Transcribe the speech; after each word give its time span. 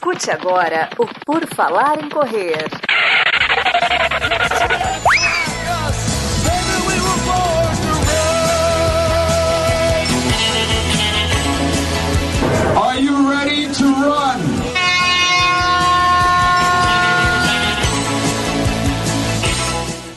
Escute 0.00 0.30
agora 0.30 0.88
o 0.98 1.06
Por 1.26 1.46
Falar 1.54 2.02
em 2.02 2.08
Correr. 2.08 2.64
Are 12.74 12.98
you 12.98 13.28
ready 13.28 13.68
to 13.74 13.84
run? 13.84 14.40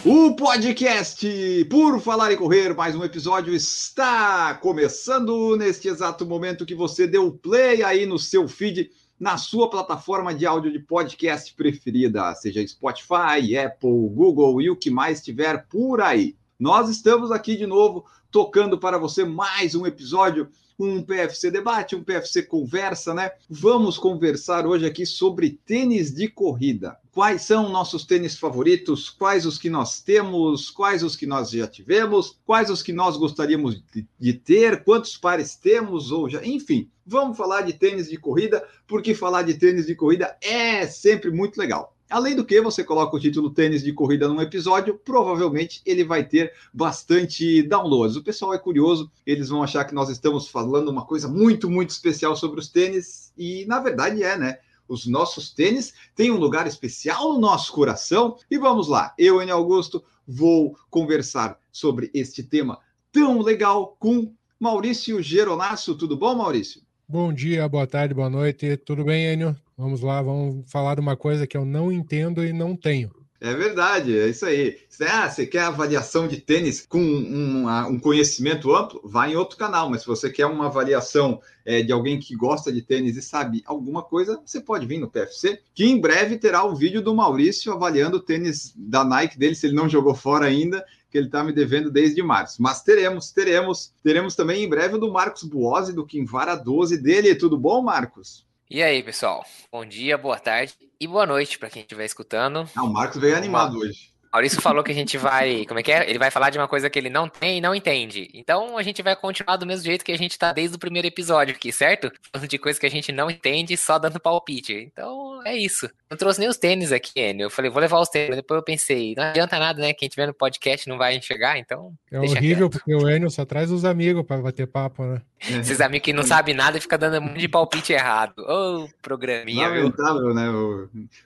O 0.06 0.34
podcast 0.34 1.66
Por 1.70 2.00
Falar 2.00 2.32
em 2.32 2.38
Correr, 2.38 2.74
mais 2.74 2.96
um 2.96 3.04
episódio 3.04 3.54
está 3.54 4.54
começando 4.54 5.58
neste 5.58 5.90
exato 5.90 6.26
momento 6.26 6.66
que 6.66 6.74
você 6.74 7.06
deu 7.06 7.34
play 7.34 7.84
aí 7.84 8.06
no 8.06 8.18
seu 8.18 8.48
feed, 8.48 8.90
na 9.24 9.38
sua 9.38 9.70
plataforma 9.70 10.36
de 10.36 10.46
áudio 10.46 10.70
de 10.70 10.80
podcast 10.80 11.54
preferida, 11.54 12.36
seja 12.36 12.68
Spotify, 12.68 13.58
Apple, 13.58 14.10
Google 14.10 14.62
e 14.62 14.70
o 14.70 14.76
que 14.76 14.92
mais 14.92 15.24
tiver 15.24 15.66
por 15.70 16.02
aí. 16.02 16.36
Nós 16.60 16.90
estamos 16.90 17.32
aqui 17.32 17.56
de 17.56 17.66
novo 17.66 18.04
tocando 18.30 18.78
para 18.78 18.98
você 18.98 19.24
mais 19.24 19.76
um 19.76 19.88
episódio 19.88 20.50
um 20.78 21.02
PFC 21.02 21.50
debate, 21.50 21.96
um 21.96 22.04
PFC 22.04 22.44
conversa, 22.44 23.14
né? 23.14 23.32
Vamos 23.50 23.98
conversar 23.98 24.68
hoje 24.68 24.86
aqui 24.86 25.06
sobre 25.06 25.52
tênis 25.66 26.14
de 26.14 26.28
corrida. 26.28 26.98
Quais 27.14 27.44
são 27.44 27.70
nossos 27.70 28.06
tênis 28.06 28.40
favoritos? 28.40 29.08
Quais 29.08 29.46
os 29.46 29.60
que 29.60 29.70
nós 29.70 30.02
temos? 30.02 30.72
Quais 30.72 31.04
os 31.04 31.16
que 31.16 31.28
nós 31.28 31.52
já 31.52 31.68
tivemos? 31.68 32.40
Quais 32.44 32.72
os 32.72 32.82
que 32.82 32.92
nós 32.92 33.18
gostaríamos 33.18 33.84
de, 34.20 34.34
ter? 34.34 34.84
Quantos 34.84 35.16
pares 35.16 35.56
temos? 35.56 36.12
Ou 36.12 36.28
já, 36.28 36.44
enfim, 36.44 36.90
vamos 37.06 37.38
falar 37.38 37.62
de 37.62 37.74
tênis 37.74 38.10
de 38.10 38.18
corrida, 38.18 38.68
porque 38.88 39.14
falar 39.14 39.44
de 39.44 39.54
tênis 39.54 39.86
de 39.86 39.94
corrida 39.94 40.36
é 40.42 40.88
sempre 40.88 41.30
muito 41.30 41.56
legal. 41.56 41.96
Além 42.10 42.36
do 42.36 42.44
que, 42.44 42.60
você 42.60 42.84
coloca 42.84 43.16
o 43.16 43.20
título 43.20 43.52
tênis 43.52 43.84
de 43.84 43.94
corrida 43.94 44.28
num 44.28 44.42
episódio, 44.42 44.98
provavelmente 44.98 45.82
ele 45.86 46.04
vai 46.04 46.24
ter 46.24 46.52
bastante 46.74 47.62
downloads. 47.62 48.16
O 48.16 48.24
pessoal 48.24 48.56
é 48.56 48.58
curioso, 48.58 49.12
eles 49.24 49.50
vão 49.50 49.62
achar 49.62 49.86
que 49.86 49.94
nós 49.94 50.10
estamos 50.10 50.48
falando 50.48 50.90
uma 50.90 51.06
coisa 51.06 51.28
muito, 51.28 51.70
muito 51.70 51.92
especial 51.92 52.36
sobre 52.36 52.60
os 52.60 52.68
tênis, 52.68 53.32
e 53.38 53.66
na 53.66 53.80
verdade 53.80 54.24
é, 54.24 54.36
né? 54.36 54.58
Os 54.88 55.06
nossos 55.06 55.52
tênis 55.52 55.94
têm 56.16 56.32
um 56.32 56.38
lugar 56.38 56.68
especial 56.68 57.34
no 57.34 57.40
nosso 57.40 57.72
coração. 57.72 58.38
E 58.50 58.58
vamos 58.58 58.88
lá, 58.88 59.14
eu, 59.18 59.42
Enio 59.42 59.56
Augusto, 59.56 60.04
vou 60.28 60.78
conversar 60.90 61.58
sobre 61.72 62.10
este 62.14 62.44
tema 62.44 62.80
tão 63.12 63.42
legal 63.42 63.96
com 64.00 64.34
Maurício 64.60 65.22
Geronasso. 65.22 65.96
Tudo 65.96 66.18
bom, 66.18 66.36
Maurício? 66.36 66.82
Bom 67.08 67.34
dia, 67.34 67.68
boa 67.68 67.86
tarde, 67.86 68.14
boa 68.14 68.30
noite. 68.30 68.78
Tudo 68.78 69.04
bem, 69.04 69.34
Enio? 69.34 69.56
Vamos 69.78 70.02
lá, 70.02 70.22
vamos 70.22 70.70
falar 70.72 70.96
de 70.96 71.02
uma 71.02 71.18
coisa 71.18 71.46
que 71.46 71.58
eu 71.58 71.66
não 71.66 71.92
entendo 71.92 72.44
e 72.44 72.54
não 72.54 72.76
tenho. 72.76 73.23
É 73.44 73.54
verdade, 73.54 74.18
é 74.18 74.30
isso 74.30 74.46
aí. 74.46 74.80
Ah, 75.02 75.30
você 75.30 75.46
quer 75.46 75.64
avaliação 75.64 76.30
de 76.30 76.40
tênis 76.40 76.86
com 76.88 77.02
um, 77.02 77.68
um, 77.90 78.00
conhecimento 78.00 78.74
amplo? 78.74 79.02
Vá 79.04 79.28
em 79.28 79.36
outro 79.36 79.58
canal, 79.58 79.90
mas 79.90 80.00
se 80.00 80.08
você 80.08 80.32
quer 80.32 80.46
uma 80.46 80.68
avaliação 80.68 81.42
é, 81.66 81.82
de 81.82 81.92
alguém 81.92 82.18
que 82.18 82.38
gosta 82.38 82.72
de 82.72 82.82
tênis 82.82 83.18
e 83.18 83.22
sabe 83.22 83.62
alguma 83.66 84.02
coisa, 84.02 84.42
você 84.46 84.62
pode 84.62 84.86
vir 84.86 84.98
no 84.98 85.10
PFC, 85.10 85.60
que 85.76 85.84
em 85.84 86.00
breve 86.00 86.38
terá 86.38 86.64
o 86.64 86.74
vídeo 86.74 87.02
do 87.02 87.14
Maurício 87.14 87.74
avaliando 87.74 88.16
o 88.16 88.22
tênis 88.22 88.74
da 88.78 89.04
Nike 89.04 89.38
dele, 89.38 89.56
se 89.56 89.68
ele 89.68 89.76
não 89.76 89.90
jogou 89.90 90.16
fora 90.16 90.46
ainda, 90.46 90.82
que 91.12 91.18
ele 91.18 91.28
está 91.28 91.44
me 91.44 91.52
devendo 91.52 91.92
desde 91.92 92.24
março. 92.24 92.64
Mas 92.64 92.82
teremos, 92.82 93.34
teremos, 93.34 93.94
teremos 94.02 94.36
também 94.36 94.64
em 94.64 94.70
breve 94.70 94.96
o 94.96 95.00
do 95.00 95.12
Marcos 95.12 95.44
Buozzi, 95.44 95.92
do 95.92 96.06
Kinvara 96.06 96.56
12 96.56 96.98
dele. 96.98 97.36
Tudo 97.36 97.58
bom, 97.58 97.82
Marcos? 97.82 98.48
E 98.70 98.82
aí, 98.82 99.04
pessoal? 99.04 99.46
Bom 99.70 99.86
dia, 99.86 100.18
boa 100.18 100.40
tarde 100.40 100.74
e 101.04 101.08
boa 101.08 101.26
noite 101.26 101.60
para 101.60 101.70
quem 101.70 101.82
estiver 101.82 102.06
escutando. 102.06 102.66
Ah, 102.74 102.84
o 102.84 102.92
Marcos 102.92 103.20
veio 103.20 103.36
animado 103.36 103.78
hoje. 103.78 104.14
Maurício 104.32 104.62
falou 104.62 104.84
que 104.84 104.92
a 104.92 104.96
gente 104.96 105.18
vai. 105.18 105.66
Como 105.66 105.80
é 105.80 105.84
que 105.84 105.92
é? 105.92 106.10
Ele 106.10 106.18
vai 106.18 106.32
falar 106.32 106.50
de 106.50 106.58
uma 106.58 106.68
coisa 106.68 106.90
que 106.90 106.98
ele 106.98 107.10
não 107.10 107.28
tem 107.28 107.58
e 107.58 107.62
não 107.62 107.76
entende. 107.76 108.32
Então 108.34 108.78
a 108.78 108.82
gente 108.82 109.04
vai 109.04 109.16
continuar 109.16 109.58
do 109.58 109.66
mesmo 109.66 109.86
jeito 109.86 110.04
que 110.04 110.12
a 110.12 110.18
gente 110.18 110.40
tá 110.40 110.52
desde 110.52 110.76
o 110.76 110.80
primeiro 110.80 111.08
episódio 111.08 111.54
aqui, 111.54 111.72
certo? 111.72 112.12
Falando 112.32 112.50
de 112.50 112.58
coisa 112.58 112.80
que 112.80 112.86
a 112.86 112.90
gente 112.90 113.12
não 113.12 113.30
entende 113.30 113.78
só 113.78 114.00
dando 114.00 114.20
palpite. 114.20 114.90
Então 114.92 115.33
é 115.46 115.58
isso. 115.58 115.90
Não 116.10 116.18
trouxe 116.18 116.40
nem 116.40 116.50
os 116.50 116.58
tênis 116.58 116.92
aqui, 116.92 117.20
Enio. 117.20 117.46
Eu 117.46 117.50
falei, 117.50 117.72
vou 117.72 117.82
levar 117.82 118.00
os 118.00 118.10
tênis. 118.10 118.36
Depois 118.36 118.58
eu 118.58 118.64
pensei, 118.64 119.14
não 119.16 119.24
adianta 119.24 119.58
nada, 119.58 119.82
né? 119.82 119.94
Quem 119.94 120.08
tiver 120.08 120.28
no 120.28 120.34
podcast 120.34 120.88
não 120.88 120.98
vai 120.98 121.16
enxergar, 121.16 121.58
então. 121.58 121.94
É 122.12 122.20
horrível, 122.20 122.70
quieto. 122.70 122.84
porque 122.84 122.96
o 122.96 123.10
Enio 123.10 123.30
só 123.30 123.46
traz 123.46 123.72
os 123.72 123.86
amigos 123.86 124.26
para 124.26 124.42
bater 124.42 124.68
papo, 124.68 125.04
né? 125.04 125.22
Esses 125.40 125.82
amigos 125.82 126.06
que 126.06 126.14
não 126.14 126.24
sabem 126.24 126.56
nada 126.56 126.78
e 126.78 126.82
ficam 126.82 126.98
dando 126.98 127.18
um 127.18 127.22
monte 127.22 127.40
de 127.40 127.48
palpite 127.48 127.94
errado. 127.94 128.34
Ô, 128.40 128.86
oh, 128.86 128.90
programinha. 129.02 129.68
Lamentável, 129.68 130.34
né? 130.34 130.46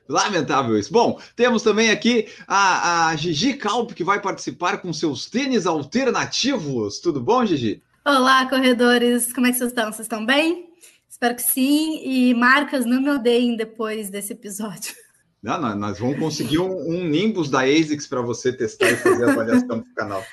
Lamentável 0.08 0.78
isso. 0.78 0.92
Bom, 0.92 1.20
temos 1.36 1.62
também 1.62 1.90
aqui 1.90 2.28
a, 2.48 3.10
a 3.10 3.16
Gigi 3.16 3.54
Calp, 3.54 3.92
que 3.92 4.04
vai 4.04 4.22
participar 4.22 4.78
com 4.78 4.92
seus 4.94 5.28
tênis 5.28 5.66
alternativos. 5.66 7.00
Tudo 7.00 7.22
bom, 7.22 7.46
Gigi? 7.46 7.84
Olá, 8.06 8.48
corredores. 8.50 9.34
Como 9.34 9.48
é 9.48 9.52
que 9.52 9.58
vocês 9.58 9.70
estão? 9.70 9.92
Vocês 9.92 10.06
estão 10.06 10.26
bem? 10.26 10.67
Espero 11.18 11.36
que 11.36 11.42
sim. 11.42 12.00
E 12.04 12.34
marcas, 12.36 12.86
não 12.86 13.02
me 13.02 13.10
odeiem 13.10 13.58
depois 13.58 14.08
desse 14.12 14.34
episódio. 14.34 14.94
Não, 15.42 15.60
não 15.60 15.76
nós 15.76 15.98
vamos 15.98 16.20
conseguir 16.20 16.60
um, 16.60 16.72
um 16.72 17.08
Nimbus 17.08 17.50
da 17.50 17.62
ASICS 17.62 18.06
para 18.06 18.22
você 18.22 18.54
testar 18.54 18.92
e 18.92 18.98
fazer 18.98 19.24
a 19.26 19.32
avaliação 19.32 19.80
do 19.80 19.86
canal. 19.96 20.24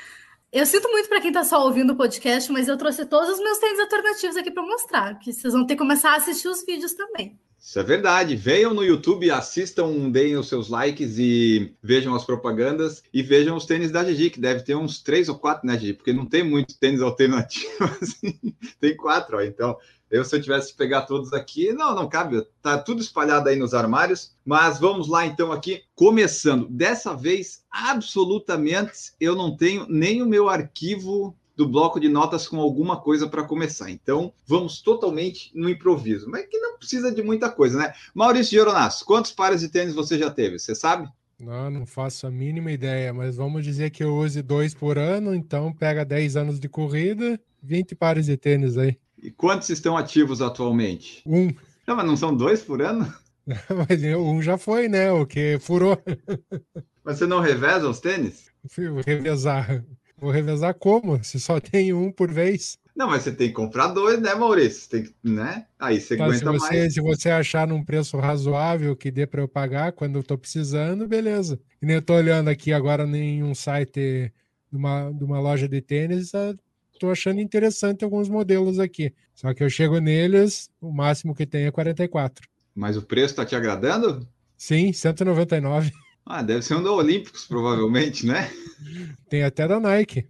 Eu 0.53 0.67
sinto 0.67 0.91
muito 0.91 1.09
para 1.09 1.23
quem 1.23 1.31
está 1.31 1.43
só 1.43 1.65
ouvindo 1.65 1.95
o 1.95 1.97
podcast, 1.97 2.53
mas 2.53 2.69
eu 2.69 2.77
trouxe 2.77 3.07
todos 3.07 3.31
os 3.31 3.39
meus 3.39 3.59
tênis 3.59 3.81
alternativos 3.81 4.37
aqui 4.37 4.51
para 4.51 4.63
mostrar, 4.63 5.19
que 5.19 5.33
vocês 5.33 5.55
vão 5.55 5.67
ter 5.67 5.75
que 5.75 5.79
começar 5.79 6.13
a 6.13 6.17
assistir 6.17 6.49
os 6.49 6.65
vídeos 6.67 6.93
também. 6.93 7.39
Isso 7.59 7.79
é 7.79 7.83
verdade. 7.83 8.37
Venham 8.37 8.75
no 8.75 8.85
YouTube, 8.85 9.31
assistam, 9.31 10.11
deem 10.11 10.37
os 10.37 10.49
seus 10.49 10.69
likes 10.69 11.19
e 11.19 11.75
vejam 11.83 12.15
as 12.15 12.25
propagandas 12.25 13.03
e 13.13 13.23
vejam 13.23 13.57
os 13.57 13.65
tênis 13.65 13.91
da 13.91 14.05
Gigi, 14.05 14.29
que 14.29 14.41
deve 14.41 14.63
ter 14.63 14.75
uns 14.75 15.03
três 15.03 15.31
ou 15.31 15.39
quatro, 15.39 15.67
né, 15.67 15.79
Gigi? 15.79 15.95
Porque 15.95 16.13
não 16.13 16.27
tem 16.27 16.43
muito 16.45 16.79
tênis 16.79 17.01
alternativo 17.01 17.73
assim. 18.03 18.39
tem 18.79 18.95
quatro, 18.95 19.39
ó. 19.39 19.41
Então, 19.41 19.79
eu, 20.15 20.25
se 20.25 20.37
eu 20.37 20.41
tivesse 20.41 20.71
que 20.71 20.79
pegar 20.79 21.03
todos 21.03 21.33
aqui, 21.33 21.73
não, 21.73 21.93
não 21.93 22.09
cabe, 22.09 22.47
tá 22.63 22.79
tudo 22.79 23.03
espalhado 23.03 23.49
aí 23.49 23.57
nos 23.57 23.75
armários. 23.75 24.37
Mas 24.45 24.79
vamos 24.79 25.09
lá 25.09 25.27
então 25.27 25.51
aqui, 25.51 25.83
começando. 25.97 26.69
Dessa 26.69 27.17
vez, 27.17 27.65
absolutamente, 27.69 29.13
eu 29.19 29.35
não 29.35 29.57
tenho 29.57 29.87
nem 29.89 30.23
o 30.23 30.27
meu 30.27 30.49
arquivo 30.49 31.37
do 31.57 31.69
bloco 31.69 31.99
de 31.99 32.09
notas 32.09 32.47
com 32.47 32.61
alguma 32.61 33.01
coisa 33.01 33.27
para 33.27 33.43
começar. 33.43 33.91
Então, 33.91 34.33
vamos 34.47 34.81
totalmente 34.81 35.51
no 35.53 35.69
improviso. 35.69 36.31
Mas 36.31 36.47
que 36.47 36.59
não 36.59 36.79
precisa 36.79 37.13
de 37.13 37.23
muita 37.23 37.51
coisa, 37.51 37.77
né? 37.77 37.93
Maurício 38.15 38.53
Geronas, 38.53 39.03
quantos 39.03 39.33
pares 39.33 39.63
de 39.63 39.69
tênis 39.69 39.97
você 39.97 40.17
já 40.17 40.31
teve? 40.31 40.61
Você 40.61 40.77
sabe? 40.77 41.09
Não, 41.41 41.69
não 41.69 41.87
faço 41.87 42.29
a 42.29 42.31
mínima 42.31 42.71
ideia, 42.71 43.13
mas 43.13 43.35
vamos 43.35 43.65
dizer 43.65 43.91
que 43.91 44.05
eu 44.05 44.15
use 44.15 44.41
dois 44.43 44.75
por 44.75 44.97
ano, 44.97 45.35
então 45.35 45.73
pega 45.73 46.05
10 46.05 46.37
anos 46.37 46.61
de 46.61 46.69
corrida, 46.69 47.41
20 47.61 47.97
pares 47.97 48.27
de 48.27 48.37
tênis 48.37 48.79
aí. 48.79 48.97
E 49.25 49.31
quantos 49.31 49.71
estão 49.71 49.97
ativos 49.97 50.43
atualmente? 50.43 51.23
Um. 51.25 51.47
Não, 51.89 51.97
mas 51.97 52.07
não 52.07 52.15
são 52.15 52.37
dois 52.37 52.63
por 52.63 52.83
ano? 52.83 53.11
mas 53.89 54.03
um 54.03 54.43
já 54.43 54.59
foi, 54.59 54.87
né? 54.87 55.11
O 55.11 55.25
que 55.27 55.59
furou. 55.59 55.99
Mas 57.03 57.19
você 57.19 57.27
não 57.27 57.39
reveza 57.39 57.87
os 57.87 58.01
tênis? 58.01 58.47
Vou 58.79 59.03
revezar. 59.07 59.85
Vou 60.17 60.31
revezar 60.31 60.73
como? 60.73 61.23
Se 61.23 61.39
só 61.39 61.61
tem 61.61 61.93
um 61.93 62.11
por 62.11 62.33
vez. 62.33 62.79
Não, 62.97 63.09
mas 63.09 63.25
você 63.25 63.33
tem 63.33 63.49
que 63.49 63.53
comprar 63.53 63.89
dois, 63.89 64.19
né, 64.23 64.35
Maurício? 64.35 64.89
Tem 64.89 65.03
que, 65.03 65.15
né? 65.23 65.67
Aí 65.79 66.01
você 66.01 66.17
tá, 66.17 66.25
aguenta 66.25 66.39
se 66.39 66.45
você, 66.47 66.75
mais. 66.75 66.95
Se 66.95 67.01
você 67.03 67.29
achar 67.29 67.69
num 67.69 67.85
preço 67.85 68.17
razoável 68.17 68.97
que 68.97 69.11
dê 69.11 69.27
para 69.27 69.43
eu 69.43 69.49
pagar 69.49 69.93
quando 69.93 70.17
eu 70.17 70.23
tô 70.23 70.39
precisando, 70.39 71.07
beleza. 71.07 71.61
E 71.83 71.85
nem 71.85 71.97
eu 71.97 72.03
tô 72.03 72.15
olhando 72.15 72.49
aqui 72.49 72.73
agora 72.73 73.05
em 73.05 73.43
um 73.43 73.55
site 73.55 74.33
de 74.71 74.79
uma, 74.79 75.11
de 75.11 75.25
uma 75.25 75.41
loja 75.41 75.69
de 75.69 75.83
tênis, 75.83 76.33
estou 77.05 77.13
achando 77.13 77.41
interessante 77.41 78.05
alguns 78.05 78.29
modelos 78.29 78.79
aqui. 78.79 79.13
Só 79.35 79.53
que 79.53 79.63
eu 79.63 79.69
chego 79.69 79.99
neles, 79.99 80.71
o 80.81 80.91
máximo 80.91 81.35
que 81.35 81.47
tem 81.47 81.67
é 81.67 81.71
44. 81.71 82.49
Mas 82.75 82.97
o 82.97 83.03
preço 83.03 83.33
está 83.33 83.45
te 83.45 83.55
agradando? 83.55 84.27
Sim, 84.57 84.93
199. 84.93 85.93
Ah, 86.27 86.43
deve 86.43 86.63
ser 86.63 86.75
um 86.75 86.83
da 86.83 86.91
Olímpicos, 86.91 87.45
provavelmente, 87.45 88.27
né? 88.27 88.51
Tem 89.29 89.43
até 89.43 89.69
da 89.69 89.79
Nike. 89.79 90.27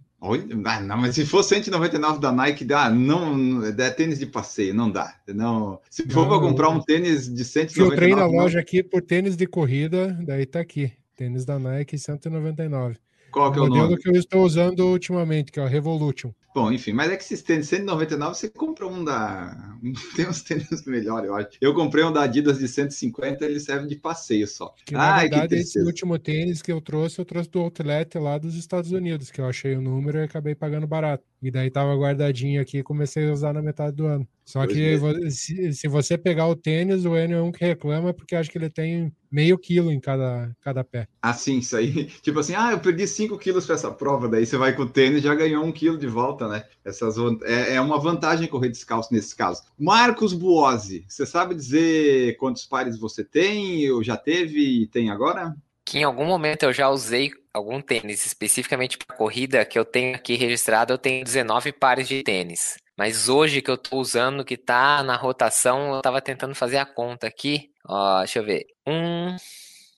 Ah, 0.65 0.81
não, 0.81 0.97
mas 0.97 1.15
se 1.15 1.25
for 1.25 1.43
199 1.43 2.19
da 2.19 2.31
Nike, 2.31 2.65
dá, 2.65 2.89
não, 2.89 3.63
é 3.63 3.89
tênis 3.91 4.19
de 4.19 4.25
passeio, 4.25 4.73
não 4.73 4.89
dá. 4.89 5.15
Não, 5.27 5.79
se 5.89 6.03
for 6.09 6.27
para 6.27 6.39
comprar 6.39 6.69
um 6.69 6.81
tênis 6.81 7.31
de 7.31 7.45
199... 7.45 7.89
Filtrei 7.91 8.15
na 8.15 8.25
loja 8.25 8.59
aqui 8.59 8.83
por 8.83 9.01
tênis 9.01 9.37
de 9.37 9.45
corrida, 9.45 10.17
daí 10.25 10.45
tá 10.45 10.59
aqui. 10.59 10.91
Tênis 11.15 11.45
da 11.45 11.57
Nike, 11.57 11.97
199. 11.97 12.97
Qual 13.31 13.51
que 13.51 13.59
é 13.59 13.61
o, 13.61 13.65
o 13.65 13.67
modelo 13.67 13.89
nome? 13.89 14.01
que 14.01 14.09
eu 14.09 14.13
estou 14.13 14.43
usando 14.43 14.79
ultimamente, 14.81 15.51
que 15.51 15.59
é 15.59 15.63
o 15.63 15.67
Revolution. 15.67 16.31
Bom, 16.55 16.71
enfim, 16.71 16.93
mas 16.93 17.11
é 17.11 17.17
que 17.17 17.23
esses 17.23 17.41
tênis 17.41 17.67
199, 17.67 18.33
você 18.33 18.49
compra 18.49 18.87
um 18.87 19.03
da, 19.03 19.75
Tem 20.15 20.27
uns 20.27 20.41
tênis 20.41 20.85
melhores, 20.85 21.27
eu 21.27 21.35
acho. 21.35 21.49
Eu 21.61 21.73
comprei 21.73 22.03
um 22.03 22.11
da 22.11 22.23
Adidas 22.23 22.59
de 22.59 22.67
150, 22.67 23.45
ele 23.45 23.59
serve 23.59 23.87
de 23.87 23.95
passeio 23.95 24.47
só. 24.47 24.73
Que, 24.85 24.93
na 24.93 25.15
Ai, 25.15 25.29
que 25.29 25.35
verdade, 25.35 25.55
esse 25.55 25.79
último 25.79 26.17
tênis 26.17 26.61
que 26.61 26.71
eu 26.71 26.81
trouxe, 26.81 27.19
eu 27.19 27.25
trouxe 27.25 27.49
do 27.49 27.59
outlet 27.59 28.17
lá 28.17 28.37
dos 28.37 28.55
Estados 28.55 28.91
Unidos, 28.91 29.29
que 29.29 29.41
eu 29.41 29.45
achei 29.45 29.75
o 29.75 29.81
número 29.81 30.19
e 30.19 30.23
acabei 30.23 30.55
pagando 30.55 30.87
barato. 30.87 31.23
E 31.45 31.51
daí 31.51 31.69
tava 31.69 31.95
guardadinho 31.95 32.59
aqui 32.59 32.79
e 32.79 32.83
comecei 32.83 33.29
a 33.29 33.31
usar 33.31 33.53
na 33.53 33.61
metade 33.61 33.95
do 33.95 34.07
ano. 34.07 34.27
Só 34.43 34.65
Pois 34.65 34.73
que 34.73 34.83
é. 34.83 35.29
se, 35.29 35.73
se 35.73 35.87
você 35.87 36.17
pegar 36.17 36.47
o 36.47 36.55
tênis, 36.55 37.05
o 37.05 37.15
Enio 37.15 37.37
é 37.37 37.41
um 37.43 37.51
que 37.51 37.63
reclama 37.63 38.11
porque 38.15 38.35
acha 38.35 38.49
que 38.49 38.57
ele 38.57 38.67
tem 38.67 39.13
meio 39.31 39.55
quilo 39.55 39.91
em 39.91 39.99
cada, 39.99 40.51
cada 40.59 40.83
pé. 40.83 41.07
Assim, 41.21 41.59
isso 41.59 41.77
aí. 41.77 42.05
Tipo 42.23 42.39
assim, 42.39 42.55
ah, 42.55 42.71
eu 42.71 42.79
perdi 42.79 43.07
5 43.07 43.37
quilos 43.37 43.63
para 43.63 43.75
essa 43.75 43.91
prova. 43.91 44.27
Daí 44.27 44.43
você 44.43 44.57
vai 44.57 44.75
com 44.75 44.81
o 44.81 44.89
tênis 44.89 45.21
já 45.21 45.35
ganhou 45.35 45.63
um 45.63 45.71
quilo 45.71 45.99
de 45.99 46.07
volta, 46.07 46.47
né? 46.47 46.63
Essas, 46.83 47.15
é, 47.43 47.75
é 47.75 47.81
uma 47.81 47.99
vantagem 47.99 48.47
correr 48.47 48.69
descalço 48.69 49.13
nesse 49.13 49.35
caso. 49.35 49.61
Marcos 49.77 50.33
Buozzi, 50.33 51.05
você 51.07 51.27
sabe 51.27 51.53
dizer 51.53 52.37
quantos 52.37 52.65
pares 52.65 52.97
você 52.97 53.23
tem, 53.23 53.87
ou 53.91 54.03
já 54.03 54.17
teve 54.17 54.81
e 54.81 54.87
tem 54.87 55.11
agora? 55.11 55.55
Que 55.85 55.99
em 55.99 56.03
algum 56.03 56.25
momento 56.25 56.63
eu 56.63 56.73
já 56.73 56.89
usei 56.89 57.31
algum 57.53 57.81
tênis, 57.81 58.25
especificamente 58.25 58.97
para 58.97 59.15
corrida, 59.15 59.65
que 59.65 59.77
eu 59.77 59.85
tenho 59.85 60.15
aqui 60.15 60.35
registrado, 60.35 60.93
eu 60.93 60.97
tenho 60.97 61.23
19 61.23 61.71
pares 61.71 62.07
de 62.07 62.23
tênis. 62.23 62.75
Mas 62.97 63.29
hoje 63.29 63.61
que 63.61 63.69
eu 63.69 63.77
tô 63.77 63.97
usando, 63.97 64.43
que 64.43 64.57
tá 64.57 65.03
na 65.03 65.15
rotação, 65.15 65.93
eu 65.93 66.01
tava 66.01 66.21
tentando 66.21 66.55
fazer 66.55 66.77
a 66.77 66.85
conta 66.85 67.27
aqui. 67.27 67.69
Ó, 67.87 68.19
deixa 68.19 68.39
eu 68.39 68.45
ver. 68.45 68.65
Um, 68.87 69.35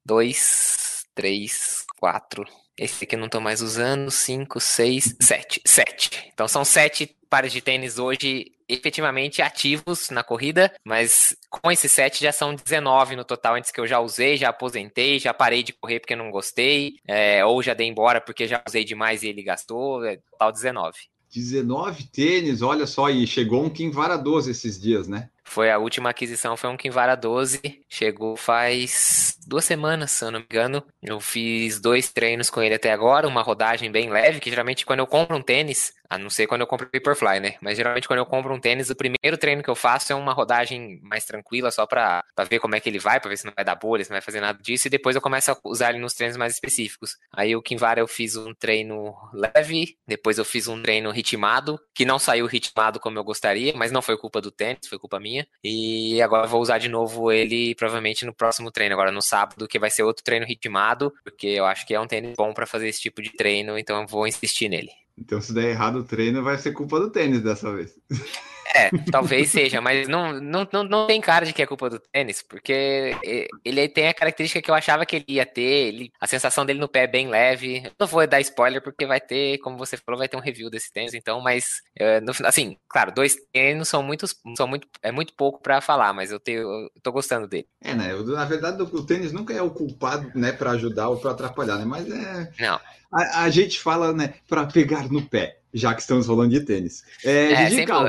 dois, 0.05 1.05
três, 1.15 1.85
quatro. 1.99 2.45
Esse 2.77 3.03
aqui 3.03 3.15
eu 3.15 3.19
não 3.19 3.29
tô 3.29 3.39
mais 3.39 3.61
usando. 3.61 4.11
Cinco, 4.11 4.59
seis, 4.59 5.15
sete. 5.21 5.61
Sete. 5.65 6.29
Então 6.33 6.47
são 6.47 6.63
sete 6.63 7.15
pares 7.29 7.51
de 7.51 7.61
tênis 7.61 7.99
hoje 7.99 8.51
efetivamente 8.69 9.41
ativos 9.41 10.09
na 10.09 10.23
corrida, 10.23 10.73
mas 10.83 11.35
com 11.49 11.71
esses 11.71 11.91
sete 11.91 12.21
já 12.21 12.31
são 12.31 12.53
19 12.53 13.15
no 13.15 13.23
total 13.23 13.55
antes 13.55 13.71
que 13.71 13.79
eu 13.79 13.87
já 13.87 13.99
usei, 13.99 14.35
já 14.35 14.49
aposentei, 14.49 15.19
já 15.19 15.33
parei 15.33 15.63
de 15.63 15.73
correr 15.73 16.01
porque 16.01 16.15
não 16.15 16.29
gostei, 16.29 16.95
é, 17.07 17.45
ou 17.45 17.63
já 17.63 17.73
dei 17.73 17.87
embora 17.87 18.19
porque 18.19 18.47
já 18.47 18.61
usei 18.67 18.83
demais 18.83 19.23
e 19.23 19.29
ele 19.29 19.41
gastou, 19.41 20.03
é, 20.03 20.17
total 20.17 20.51
19. 20.51 20.97
19 21.33 22.05
tênis, 22.05 22.61
olha 22.61 22.87
só, 22.87 23.09
e 23.09 23.27
chegou 23.27 23.63
um 23.63 23.69
Kinvara 23.69 24.17
12 24.17 24.51
esses 24.51 24.79
dias, 24.79 25.07
né? 25.07 25.29
Foi 25.49 25.71
a 25.71 25.77
última 25.77 26.09
aquisição, 26.09 26.57
foi 26.57 26.69
um 26.69 26.75
Kinvara 26.75 27.15
12, 27.15 27.61
chegou 27.89 28.35
faz 28.35 29.37
duas 29.47 29.63
semanas, 29.63 30.11
se 30.11 30.25
eu 30.25 30.29
não 30.29 30.41
me 30.41 30.45
engano. 30.45 30.83
Eu 31.01 31.21
fiz 31.21 31.79
dois 31.79 32.11
treinos 32.11 32.49
com 32.49 32.61
ele 32.61 32.75
até 32.75 32.91
agora, 32.91 33.27
uma 33.27 33.41
rodagem 33.41 33.89
bem 33.89 34.09
leve, 34.09 34.41
que 34.41 34.49
geralmente 34.49 34.85
quando 34.85 34.99
eu 34.99 35.07
compro 35.07 35.37
um 35.37 35.41
tênis, 35.41 35.93
a 36.09 36.17
não 36.17 36.29
ser 36.29 36.47
quando 36.47 36.61
eu 36.61 36.67
compro 36.67 36.89
Vaporfly, 36.93 37.39
né? 37.39 37.55
Mas 37.61 37.77
geralmente 37.77 38.07
quando 38.07 38.19
eu 38.19 38.25
compro 38.25 38.53
um 38.53 38.59
tênis, 38.59 38.89
o 38.89 38.95
primeiro 38.95 39.37
treino 39.37 39.63
que 39.63 39.69
eu 39.69 39.75
faço 39.75 40.11
é 40.11 40.15
uma 40.15 40.33
rodagem 40.33 40.99
mais 41.03 41.25
tranquila, 41.25 41.71
só 41.71 41.85
pra, 41.85 42.23
pra 42.35 42.45
ver 42.45 42.59
como 42.59 42.75
é 42.75 42.79
que 42.79 42.89
ele 42.89 42.99
vai, 42.99 43.19
pra 43.19 43.29
ver 43.29 43.37
se 43.37 43.45
não 43.45 43.53
vai 43.55 43.65
dar 43.65 43.75
bolha, 43.75 44.03
se 44.03 44.09
não 44.09 44.15
vai 44.15 44.21
fazer 44.21 44.41
nada 44.41 44.59
disso, 44.61 44.87
e 44.87 44.89
depois 44.89 45.15
eu 45.15 45.21
começo 45.21 45.51
a 45.51 45.57
usar 45.63 45.89
ele 45.89 45.99
nos 45.99 46.13
treinos 46.13 46.37
mais 46.37 46.53
específicos. 46.53 47.17
Aí 47.33 47.55
o 47.55 47.61
Kinvara 47.61 47.99
eu 47.99 48.07
fiz 48.07 48.35
um 48.35 48.53
treino 48.53 49.13
leve, 49.33 49.97
depois 50.07 50.37
eu 50.37 50.45
fiz 50.45 50.67
um 50.67 50.81
treino 50.81 51.11
ritmado, 51.11 51.79
que 51.93 52.05
não 52.05 52.19
saiu 52.19 52.45
ritmado 52.45 52.99
como 52.99 53.17
eu 53.17 53.23
gostaria, 53.23 53.73
mas 53.75 53.91
não 53.91 54.01
foi 54.01 54.17
culpa 54.17 54.41
do 54.41 54.51
tênis, 54.51 54.87
foi 54.87 54.99
culpa 54.99 55.19
minha. 55.19 55.47
E 55.63 56.21
agora 56.21 56.45
eu 56.45 56.49
vou 56.49 56.61
usar 56.61 56.77
de 56.77 56.89
novo 56.89 57.31
ele 57.31 57.75
provavelmente 57.75 58.25
no 58.25 58.33
próximo 58.33 58.71
treino, 58.71 58.93
agora 58.93 59.11
no 59.11 59.21
sábado, 59.21 59.67
que 59.67 59.79
vai 59.79 59.89
ser 59.89 60.03
outro 60.03 60.23
treino 60.23 60.45
ritmado, 60.45 61.13
porque 61.23 61.47
eu 61.47 61.65
acho 61.65 61.85
que 61.85 61.93
é 61.93 61.99
um 61.99 62.07
tênis 62.07 62.35
bom 62.35 62.53
pra 62.53 62.65
fazer 62.65 62.87
esse 62.87 63.01
tipo 63.01 63.21
de 63.21 63.31
treino, 63.31 63.77
então 63.77 64.01
eu 64.01 64.07
vou 64.07 64.27
insistir 64.27 64.69
nele. 64.69 64.91
Então, 65.17 65.41
se 65.41 65.53
der 65.53 65.71
errado 65.71 65.99
o 65.99 66.03
treino, 66.03 66.43
vai 66.43 66.57
ser 66.57 66.73
culpa 66.73 66.99
do 66.99 67.09
tênis 67.09 67.41
dessa 67.41 67.73
vez. 67.73 67.97
É, 68.77 68.89
talvez 69.11 69.49
seja, 69.49 69.81
mas 69.81 70.07
não, 70.07 70.33
não, 70.39 70.67
não, 70.71 70.83
não 70.83 71.07
tem 71.07 71.19
cara 71.19 71.45
de 71.45 71.53
que 71.53 71.61
é 71.61 71.65
culpa 71.65 71.89
do 71.89 71.99
tênis, 71.99 72.41
porque 72.41 73.17
ele 73.65 73.87
tem 73.89 74.07
a 74.07 74.13
característica 74.13 74.61
que 74.61 74.69
eu 74.69 74.75
achava 74.75 75.05
que 75.05 75.15
ele 75.17 75.25
ia 75.27 75.45
ter, 75.45 75.61
ele- 75.61 76.11
a 76.19 76.27
sensação 76.27 76.65
dele 76.65 76.79
no 76.79 76.87
pé 76.87 77.03
é 77.03 77.07
bem 77.07 77.27
leve. 77.27 77.83
Eu 77.85 77.91
não 77.99 78.07
vou 78.07 78.25
dar 78.27 78.39
spoiler, 78.41 78.81
porque 78.81 79.05
vai 79.05 79.19
ter, 79.19 79.57
como 79.59 79.77
você 79.77 79.97
falou, 79.97 80.19
vai 80.19 80.27
ter 80.27 80.37
um 80.37 80.41
review 80.41 80.69
desse 80.69 80.91
tênis, 80.91 81.13
então, 81.13 81.41
mas, 81.41 81.81
eh, 81.97 82.21
no 82.21 82.33
final- 82.33 82.49
assim, 82.49 82.77
claro, 82.87 83.11
dois 83.11 83.35
tênis 83.51 83.87
são 83.87 84.03
muitos, 84.03 84.35
são 84.55 84.67
muito, 84.67 84.87
é 85.01 85.11
muito 85.11 85.33
pouco 85.33 85.61
pra 85.61 85.81
falar, 85.81 86.13
mas 86.13 86.31
eu, 86.31 86.39
tenho, 86.39 86.59
eu 86.61 86.89
tô 87.01 87.11
gostando 87.11 87.47
dele. 87.47 87.67
É, 87.81 87.93
né? 87.95 88.13
Na 88.13 88.45
verdade, 88.45 88.81
o 88.81 89.05
tênis 89.05 89.31
nunca 89.31 89.53
é 89.53 89.61
o 89.61 89.69
culpado, 89.71 90.31
né, 90.35 90.51
para 90.51 90.71
ajudar 90.71 91.09
ou 91.09 91.17
para 91.17 91.31
atrapalhar, 91.31 91.77
né? 91.77 91.85
Mas 91.85 92.09
é. 92.09 92.51
Não. 92.59 92.79
A, 93.11 93.43
a 93.43 93.49
gente 93.49 93.79
fala, 93.79 94.13
né, 94.13 94.33
para 94.47 94.65
pegar 94.65 95.09
no 95.09 95.21
pé, 95.21 95.59
já 95.73 95.93
que 95.93 96.01
estamos 96.01 96.27
falando 96.27 96.51
de 96.51 96.59
tênis. 96.61 97.03
É, 97.23 97.51
É, 97.53 97.69
sempre, 97.69 97.85
Cal, 97.85 98.07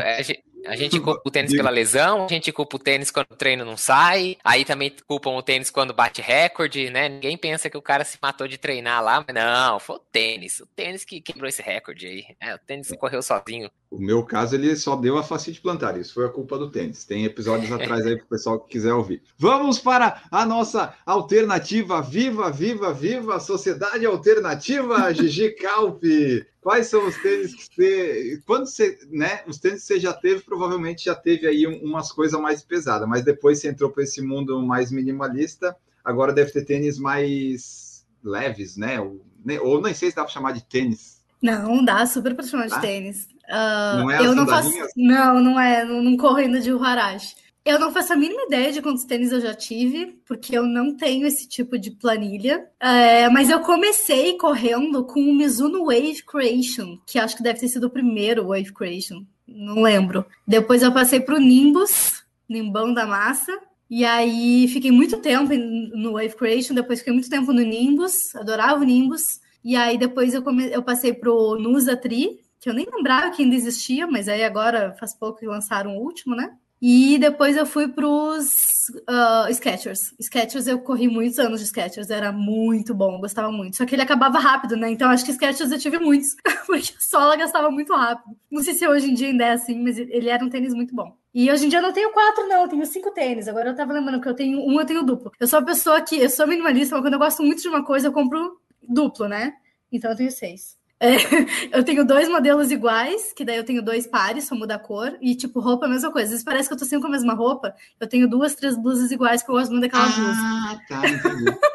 a 0.66 0.76
gente, 0.76 1.00
culpa 1.00 1.22
o 1.24 1.30
tênis 1.30 1.52
pela 1.52 1.70
lesão, 1.70 2.24
a 2.24 2.28
gente 2.28 2.52
culpa 2.52 2.76
o 2.76 2.78
tênis 2.78 3.10
quando 3.10 3.30
o 3.30 3.36
treino 3.36 3.64
não 3.64 3.76
sai, 3.76 4.36
aí 4.44 4.64
também 4.64 4.92
culpam 5.06 5.30
o 5.30 5.42
tênis 5.42 5.70
quando 5.70 5.94
bate 5.94 6.20
recorde, 6.20 6.90
né? 6.90 7.08
Ninguém 7.08 7.36
pensa 7.36 7.70
que 7.70 7.76
o 7.76 7.82
cara 7.82 8.04
se 8.04 8.18
matou 8.20 8.48
de 8.48 8.58
treinar 8.58 9.02
lá, 9.02 9.24
mas 9.26 9.34
não, 9.34 9.78
foi 9.78 9.96
o 9.96 9.98
tênis, 9.98 10.60
o 10.60 10.66
tênis 10.66 11.04
que 11.04 11.20
quebrou 11.20 11.48
esse 11.48 11.62
recorde 11.62 12.06
aí. 12.06 12.24
É, 12.40 12.54
o 12.54 12.58
tênis 12.58 12.88
que 12.88 12.96
correu 12.96 13.22
sozinho. 13.22 13.70
O 13.90 13.98
meu 13.98 14.22
caso, 14.22 14.54
ele 14.54 14.76
só 14.76 14.94
deu 14.96 15.16
a 15.16 15.22
facite 15.22 15.62
plantar. 15.62 15.98
Isso 15.98 16.12
foi 16.12 16.26
a 16.26 16.28
culpa 16.28 16.58
do 16.58 16.70
tênis. 16.70 17.04
Tem 17.06 17.24
episódios 17.24 17.72
atrás 17.72 18.04
aí 18.06 18.16
para 18.16 18.24
o 18.24 18.28
pessoal 18.28 18.60
que 18.60 18.68
quiser 18.68 18.92
ouvir. 18.92 19.22
Vamos 19.38 19.78
para 19.78 20.22
a 20.30 20.44
nossa 20.44 20.94
alternativa 21.06 22.02
viva, 22.02 22.50
viva, 22.50 22.92
viva, 22.92 23.40
Sociedade 23.40 24.04
Alternativa, 24.04 25.10
Gigi 25.14 25.50
Calpe. 25.52 26.46
Quais 26.60 26.86
são 26.88 27.06
os 27.08 27.16
tênis 27.16 27.54
que 27.54 27.64
você. 27.74 28.42
Quando 28.44 28.66
você. 28.66 28.98
Né, 29.10 29.42
os 29.46 29.58
tênis 29.58 29.80
que 29.80 29.86
você 29.86 30.00
já 30.00 30.12
teve, 30.12 30.42
provavelmente 30.42 31.06
já 31.06 31.14
teve 31.14 31.46
aí 31.46 31.66
um- 31.66 31.82
umas 31.82 32.12
coisas 32.12 32.38
mais 32.38 32.62
pesadas, 32.62 33.08
mas 33.08 33.24
depois 33.24 33.58
você 33.58 33.68
entrou 33.68 33.90
para 33.90 34.02
esse 34.02 34.20
mundo 34.20 34.60
mais 34.60 34.92
minimalista, 34.92 35.74
agora 36.04 36.32
deve 36.32 36.50
ter 36.52 36.64
tênis 36.66 36.98
mais 36.98 38.06
leves, 38.22 38.76
né? 38.76 39.00
Ou, 39.00 39.24
ne- 39.42 39.58
ou 39.60 39.80
nem 39.80 39.94
sei 39.94 40.10
se 40.10 40.16
dá 40.16 40.24
para 40.24 40.32
chamar 40.32 40.52
de 40.52 40.62
tênis. 40.64 41.17
Não, 41.40 41.84
dá 41.84 42.04
super 42.06 42.34
pra 42.34 42.44
chamar 42.44 42.64
de 42.66 42.70
Dá? 42.70 42.80
tênis. 42.80 43.28
Ah, 43.48 43.96
Não 43.98 44.10
é 44.10 44.24
eu 44.26 44.34
não 44.34 44.46
faço. 44.46 44.70
Não, 44.96 45.40
não 45.40 45.58
é. 45.60 45.84
Não, 45.84 46.02
não 46.02 46.16
corro 46.16 46.36
ainda 46.36 46.60
de 46.60 46.72
Uharashi. 46.72 47.34
Eu 47.64 47.78
não 47.78 47.92
faço 47.92 48.12
a 48.12 48.16
mínima 48.16 48.42
ideia 48.46 48.72
de 48.72 48.80
quantos 48.80 49.04
tênis 49.04 49.30
eu 49.30 49.40
já 49.42 49.52
tive, 49.54 50.18
porque 50.26 50.56
eu 50.56 50.62
não 50.64 50.96
tenho 50.96 51.26
esse 51.26 51.46
tipo 51.46 51.78
de 51.78 51.90
planilha. 51.90 52.66
É, 52.80 53.28
mas 53.28 53.50
eu 53.50 53.60
comecei 53.60 54.38
correndo 54.38 55.04
com 55.04 55.20
o 55.20 55.34
Mizuno 55.34 55.84
Wave 55.84 56.22
Creation, 56.26 56.98
que 57.06 57.18
acho 57.18 57.36
que 57.36 57.42
deve 57.42 57.60
ter 57.60 57.68
sido 57.68 57.84
o 57.88 57.90
primeiro 57.90 58.46
Wave 58.48 58.72
Creation. 58.72 59.22
Não 59.46 59.82
lembro. 59.82 60.24
Depois 60.46 60.82
eu 60.82 60.92
passei 60.92 61.20
pro 61.20 61.38
Nimbus, 61.38 62.22
Nimbão 62.48 62.92
da 62.94 63.06
Massa. 63.06 63.52
E 63.90 64.04
aí 64.04 64.66
fiquei 64.68 64.90
muito 64.90 65.16
tempo 65.18 65.52
em- 65.52 65.90
no 65.94 66.12
Wave 66.12 66.36
Creation, 66.36 66.74
depois 66.74 66.98
fiquei 67.00 67.12
muito 67.12 67.28
tempo 67.30 67.52
no 67.52 67.62
Nimbus, 67.62 68.34
adorava 68.34 68.80
o 68.80 68.84
Nimbus. 68.84 69.22
E 69.64 69.76
aí 69.76 69.98
depois 69.98 70.34
eu, 70.34 70.42
come... 70.42 70.70
eu 70.70 70.82
passei 70.82 71.12
pro 71.12 71.56
Nusa 71.58 71.96
Tri, 71.96 72.40
que 72.60 72.68
eu 72.68 72.74
nem 72.74 72.86
lembrava 72.92 73.30
que 73.30 73.42
ainda 73.42 73.54
existia, 73.54 74.06
mas 74.06 74.28
aí 74.28 74.44
agora 74.44 74.94
faz 74.98 75.14
pouco 75.14 75.40
que 75.40 75.46
lançaram 75.46 75.96
o 75.96 76.02
último, 76.02 76.34
né? 76.34 76.56
E 76.80 77.18
depois 77.18 77.56
eu 77.56 77.66
fui 77.66 77.88
pros 77.88 78.88
uh, 79.08 79.52
Skechers. 79.52 80.14
Skechers 80.20 80.68
eu 80.68 80.78
corri 80.78 81.08
muitos 81.08 81.38
anos 81.38 81.60
de 81.60 81.66
Skechers, 81.66 82.08
era 82.08 82.30
muito 82.30 82.94
bom, 82.94 83.20
gostava 83.20 83.50
muito. 83.50 83.76
Só 83.76 83.84
que 83.84 83.96
ele 83.96 84.02
acabava 84.02 84.38
rápido, 84.38 84.76
né? 84.76 84.88
Então 84.88 85.10
acho 85.10 85.24
que 85.24 85.32
Skechers 85.32 85.72
eu 85.72 85.78
tive 85.78 85.98
muitos, 85.98 86.36
porque 86.66 86.94
a 86.96 87.00
sola 87.00 87.36
gastava 87.36 87.68
muito 87.68 87.92
rápido. 87.92 88.36
Não 88.48 88.62
sei 88.62 88.74
se 88.74 88.86
hoje 88.86 89.10
em 89.10 89.14
dia 89.14 89.28
ainda 89.28 89.44
é 89.44 89.52
assim, 89.52 89.82
mas 89.82 89.98
ele 89.98 90.28
era 90.28 90.44
um 90.44 90.48
tênis 90.48 90.72
muito 90.72 90.94
bom. 90.94 91.16
E 91.34 91.50
hoje 91.50 91.66
em 91.66 91.68
dia 91.68 91.80
eu 91.80 91.82
não 91.82 91.92
tenho 91.92 92.12
quatro, 92.12 92.46
não, 92.46 92.62
eu 92.62 92.68
tenho 92.68 92.86
cinco 92.86 93.10
tênis. 93.10 93.48
Agora 93.48 93.70
eu 93.70 93.76
tava 93.76 93.92
lembrando 93.92 94.20
que 94.20 94.28
eu 94.28 94.34
tenho 94.34 94.60
um, 94.60 94.80
eu 94.80 94.86
tenho 94.86 95.02
duplo. 95.02 95.32
Eu 95.38 95.48
sou 95.48 95.58
a 95.58 95.62
pessoa 95.62 96.00
que, 96.00 96.16
eu 96.16 96.30
sou 96.30 96.46
minimalista, 96.46 96.94
mas 96.94 97.04
quando 97.04 97.14
eu 97.14 97.18
gosto 97.18 97.42
muito 97.42 97.60
de 97.60 97.68
uma 97.68 97.84
coisa, 97.84 98.06
eu 98.06 98.12
compro 98.12 98.56
duplo, 98.88 99.28
né? 99.28 99.54
Então 99.92 100.10
eu 100.10 100.16
tenho 100.16 100.30
seis. 100.30 100.78
É, 101.00 101.10
eu 101.76 101.84
tenho 101.84 102.04
dois 102.04 102.28
modelos 102.28 102.70
iguais, 102.70 103.32
que 103.32 103.44
daí 103.44 103.56
eu 103.56 103.64
tenho 103.64 103.82
dois 103.82 104.06
pares, 104.06 104.44
só 104.44 104.54
muda 104.54 104.74
a 104.74 104.78
cor, 104.78 105.16
e 105.20 105.34
tipo, 105.34 105.60
roupa 105.60 105.86
é 105.86 105.88
a 105.88 105.92
mesma 105.92 106.10
coisa. 106.10 106.26
Às 106.26 106.30
vezes 106.30 106.44
parece 106.44 106.68
que 106.68 106.74
eu 106.74 106.78
tô 106.78 106.84
sempre 106.84 107.02
com 107.02 107.08
a 107.08 107.12
mesma 107.12 107.34
roupa, 107.34 107.74
eu 108.00 108.06
tenho 108.08 108.28
duas, 108.28 108.54
três 108.54 108.76
blusas 108.76 109.10
iguais, 109.10 109.42
porque 109.42 109.52
eu 109.52 109.56
gosto 109.56 109.70
muito 109.70 109.82
daquela 109.82 110.06
blusa. 110.06 110.40
Ah, 110.40 110.80
tá, 110.88 111.08
entendi. 111.08 111.58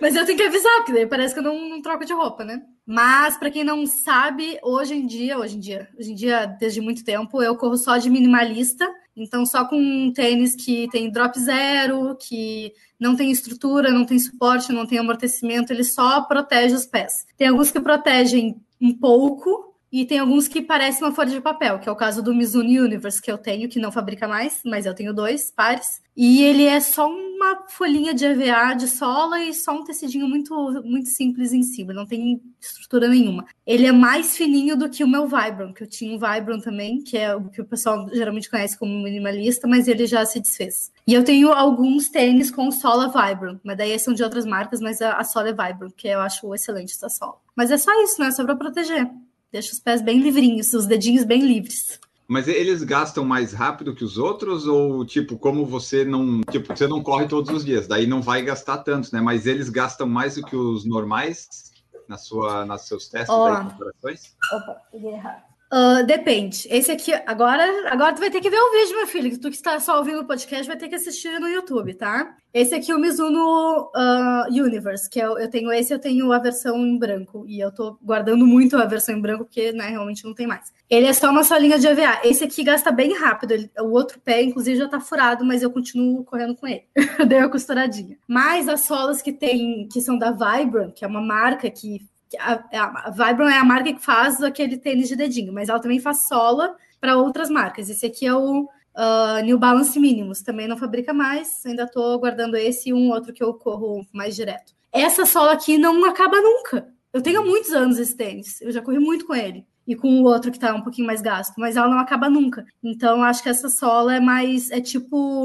Mas 0.00 0.14
eu 0.14 0.24
tenho 0.24 0.38
que 0.38 0.44
avisar, 0.44 0.76
porque 0.76 0.92
daí 0.92 1.06
parece 1.06 1.34
que 1.34 1.40
eu 1.40 1.44
não, 1.44 1.68
não 1.68 1.82
troco 1.82 2.04
de 2.04 2.12
roupa, 2.12 2.44
né? 2.44 2.62
Mas, 2.86 3.36
pra 3.36 3.50
quem 3.50 3.64
não 3.64 3.86
sabe, 3.86 4.58
hoje 4.62 4.94
em 4.94 5.06
dia, 5.06 5.38
hoje 5.38 5.56
em 5.56 5.60
dia, 5.60 5.88
hoje 5.98 6.12
em 6.12 6.14
dia, 6.14 6.46
desde 6.46 6.80
muito 6.80 7.04
tempo, 7.04 7.42
eu 7.42 7.56
corro 7.56 7.76
só 7.76 7.96
de 7.96 8.10
minimalista. 8.10 8.88
Então, 9.16 9.46
só 9.46 9.64
com 9.64 9.76
um 9.76 10.12
tênis 10.12 10.54
que 10.54 10.88
tem 10.90 11.10
drop 11.10 11.38
zero, 11.38 12.16
que 12.16 12.72
não 12.98 13.14
tem 13.14 13.30
estrutura, 13.30 13.90
não 13.90 14.04
tem 14.04 14.18
suporte, 14.18 14.72
não 14.72 14.86
tem 14.86 14.98
amortecimento, 14.98 15.72
ele 15.72 15.84
só 15.84 16.22
protege 16.22 16.74
os 16.74 16.86
pés. 16.86 17.26
Tem 17.36 17.48
alguns 17.48 17.70
que 17.70 17.80
protegem 17.80 18.56
um 18.80 18.92
pouco, 18.92 19.73
e 19.94 20.04
tem 20.04 20.18
alguns 20.18 20.48
que 20.48 20.60
parecem 20.60 21.06
uma 21.06 21.14
folha 21.14 21.30
de 21.30 21.40
papel, 21.40 21.78
que 21.78 21.88
é 21.88 21.92
o 21.92 21.94
caso 21.94 22.20
do 22.20 22.34
Mizuno 22.34 22.68
Universe, 22.68 23.22
que 23.22 23.30
eu 23.30 23.38
tenho, 23.38 23.68
que 23.68 23.78
não 23.78 23.92
fabrica 23.92 24.26
mais, 24.26 24.60
mas 24.64 24.86
eu 24.86 24.92
tenho 24.92 25.14
dois 25.14 25.52
pares. 25.52 26.02
E 26.16 26.42
ele 26.42 26.64
é 26.64 26.80
só 26.80 27.08
uma 27.08 27.64
folhinha 27.68 28.12
de 28.12 28.24
EVA 28.24 28.74
de 28.74 28.88
sola 28.88 29.40
e 29.40 29.54
só 29.54 29.72
um 29.72 29.84
tecidinho 29.84 30.26
muito, 30.26 30.52
muito 30.84 31.08
simples 31.10 31.52
em 31.52 31.62
cima, 31.62 31.92
não 31.92 32.04
tem 32.04 32.42
estrutura 32.60 33.06
nenhuma. 33.06 33.46
Ele 33.64 33.86
é 33.86 33.92
mais 33.92 34.36
fininho 34.36 34.76
do 34.76 34.90
que 34.90 35.04
o 35.04 35.08
meu 35.08 35.28
Vibram, 35.28 35.72
que 35.72 35.84
eu 35.84 35.86
tinha 35.86 36.12
um 36.12 36.18
Vibram 36.18 36.60
também, 36.60 37.00
que 37.00 37.16
é 37.16 37.32
o 37.32 37.48
que 37.48 37.60
o 37.60 37.64
pessoal 37.64 38.08
geralmente 38.12 38.50
conhece 38.50 38.76
como 38.76 39.00
minimalista, 39.00 39.68
mas 39.68 39.86
ele 39.86 40.06
já 40.08 40.26
se 40.26 40.40
desfez. 40.40 40.90
E 41.06 41.14
eu 41.14 41.22
tenho 41.22 41.52
alguns 41.52 42.08
tênis 42.08 42.50
com 42.50 42.68
sola 42.72 43.06
Vibram, 43.06 43.60
mas 43.62 43.76
daí 43.76 43.96
são 44.00 44.12
de 44.12 44.24
outras 44.24 44.44
marcas, 44.44 44.80
mas 44.80 45.00
a, 45.00 45.12
a 45.12 45.22
sola 45.22 45.50
é 45.50 45.52
Vibram, 45.52 45.92
que 45.96 46.08
eu 46.08 46.18
acho 46.18 46.52
excelente 46.52 46.94
essa 46.94 47.08
sola. 47.08 47.36
Mas 47.54 47.70
é 47.70 47.78
só 47.78 47.92
isso, 48.02 48.20
né? 48.20 48.32
Só 48.32 48.44
para 48.44 48.56
proteger. 48.56 49.08
Deixa 49.54 49.72
os 49.72 49.78
pés 49.78 50.02
bem 50.02 50.18
livrinhos, 50.18 50.74
os 50.74 50.84
dedinhos 50.84 51.22
bem 51.22 51.40
livres. 51.40 52.00
Mas 52.26 52.48
eles 52.48 52.82
gastam 52.82 53.24
mais 53.24 53.52
rápido 53.52 53.94
que 53.94 54.02
os 54.02 54.18
outros 54.18 54.66
ou 54.66 55.04
tipo 55.04 55.38
como 55.38 55.64
você 55.64 56.04
não 56.04 56.40
tipo 56.50 56.76
você 56.76 56.88
não 56.88 57.00
corre 57.00 57.28
todos 57.28 57.54
os 57.54 57.64
dias, 57.64 57.86
daí 57.86 58.04
não 58.04 58.20
vai 58.20 58.42
gastar 58.42 58.78
tanto, 58.78 59.14
né? 59.14 59.20
Mas 59.20 59.46
eles 59.46 59.68
gastam 59.68 60.08
mais 60.08 60.34
do 60.34 60.42
que 60.42 60.56
os 60.56 60.84
normais 60.84 61.70
na 62.08 62.18
sua 62.18 62.66
nas 62.66 62.88
seus 62.88 63.06
testes 63.08 63.32
aí, 63.32 63.64
comparações? 63.70 64.34
Opa, 64.52 64.82
peguei 64.90 65.12
errado. 65.12 65.53
Ah, 65.76 66.02
depende. 66.02 66.68
Esse 66.70 66.92
aqui, 66.92 67.12
agora, 67.26 67.64
agora 67.90 68.14
tu 68.14 68.20
vai 68.20 68.30
ter 68.30 68.40
que 68.40 68.48
ver 68.48 68.60
o 68.60 68.70
vídeo, 68.70 68.96
meu 68.96 69.08
filho. 69.08 69.40
Tu 69.40 69.50
que 69.50 69.56
está 69.56 69.80
só 69.80 69.98
ouvindo 69.98 70.20
o 70.20 70.24
podcast 70.24 70.68
vai 70.68 70.76
ter 70.76 70.86
que 70.88 70.94
assistir 70.94 71.40
no 71.40 71.48
YouTube, 71.48 71.94
tá? 71.94 72.36
Esse 72.52 72.76
aqui 72.76 72.92
é 72.92 72.94
o 72.94 72.98
Mizuno 73.00 73.90
ah, 73.92 74.46
Universe, 74.50 75.10
que 75.10 75.18
eu, 75.18 75.36
eu 75.36 75.50
tenho 75.50 75.72
esse, 75.72 75.92
eu 75.92 75.98
tenho 75.98 76.30
a 76.30 76.38
versão 76.38 76.76
em 76.78 76.96
branco. 76.96 77.44
E 77.48 77.58
eu 77.58 77.72
tô 77.72 77.98
guardando 78.00 78.46
muito 78.46 78.76
a 78.76 78.84
versão 78.84 79.16
em 79.16 79.20
branco, 79.20 79.46
porque 79.46 79.72
né, 79.72 79.88
realmente 79.88 80.24
não 80.24 80.32
tem 80.32 80.46
mais. 80.46 80.72
Ele 80.88 81.08
é 81.08 81.12
só 81.12 81.28
uma 81.28 81.42
solinha 81.42 81.76
de 81.76 81.88
EVA. 81.88 82.20
Esse 82.22 82.44
aqui 82.44 82.62
gasta 82.62 82.92
bem 82.92 83.12
rápido. 83.18 83.50
ele- 83.50 83.68
o 83.80 83.90
outro 83.90 84.20
pé, 84.20 84.42
inclusive, 84.42 84.78
já 84.78 84.88
tá 84.88 85.00
furado, 85.00 85.44
mas 85.44 85.60
eu 85.60 85.72
continuo 85.72 86.22
correndo 86.22 86.54
com 86.54 86.68
ele. 86.68 86.84
Dei 87.26 87.38
uma 87.38 87.50
costuradinha. 87.50 88.16
Mas 88.28 88.68
as 88.68 88.82
solas 88.82 89.20
que 89.20 89.32
tem, 89.32 89.88
que 89.92 90.00
são 90.00 90.16
da 90.16 90.30
Vibram, 90.30 90.92
que 90.92 91.04
é 91.04 91.08
uma 91.08 91.20
marca 91.20 91.68
que 91.68 92.00
a, 92.38 92.64
a 92.72 93.10
Vibram 93.10 93.48
é 93.48 93.58
a 93.58 93.64
marca 93.64 93.92
que 93.92 94.02
faz 94.02 94.42
aquele 94.42 94.76
tênis 94.76 95.08
de 95.08 95.16
dedinho, 95.16 95.52
mas 95.52 95.68
ela 95.68 95.80
também 95.80 96.00
faz 96.00 96.26
sola 96.28 96.76
para 97.00 97.16
outras 97.16 97.50
marcas. 97.50 97.90
Esse 97.90 98.06
aqui 98.06 98.26
é 98.26 98.34
o 98.34 98.68
ah, 98.94 99.40
New 99.42 99.58
Balance 99.58 99.98
Minimus, 99.98 100.42
também 100.42 100.68
não 100.68 100.76
fabrica 100.76 101.12
mais, 101.12 101.64
ainda 101.66 101.82
estou 101.82 102.18
guardando 102.18 102.56
esse 102.56 102.90
e 102.90 102.94
um 102.94 103.10
outro 103.10 103.32
que 103.32 103.42
eu 103.42 103.52
corro 103.54 104.06
mais 104.12 104.36
direto. 104.36 104.72
Essa 104.92 105.26
sola 105.26 105.52
aqui 105.52 105.76
não 105.76 106.04
acaba 106.04 106.40
nunca. 106.40 106.88
Eu 107.12 107.20
tenho 107.20 107.40
há 107.40 107.44
muitos 107.44 107.72
anos 107.72 107.98
esse 107.98 108.16
tênis, 108.16 108.60
eu 108.60 108.70
já 108.70 108.80
corri 108.80 108.98
muito 108.98 109.26
com 109.26 109.34
ele. 109.34 109.66
E 109.86 109.94
com 109.94 110.08
o 110.08 110.24
outro 110.24 110.50
que 110.50 110.58
tá 110.58 110.74
um 110.74 110.80
pouquinho 110.80 111.06
mais 111.06 111.20
gasto, 111.20 111.56
mas 111.58 111.76
ela 111.76 111.88
não 111.88 111.98
acaba 111.98 112.30
nunca. 112.30 112.64
Então, 112.82 113.22
acho 113.22 113.42
que 113.42 113.50
essa 113.50 113.68
sola 113.68 114.16
é 114.16 114.20
mais. 114.20 114.70
É 114.70 114.80
tipo. 114.80 115.44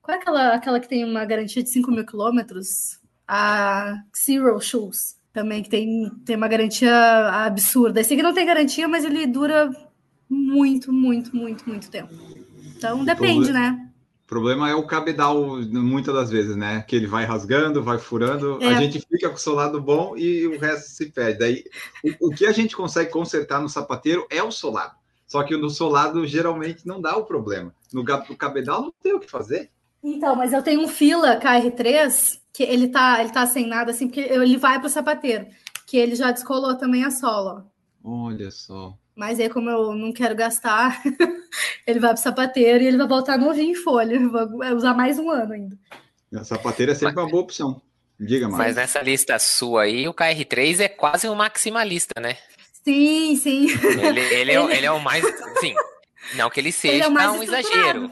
Qual 0.00 0.16
é 0.16 0.20
aquela, 0.20 0.54
aquela 0.54 0.78
que 0.78 0.88
tem 0.88 1.04
uma 1.04 1.24
garantia 1.24 1.64
de 1.64 1.68
5 1.68 1.90
mil 1.90 2.06
quilômetros? 2.06 3.00
A 3.26 4.04
Zero 4.16 4.60
Shoes 4.60 5.16
também, 5.32 5.62
que 5.62 5.70
tem, 5.70 6.10
tem 6.24 6.36
uma 6.36 6.48
garantia 6.48 6.92
absurda. 7.44 8.00
Esse 8.00 8.12
aqui 8.14 8.22
não 8.22 8.34
tem 8.34 8.46
garantia, 8.46 8.86
mas 8.86 9.04
ele 9.04 9.26
dura 9.26 9.70
muito, 10.28 10.92
muito, 10.92 11.34
muito, 11.34 11.68
muito 11.68 11.90
tempo. 11.90 12.12
Então 12.76 13.04
depende, 13.04 13.52
né? 13.52 13.88
O 14.24 14.26
problema 14.32 14.68
é 14.70 14.74
o 14.74 14.86
cabedal, 14.86 15.58
muitas 15.70 16.14
das 16.14 16.30
vezes, 16.30 16.56
né? 16.56 16.82
Que 16.88 16.96
ele 16.96 17.06
vai 17.06 17.24
rasgando, 17.24 17.82
vai 17.82 17.98
furando, 17.98 18.58
É. 18.62 18.68
a 18.68 18.80
gente 18.80 19.00
fica 19.00 19.28
com 19.28 19.36
o 19.36 19.38
solado 19.38 19.80
bom 19.80 20.16
e 20.16 20.46
o 20.46 20.58
resto 20.58 20.90
se 20.90 21.10
perde. 21.10 21.38
Daí, 21.38 21.64
o, 22.18 22.28
o 22.28 22.30
que 22.34 22.46
a 22.46 22.52
gente 22.52 22.74
consegue 22.74 23.10
consertar 23.10 23.60
no 23.60 23.68
sapateiro 23.68 24.26
é 24.30 24.42
o 24.42 24.50
solado. 24.50 24.94
Só 25.26 25.42
que 25.42 25.56
no 25.56 25.70
solado 25.70 26.26
geralmente 26.26 26.86
não 26.86 27.00
dá 27.00 27.16
o 27.16 27.24
problema. 27.24 27.74
No 27.92 28.04
cabedal 28.36 28.82
não 28.82 28.94
tem 29.02 29.14
o 29.14 29.20
que 29.20 29.30
fazer. 29.30 29.70
Então, 30.02 30.34
mas 30.34 30.52
eu 30.52 30.62
tenho 30.62 30.80
um 30.82 30.88
fila 30.88 31.38
KR3 31.38 32.38
que 32.52 32.62
ele 32.62 32.88
tá, 32.88 33.20
ele 33.20 33.30
tá 33.32 33.46
sem 33.46 33.66
nada 33.66 33.92
assim, 33.92 34.06
porque 34.08 34.20
ele 34.20 34.56
vai 34.56 34.78
pro 34.80 34.88
sapateiro, 34.88 35.46
que 35.86 35.96
ele 35.96 36.14
já 36.14 36.30
descolou 36.30 36.76
também 36.76 37.04
a 37.04 37.10
sola. 37.10 37.66
ó. 38.04 38.26
Olha 38.26 38.50
só. 38.50 38.94
Mas 39.14 39.38
aí, 39.38 39.48
como 39.48 39.70
eu 39.70 39.94
não 39.94 40.12
quero 40.12 40.34
gastar, 40.34 41.00
ele 41.86 42.00
vai 42.00 42.12
pro 42.14 42.22
sapateiro 42.22 42.82
e 42.82 42.86
ele 42.86 42.96
vai 42.96 43.06
voltar 43.06 43.38
novinho 43.38 43.72
em 43.72 43.74
folha. 43.74 44.14
Eu 44.16 44.30
Vou 44.30 44.76
usar 44.76 44.94
mais 44.94 45.18
um 45.18 45.30
ano 45.30 45.52
ainda. 45.52 45.78
A 46.34 46.44
sapateira 46.44 46.92
é 46.92 46.94
sempre 46.94 47.20
uma 47.20 47.28
boa 47.28 47.42
opção. 47.42 47.80
Diga, 48.18 48.48
Mas 48.48 48.58
mais. 48.58 48.76
nessa 48.76 49.02
lista 49.02 49.38
sua 49.38 49.82
aí, 49.82 50.08
o 50.08 50.14
KR3 50.14 50.80
é 50.80 50.88
quase 50.88 51.28
um 51.28 51.34
maximalista, 51.34 52.20
né? 52.20 52.36
Sim, 52.84 53.36
sim. 53.36 53.66
Ele, 54.00 54.20
ele, 54.20 54.52
é, 54.52 54.60
o- 54.60 54.68
ele 54.72 54.86
é 54.86 54.92
o 54.92 55.00
mais. 55.00 55.24
Sim. 55.60 55.74
Não 56.34 56.48
que 56.50 56.58
ele 56.60 56.72
seja 56.72 56.94
Ele 56.94 57.02
é 57.04 57.08
o 57.08 57.12
mais 57.12 57.30
um 57.32 57.42
exagero. 57.42 58.10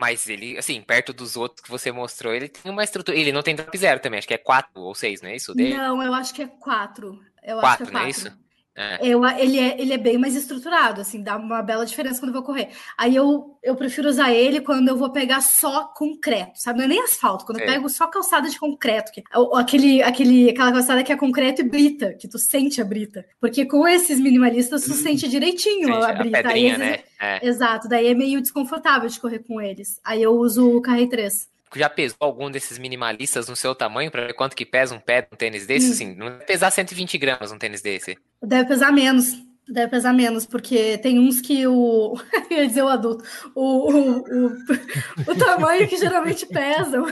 Mas 0.00 0.28
ele, 0.28 0.56
assim, 0.58 0.80
perto 0.82 1.12
dos 1.12 1.36
outros 1.36 1.60
que 1.62 1.70
você 1.70 1.92
mostrou, 1.92 2.32
ele 2.34 2.48
tem 2.48 2.72
uma 2.72 2.82
estrutura. 2.84 3.16
Ele 3.18 3.32
não 3.32 3.42
tem 3.42 3.54
drop 3.54 3.76
zero 3.76 4.00
também, 4.00 4.18
acho 4.18 4.28
que 4.28 4.34
é 4.34 4.38
4 4.38 4.80
ou 4.80 4.94
6, 4.94 5.20
não 5.22 5.28
é 5.30 5.36
isso? 5.36 5.54
Dele? 5.54 5.74
Não, 5.76 6.02
eu 6.02 6.14
acho 6.14 6.32
que 6.34 6.42
é 6.42 6.46
quatro. 6.48 7.20
Eu 7.42 7.60
acho 7.60 7.60
Quatro, 7.60 7.84
que 7.84 7.90
é 7.90 7.94
não 7.94 8.00
é 8.00 8.04
quatro. 8.04 8.28
isso? 8.28 8.38
É. 8.76 8.98
Eu, 9.06 9.24
ele, 9.26 9.58
é, 9.58 9.80
ele 9.80 9.92
é 9.92 9.98
bem 9.98 10.16
mais 10.16 10.34
estruturado, 10.34 11.00
assim, 11.00 11.22
dá 11.22 11.36
uma 11.36 11.60
bela 11.60 11.84
diferença 11.84 12.20
quando 12.20 12.28
eu 12.28 12.34
vou 12.34 12.42
correr. 12.42 12.68
Aí 12.96 13.14
eu, 13.16 13.58
eu 13.62 13.74
prefiro 13.74 14.08
usar 14.08 14.32
ele 14.32 14.60
quando 14.60 14.88
eu 14.88 14.96
vou 14.96 15.10
pegar 15.10 15.40
só 15.40 15.84
concreto, 15.88 16.52
sabe? 16.54 16.78
Não 16.78 16.84
é 16.84 16.88
nem 16.88 17.02
asfalto, 17.02 17.44
quando 17.44 17.58
eu 17.58 17.66
Sei. 17.66 17.74
pego 17.74 17.88
só 17.88 18.06
calçada 18.06 18.48
de 18.48 18.58
concreto, 18.58 19.12
que, 19.12 19.22
ou 19.34 19.56
aquele, 19.56 20.02
aquele, 20.02 20.50
aquela 20.50 20.72
calçada 20.72 21.02
que 21.02 21.12
é 21.12 21.16
concreto 21.16 21.60
e 21.60 21.68
brita, 21.68 22.14
que 22.14 22.28
tu 22.28 22.38
sente 22.38 22.80
a 22.80 22.84
brita. 22.84 23.26
Porque 23.40 23.66
com 23.66 23.86
esses 23.86 24.20
minimalistas 24.20 24.84
tu 24.84 24.94
sente 24.94 25.28
direitinho 25.28 25.92
Sente 25.92 26.06
a 26.06 26.08
a 26.08 26.12
brita. 26.14 26.38
Aí, 26.38 26.42
pedrinha, 26.44 26.78
vezes, 26.78 26.92
né? 26.92 27.04
É. 27.20 27.46
Exato, 27.46 27.88
daí 27.88 28.06
é 28.06 28.14
meio 28.14 28.40
desconfortável 28.40 29.08
de 29.08 29.20
correr 29.20 29.40
com 29.40 29.60
eles. 29.60 30.00
Aí 30.04 30.22
eu 30.22 30.32
uso 30.32 30.76
o 30.76 30.80
KR3. 30.80 31.50
Já 31.74 31.88
pesou 31.88 32.16
algum 32.20 32.50
desses 32.50 32.78
minimalistas 32.78 33.48
no 33.48 33.54
seu 33.54 33.74
tamanho 33.74 34.10
pra 34.10 34.26
ver 34.26 34.34
quanto 34.34 34.56
que 34.56 34.66
pesa 34.66 34.94
um 34.94 35.00
pé 35.00 35.22
de 35.22 35.28
um 35.32 35.36
tênis 35.36 35.66
desse? 35.66 35.88
Hum. 35.88 35.92
Assim, 35.92 36.14
não 36.14 36.30
deve 36.30 36.44
pesar 36.44 36.70
120 36.70 37.16
gramas 37.18 37.52
um 37.52 37.58
tênis 37.58 37.80
desse. 37.80 38.18
Deve 38.42 38.68
pesar 38.68 38.92
menos. 38.92 39.50
Deve 39.70 39.88
pesar 39.88 40.12
menos, 40.12 40.44
porque 40.44 40.98
tem 40.98 41.20
uns 41.20 41.40
que 41.40 41.64
o. 41.64 42.16
eu 42.50 42.56
ia 42.56 42.66
dizer 42.66 42.82
o 42.82 42.88
adulto. 42.88 43.24
O, 43.54 43.92
o, 43.92 44.18
o, 44.18 44.46
o 45.28 45.38
tamanho 45.38 45.86
que 45.86 45.96
geralmente 45.96 46.44
pesam. 46.44 47.06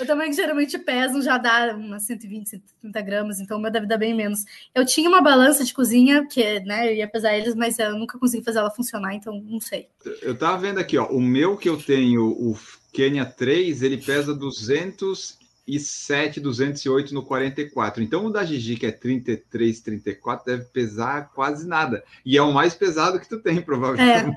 O 0.00 0.04
tamanho 0.04 0.30
que 0.30 0.36
geralmente 0.36 0.76
pesam 0.76 1.22
já 1.22 1.38
dá 1.38 1.72
umas 1.76 2.02
120, 2.02 2.48
130 2.48 3.00
gramas, 3.02 3.38
então 3.38 3.58
o 3.58 3.60
meu 3.60 3.70
deve 3.70 3.86
dar 3.86 3.96
bem 3.96 4.12
menos. 4.12 4.44
Eu 4.74 4.84
tinha 4.84 5.08
uma 5.08 5.20
balança 5.20 5.64
de 5.64 5.72
cozinha, 5.72 6.26
que 6.26 6.58
né, 6.60 6.88
eu 6.90 6.96
ia 6.96 7.06
pesar 7.06 7.32
eles, 7.36 7.54
mas 7.54 7.78
eu 7.78 7.96
nunca 7.96 8.18
consegui 8.18 8.44
fazer 8.44 8.58
ela 8.58 8.72
funcionar, 8.72 9.14
então 9.14 9.40
não 9.40 9.60
sei. 9.60 9.86
Eu 10.20 10.36
tava 10.36 10.58
vendo 10.58 10.80
aqui, 10.80 10.98
ó. 10.98 11.06
O 11.06 11.20
meu 11.20 11.56
que 11.56 11.68
eu 11.68 11.76
tenho, 11.76 12.24
o 12.24 12.56
Kenya 12.92 13.24
3, 13.24 13.82
ele 13.82 13.96
pesa 13.96 14.34
207, 14.34 16.40
208 16.40 17.14
no 17.14 17.24
44. 17.24 18.02
Então 18.02 18.26
o 18.26 18.30
da 18.30 18.44
Gigi, 18.44 18.76
que 18.76 18.86
é 18.86 18.92
33, 18.92 19.80
34, 19.80 20.44
deve 20.44 20.64
pesar 20.64 21.30
quase 21.34 21.66
nada. 21.66 22.02
E 22.24 22.36
é 22.36 22.42
o 22.42 22.52
mais 22.52 22.74
pesado 22.74 23.20
que 23.20 23.28
tu 23.28 23.38
tem, 23.38 23.60
provavelmente. 23.62 24.36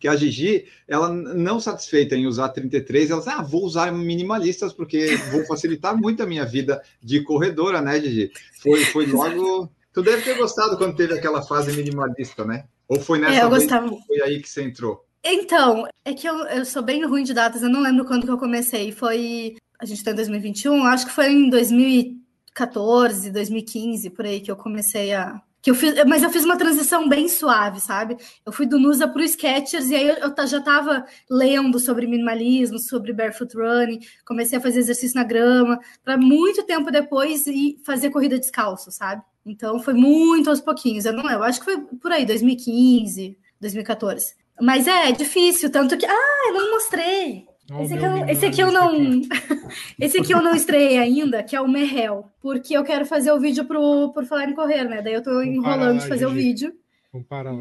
Que 0.00 0.08
a 0.08 0.16
Gigi, 0.16 0.66
ela 0.88 1.08
não 1.08 1.60
satisfeita 1.60 2.16
em 2.16 2.26
usar 2.26 2.48
33, 2.48 3.10
ela 3.10 3.20
diz, 3.20 3.28
ah, 3.28 3.40
vou 3.40 3.62
usar 3.62 3.92
minimalistas 3.92 4.72
porque 4.72 5.16
vou 5.30 5.46
facilitar 5.46 5.96
muito 5.96 6.20
a 6.22 6.26
minha 6.26 6.44
vida 6.44 6.82
de 7.00 7.22
corredora, 7.22 7.80
né, 7.80 8.00
Gigi? 8.00 8.32
Foi, 8.60 8.84
foi 8.86 9.06
logo. 9.06 9.70
Tu 9.92 10.02
deve 10.02 10.22
ter 10.22 10.36
gostado 10.36 10.76
quando 10.76 10.96
teve 10.96 11.14
aquela 11.14 11.42
fase 11.42 11.72
minimalista, 11.72 12.44
né? 12.44 12.64
Ou 12.88 13.00
foi 13.00 13.20
nessa 13.20 13.34
É, 13.34 13.44
eu 13.44 13.50
gostava. 13.50 13.88
que 13.88 14.06
foi 14.06 14.20
aí 14.22 14.40
que 14.40 14.48
você 14.48 14.62
entrou? 14.62 15.04
Então, 15.24 15.86
é 16.04 16.12
que 16.14 16.28
eu, 16.28 16.36
eu 16.48 16.64
sou 16.64 16.82
bem 16.82 17.04
ruim 17.04 17.22
de 17.22 17.32
datas, 17.32 17.62
eu 17.62 17.68
não 17.68 17.80
lembro 17.80 18.04
quando 18.04 18.24
que 18.24 18.30
eu 18.30 18.38
comecei. 18.38 18.90
Foi. 18.90 19.56
A 19.78 19.84
gente 19.84 20.02
tá 20.02 20.10
em 20.12 20.14
2021, 20.14 20.84
acho 20.84 21.06
que 21.06 21.12
foi 21.12 21.30
em 21.30 21.48
2014, 21.48 23.30
2015, 23.30 24.10
por 24.10 24.24
aí 24.24 24.40
que 24.40 24.50
eu 24.50 24.56
comecei 24.56 25.12
a. 25.14 25.40
Que 25.60 25.70
eu 25.70 25.76
fiz, 25.76 25.94
mas 26.06 26.24
eu 26.24 26.30
fiz 26.30 26.44
uma 26.44 26.56
transição 26.56 27.08
bem 27.08 27.28
suave, 27.28 27.80
sabe? 27.80 28.16
Eu 28.44 28.50
fui 28.50 28.66
do 28.66 28.80
Nusa 28.80 29.06
pro 29.06 29.22
Skechers 29.22 29.90
e 29.90 29.94
aí 29.94 30.08
eu, 30.08 30.16
eu 30.16 30.46
já 30.46 30.60
tava 30.60 31.04
lendo 31.30 31.78
sobre 31.78 32.06
minimalismo, 32.08 32.80
sobre 32.80 33.12
barefoot 33.12 33.56
running, 33.56 34.00
comecei 34.26 34.58
a 34.58 34.60
fazer 34.60 34.80
exercício 34.80 35.14
na 35.16 35.22
grama, 35.22 35.78
para 36.04 36.16
muito 36.16 36.64
tempo 36.64 36.90
depois 36.90 37.46
e 37.46 37.78
fazer 37.86 38.10
corrida 38.10 38.40
descalço, 38.40 38.90
sabe? 38.90 39.22
Então 39.46 39.78
foi 39.80 39.94
muito 39.94 40.50
aos 40.50 40.60
pouquinhos. 40.60 41.04
Eu 41.04 41.12
não 41.12 41.30
eu 41.30 41.44
acho 41.44 41.60
que 41.60 41.66
foi 41.66 41.80
por 41.80 42.10
aí, 42.10 42.26
2015, 42.26 43.38
2014. 43.60 44.41
Mas 44.60 44.86
é, 44.86 45.08
é 45.08 45.12
difícil, 45.12 45.70
tanto 45.70 45.96
que. 45.96 46.06
Ah, 46.06 46.48
eu 46.48 46.54
não 46.54 46.70
mostrei. 46.72 47.46
Esse 47.80 47.94
aqui, 47.94 48.04
eu, 48.04 48.28
esse 48.28 48.46
aqui 48.46 48.60
eu 48.60 48.72
não. 48.72 48.92
esse 49.98 50.18
aqui 50.18 50.32
eu 50.32 50.42
não 50.42 50.54
estreiei 50.54 50.98
ainda, 50.98 51.42
que 51.42 51.56
é 51.56 51.60
o 51.60 51.68
Merrell. 51.68 52.30
Porque 52.40 52.76
eu 52.76 52.84
quero 52.84 53.06
fazer 53.06 53.32
o 53.32 53.40
vídeo 53.40 53.64
pro, 53.64 54.12
por 54.12 54.24
falar 54.24 54.48
em 54.48 54.54
correr, 54.54 54.84
né? 54.84 55.00
Daí 55.00 55.14
eu 55.14 55.22
tô 55.22 55.40
enrolando 55.42 56.00
de 56.00 56.08
fazer 56.08 56.26
o 56.26 56.30
vídeo. 56.30 56.72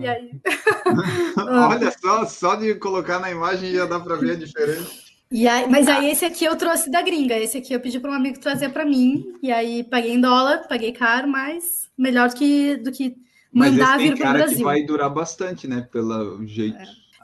Lá. 0.07 0.13
aí. 0.13 0.31
Olha 1.37 1.91
só, 1.91 2.25
só 2.25 2.55
de 2.55 2.75
colocar 2.75 3.19
na 3.19 3.29
imagem 3.29 3.73
já 3.73 3.85
dá 3.85 3.99
para 3.99 4.15
ver 4.15 4.31
a 4.31 4.35
diferença. 4.35 4.89
E 5.29 5.47
aí, 5.47 5.69
mas 5.69 5.87
aí 5.87 6.09
esse 6.09 6.25
aqui 6.25 6.43
eu 6.43 6.57
trouxe 6.57 6.89
da 6.89 7.01
gringa. 7.01 7.37
Esse 7.37 7.57
aqui 7.57 7.73
eu 7.73 7.79
pedi 7.79 7.99
para 7.99 8.11
um 8.11 8.15
amigo 8.15 8.39
trazer 8.39 8.69
para 8.69 8.85
mim. 8.85 9.33
E 9.41 9.51
aí 9.51 9.83
paguei 9.83 10.11
em 10.11 10.21
dólar, 10.21 10.67
paguei 10.67 10.91
caro, 10.91 11.27
mas 11.27 11.89
melhor 11.97 12.29
do 12.29 12.35
que, 12.35 12.75
do 12.77 12.91
que 12.91 13.15
Mas 13.53 13.71
mandar 13.71 13.97
vir 13.97 14.15
para 14.15 14.15
o 14.15 14.19
cara 14.19 14.39
que 14.39 14.45
Brasil. 14.45 14.65
vai 14.65 14.83
durar 14.83 15.09
bastante, 15.09 15.67
né? 15.67 15.87
Pelo 15.91 16.45
jeito. 16.45 16.77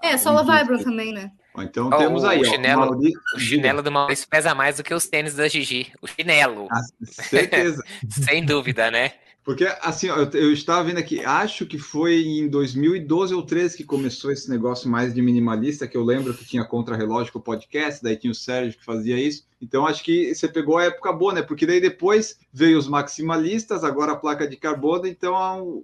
É, 0.04 0.18
Sola 0.18 0.44
Entendi. 0.44 0.60
Vibram 0.60 0.84
também, 0.84 1.14
né? 1.14 1.32
Então 1.60 1.88
oh, 1.88 1.98
temos 1.98 2.24
aí, 2.24 2.40
o 2.40 2.46
chinelo, 2.46 2.84
ó, 2.84 2.86
Maurício... 2.92 3.22
o 3.36 3.40
chinelo 3.40 3.82
do 3.82 3.92
Maurício 3.92 4.28
pesa 4.30 4.54
mais 4.54 4.78
do 4.78 4.84
que 4.84 4.94
os 4.94 5.08
tênis 5.08 5.34
da 5.34 5.48
Gigi. 5.48 5.92
O 6.02 6.08
chinelo. 6.08 6.68
Ah, 6.72 6.82
certeza. 7.04 7.84
Sem 8.10 8.46
dúvida, 8.46 8.92
né? 8.92 9.14
Porque, 9.48 9.64
assim, 9.80 10.08
eu, 10.08 10.30
eu, 10.32 10.52
estava 10.52 10.84
vendo 10.84 10.98
aqui, 10.98 11.24
acho 11.24 11.66
que 11.66 11.78
foi 11.78 12.22
em 12.22 12.50
2012 12.50 13.34
ou 13.34 13.42
13 13.42 13.78
que 13.78 13.86
começou 13.86 14.30
esse 14.30 14.50
negócio 14.50 14.90
mais 14.90 15.14
de 15.14 15.22
minimalista, 15.22 15.88
que 15.88 15.96
eu 15.96 16.04
lembro 16.04 16.34
que 16.34 16.44
tinha 16.44 16.66
Contra-Relógio 16.66 17.32
com 17.32 17.40
o 17.40 17.42
podcast, 17.42 18.04
daí 18.04 18.18
tinha 18.18 18.30
o 18.30 18.36
Sérgio 18.36 18.78
que 18.78 18.84
fazia 18.84 19.18
isso. 19.18 19.48
Então, 19.62 19.88
acho 19.88 20.04
que 20.04 20.36
você 20.36 20.50
pegou 20.50 20.78
a 20.78 20.84
época 20.84 21.14
boa, 21.14 21.34
né? 21.34 21.42
Porque 21.42 21.66
daí 21.66 21.80
depois 21.80 22.38
veio 22.52 22.78
os 22.78 22.90
maximalistas, 22.90 23.86
agora 23.86 24.12
a 24.12 24.18
placa 24.18 24.46
de 24.46 24.58
carbono, 24.58 25.08
então, 25.08 25.82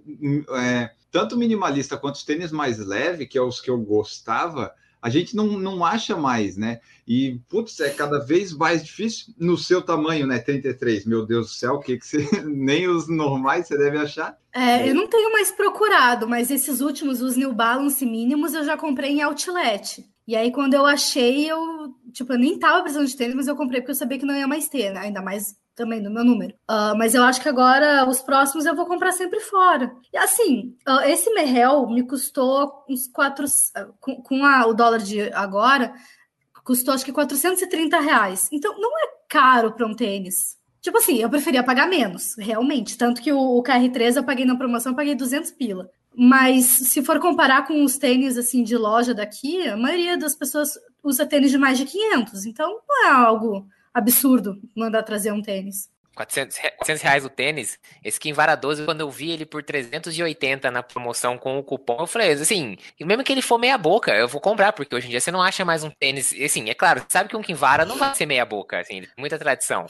é, 0.58 0.90
tanto 1.10 1.34
minimalista 1.34 1.96
quanto 1.96 2.16
os 2.16 2.22
tênis 2.22 2.52
mais 2.52 2.76
leve, 2.76 3.24
que 3.24 3.38
é 3.38 3.42
os 3.42 3.62
que 3.62 3.70
eu 3.70 3.78
gostava, 3.78 4.74
a 5.04 5.10
gente 5.10 5.36
não, 5.36 5.58
não 5.58 5.84
acha 5.84 6.16
mais, 6.16 6.56
né? 6.56 6.80
E, 7.06 7.38
putz, 7.46 7.78
é 7.80 7.90
cada 7.90 8.20
vez 8.20 8.54
mais 8.54 8.82
difícil 8.82 9.34
no 9.38 9.54
seu 9.54 9.82
tamanho, 9.82 10.26
né? 10.26 10.38
33. 10.38 11.04
Meu 11.04 11.26
Deus 11.26 11.48
do 11.48 11.52
céu, 11.52 11.74
o 11.74 11.78
que, 11.78 11.98
que 11.98 12.06
você. 12.06 12.26
Nem 12.48 12.88
os 12.88 13.06
normais 13.06 13.68
você 13.68 13.76
deve 13.76 13.98
achar. 13.98 14.38
É, 14.50 14.88
eu 14.88 14.94
não 14.94 15.06
tenho 15.06 15.30
mais 15.30 15.50
procurado, 15.50 16.26
mas 16.26 16.50
esses 16.50 16.80
últimos, 16.80 17.20
os 17.20 17.36
New 17.36 17.52
Balance 17.52 18.04
mínimos, 18.06 18.54
eu 18.54 18.64
já 18.64 18.78
comprei 18.78 19.10
em 19.10 19.20
outlet. 19.20 20.02
E 20.26 20.34
aí, 20.34 20.50
quando 20.50 20.72
eu 20.72 20.86
achei, 20.86 21.50
eu, 21.50 21.94
tipo, 22.10 22.32
eu 22.32 22.38
nem 22.38 22.58
tava 22.58 22.80
precisando 22.80 23.06
de 23.06 23.14
tênis, 23.14 23.34
mas 23.34 23.46
eu 23.46 23.56
comprei 23.56 23.82
porque 23.82 23.90
eu 23.90 23.96
sabia 23.96 24.18
que 24.18 24.24
não 24.24 24.34
ia 24.34 24.48
mais 24.48 24.68
ter, 24.68 24.90
né? 24.90 25.00
Ainda 25.00 25.20
mais 25.20 25.54
também 25.74 26.00
no 26.00 26.10
meu 26.10 26.24
número. 26.24 26.54
Uh, 26.70 26.96
mas 26.96 27.14
eu 27.14 27.22
acho 27.22 27.40
que 27.40 27.48
agora 27.48 28.08
os 28.08 28.20
próximos 28.20 28.64
eu 28.64 28.74
vou 28.74 28.86
comprar 28.86 29.12
sempre 29.12 29.40
fora. 29.40 29.94
E 30.12 30.16
assim, 30.16 30.76
uh, 30.88 31.00
esse 31.06 31.30
Merrell 31.34 31.88
me 31.88 32.02
custou 32.02 32.84
uns 32.88 33.06
quatro. 33.08 33.44
Uh, 33.44 33.92
com, 34.00 34.22
com 34.22 34.44
a, 34.44 34.66
o 34.66 34.74
dólar 34.74 34.98
de 34.98 35.20
agora, 35.32 35.94
custou 36.64 36.94
acho 36.94 37.04
que 37.04 37.12
430 37.12 38.00
reais. 38.00 38.48
Então 38.52 38.78
não 38.78 38.90
é 38.98 39.08
caro 39.28 39.72
para 39.72 39.86
um 39.86 39.94
tênis. 39.94 40.56
Tipo 40.80 40.98
assim, 40.98 41.16
eu 41.16 41.30
preferia 41.30 41.62
pagar 41.62 41.88
menos, 41.88 42.36
realmente. 42.38 42.98
Tanto 42.98 43.22
que 43.22 43.32
o, 43.32 43.38
o 43.38 43.62
KR3 43.62 44.16
eu 44.16 44.24
paguei 44.24 44.44
na 44.44 44.56
promoção, 44.56 44.92
eu 44.92 44.96
paguei 44.96 45.14
200 45.14 45.50
pila. 45.52 45.90
Mas 46.16 46.66
se 46.66 47.02
for 47.02 47.18
comparar 47.18 47.66
com 47.66 47.82
os 47.82 47.98
tênis 47.98 48.38
assim 48.38 48.62
de 48.62 48.76
loja 48.76 49.12
daqui, 49.12 49.66
a 49.66 49.76
maioria 49.76 50.16
das 50.16 50.36
pessoas 50.36 50.78
usa 51.02 51.26
tênis 51.26 51.50
de 51.50 51.58
mais 51.58 51.76
de 51.76 51.86
500. 51.86 52.46
Então 52.46 52.80
não 52.88 53.06
é 53.06 53.10
algo 53.10 53.66
absurdo 53.94 54.60
mandar 54.76 55.02
trazer 55.02 55.32
um 55.32 55.40
tênis. 55.40 55.88
400, 56.14 56.56
400 56.78 57.02
reais 57.02 57.24
o 57.24 57.28
tênis, 57.28 57.78
esse 58.04 58.20
Kinvara 58.20 58.54
12, 58.54 58.84
quando 58.84 59.00
eu 59.00 59.10
vi 59.10 59.30
ele 59.30 59.44
por 59.44 59.62
380 59.62 60.70
na 60.70 60.82
promoção 60.82 61.36
com 61.36 61.58
o 61.58 61.62
cupom, 61.62 61.96
eu 62.00 62.06
falei 62.06 62.30
assim, 62.32 62.76
mesmo 63.00 63.24
que 63.24 63.32
ele 63.32 63.42
for 63.42 63.58
meia 63.58 63.76
boca, 63.76 64.14
eu 64.14 64.28
vou 64.28 64.40
comprar, 64.40 64.72
porque 64.72 64.94
hoje 64.94 65.08
em 65.08 65.10
dia 65.10 65.20
você 65.20 65.32
não 65.32 65.42
acha 65.42 65.64
mais 65.64 65.82
um 65.82 65.90
tênis, 65.90 66.32
assim, 66.40 66.70
é 66.70 66.74
claro, 66.74 67.04
sabe 67.08 67.28
que 67.28 67.36
um 67.36 67.42
Kinvara 67.42 67.84
não 67.84 67.96
vai 67.96 68.14
ser 68.14 68.26
meia 68.26 68.44
boca, 68.44 68.78
assim, 68.78 69.02
muita 69.18 69.38
tradição. 69.38 69.86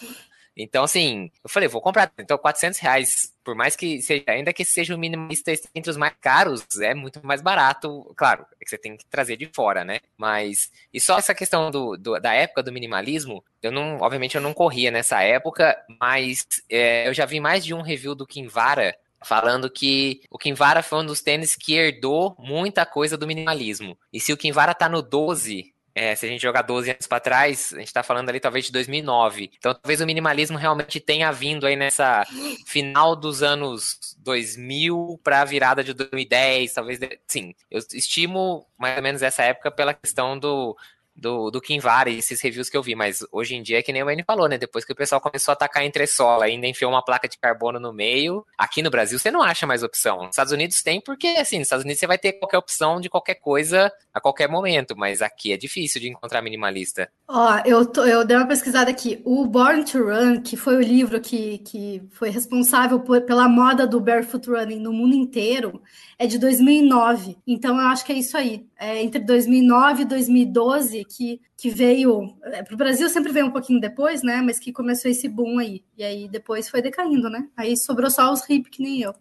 Então, 0.56 0.84
assim, 0.84 1.30
eu 1.42 1.50
falei, 1.50 1.68
vou 1.68 1.80
comprar. 1.80 2.12
Então, 2.18 2.38
400 2.38 2.78
reais, 2.78 3.32
por 3.42 3.54
mais 3.54 3.75
que 3.75 4.00
seja, 4.00 4.25
ainda 4.28 4.52
que 4.52 4.64
seja 4.64 4.94
o 4.94 4.99
minimalista 4.99 5.52
entre 5.75 5.90
os 5.90 5.96
mais 5.96 6.14
caros, 6.20 6.64
é 6.80 6.94
muito 6.94 7.25
mais 7.25 7.40
barato. 7.42 8.12
Claro, 8.16 8.46
é 8.61 8.64
que 8.64 8.70
você 8.70 8.78
tem 8.78 8.96
que 8.96 9.04
trazer 9.06 9.37
de 9.37 9.50
fora, 9.52 9.84
né? 9.84 10.00
Mas, 10.16 10.70
e 10.92 11.00
só 11.00 11.18
essa 11.18 11.34
questão 11.34 11.70
do, 11.70 11.96
do 11.96 12.18
da 12.20 12.32
época 12.32 12.62
do 12.62 12.73
minimalismo, 12.73 13.44
eu 13.62 13.73
não, 13.73 13.99
obviamente, 14.00 14.37
eu 14.37 14.40
não 14.40 14.54
corria 14.54 14.90
nessa 14.90 15.23
época, 15.23 15.76
mas 16.00 16.46
é, 16.70 17.08
eu 17.08 17.14
já 17.14 17.26
vi 17.26 17.40
mais 17.40 17.64
de 17.64 17.75
um 17.75 17.82
review 17.82 18.14
do 18.14 18.26
Kinvara 18.26 18.96
falando 19.25 19.70
que 19.70 20.20
o 20.30 20.38
Kinvara 20.38 20.82
foi 20.82 21.00
um 21.00 21.06
dos 21.06 21.23
tênis 21.23 21.56
que 21.56 21.75
herdou 21.75 22.37
muita 22.38 22.84
coisa 22.87 23.16
do 23.16 23.26
minimalismo. 23.26 23.99
E 24.12 24.20
se 24.20 24.32
o 24.32 24.37
Kinvara 24.37 24.75
tá 24.75 24.88
no 24.88 25.02
12, 25.02 25.74
é, 25.94 26.14
se 26.16 26.26
a 26.26 26.28
gente 26.28 26.42
jogar 26.42 26.62
12 26.62 26.90
anos 26.90 27.06
para 27.06 27.20
trás, 27.20 27.72
a 27.72 27.78
gente 27.78 27.86
está 27.86 28.02
falando 28.02 28.28
ali 28.28 28.40
talvez 28.40 28.64
de 28.64 28.72
2009. 28.72 29.52
Então, 29.56 29.72
talvez 29.72 30.00
o 30.00 30.06
minimalismo 30.06 30.58
realmente 30.58 30.98
tenha 30.98 31.30
vindo 31.30 31.66
aí 31.66 31.76
nessa 31.76 32.26
final 32.66 33.14
dos 33.14 33.42
anos 33.42 34.16
2000 34.18 35.20
para 35.22 35.42
a 35.42 35.44
virada 35.44 35.84
de 35.84 35.94
2010, 35.94 36.72
talvez. 36.72 36.98
Sim, 37.28 37.54
eu 37.70 37.80
estimo 37.92 38.66
mais 38.76 38.96
ou 38.96 39.02
menos 39.02 39.22
essa 39.22 39.44
época 39.44 39.70
pela 39.70 39.94
questão 39.94 40.36
do 40.36 40.76
do, 41.14 41.50
do 41.50 41.61
Kinvara 41.61 42.11
e 42.11 42.18
esses 42.18 42.40
reviews 42.40 42.68
que 42.68 42.76
eu 42.76 42.83
vi, 42.83 42.94
mas 42.94 43.25
hoje 43.30 43.54
em 43.54 43.62
dia 43.62 43.78
é 43.78 43.83
que 43.83 43.92
nem 43.92 44.02
o 44.02 44.06
Wayne 44.06 44.25
falou, 44.25 44.49
né? 44.49 44.59
Depois 44.59 44.85
que 44.85 44.92
o 44.92 44.97
pessoal 44.97 45.21
começou 45.21 45.52
a 45.52 45.54
atacar 45.54 45.85
entre 45.85 46.06
sola, 46.06 46.47
ainda 46.47 46.66
enfiou 46.66 46.90
uma 46.90 47.04
placa 47.04 47.28
de 47.28 47.38
carbono 47.38 47.78
no 47.78 47.92
meio, 47.92 48.44
aqui 48.59 48.83
no 48.83 48.90
Brasil 48.90 49.18
você 49.18 49.30
não 49.30 49.42
acha 49.42 49.66
mais 49.66 49.83
opção. 49.83 50.18
Nos 50.18 50.30
Estados 50.30 50.52
Unidos 50.52 50.83
tem, 50.83 51.00
porque 51.00 51.28
assim, 51.28 51.59
nos 51.59 51.66
Estados 51.66 51.85
Unidos 51.85 52.00
você 52.00 52.06
vai 52.06 52.18
ter 52.18 52.35
qualquer 52.35 52.59
opção 52.59 53.00
de 53.00 53.09
qualquer 53.09 53.37
coisa 53.37 53.92
a 54.12 54.21
qualquer 54.21 54.49
momento, 54.49 54.97
mas 54.97 55.23
aqui 55.23 55.52
é 55.52 55.56
difícil 55.56 56.00
de 56.00 56.09
encontrar 56.09 56.42
minimalista. 56.42 57.09
Ó, 57.26 57.61
eu, 57.64 57.87
tô, 57.87 58.04
eu 58.04 58.25
dei 58.25 58.37
uma 58.37 58.47
pesquisada 58.47 58.90
aqui. 58.90 59.21
O 59.25 59.47
Born 59.47 59.85
to 59.85 59.98
Run, 59.98 60.40
que 60.40 60.57
foi 60.57 60.77
o 60.77 60.81
livro 60.81 61.20
que, 61.20 61.59
que 61.59 62.03
foi 62.12 62.31
responsável 62.31 63.00
por, 63.00 63.20
pela 63.22 63.48
moda 63.48 63.87
do 63.87 64.00
barefoot 64.00 64.48
running 64.48 64.79
no 64.79 64.92
mundo 64.92 65.14
inteiro, 65.14 65.83
é 66.18 66.27
de 66.27 66.38
2009. 66.38 67.37
Então 67.46 67.81
eu 67.81 67.87
acho 67.87 68.05
que 68.05 68.12
é 68.12 68.16
isso 68.16 68.37
aí. 68.37 68.66
É 68.85 69.03
entre 69.03 69.18
2009 69.20 70.03
e 70.03 70.05
2012 70.05 71.07
que, 71.07 71.40
que 71.57 71.70
veio. 71.70 72.37
É, 72.42 72.62
para 72.62 72.75
o 72.75 72.77
Brasil 72.77 73.09
sempre 73.09 73.33
veio 73.33 73.47
um 73.47 73.51
pouquinho 73.51 73.81
depois, 73.81 74.23
né? 74.23 74.42
Mas 74.42 74.59
que 74.59 74.73
começou 74.73 75.11
esse 75.11 75.27
boom 75.27 75.59
aí. 75.59 75.83
E 75.97 76.05
aí 76.05 76.29
depois 76.29 76.68
foi 76.68 76.83
decaindo, 76.83 77.31
né? 77.31 77.49
Aí 77.57 77.79
sobrou 77.79 78.11
só 78.11 78.31
os 78.31 78.47
hip 78.47 78.68
que 78.68 78.83
nem 78.83 79.01
eu. 79.01 79.14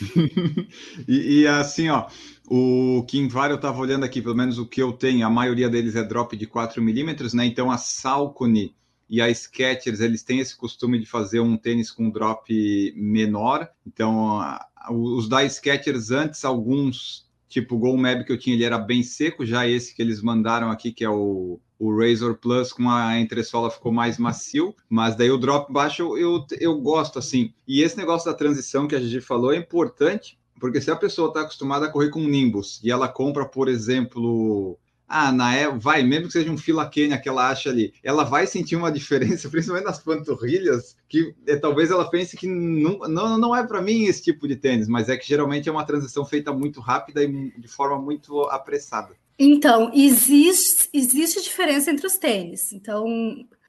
e, 1.08 1.40
e, 1.40 1.46
assim, 1.48 1.88
ó, 1.88 2.06
o 2.46 3.04
Kinvar 3.08 3.50
eu 3.50 3.56
estava 3.56 3.80
olhando 3.80 4.04
aqui, 4.04 4.22
pelo 4.22 4.36
menos 4.36 4.56
o 4.56 4.66
que 4.66 4.80
eu 4.80 4.92
tenho, 4.92 5.26
a 5.26 5.30
maioria 5.30 5.68
deles 5.68 5.96
é 5.96 6.04
drop 6.04 6.36
de 6.36 6.46
4 6.46 6.80
milímetros, 6.80 7.34
né? 7.34 7.44
Então 7.44 7.72
a 7.72 7.76
Salcone 7.76 8.72
e 9.10 9.20
a 9.20 9.28
Skechers, 9.34 9.98
eles 9.98 10.22
têm 10.22 10.38
esse 10.38 10.56
costume 10.56 10.96
de 10.96 11.06
fazer 11.06 11.40
um 11.40 11.56
tênis 11.56 11.90
com 11.90 12.08
drop 12.08 12.92
menor. 12.94 13.68
Então, 13.84 14.38
os 14.90 15.28
da 15.28 15.44
Skechers 15.48 16.12
antes, 16.12 16.44
alguns, 16.44 17.27
tipo 17.48 17.76
o 17.76 17.78
Go 17.78 17.96
Mab 17.96 18.24
que 18.24 18.32
eu 18.32 18.38
tinha, 18.38 18.54
ele 18.54 18.64
era 18.64 18.78
bem 18.78 19.02
seco, 19.02 19.44
já 19.44 19.66
esse 19.66 19.94
que 19.94 20.02
eles 20.02 20.20
mandaram 20.22 20.70
aqui, 20.70 20.92
que 20.92 21.04
é 21.04 21.10
o, 21.10 21.58
o 21.78 21.96
Razor 21.96 22.36
Plus 22.36 22.72
com 22.72 22.88
a 22.90 23.18
entressola 23.18 23.70
ficou 23.70 23.92
mais 23.92 24.18
macio, 24.18 24.74
mas 24.88 25.16
daí 25.16 25.30
o 25.30 25.38
drop 25.38 25.72
baixo 25.72 26.16
eu, 26.16 26.44
eu 26.60 26.78
gosto 26.80 27.18
assim. 27.18 27.52
E 27.66 27.82
esse 27.82 27.96
negócio 27.96 28.30
da 28.30 28.36
transição 28.36 28.86
que 28.86 28.94
a 28.94 29.00
gente 29.00 29.20
falou 29.20 29.52
é 29.52 29.56
importante, 29.56 30.38
porque 30.60 30.80
se 30.80 30.90
a 30.90 30.96
pessoa 30.96 31.28
está 31.28 31.42
acostumada 31.42 31.86
a 31.86 31.90
correr 31.90 32.10
com 32.10 32.20
Nimbus 32.20 32.80
e 32.82 32.90
ela 32.90 33.08
compra, 33.08 33.46
por 33.46 33.68
exemplo, 33.68 34.78
ah, 35.08 35.32
na 35.32 35.54
é, 35.54 35.70
vai, 35.70 36.02
mesmo 36.02 36.26
que 36.26 36.32
seja 36.32 36.50
um 36.50 36.58
fila 36.58 36.88
Kenya 36.88 37.18
que 37.18 37.28
ela 37.28 37.48
acha 37.48 37.70
ali, 37.70 37.94
ela 38.04 38.24
vai 38.24 38.46
sentir 38.46 38.76
uma 38.76 38.92
diferença, 38.92 39.48
principalmente 39.48 39.86
nas 39.86 39.98
panturrilhas, 39.98 40.96
que 41.08 41.34
é, 41.46 41.56
talvez 41.56 41.90
ela 41.90 42.10
pense 42.10 42.36
que 42.36 42.46
não, 42.46 42.98
não, 43.08 43.38
não 43.38 43.56
é 43.56 43.66
para 43.66 43.80
mim 43.80 44.04
esse 44.04 44.22
tipo 44.22 44.46
de 44.46 44.56
tênis, 44.56 44.86
mas 44.86 45.08
é 45.08 45.16
que 45.16 45.26
geralmente 45.26 45.68
é 45.68 45.72
uma 45.72 45.86
transição 45.86 46.24
feita 46.24 46.52
muito 46.52 46.80
rápida 46.80 47.24
e 47.24 47.50
de 47.58 47.68
forma 47.68 47.98
muito 47.98 48.42
apressada. 48.42 49.14
Então, 49.38 49.90
existe, 49.94 50.88
existe 50.92 51.40
diferença 51.40 51.90
entre 51.90 52.06
os 52.06 52.16
tênis. 52.16 52.72
Então, 52.72 53.06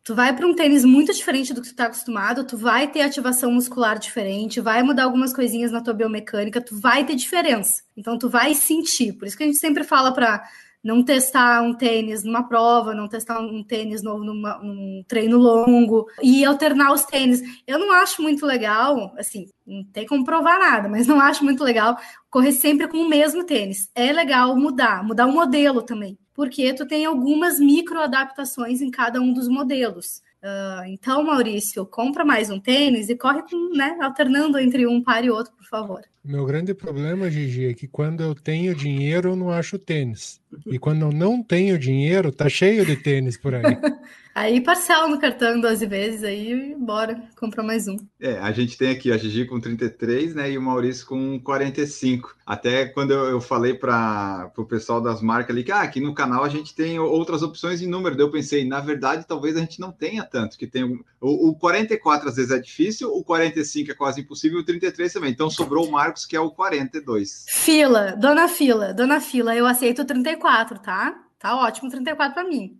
tu 0.04 0.16
vai 0.16 0.36
para 0.36 0.48
um 0.48 0.56
tênis 0.56 0.84
muito 0.84 1.14
diferente 1.14 1.54
do 1.54 1.62
que 1.62 1.68
tu 1.68 1.72
está 1.72 1.86
acostumado, 1.86 2.44
tu 2.44 2.58
vai 2.58 2.92
ter 2.92 3.02
ativação 3.02 3.52
muscular 3.52 4.00
diferente, 4.00 4.60
vai 4.60 4.82
mudar 4.82 5.04
algumas 5.04 5.32
coisinhas 5.32 5.72
na 5.72 5.82
tua 5.82 5.94
biomecânica, 5.94 6.60
tu 6.60 6.76
vai 6.76 7.06
ter 7.06 7.16
diferença. 7.16 7.84
Então, 7.96 8.18
tu 8.18 8.28
vai 8.28 8.56
sentir. 8.56 9.14
Por 9.14 9.28
isso 9.28 9.38
que 9.38 9.44
a 9.44 9.46
gente 9.46 9.60
sempre 9.60 9.84
fala 9.84 10.12
para 10.12 10.44
não 10.84 11.04
testar 11.04 11.62
um 11.62 11.74
tênis 11.74 12.24
numa 12.24 12.48
prova, 12.48 12.96
não 12.96 13.08
testar 13.08 13.40
um 13.40 13.64
tênis 13.64 14.02
novo 14.02 14.24
num 14.24 15.04
treino 15.08 15.38
longo 15.38 16.08
e 16.22 16.46
alternar 16.46 16.94
os 16.94 17.04
tênis. 17.04 17.42
Eu 17.68 17.78
não 17.78 17.92
acho 17.92 18.22
muito 18.22 18.46
legal, 18.46 19.14
assim, 19.18 19.48
não 19.66 19.84
tem 19.84 20.06
como 20.06 20.24
provar 20.24 20.60
nada, 20.60 20.88
mas 20.88 21.06
não 21.06 21.20
acho 21.20 21.44
muito 21.44 21.64
legal 21.64 21.98
correr 22.30 22.54
sempre 22.54 22.88
com 22.88 22.98
o 22.98 23.10
mesmo 23.10 23.44
tênis. 23.44 23.90
É 23.94 24.12
legal 24.12 24.56
mudar, 24.56 25.04
mudar 25.04 25.26
o 25.26 25.34
modelo 25.34 25.82
também, 25.82 26.18
porque 26.34 26.74
tu 26.74 26.88
tem 26.88 27.06
algumas 27.06 27.60
micro 27.60 28.00
adaptações 28.00 28.82
em 28.82 28.90
cada 28.90 29.20
um 29.20 29.34
dos 29.34 29.48
modelos. 29.48 30.22
Uh, 30.42 30.86
então, 30.88 31.22
Maurício, 31.22 31.86
compra 31.86 32.24
mais 32.24 32.50
um 32.50 32.62
tênis 32.62 33.10
e 33.10 33.18
corre 33.18 33.44
né, 33.76 33.98
alternando 34.02 34.58
entre 34.58 34.88
um 34.88 35.04
par 35.04 35.26
e 35.26 35.30
outro, 35.30 35.54
por 35.54 35.66
favor. 35.66 36.02
Meu 36.30 36.46
grande 36.46 36.76
problema, 36.76 37.28
Gigi, 37.28 37.66
é 37.66 37.74
que 37.74 37.88
quando 37.88 38.22
eu 38.22 38.36
tenho 38.36 38.76
dinheiro, 38.76 39.30
eu 39.30 39.36
não 39.36 39.50
acho 39.50 39.80
tênis. 39.80 40.40
E 40.68 40.78
quando 40.78 41.02
eu 41.02 41.12
não 41.12 41.42
tenho 41.42 41.76
dinheiro, 41.76 42.32
tá 42.32 42.48
cheio 42.48 42.86
de 42.86 42.96
tênis 42.96 43.36
por 43.36 43.56
aí. 43.56 43.64
Aí 44.34 44.62
parcela 44.62 45.08
no 45.08 45.20
cartão 45.20 45.60
12 45.60 45.86
vezes, 45.86 46.24
aí 46.24 46.76
bora, 46.78 47.22
compra 47.36 47.64
mais 47.64 47.88
um. 47.88 47.98
É, 48.20 48.38
a 48.40 48.52
gente 48.52 48.78
tem 48.78 48.92
aqui 48.92 49.12
a 49.12 49.18
Gigi 49.18 49.46
com 49.46 49.60
33, 49.60 50.36
né, 50.36 50.52
e 50.52 50.58
o 50.58 50.62
Maurício 50.62 51.06
com 51.06 51.40
45. 51.40 52.36
Até 52.46 52.86
quando 52.86 53.12
eu, 53.12 53.26
eu 53.26 53.42
falei 53.42 53.74
para 53.74 54.52
o 54.56 54.66
pessoal 54.66 55.02
das 55.02 55.22
marcas 55.22 55.56
ali 55.56 55.64
que 55.64 55.72
ah, 55.72 55.82
aqui 55.82 56.00
no 56.00 56.14
canal 56.14 56.44
a 56.44 56.50
gente 56.50 56.74
tem 56.74 57.00
outras 57.00 57.42
opções 57.44 57.80
de 57.80 57.88
número, 57.88 58.16
daí 58.16 58.26
eu 58.26 58.32
pensei, 58.32 58.66
na 58.66 58.80
verdade, 58.80 59.26
talvez 59.28 59.58
a 59.58 59.60
gente 59.60 59.80
não 59.80 59.92
tenha 59.92 60.24
tanto, 60.24 60.58
que 60.58 60.68
tem 60.68 60.84
o, 61.20 61.50
o 61.50 61.56
44 61.56 62.30
às 62.30 62.36
vezes 62.36 62.52
é 62.52 62.60
difícil, 62.60 63.12
o 63.12 63.24
45 63.24 63.92
é 63.92 63.94
quase 63.94 64.22
impossível, 64.22 64.60
e 64.60 64.62
o 64.62 64.66
33 64.66 65.12
também. 65.12 65.32
Então 65.32 65.50
sobrou 65.50 65.88
o 65.88 65.92
Marcos, 65.92 66.26
que 66.26 66.36
é 66.36 66.40
o 66.40 66.52
42. 66.52 67.46
Fila, 67.50 68.16
dona 68.16 68.48
Fila, 68.48 68.94
dona 68.94 69.20
Fila, 69.20 69.56
eu 69.56 69.66
aceito 69.66 70.04
o 70.04 70.06
34, 70.06 70.80
tá? 70.80 71.29
Tá 71.40 71.56
ótimo 71.56 71.90
34 71.90 72.34
para 72.34 72.44
mim. 72.44 72.78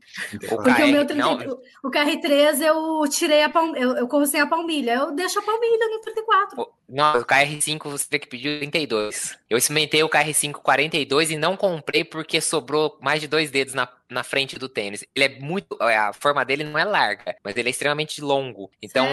O 0.52 0.58
Porque 0.58 0.74
KR 0.74 0.84
o 0.84 0.88
meu 0.88 1.08
30, 1.08 1.16
não, 1.24 1.38
o- 1.54 1.62
o 1.88 1.90
KR3 1.90 2.60
eu 2.62 3.10
tirei 3.10 3.42
a 3.44 3.50
palmilha, 3.50 3.82
eu, 3.82 3.96
eu 3.96 4.08
corro 4.08 4.26
sem 4.26 4.42
a 4.42 4.46
palmilha. 4.48 4.96
Eu 4.96 5.12
deixo 5.16 5.40
a 5.40 5.42
palmilha 5.42 5.88
no 5.88 6.02
34. 6.02 6.62
o- 6.62 6.68
não, 6.90 7.20
o 7.20 7.26
KR5 7.26 7.90
você 7.90 8.06
tem 8.10 8.20
que 8.20 8.28
pedir 8.28 8.60
32. 8.60 9.38
Eu 9.50 9.58
experimentei 9.58 10.04
o 10.04 10.10
KR5 10.10 10.54
42 10.62 11.32
e 11.32 11.38
não 11.38 11.56
comprei 11.56 12.04
porque 12.04 12.42
sobrou 12.42 12.98
mais 13.02 13.22
de 13.22 13.28
dois 13.28 13.50
dedos 13.50 13.74
na, 13.74 13.88
na 14.10 14.24
frente 14.24 14.60
do 14.60 14.68
tênis. 14.68 15.06
Ele 15.16 15.26
é 15.26 15.40
muito. 15.40 15.78
A 15.82 16.12
forma 16.12 16.44
dele 16.44 16.64
não 16.66 16.78
é 16.78 16.84
larga, 16.84 17.36
mas 17.44 17.56
ele 17.56 17.70
é 17.70 17.72
extremamente 17.72 18.20
longo. 18.22 18.70
Então. 18.82 19.06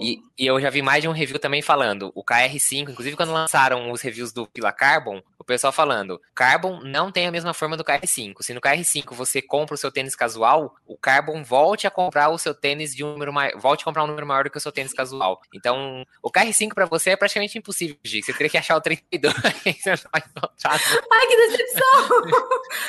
E, 0.00 0.20
e 0.36 0.46
eu 0.46 0.60
já 0.60 0.70
vi 0.70 0.82
mais 0.82 1.02
de 1.02 1.08
um 1.08 1.12
review 1.12 1.38
também 1.38 1.62
falando, 1.62 2.10
o 2.14 2.24
KR5, 2.24 2.90
inclusive 2.90 3.14
quando 3.16 3.32
lançaram 3.32 3.90
os 3.92 4.00
reviews 4.00 4.32
do 4.32 4.46
Pila 4.46 4.72
Carbon, 4.72 5.22
o 5.38 5.44
pessoal 5.44 5.72
falando, 5.72 6.20
Carbon 6.34 6.80
não 6.82 7.12
tem 7.12 7.26
a 7.26 7.30
mesma 7.30 7.54
forma 7.54 7.76
do 7.76 7.84
KR5. 7.84 8.34
Se 8.40 8.52
no 8.52 8.60
KR5 8.60 9.14
você 9.14 9.40
compra 9.40 9.74
o 9.74 9.78
seu 9.78 9.90
tênis 9.90 10.16
casual, 10.16 10.74
o 10.86 10.96
Carbon 10.96 11.44
volte 11.44 11.86
a 11.86 11.90
comprar 11.90 12.28
o 12.30 12.38
seu 12.38 12.52
tênis 12.52 12.94
de 12.94 13.04
um 13.04 13.12
número 13.12 13.32
maior, 13.32 13.58
volte 13.58 13.82
a 13.82 13.84
comprar 13.84 14.04
um 14.04 14.08
número 14.08 14.26
maior 14.26 14.44
do 14.44 14.50
que 14.50 14.58
o 14.58 14.60
seu 14.60 14.72
tênis 14.72 14.92
casual. 14.92 15.40
Então, 15.54 16.04
o 16.22 16.30
KR5 16.30 16.74
pra 16.74 16.86
você 16.86 17.10
é 17.10 17.16
praticamente 17.16 17.56
impossível, 17.56 17.96
Gi. 18.02 18.22
Você 18.22 18.32
teria 18.32 18.50
que 18.50 18.58
achar 18.58 18.76
o 18.76 18.80
32. 18.80 19.34
Você 19.78 19.90
não 19.90 19.98
vai 20.12 20.22
encontrar. 20.26 20.80
Ai, 21.12 21.26
que 21.26 21.36
decepção! 21.36 22.08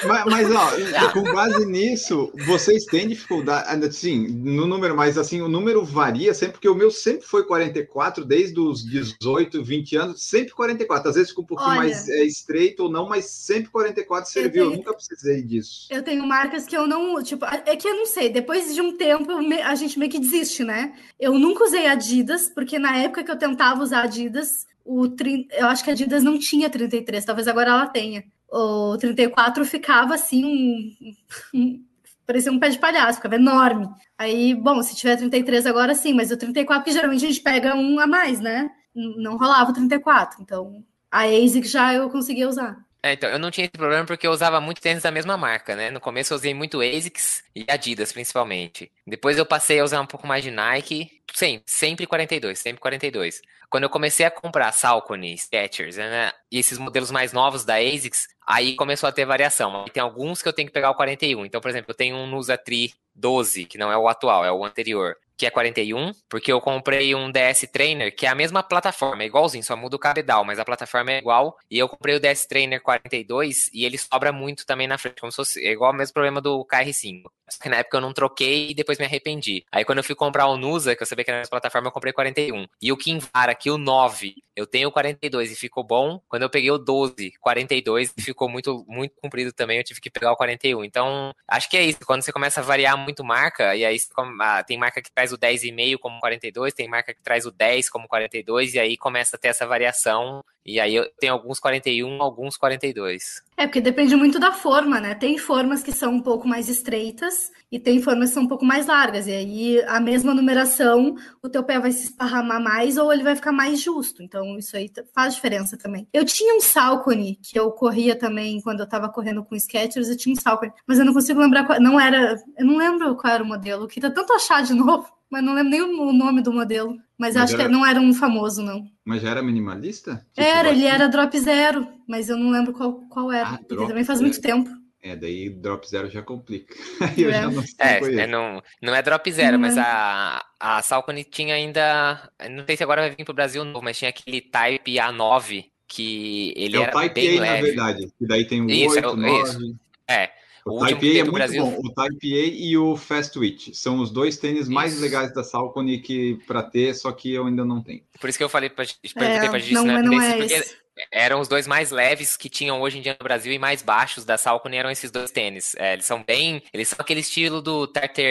Mas, 0.06 0.26
mas, 0.26 0.52
ó, 0.52 1.12
com 1.12 1.24
base 1.24 1.66
nisso, 1.66 2.32
vocês 2.46 2.86
têm 2.86 3.08
dificuldade, 3.08 3.86
assim, 3.86 4.28
no 4.28 4.66
número, 4.66 4.96
mas 4.96 5.18
assim, 5.18 5.42
o 5.42 5.48
número 5.48 5.84
varia 5.84 6.34
sempre, 6.34 6.54
porque 6.54 6.70
o 6.70 6.76
meu 6.76 6.90
sempre 6.90 7.26
foi 7.26 7.46
44, 7.46 8.26
desde 8.26 8.60
os 8.60 8.84
18, 8.84 9.64
20 9.64 9.96
anos, 9.98 10.24
sempre 10.24 10.54
44. 10.54 11.10
Às 11.10 11.16
vezes 11.16 11.30
fica 11.30 11.42
um 11.42 11.46
pouquinho 11.46 11.70
Olha. 11.70 11.80
mais 11.80 12.08
é, 12.08 12.24
estreito 12.40 12.84
ou 12.84 12.92
não, 12.92 13.08
mas 13.08 13.26
sempre 13.26 13.70
44 13.72 14.30
serviu. 14.32 14.64
Eu 14.66 14.70
tenho- 14.72 14.78
nunca 14.80 14.94
precisei 14.94 15.42
disso. 15.42 15.88
Eu 15.90 16.04
tenho 16.04 16.26
marcas 16.26 16.66
que 16.66 16.76
eu 16.76 16.88
não. 16.88 17.22
Tipo, 17.24 17.46
é 17.46 17.76
que 17.76 17.88
eu 17.88 17.96
não 17.96 18.06
sei. 18.06 18.30
Depois 18.30 18.74
de 18.74 18.82
um 18.82 18.96
tempo, 18.98 19.32
eu 19.32 19.40
a 19.66 19.76
gente 19.76 19.98
meio 20.00 20.12
que 20.12 20.20
desiste, 20.20 20.64
né? 20.64 20.94
Eu 21.20 21.38
nunca 21.38 21.64
usei 21.64 21.88
Adidas, 21.88 22.48
porque 22.50 22.78
na 22.80 22.98
época 22.98 23.24
que 23.24 23.32
eu 23.32 23.38
tentava 23.38 23.82
usar 23.84 24.04
Adidas, 24.04 24.66
o 24.84 25.06
eu 25.52 25.68
acho 25.68 25.84
que 25.84 25.90
a 25.90 25.94
Adidas 25.94 26.24
não 26.24 26.38
tinha 26.40 26.70
33, 26.70 27.24
talvez 27.26 27.48
agora 27.48 27.70
ela 27.72 27.88
tenha. 27.88 28.24
O 28.52 28.98
34 28.98 29.64
ficava 29.66 30.16
assim, 30.16 30.44
um, 30.44 31.14
um- 31.54 31.84
parecia 32.26 32.52
um 32.52 32.60
pé 32.60 32.70
de 32.70 32.80
palhaço, 32.80 33.18
ficava 33.18 33.36
enorme. 33.36 33.88
Aí, 34.18 34.54
bom, 34.56 34.82
se 34.82 34.96
tiver 34.96 35.16
33 35.18 35.66
agora 35.66 35.94
sim, 35.96 36.14
mas 36.14 36.32
o 36.32 36.38
34, 36.38 36.84
que 36.86 36.92
geralmente 36.92 37.26
a 37.26 37.28
gente 37.28 37.42
pega 37.42 37.76
um 37.76 38.00
a 38.00 38.08
mais, 38.08 38.40
né? 38.40 38.70
Não 38.96 39.38
rolava 39.38 39.70
o 39.72 39.74
34, 39.74 40.42
então 40.42 40.84
a 41.12 41.24
ASIC 41.24 41.68
já 41.68 41.94
eu 41.94 42.10
conseguia 42.10 42.48
usar. 42.48 42.78
É, 43.02 43.14
então, 43.14 43.30
eu 43.30 43.40
não 43.40 43.50
tinha 43.50 43.66
esse 43.66 43.72
problema 43.72 44.06
porque 44.06 44.28
eu 44.28 44.32
usava 44.32 44.60
muito 44.60 44.82
tênis 44.82 45.04
da 45.04 45.12
mesma 45.12 45.38
marca, 45.38 45.74
né? 45.74 45.90
No 45.90 46.02
começo 46.02 46.34
eu 46.34 46.36
usei 46.38 46.54
muito 46.54 46.82
ASICS 46.82 47.44
e 47.56 47.66
Adidas, 47.70 48.12
principalmente. 48.12 48.92
Depois 49.08 49.38
eu 49.38 49.46
passei 49.46 49.80
a 49.80 49.84
usar 49.86 50.02
um 50.02 50.06
pouco 50.06 50.28
mais 50.28 50.44
de 50.44 50.52
Nike. 50.52 51.10
Sim, 51.34 51.62
sempre 51.66 52.06
42, 52.06 52.60
sempre 52.60 52.82
42. 52.82 53.42
Quando 53.70 53.84
eu 53.84 53.90
comecei 53.90 54.26
a 54.26 54.32
comprar 54.32 54.72
Saucony, 54.74 55.38
Skechers, 55.38 55.96
né? 55.96 56.32
E 56.52 56.60
esses 56.60 56.78
modelos 56.78 57.10
mais 57.10 57.32
novos 57.32 57.64
da 57.64 57.76
ASICS, 57.76 58.28
aí 58.46 58.76
começou 58.76 59.08
a 59.08 59.12
ter 59.14 59.26
variação. 59.26 59.86
Tem 59.94 60.04
alguns 60.04 60.42
que 60.42 60.50
eu 60.50 60.54
tenho 60.54 60.68
que 60.68 60.74
pegar 60.74 60.92
o 60.92 60.96
41. 60.96 61.46
Então, 61.46 61.62
por 61.62 61.70
exemplo, 61.70 61.92
eu 61.92 61.96
tenho 61.96 62.18
um 62.18 62.28
Nusa 62.28 62.58
Tri 62.58 62.94
12, 63.16 63.66
que 63.66 63.78
não 63.78 63.92
é 63.92 63.98
o 63.98 64.10
atual, 64.10 64.44
é 64.44 64.52
o 64.52 64.66
anterior. 64.66 65.16
Que 65.40 65.46
é 65.46 65.50
41, 65.50 66.12
porque 66.30 66.52
eu 66.52 66.60
comprei 66.60 67.16
um 67.16 67.32
DS 67.32 67.66
Trainer, 67.72 68.14
que 68.14 68.26
é 68.26 68.30
a 68.30 68.36
mesma 68.36 68.62
plataforma, 68.62 69.24
é 69.24 69.26
igualzinho, 69.26 69.64
só 69.64 69.74
muda 69.74 69.96
o 69.96 70.00
cabedal, 70.00 70.44
mas 70.44 70.60
a 70.60 70.66
plataforma 70.66 71.14
é 71.14 71.18
igual. 71.18 71.58
E 71.72 71.80
eu 71.80 71.88
comprei 71.88 72.14
o 72.14 72.20
DS 72.20 72.46
Trainer 72.46 72.82
42 72.82 73.70
e 73.74 73.86
ele 73.86 73.98
sobra 73.98 74.34
muito 74.34 74.66
também 74.66 74.86
na 74.86 74.98
frente, 74.98 75.22
como 75.22 75.32
se 75.32 75.38
fosse 75.38 75.66
é 75.66 75.72
igual 75.72 75.94
o 75.94 75.96
mesmo 75.96 76.14
problema 76.14 76.42
do 76.42 76.66
KR5. 76.66 77.24
Só 77.50 77.62
que 77.62 77.70
na 77.70 77.78
época 77.78 77.98
eu 77.98 78.02
não 78.02 78.14
troquei 78.14 78.72
e 78.72 78.74
depois 78.74 78.98
me 78.98 79.06
arrependi. 79.06 79.66
Aí 79.72 79.86
quando 79.86 80.00
eu 80.00 80.04
fui 80.04 80.16
comprar 80.16 80.48
o 80.48 80.58
Nusa, 80.58 80.96
que 80.96 81.04
eu 81.04 81.08
sabia 81.08 81.24
que 81.24 81.32
era 81.32 81.40
a 81.40 81.42
mesma 81.42 81.52
plataforma, 81.52 81.88
eu 81.88 81.92
comprei 81.92 82.14
41. 82.14 82.68
E 82.82 82.92
o 82.92 82.98
Kinvara, 82.98 83.52
aqui 83.52 83.70
o 83.70 83.78
9, 83.78 84.36
eu 84.60 84.68
tenho 84.68 84.90
o 84.90 84.92
42 84.92 85.52
e 85.52 85.56
ficou 85.56 85.84
bom. 85.84 86.22
Quando 86.28 86.44
eu 86.44 86.50
peguei 86.50 86.70
o 86.70 86.78
12, 86.78 87.34
42 87.40 88.14
e 88.18 88.22
ficou 88.22 88.50
muito, 88.50 88.86
muito 88.88 89.16
comprido 89.22 89.54
também, 89.54 89.78
eu 89.78 89.84
tive 89.84 90.02
que 90.02 90.10
pegar 90.10 90.34
o 90.34 90.36
41. 90.36 90.84
Então, 90.84 91.34
acho 91.48 91.70
que 91.70 91.78
é 91.78 91.84
isso. 91.86 92.00
Quando 92.06 92.24
você 92.24 92.32
começa 92.32 92.60
a 92.60 92.64
variar 92.64 92.98
muito 92.98 93.24
marca, 93.24 93.76
e 93.76 93.86
aí 93.86 93.98
ah, 94.42 94.64
tem 94.64 94.78
marca 94.78 95.02
que 95.02 95.12
traz 95.12 95.32
o 95.32 95.38
10,5 95.38 95.98
como 96.00 96.20
42, 96.20 96.74
tem 96.74 96.90
marca 96.90 97.14
que 97.14 97.22
traz 97.24 97.46
o 97.46 97.52
10 97.52 97.90
como 97.90 98.08
42, 98.08 98.74
e 98.74 98.80
aí 98.80 98.98
começa 98.98 99.38
a 99.38 99.40
ter 99.40 99.48
essa 99.48 99.66
variação. 99.66 100.44
E 100.66 100.80
aí 100.80 100.94
eu 100.94 101.10
tenho 101.20 101.34
alguns 101.34 101.60
41, 101.60 102.22
alguns 102.22 102.58
42. 102.58 103.42
É, 103.60 103.68
porque 103.68 103.82
depende 103.82 104.16
muito 104.16 104.40
da 104.40 104.54
forma, 104.54 105.02
né? 105.02 105.14
Tem 105.14 105.38
formas 105.38 105.84
que 105.84 105.92
são 105.92 106.14
um 106.14 106.22
pouco 106.22 106.48
mais 106.48 106.70
estreitas 106.70 107.52
e 107.70 107.78
tem 107.78 108.02
formas 108.02 108.30
que 108.30 108.36
são 108.36 108.44
um 108.44 108.48
pouco 108.48 108.64
mais 108.64 108.88
largas. 108.88 109.28
E 109.28 109.34
aí, 109.34 109.84
a 109.86 110.00
mesma 110.00 110.34
numeração, 110.34 111.14
o 111.44 111.50
teu 111.50 111.62
pé 111.62 111.78
vai 111.78 111.92
se 111.92 112.06
esparramar 112.06 112.64
mais 112.64 112.96
ou 112.96 113.12
ele 113.12 113.22
vai 113.22 113.36
ficar 113.36 113.52
mais 113.52 113.82
justo. 113.82 114.24
Então, 114.24 114.58
isso 114.58 114.78
aí 114.78 114.90
faz 115.14 115.36
diferença 115.36 115.76
também. 115.78 116.08
Eu 116.14 116.24
tinha 116.24 116.56
um 116.56 116.62
Salcone, 116.62 117.38
que 117.44 117.60
eu 117.60 117.70
corria 117.70 118.18
também 118.18 118.62
quando 118.62 118.80
eu 118.80 118.88
tava 118.88 119.10
correndo 119.10 119.44
com 119.44 119.60
Skechers, 119.60 120.08
eu 120.08 120.16
tinha 120.16 120.32
um 120.32 120.40
Salcone. 120.40 120.72
Mas 120.88 120.98
eu 120.98 121.04
não 121.04 121.14
consigo 121.14 121.42
lembrar 121.42 121.66
qual... 121.66 121.82
Não 121.82 122.00
era... 122.00 122.42
Eu 122.58 122.66
não 122.66 122.78
lembro 122.78 123.14
qual 123.18 123.34
era 123.34 123.44
o 123.44 123.46
modelo. 123.46 123.84
Eu 123.84 123.88
queria 123.90 124.10
tanto 124.10 124.32
achar 124.32 124.64
de 124.64 124.72
novo, 124.74 125.12
mas 125.30 125.44
não 125.44 125.54
lembro 125.54 125.72
nem 125.72 125.82
o 125.82 126.14
nome 126.14 126.42
do 126.42 126.54
modelo. 126.54 126.98
Mas, 127.20 127.36
Mas 127.36 127.44
acho 127.44 127.54
era- 127.56 127.64
que 127.66 127.70
não 127.70 127.86
era 127.86 128.00
um 128.00 128.14
famoso, 128.14 128.64
não. 128.64 128.86
Mas 129.04 129.22
já 129.22 129.32
era 129.32 129.44
minimalista? 129.44 130.26
Tipo, 130.34 130.48
Era, 130.48 130.70
ele 130.70 130.88
assim? 130.88 130.96
era 130.96 131.10
drop 131.10 131.38
zero, 131.40 131.86
mas 132.08 132.30
eu 132.30 132.38
não 132.38 132.50
lembro 132.50 132.72
qual, 132.72 132.94
qual 133.10 133.32
era. 133.32 133.50
Ah, 133.50 133.58
porque 133.58 133.76
drop 133.76 133.88
também 133.90 134.04
faz 134.06 134.20
zero. 134.20 134.30
muito 134.32 134.42
tempo. 134.42 134.70
É, 135.04 135.16
daí 135.16 135.50
drop 135.50 135.88
zero 135.88 136.10
já 136.10 136.22
complica. 136.22 136.74
Aí 137.02 137.24
eu 137.24 137.30
É. 137.30 137.34
já 137.34 137.42
não, 137.44 137.52
não 137.52 137.64
É, 137.80 138.00
conheço. 138.00 138.20
é 138.20 138.28
não, 138.28 138.64
não 138.82 138.96
é 138.96 139.02
drop 139.02 139.32
zero, 139.32 139.54
Não 139.54 139.60
mas 139.60 139.78
é. 139.78 139.82
a, 139.82 140.46
a 140.60 140.82
Salcone 140.82 141.24
tinha 141.26 141.56
ainda. 141.56 142.30
Não 142.52 142.66
sei 142.66 142.76
se 142.78 142.84
agora 142.84 143.02
vai 143.02 143.12
vir 143.16 143.24
pro 143.26 143.34
Brasil 143.34 143.64
novo, 143.66 143.84
mas 143.84 143.98
tinha 143.98 144.10
aquele 144.10 144.42
Type 144.42 144.94
A9 144.96 145.66
que 145.88 146.54
ele 146.56 146.76
É 146.76 146.80
o 146.80 146.84
era 146.84 146.92
Type 146.92 147.14
bem 147.16 147.38
A, 147.38 147.42
na 147.42 147.42
leve. 147.54 147.62
verdade. 147.68 148.08
Que 148.18 148.26
daí 148.28 148.46
tem 148.46 148.62
o 148.62 148.70
Isso, 148.70 148.96
8, 148.96 149.06
é 149.06 149.08
o- 149.10 149.16
9. 149.16 149.44
isso. 149.50 149.76
É, 150.08 150.30
O, 150.72 150.84
A 150.84 150.90
é 150.92 150.94
muito 150.96 151.32
Brasil- 151.32 151.64
bom. 151.64 151.80
O 151.84 151.94
Type 151.94 152.34
A 152.34 152.46
e 152.46 152.78
o 152.78 152.96
Fast 152.96 153.34
Twitch 153.34 153.70
são 153.74 154.00
os 154.00 154.12
dois 154.12 154.38
tênis 154.38 154.68
mais 154.68 154.94
Isso. 154.94 155.02
legais 155.02 155.34
da 155.34 155.44
Salcone 155.44 156.00
que 156.00 156.40
para 156.48 156.64
ter, 156.64 156.94
só 156.96 157.12
que 157.12 157.34
eu 157.34 157.46
ainda 157.48 157.66
não 157.66 157.82
tenho. 157.82 158.02
por 158.20 158.30
isso 158.30 158.38
que 158.38 158.44
eu 158.44 158.50
falei 158.50 158.70
pra, 158.70 158.86
perguntei 159.16 159.50
pra 159.50 159.60
Gi 159.60 159.68
se 159.68 159.74
não, 159.74 159.90
era 159.90 160.02
não 160.04 160.22
é 160.22 160.38
porque 160.38 160.54
esse. 160.54 160.76
eram 161.12 161.40
os 161.40 161.48
dois 161.48 161.66
mais 161.68 161.92
leves 161.92 162.36
que 162.36 162.50
tinham 162.50 162.82
hoje 162.82 162.98
em 162.98 163.02
dia 163.02 163.16
no 163.20 163.24
Brasil 163.24 163.52
e 163.54 163.60
mais 163.60 163.82
baixos 163.82 164.26
da 164.26 164.38
Salcone 164.38 164.76
eram 164.78 164.90
esses 164.92 165.10
dois 165.12 165.32
tênis. 165.32 165.74
É, 165.76 165.94
eles 165.94 166.06
são 166.06 166.24
bem. 166.24 166.62
Eles 166.74 166.90
são 166.90 166.98
aquele 167.00 167.22
estilo 167.22 167.62
do 167.62 167.88
Tartar. 167.88 168.24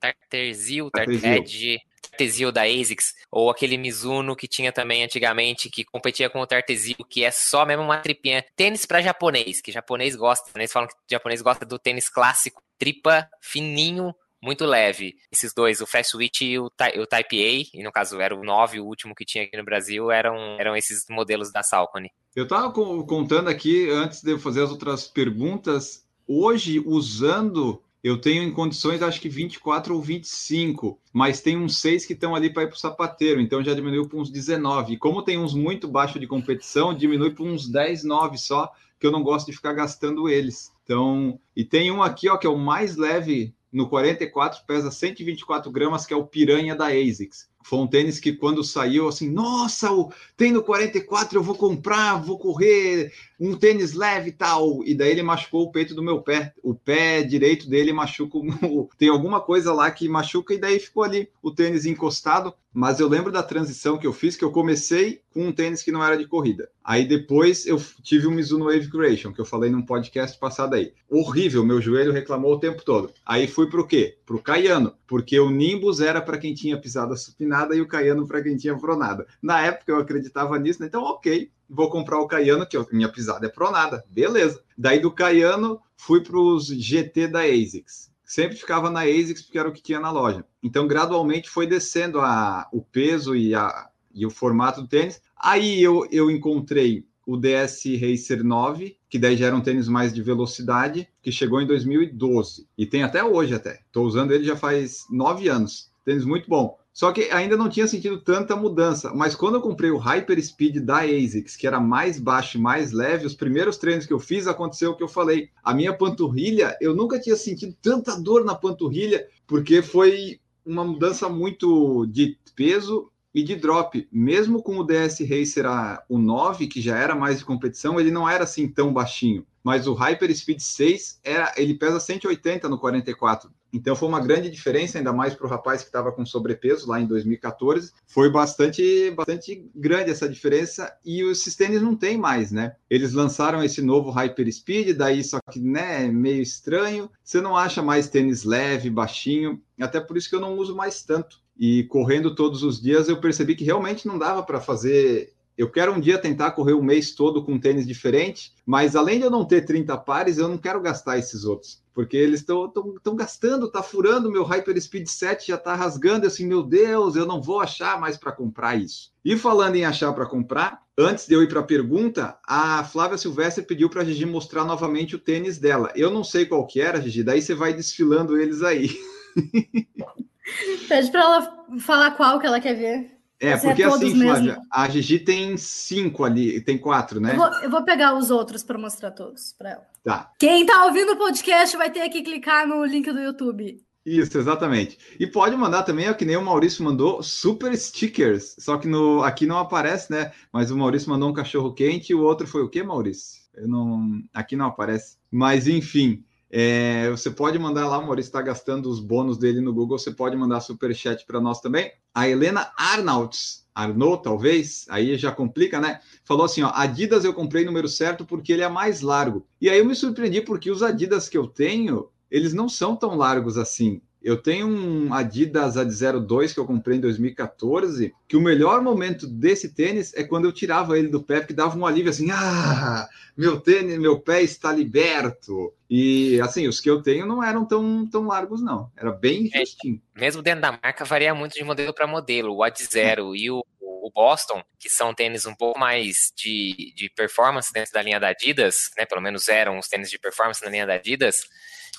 Tarterzil, 0.00 0.90
Tarterzil. 0.90 1.78
Tartesil 2.18 2.50
da 2.50 2.62
ASICS, 2.62 3.14
ou 3.30 3.48
aquele 3.48 3.78
Mizuno 3.78 4.34
que 4.34 4.48
tinha 4.48 4.72
também 4.72 5.04
antigamente, 5.04 5.70
que 5.70 5.84
competia 5.84 6.28
com 6.28 6.40
o 6.40 6.46
Tartesil, 6.46 6.96
que 7.08 7.22
é 7.22 7.30
só 7.30 7.64
mesmo 7.64 7.84
uma 7.84 7.98
tripinha. 7.98 8.44
Tênis 8.56 8.84
pra 8.84 9.00
japonês, 9.00 9.60
que 9.60 9.70
japonês 9.70 10.16
gosta, 10.16 10.50
né? 10.56 10.62
Eles 10.62 10.72
falam 10.72 10.88
que 10.88 10.94
japonês 11.08 11.40
gosta 11.40 11.64
do 11.64 11.78
tênis 11.78 12.08
clássico, 12.08 12.60
tripa, 12.76 13.28
fininho, 13.40 14.12
muito 14.42 14.66
leve. 14.66 15.14
Esses 15.30 15.54
dois, 15.54 15.80
o 15.80 15.86
Fast 15.86 16.10
Switch 16.10 16.40
e 16.40 16.58
o, 16.58 16.66
o 16.66 17.06
Type 17.06 17.44
A, 17.44 17.78
e 17.78 17.82
no 17.84 17.92
caso 17.92 18.20
era 18.20 18.34
o 18.34 18.42
9, 18.42 18.80
o 18.80 18.84
último 18.84 19.14
que 19.14 19.24
tinha 19.24 19.44
aqui 19.44 19.56
no 19.56 19.64
Brasil, 19.64 20.10
eram, 20.10 20.36
eram 20.58 20.76
esses 20.76 21.04
modelos 21.08 21.52
da 21.52 21.62
Salcone. 21.62 22.10
Eu 22.34 22.44
estava 22.44 22.72
contando 22.72 23.48
aqui, 23.48 23.88
antes 23.90 24.22
de 24.22 24.32
eu 24.32 24.38
fazer 24.38 24.62
as 24.62 24.70
outras 24.70 25.06
perguntas, 25.06 26.04
hoje, 26.26 26.80
usando, 26.84 27.80
eu 28.08 28.18
tenho 28.18 28.42
em 28.42 28.52
condições, 28.52 29.02
acho 29.02 29.20
que 29.20 29.28
24 29.28 29.94
ou 29.94 30.00
25, 30.00 30.98
mas 31.12 31.40
tem 31.40 31.56
uns 31.56 31.80
6 31.80 32.06
que 32.06 32.12
estão 32.12 32.34
ali 32.34 32.52
para 32.52 32.62
ir 32.62 32.68
para 32.68 32.76
o 32.76 32.78
sapateiro, 32.78 33.40
então 33.40 33.62
já 33.62 33.74
diminuiu 33.74 34.08
para 34.08 34.18
uns 34.18 34.30
19. 34.30 34.94
E 34.94 34.98
como 34.98 35.22
tem 35.22 35.38
uns 35.38 35.54
muito 35.54 35.86
baixo 35.86 36.18
de 36.18 36.26
competição, 36.26 36.94
diminui 36.94 37.30
para 37.30 37.44
uns 37.44 37.68
10, 37.68 38.04
9 38.04 38.38
só, 38.38 38.72
que 38.98 39.06
eu 39.06 39.12
não 39.12 39.22
gosto 39.22 39.46
de 39.46 39.56
ficar 39.56 39.72
gastando 39.72 40.28
eles. 40.28 40.72
Então, 40.84 41.38
e 41.54 41.64
tem 41.64 41.90
um 41.90 42.02
aqui, 42.02 42.28
ó, 42.28 42.36
que 42.36 42.46
é 42.46 42.50
o 42.50 42.58
mais 42.58 42.96
leve 42.96 43.54
no 43.72 43.88
44, 43.88 44.64
pesa 44.66 44.90
124 44.90 45.70
gramas, 45.70 46.06
que 46.06 46.14
é 46.14 46.16
o 46.16 46.26
Piranha 46.26 46.74
da 46.74 46.86
ASICS. 46.86 47.48
Foi 47.68 47.80
um 47.80 47.86
tênis 47.86 48.18
que 48.18 48.32
quando 48.32 48.64
saiu, 48.64 49.08
assim, 49.08 49.28
nossa, 49.28 49.92
o, 49.92 50.10
tem 50.38 50.50
no 50.50 50.62
44, 50.62 51.36
eu 51.36 51.42
vou 51.42 51.54
comprar, 51.54 52.16
vou 52.16 52.38
correr, 52.38 53.12
um 53.38 53.54
tênis 53.54 53.92
leve 53.92 54.30
e 54.30 54.32
tal. 54.32 54.82
E 54.86 54.94
daí 54.94 55.10
ele 55.10 55.22
machucou 55.22 55.64
o 55.64 55.70
peito 55.70 55.94
do 55.94 56.02
meu 56.02 56.22
pé. 56.22 56.54
O 56.62 56.74
pé 56.74 57.22
direito 57.22 57.68
dele 57.68 57.92
machuca. 57.92 58.38
Tem 58.96 59.10
alguma 59.10 59.38
coisa 59.38 59.72
lá 59.74 59.90
que 59.90 60.08
machuca, 60.08 60.54
e 60.54 60.58
daí 60.58 60.80
ficou 60.80 61.02
ali 61.02 61.28
o 61.42 61.50
tênis 61.50 61.84
encostado. 61.84 62.54
Mas 62.72 63.00
eu 63.00 63.08
lembro 63.08 63.32
da 63.32 63.42
transição 63.42 63.98
que 63.98 64.06
eu 64.06 64.12
fiz, 64.12 64.36
que 64.36 64.44
eu 64.44 64.52
comecei 64.52 65.20
com 65.32 65.48
um 65.48 65.52
tênis 65.52 65.82
que 65.82 65.90
não 65.90 66.04
era 66.04 66.16
de 66.16 66.26
corrida. 66.26 66.68
Aí 66.84 67.06
depois 67.06 67.66
eu 67.66 67.82
tive 68.02 68.26
um 68.26 68.30
Mizuno 68.30 68.66
Wave 68.66 68.90
Creation, 68.90 69.32
que 69.32 69.40
eu 69.40 69.44
falei 69.44 69.70
num 69.70 69.84
podcast 69.84 70.38
passado 70.38 70.74
aí. 70.74 70.92
Horrível, 71.08 71.64
meu 71.64 71.80
joelho 71.80 72.12
reclamou 72.12 72.54
o 72.54 72.58
tempo 72.60 72.84
todo. 72.84 73.10
Aí 73.26 73.46
fui 73.48 73.68
pro 73.68 73.86
quê? 73.86 74.16
Pro 74.24 74.40
Caiano, 74.40 74.94
porque 75.06 75.40
o 75.40 75.50
Nimbus 75.50 76.00
era 76.00 76.20
para 76.20 76.38
quem 76.38 76.54
tinha 76.54 76.80
pisada 76.80 77.16
supinada 77.16 77.57
nada 77.58 77.74
e 77.74 77.80
o 77.80 77.88
Caiano 77.88 78.26
para 78.26 78.42
quem 78.42 78.56
tinha 78.56 78.76
pronada. 78.76 79.26
Na 79.42 79.60
época 79.60 79.90
eu 79.90 79.98
acreditava 79.98 80.58
nisso, 80.58 80.80
né? 80.80 80.86
então 80.86 81.02
ok, 81.02 81.50
vou 81.68 81.90
comprar 81.90 82.20
o 82.20 82.26
Caiano, 82.26 82.66
que 82.66 82.78
minha 82.92 83.10
pisada 83.10 83.46
é 83.46 83.50
pronada, 83.50 84.04
beleza. 84.08 84.62
Daí 84.76 85.00
do 85.00 85.10
Caiano 85.10 85.80
fui 85.96 86.22
para 86.22 86.38
os 86.38 86.66
GT 86.68 87.28
da 87.28 87.40
ASICS. 87.40 88.10
Sempre 88.24 88.56
ficava 88.56 88.90
na 88.90 89.02
ASICS 89.02 89.42
porque 89.42 89.58
era 89.58 89.68
o 89.68 89.72
que 89.72 89.82
tinha 89.82 89.98
na 89.98 90.10
loja. 90.10 90.44
Então 90.62 90.86
gradualmente 90.86 91.50
foi 91.50 91.66
descendo 91.66 92.20
a, 92.20 92.68
o 92.72 92.82
peso 92.82 93.34
e, 93.34 93.54
a, 93.54 93.88
e 94.14 94.24
o 94.24 94.30
formato 94.30 94.82
do 94.82 94.88
tênis. 94.88 95.20
Aí 95.36 95.82
eu, 95.82 96.06
eu 96.10 96.30
encontrei 96.30 97.06
o 97.26 97.36
DS 97.36 97.84
Racer 98.00 98.42
9, 98.42 98.96
que 99.10 99.18
daí 99.18 99.36
já 99.36 99.46
era 99.46 99.56
um 99.56 99.60
tênis 99.60 99.88
mais 99.88 100.14
de 100.14 100.22
velocidade, 100.22 101.06
que 101.20 101.30
chegou 101.30 101.60
em 101.60 101.66
2012. 101.66 102.66
E 102.76 102.86
tem 102.86 103.02
até 103.02 103.22
hoje 103.22 103.54
até. 103.54 103.80
Estou 103.86 104.06
usando 104.06 104.32
ele 104.32 104.44
já 104.44 104.56
faz 104.56 105.04
nove 105.10 105.48
anos. 105.48 105.90
Tênis 106.06 106.24
muito 106.24 106.48
bom. 106.48 106.78
Só 106.98 107.12
que 107.12 107.30
ainda 107.30 107.56
não 107.56 107.68
tinha 107.68 107.86
sentido 107.86 108.18
tanta 108.18 108.56
mudança. 108.56 109.14
Mas 109.14 109.36
quando 109.36 109.54
eu 109.54 109.60
comprei 109.60 109.88
o 109.88 109.98
Hyper 109.98 110.44
Speed 110.44 110.78
da 110.78 111.02
ASICS, 111.02 111.54
que 111.54 111.64
era 111.64 111.78
mais 111.78 112.18
baixo 112.18 112.58
e 112.58 112.60
mais 112.60 112.90
leve, 112.90 113.24
os 113.24 113.36
primeiros 113.36 113.76
treinos 113.76 114.04
que 114.04 114.12
eu 114.12 114.18
fiz, 114.18 114.48
aconteceu 114.48 114.90
o 114.90 114.96
que 114.96 115.04
eu 115.04 115.06
falei. 115.06 115.48
A 115.62 115.72
minha 115.72 115.96
panturrilha, 115.96 116.76
eu 116.80 116.96
nunca 116.96 117.20
tinha 117.20 117.36
sentido 117.36 117.72
tanta 117.80 118.20
dor 118.20 118.44
na 118.44 118.52
panturrilha, 118.52 119.28
porque 119.46 119.80
foi 119.80 120.40
uma 120.66 120.84
mudança 120.84 121.28
muito 121.28 122.04
de 122.06 122.36
peso 122.56 123.08
e 123.32 123.44
de 123.44 123.54
drop, 123.54 124.08
mesmo 124.10 124.60
com 124.60 124.76
o 124.78 124.84
DS 124.84 125.20
Racer 125.20 125.66
a, 125.66 126.02
o 126.08 126.18
9, 126.18 126.66
que 126.66 126.80
já 126.80 126.98
era 126.98 127.14
mais 127.14 127.38
de 127.38 127.44
competição, 127.44 128.00
ele 128.00 128.10
não 128.10 128.28
era 128.28 128.42
assim 128.42 128.66
tão 128.66 128.92
baixinho. 128.92 129.46
Mas 129.62 129.86
o 129.86 129.94
Hyper 129.94 130.36
Speed 130.36 130.58
6 130.58 131.20
era, 131.22 131.54
ele 131.56 131.74
pesa 131.74 132.00
180 132.00 132.68
no 132.68 132.76
44. 132.76 133.52
Então 133.72 133.94
foi 133.94 134.08
uma 134.08 134.20
grande 134.20 134.50
diferença, 134.50 134.98
ainda 134.98 135.12
mais 135.12 135.34
para 135.34 135.46
o 135.46 135.50
rapaz 135.50 135.82
que 135.82 135.88
estava 135.88 136.12
com 136.12 136.24
sobrepeso 136.24 136.88
lá 136.88 137.00
em 137.00 137.06
2014. 137.06 137.92
Foi 138.06 138.30
bastante, 138.30 139.10
bastante 139.10 139.68
grande 139.74 140.10
essa 140.10 140.28
diferença 140.28 140.92
e 141.04 141.22
os 141.24 141.44
tênis 141.54 141.82
não 141.82 141.94
tem 141.94 142.16
mais, 142.16 142.50
né? 142.50 142.74
Eles 142.88 143.12
lançaram 143.12 143.62
esse 143.62 143.82
novo 143.82 144.10
Hyper 144.10 144.52
Speed, 144.52 144.96
daí 144.96 145.22
só 145.22 145.38
que 145.50 145.60
né, 145.60 146.08
meio 146.08 146.42
estranho. 146.42 147.10
Você 147.22 147.40
não 147.40 147.56
acha 147.56 147.82
mais 147.82 148.08
tênis 148.08 148.44
leve, 148.44 148.90
baixinho. 148.90 149.60
Até 149.80 150.00
por 150.00 150.16
isso 150.16 150.28
que 150.28 150.36
eu 150.36 150.40
não 150.40 150.56
uso 150.56 150.74
mais 150.74 151.02
tanto. 151.02 151.40
E 151.58 151.84
correndo 151.84 152.34
todos 152.34 152.62
os 152.62 152.80
dias, 152.80 153.08
eu 153.08 153.20
percebi 153.20 153.56
que 153.56 153.64
realmente 153.64 154.06
não 154.06 154.18
dava 154.18 154.42
para 154.42 154.60
fazer. 154.60 155.34
Eu 155.56 155.68
quero 155.68 155.92
um 155.92 155.98
dia 155.98 156.16
tentar 156.16 156.52
correr 156.52 156.74
o 156.74 156.82
mês 156.82 157.12
todo 157.12 157.42
com 157.42 157.54
um 157.54 157.58
tênis 157.58 157.84
diferente, 157.84 158.52
mas 158.64 158.94
além 158.94 159.18
de 159.18 159.24
eu 159.24 159.30
não 159.30 159.44
ter 159.44 159.62
30 159.62 159.96
pares, 159.98 160.38
eu 160.38 160.46
não 160.46 160.56
quero 160.56 160.80
gastar 160.80 161.18
esses 161.18 161.44
outros, 161.44 161.82
porque 161.98 162.16
eles 162.16 162.42
estão 162.42 163.16
gastando, 163.16 163.68
tá 163.68 163.82
furando, 163.82 164.30
meu 164.30 164.44
Hyper 164.44 164.80
Speed 164.80 165.08
7 165.08 165.48
já 165.48 165.56
está 165.56 165.74
rasgando, 165.74 166.28
assim, 166.28 166.46
meu 166.46 166.62
Deus, 166.62 167.16
eu 167.16 167.26
não 167.26 167.42
vou 167.42 167.58
achar 167.58 168.00
mais 168.00 168.16
para 168.16 168.30
comprar 168.30 168.80
isso. 168.80 169.10
E 169.24 169.36
falando 169.36 169.74
em 169.74 169.84
achar 169.84 170.12
para 170.12 170.24
comprar, 170.24 170.80
antes 170.96 171.26
de 171.26 171.34
eu 171.34 171.42
ir 171.42 171.48
para 171.48 171.58
a 171.58 171.64
pergunta, 171.64 172.38
a 172.46 172.84
Flávia 172.84 173.18
Silvestre 173.18 173.64
pediu 173.64 173.90
para 173.90 174.02
a 174.02 174.04
Gigi 174.04 174.24
mostrar 174.24 174.64
novamente 174.64 175.16
o 175.16 175.18
tênis 175.18 175.58
dela. 175.58 175.90
Eu 175.96 176.08
não 176.08 176.22
sei 176.22 176.46
qual 176.46 176.64
que 176.68 176.80
era, 176.80 177.02
Gigi, 177.02 177.24
daí 177.24 177.42
você 177.42 177.52
vai 177.52 177.74
desfilando 177.74 178.40
eles 178.40 178.62
aí. 178.62 178.96
Pede 180.88 181.10
para 181.10 181.20
ela 181.20 181.66
falar 181.80 182.12
qual 182.12 182.38
que 182.38 182.46
ela 182.46 182.60
quer 182.60 182.74
ver. 182.74 183.17
É, 183.40 183.52
Esse 183.52 183.66
porque 183.66 183.82
é 183.82 183.86
assim, 183.86 184.16
Flávia, 184.16 184.42
mesmo. 184.42 184.62
a 184.70 184.88
Gigi 184.88 185.18
tem 185.20 185.56
cinco 185.56 186.24
ali, 186.24 186.60
tem 186.60 186.76
quatro, 186.76 187.20
né? 187.20 187.34
Eu 187.34 187.36
vou, 187.36 187.52
eu 187.62 187.70
vou 187.70 187.84
pegar 187.84 188.16
os 188.16 188.30
outros 188.30 188.64
para 188.64 188.76
mostrar 188.76 189.12
todos 189.12 189.52
para 189.52 189.70
ela. 189.70 189.86
Tá. 190.02 190.32
Quem 190.38 190.66
tá 190.66 190.84
ouvindo 190.86 191.12
o 191.12 191.16
podcast 191.16 191.76
vai 191.76 191.90
ter 191.90 192.08
que 192.08 192.22
clicar 192.22 192.66
no 192.66 192.84
link 192.84 193.10
do 193.12 193.20
YouTube. 193.20 193.80
Isso, 194.04 194.38
exatamente. 194.38 194.98
E 195.20 195.26
pode 195.26 195.54
mandar 195.54 195.82
também, 195.82 196.06
é 196.06 196.14
que 196.14 196.24
nem 196.24 196.36
o 196.36 196.42
Maurício 196.42 196.82
mandou, 196.82 197.22
super 197.22 197.76
stickers. 197.76 198.56
Só 198.58 198.78
que 198.78 198.88
no, 198.88 199.22
aqui 199.22 199.46
não 199.46 199.58
aparece, 199.58 200.10
né? 200.10 200.32
Mas 200.52 200.70
o 200.70 200.76
Maurício 200.76 201.10
mandou 201.10 201.28
um 201.28 201.34
cachorro 201.34 201.74
quente 201.74 202.10
e 202.10 202.14
o 202.14 202.22
outro 202.22 202.46
foi 202.46 202.62
o 202.62 202.68
quê, 202.68 202.82
Maurício? 202.82 203.42
Eu 203.54 203.68
não, 203.68 204.22
aqui 204.32 204.56
não 204.56 204.66
aparece. 204.66 205.18
Mas 205.30 205.68
enfim, 205.68 206.24
é, 206.50 207.10
você 207.10 207.30
pode 207.30 207.58
mandar 207.58 207.86
lá, 207.86 207.98
o 207.98 208.06
Maurício 208.06 208.30
está 208.30 208.40
gastando 208.40 208.88
os 208.88 209.00
bônus 209.00 209.36
dele 209.36 209.60
no 209.60 209.72
Google, 209.72 209.98
você 209.98 210.10
pode 210.10 210.36
mandar 210.36 210.60
super 210.60 210.94
chat 210.94 211.26
para 211.26 211.40
nós 211.40 211.60
também. 211.60 211.92
A 212.14 212.28
Helena 212.28 212.72
Arnauts, 212.76 213.66
Arnaud, 213.74 214.22
talvez, 214.22 214.86
aí 214.88 215.16
já 215.16 215.30
complica, 215.30 215.80
né? 215.80 216.00
Falou 216.24 216.46
assim: 216.46 216.62
ó, 216.62 216.72
Adidas 216.74 217.24
eu 217.24 217.34
comprei 217.34 217.64
número 217.64 217.88
certo 217.88 218.24
porque 218.24 218.52
ele 218.52 218.62
é 218.62 218.68
mais 218.68 219.02
largo. 219.02 219.46
E 219.60 219.68
aí 219.68 219.78
eu 219.78 219.84
me 219.84 219.94
surpreendi 219.94 220.40
porque 220.40 220.70
os 220.70 220.82
Adidas 220.82 221.28
que 221.28 221.36
eu 221.36 221.46
tenho, 221.46 222.08
eles 222.30 222.54
não 222.54 222.68
são 222.68 222.96
tão 222.96 223.14
largos 223.14 223.58
assim. 223.58 224.00
Eu 224.22 224.36
tenho 224.36 224.66
um 224.66 225.14
Adidas 225.14 225.76
Ad02 225.76 226.52
que 226.52 226.60
eu 226.60 226.66
comprei 226.66 226.98
em 226.98 227.00
2014, 227.00 228.14
que 228.26 228.36
o 228.36 228.40
melhor 228.40 228.82
momento 228.82 229.26
desse 229.26 229.72
tênis 229.72 230.12
é 230.14 230.24
quando 230.24 230.46
eu 230.46 230.52
tirava 230.52 230.98
ele 230.98 231.08
do 231.08 231.22
pé, 231.22 231.40
que 231.40 231.52
dava 231.52 231.78
um 231.78 231.86
alívio 231.86 232.10
assim, 232.10 232.28
ah, 232.30 233.08
meu 233.36 233.60
tênis, 233.60 233.98
meu 233.98 234.18
pé 234.18 234.42
está 234.42 234.72
liberto. 234.72 235.72
E 235.88 236.40
assim, 236.40 236.66
os 236.66 236.80
que 236.80 236.90
eu 236.90 237.00
tenho 237.00 237.26
não 237.26 237.42
eram 237.42 237.64
tão, 237.64 238.06
tão 238.06 238.26
largos, 238.26 238.60
não. 238.60 238.90
Era 238.96 239.12
bem 239.12 239.48
é, 239.54 239.60
justinho. 239.60 240.02
mesmo 240.14 240.42
dentro 240.42 240.62
da 240.62 240.72
marca, 240.72 241.04
varia 241.04 241.34
muito 241.34 241.54
de 241.54 241.62
modelo 241.62 241.94
para 241.94 242.06
modelo. 242.06 242.56
O 242.56 242.58
Ad0 242.58 243.36
e 243.36 243.50
o, 243.50 243.64
o 243.80 244.10
Boston, 244.12 244.62
que 244.78 244.90
são 244.90 245.14
tênis 245.14 245.46
um 245.46 245.54
pouco 245.54 245.78
mais 245.78 246.32
de, 246.36 246.92
de 246.96 247.08
performance 247.14 247.72
dentro 247.72 247.92
da 247.92 248.02
linha 248.02 248.18
da 248.18 248.28
Adidas, 248.28 248.90
né? 248.96 249.06
Pelo 249.06 249.22
menos 249.22 249.48
eram 249.48 249.78
os 249.78 249.86
tênis 249.86 250.10
de 250.10 250.18
performance 250.18 250.62
na 250.64 250.70
linha 250.70 250.86
da 250.86 250.94
Adidas 250.94 251.36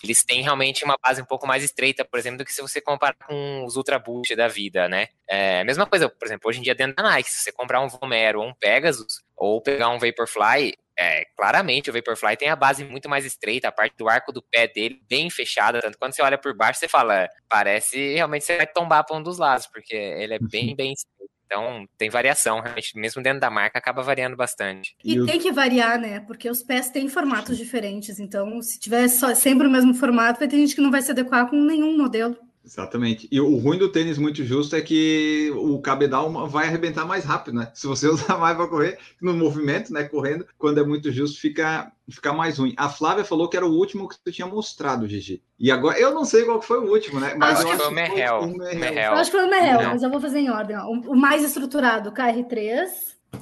eles 0.04 0.24
têm 0.24 0.42
realmente 0.42 0.84
uma 0.84 0.96
base 1.02 1.22
um 1.22 1.26
pouco 1.26 1.46
mais 1.46 1.64
estreita, 1.64 2.06
por 2.06 2.18
exemplo, 2.18 2.40
do 2.40 2.46
que 2.46 2.54
se 2.54 2.62
você 2.62 2.80
comparar 2.80 3.16
com 3.28 3.66
os 3.66 3.76
Ultra 3.76 4.00
Boost 4.00 4.36
da 4.36 4.48
vida, 4.48 4.88
né? 4.88 5.08
É, 5.28 5.64
mesma 5.64 5.86
coisa, 5.86 6.10
por 6.10 6.26
exemplo, 6.26 6.50
hoje 6.50 6.60
em 6.60 6.64
dia 6.64 6.76
dentro 6.76 6.96
da 6.96 7.04
Nike, 7.04 7.30
se 7.30 7.44
você 7.44 7.52
comprar 7.52 7.82
um 7.82 7.88
Vomero 7.88 8.42
ou 8.42 8.48
um 8.48 8.54
Pegasus, 8.54 9.22
ou 9.36 9.62
pegar 9.62 9.90
um 9.90 10.00
Vaporfly, 10.00 10.74
é, 10.98 11.26
claramente 11.36 11.90
o 11.90 11.94
Vaporfly 11.94 12.36
tem 12.36 12.50
a 12.50 12.56
base 12.56 12.84
muito 12.84 13.08
mais 13.08 13.26
estreita, 13.26 13.70
a 13.70 13.72
parte 13.72 13.96
do 13.98 14.10
arco 14.10 14.32
do 14.34 14.42
pé 14.42 14.68
dele 14.68 15.02
bem 15.10 15.30
fechada, 15.30 15.82
tanto 15.82 15.98
quando 15.98 16.14
você 16.14 16.22
olha 16.22 16.38
por 16.38 16.54
baixo, 16.54 16.80
você 16.80 16.88
fala, 16.88 17.28
parece 17.48 18.16
realmente 18.16 18.44
você 18.44 18.58
vai 18.58 18.68
tombar 18.68 19.06
para 19.06 19.16
um 19.16 19.24
dos 19.24 19.38
lados, 19.38 19.68
porque 19.68 19.96
ele 19.96 20.34
é 20.34 20.40
bem, 20.40 20.76
bem 20.76 20.94
estreito. 20.94 21.38
Então, 21.52 21.84
tem 21.98 22.12
variação, 22.12 22.62
realmente, 22.62 22.96
mesmo 22.96 23.24
dentro 23.24 23.40
da 23.40 23.50
marca, 23.50 23.80
acaba 23.80 24.04
variando 24.04 24.38
bastante. 24.38 24.96
E, 25.04 25.18
e 25.18 25.26
tem 25.26 25.40
que 25.40 25.52
variar, 25.52 26.00
né? 26.00 26.20
Porque 26.20 26.48
os 26.48 26.62
pés 26.62 26.92
têm 26.92 27.10
formatos 27.10 27.58
diferentes. 27.58 28.20
Então, 28.20 28.62
se 28.62 28.80
tiver 28.80 29.08
só, 29.08 29.34
sempre 29.34 29.66
o 29.66 29.72
mesmo 29.72 29.96
formato, 29.96 30.38
vai 30.38 30.48
ter 30.48 30.58
gente 30.58 30.76
que 30.76 30.82
não 30.82 30.92
vai 30.92 31.02
se 31.02 31.10
adequar 31.10 31.50
com 31.50 31.56
nenhum 31.56 31.98
modelo. 31.98 32.38
Exatamente. 32.69 33.27
E 33.32 33.41
o 33.41 33.58
ruim 33.58 33.79
do 33.79 33.91
tênis 33.91 34.19
muito 34.19 34.43
justo 34.45 34.75
é 34.75 34.82
que 34.82 35.51
o 35.55 35.82
cabedal 35.82 36.32
vai 36.47 36.67
arrebentar 36.67 37.03
mais 37.03 37.25
rápido, 37.25 37.55
né? 37.55 37.71
Se 37.73 37.88
você 37.88 38.05
usar 38.08 38.38
mais 38.38 38.55
para 38.55 38.67
correr, 38.67 38.99
no 39.19 39.34
movimento, 39.34 39.91
né? 39.91 40.03
Correndo, 40.03 40.45
quando 40.55 40.79
é 40.79 40.84
muito 40.84 41.12
justo, 41.12 41.41
fica, 41.41 41.91
fica 42.08 42.32
mais 42.32 42.60
ruim. 42.60 42.75
A 42.77 42.88
Flávia 42.88 43.25
falou 43.25 43.49
que 43.49 43.58
era 43.58 43.65
o 43.65 43.73
último 43.73 44.08
que 44.08 44.17
tu 44.23 44.32
tinha 44.32 44.47
mostrado, 44.47 45.08
Gigi. 45.08 45.41
E 45.60 45.71
agora, 45.71 45.99
eu 45.99 46.13
não 46.13 46.23
sei 46.23 46.45
qual 46.45 46.62
foi 46.62 46.77
o 46.77 46.91
último, 46.91 47.19
né? 47.19 47.34
Mas 47.36 47.60
acho 47.60 47.63
eu 47.63 47.69
acho 47.69 47.77
que 47.77 47.84
foi 47.84 47.91
o 47.91 47.95
Merrell. 47.95 48.51
Eu 48.51 49.13
acho 49.13 49.32
que 49.32 49.38
foi 49.38 49.45
o 49.47 49.49
Merrell, 49.49 49.89
mas 49.89 50.03
eu 50.03 50.12
vou 50.12 50.21
fazer 50.21 50.39
em 50.39 50.51
ordem. 50.51 50.77
Ó. 50.77 50.91
O 50.91 51.15
mais 51.15 51.43
estruturado, 51.43 52.12
KR3. 52.12 52.88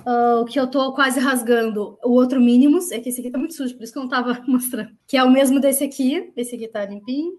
Uh, 0.06 0.42
o 0.42 0.46
que 0.46 0.60
eu 0.60 0.68
tô 0.68 0.94
quase 0.94 1.18
rasgando, 1.20 1.98
o 2.04 2.12
outro 2.12 2.42
Minimus, 2.42 2.92
é 2.92 3.00
que 3.00 3.08
esse 3.08 3.22
aqui 3.22 3.32
tá 3.32 3.38
muito 3.38 3.54
sujo, 3.54 3.74
por 3.76 3.84
isso 3.84 3.94
que 3.94 4.00
eu 4.00 4.04
não 4.04 4.10
tava 4.10 4.42
mostrando. 4.48 4.90
Que 5.08 5.18
é 5.18 5.24
o 5.24 5.32
mesmo 5.32 5.62
desse 5.62 5.84
aqui, 5.84 6.32
esse 6.36 6.56
aqui 6.56 6.68
tá 6.68 6.86
limpinho. 6.86 7.34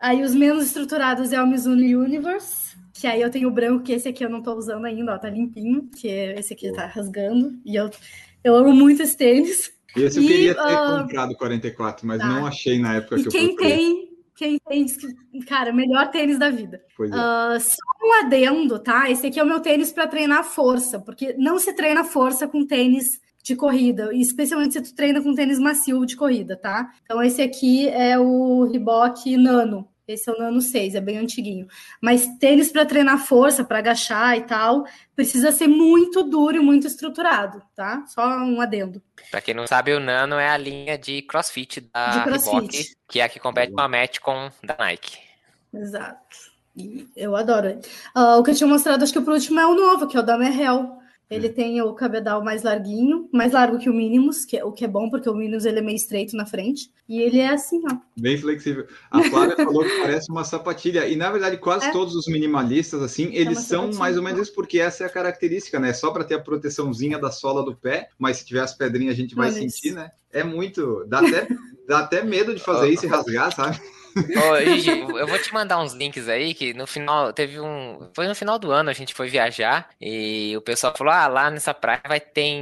Aí 0.00 0.22
os 0.22 0.34
menos 0.34 0.66
estruturados 0.66 1.32
é 1.32 1.42
o 1.42 1.46
Mizuno 1.46 1.82
Universe, 1.82 2.76
que 2.92 3.06
aí 3.06 3.20
eu 3.20 3.30
tenho 3.30 3.48
o 3.48 3.52
branco, 3.52 3.82
que 3.82 3.92
esse 3.92 4.08
aqui 4.08 4.24
eu 4.24 4.30
não 4.30 4.42
tô 4.42 4.54
usando 4.54 4.84
ainda, 4.84 5.14
ó, 5.14 5.18
tá 5.18 5.28
limpinho, 5.28 5.88
que 5.96 6.08
esse 6.08 6.52
aqui 6.52 6.72
tá 6.72 6.86
rasgando. 6.86 7.58
E 7.64 7.74
eu, 7.74 7.90
eu 8.44 8.54
amo 8.54 8.72
muito 8.72 9.02
esse 9.02 9.16
tênis. 9.16 9.72
Esse 9.96 10.18
eu 10.18 10.22
e, 10.22 10.26
queria 10.26 10.54
ter 10.54 10.60
uh, 10.60 11.02
comprado 11.02 11.34
44, 11.36 12.06
mas 12.06 12.18
tá. 12.18 12.26
não 12.26 12.46
achei 12.46 12.78
na 12.78 12.94
época 12.94 13.18
e 13.18 13.24
que 13.24 13.30
quem 13.30 13.42
eu 13.42 13.54
procurei. 13.54 13.76
tem, 13.76 14.08
quem 14.36 14.58
tem, 14.58 15.40
cara, 15.46 15.72
melhor 15.72 16.10
tênis 16.10 16.38
da 16.38 16.50
vida. 16.50 16.80
É. 17.00 17.04
Uh, 17.04 17.60
só 17.60 18.06
um 18.06 18.12
adendo, 18.24 18.78
tá? 18.78 19.10
Esse 19.10 19.26
aqui 19.26 19.40
é 19.40 19.42
o 19.42 19.46
meu 19.46 19.60
tênis 19.60 19.90
para 19.90 20.06
treinar 20.06 20.44
força, 20.44 21.00
porque 21.00 21.34
não 21.36 21.58
se 21.58 21.72
treina 21.72 22.04
força 22.04 22.46
com 22.46 22.64
tênis 22.64 23.20
de 23.48 23.56
corrida, 23.56 24.14
especialmente 24.14 24.74
se 24.74 24.82
tu 24.82 24.94
treina 24.94 25.22
com 25.22 25.34
tênis 25.34 25.58
macio 25.58 26.04
de 26.04 26.16
corrida, 26.16 26.54
tá? 26.54 26.92
Então 27.02 27.22
esse 27.22 27.40
aqui 27.40 27.88
é 27.88 28.18
o 28.18 28.64
Reebok 28.64 29.36
Nano. 29.36 29.88
Esse 30.06 30.30
é 30.30 30.32
o 30.32 30.38
Nano 30.38 30.62
6, 30.62 30.94
é 30.94 31.00
bem 31.02 31.18
antiguinho. 31.18 31.66
Mas 32.00 32.26
tênis 32.38 32.72
para 32.72 32.86
treinar 32.86 33.26
força, 33.26 33.62
para 33.62 33.78
agachar 33.78 34.38
e 34.38 34.42
tal, 34.42 34.86
precisa 35.14 35.52
ser 35.52 35.66
muito 35.66 36.22
duro 36.22 36.56
e 36.56 36.60
muito 36.60 36.86
estruturado, 36.86 37.62
tá? 37.74 38.04
Só 38.06 38.26
um 38.38 38.58
adendo. 38.58 39.02
Para 39.30 39.42
quem 39.42 39.52
não 39.52 39.66
sabe, 39.66 39.92
o 39.92 40.00
Nano 40.00 40.36
é 40.36 40.48
a 40.48 40.56
linha 40.56 40.96
de 40.96 41.20
CrossFit 41.22 41.82
da 41.92 42.10
de 42.10 42.24
CrossFit. 42.24 42.76
Reebok, 42.76 42.96
que 43.06 43.20
é 43.20 43.24
a 43.24 43.28
que 43.28 43.38
compete 43.38 43.72
com 43.72 43.80
a 43.80 43.88
Metcon 43.88 44.50
da 44.64 44.76
Nike. 44.78 45.18
Exato. 45.74 46.36
E 46.74 47.06
eu 47.14 47.36
adoro. 47.36 47.78
Uh, 48.16 48.38
o 48.38 48.42
que 48.42 48.50
eu 48.50 48.54
tinha 48.54 48.68
mostrado, 48.68 49.04
acho 49.04 49.12
que 49.12 49.18
o 49.18 49.30
último 49.30 49.60
é 49.60 49.66
o 49.66 49.74
novo, 49.74 50.06
que 50.06 50.16
é 50.16 50.20
o 50.20 50.22
da 50.22 50.38
Merrell 50.38 50.98
Ele 51.30 51.50
tem 51.50 51.80
o 51.82 51.92
cabedal 51.92 52.42
mais 52.42 52.62
larguinho, 52.62 53.28
mais 53.30 53.52
largo 53.52 53.78
que 53.78 53.90
o 53.90 53.92
Minimus, 53.92 54.46
que 54.46 54.56
é, 54.56 54.64
o 54.64 54.72
que 54.72 54.84
é 54.84 54.88
bom, 54.88 55.10
porque 55.10 55.28
o 55.28 55.34
Minimus 55.34 55.66
ele 55.66 55.78
é 55.78 55.82
meio 55.82 55.96
estreito 55.96 56.34
na 56.34 56.46
frente. 56.46 56.90
E 57.06 57.20
ele 57.20 57.38
é 57.38 57.48
assim, 57.50 57.82
ó. 57.90 57.96
Bem 58.18 58.38
flexível. 58.38 58.86
A 59.10 59.22
Flávia 59.24 59.56
falou 59.56 59.84
que 59.84 60.00
parece 60.00 60.30
uma 60.30 60.42
sapatilha. 60.42 61.06
E, 61.06 61.16
na 61.16 61.30
verdade, 61.30 61.58
quase 61.58 61.86
É. 61.86 61.92
todos 61.92 62.14
os 62.14 62.26
minimalistas, 62.26 63.02
assim, 63.02 63.26
É 63.34 63.40
eles 63.40 63.58
uma 63.58 63.64
são 63.64 63.92
mais 63.92 64.16
ou 64.16 64.22
menos 64.22 64.40
isso, 64.40 64.54
porque 64.54 64.78
essa 64.78 65.04
é 65.04 65.06
a 65.06 65.10
característica, 65.10 65.78
né? 65.78 65.92
Só 65.92 66.10
para 66.10 66.24
ter 66.24 66.34
a 66.34 66.40
proteçãozinha 66.40 67.18
da 67.18 67.30
sola 67.30 67.62
do 67.62 67.76
pé, 67.76 68.08
mas 68.18 68.38
se 68.38 68.46
tiver 68.46 68.60
as 68.60 68.74
pedrinhas, 68.74 69.14
a 69.14 69.16
gente 69.16 69.34
vai 69.34 69.52
sentir, 69.52 69.88
isso. 69.88 69.94
né? 69.96 70.10
É 70.32 70.42
muito. 70.42 71.04
Dá 71.06 71.20
até, 71.20 71.48
dá 71.86 71.98
até 72.00 72.22
medo 72.22 72.54
de 72.54 72.62
fazer 72.62 72.88
isso 72.88 73.04
e 73.04 73.08
rasgar, 73.08 73.54
sabe? 73.54 73.78
Ô, 74.16 74.60
Gigi, 74.60 74.90
eu 74.90 75.26
vou 75.26 75.38
te 75.38 75.52
mandar 75.52 75.78
uns 75.80 75.92
links 75.92 76.28
aí 76.28 76.54
que 76.54 76.74
no 76.74 76.86
final 76.86 77.32
teve 77.32 77.60
um. 77.60 78.10
Foi 78.14 78.26
no 78.26 78.34
final 78.34 78.58
do 78.58 78.70
ano 78.70 78.90
a 78.90 78.92
gente 78.92 79.14
foi 79.14 79.28
viajar 79.28 79.88
e 80.00 80.54
o 80.56 80.60
pessoal 80.60 80.94
falou: 80.96 81.12
ah, 81.12 81.26
lá 81.26 81.50
nessa 81.50 81.72
praia 81.74 82.00
vai 82.06 82.20
ter. 82.20 82.58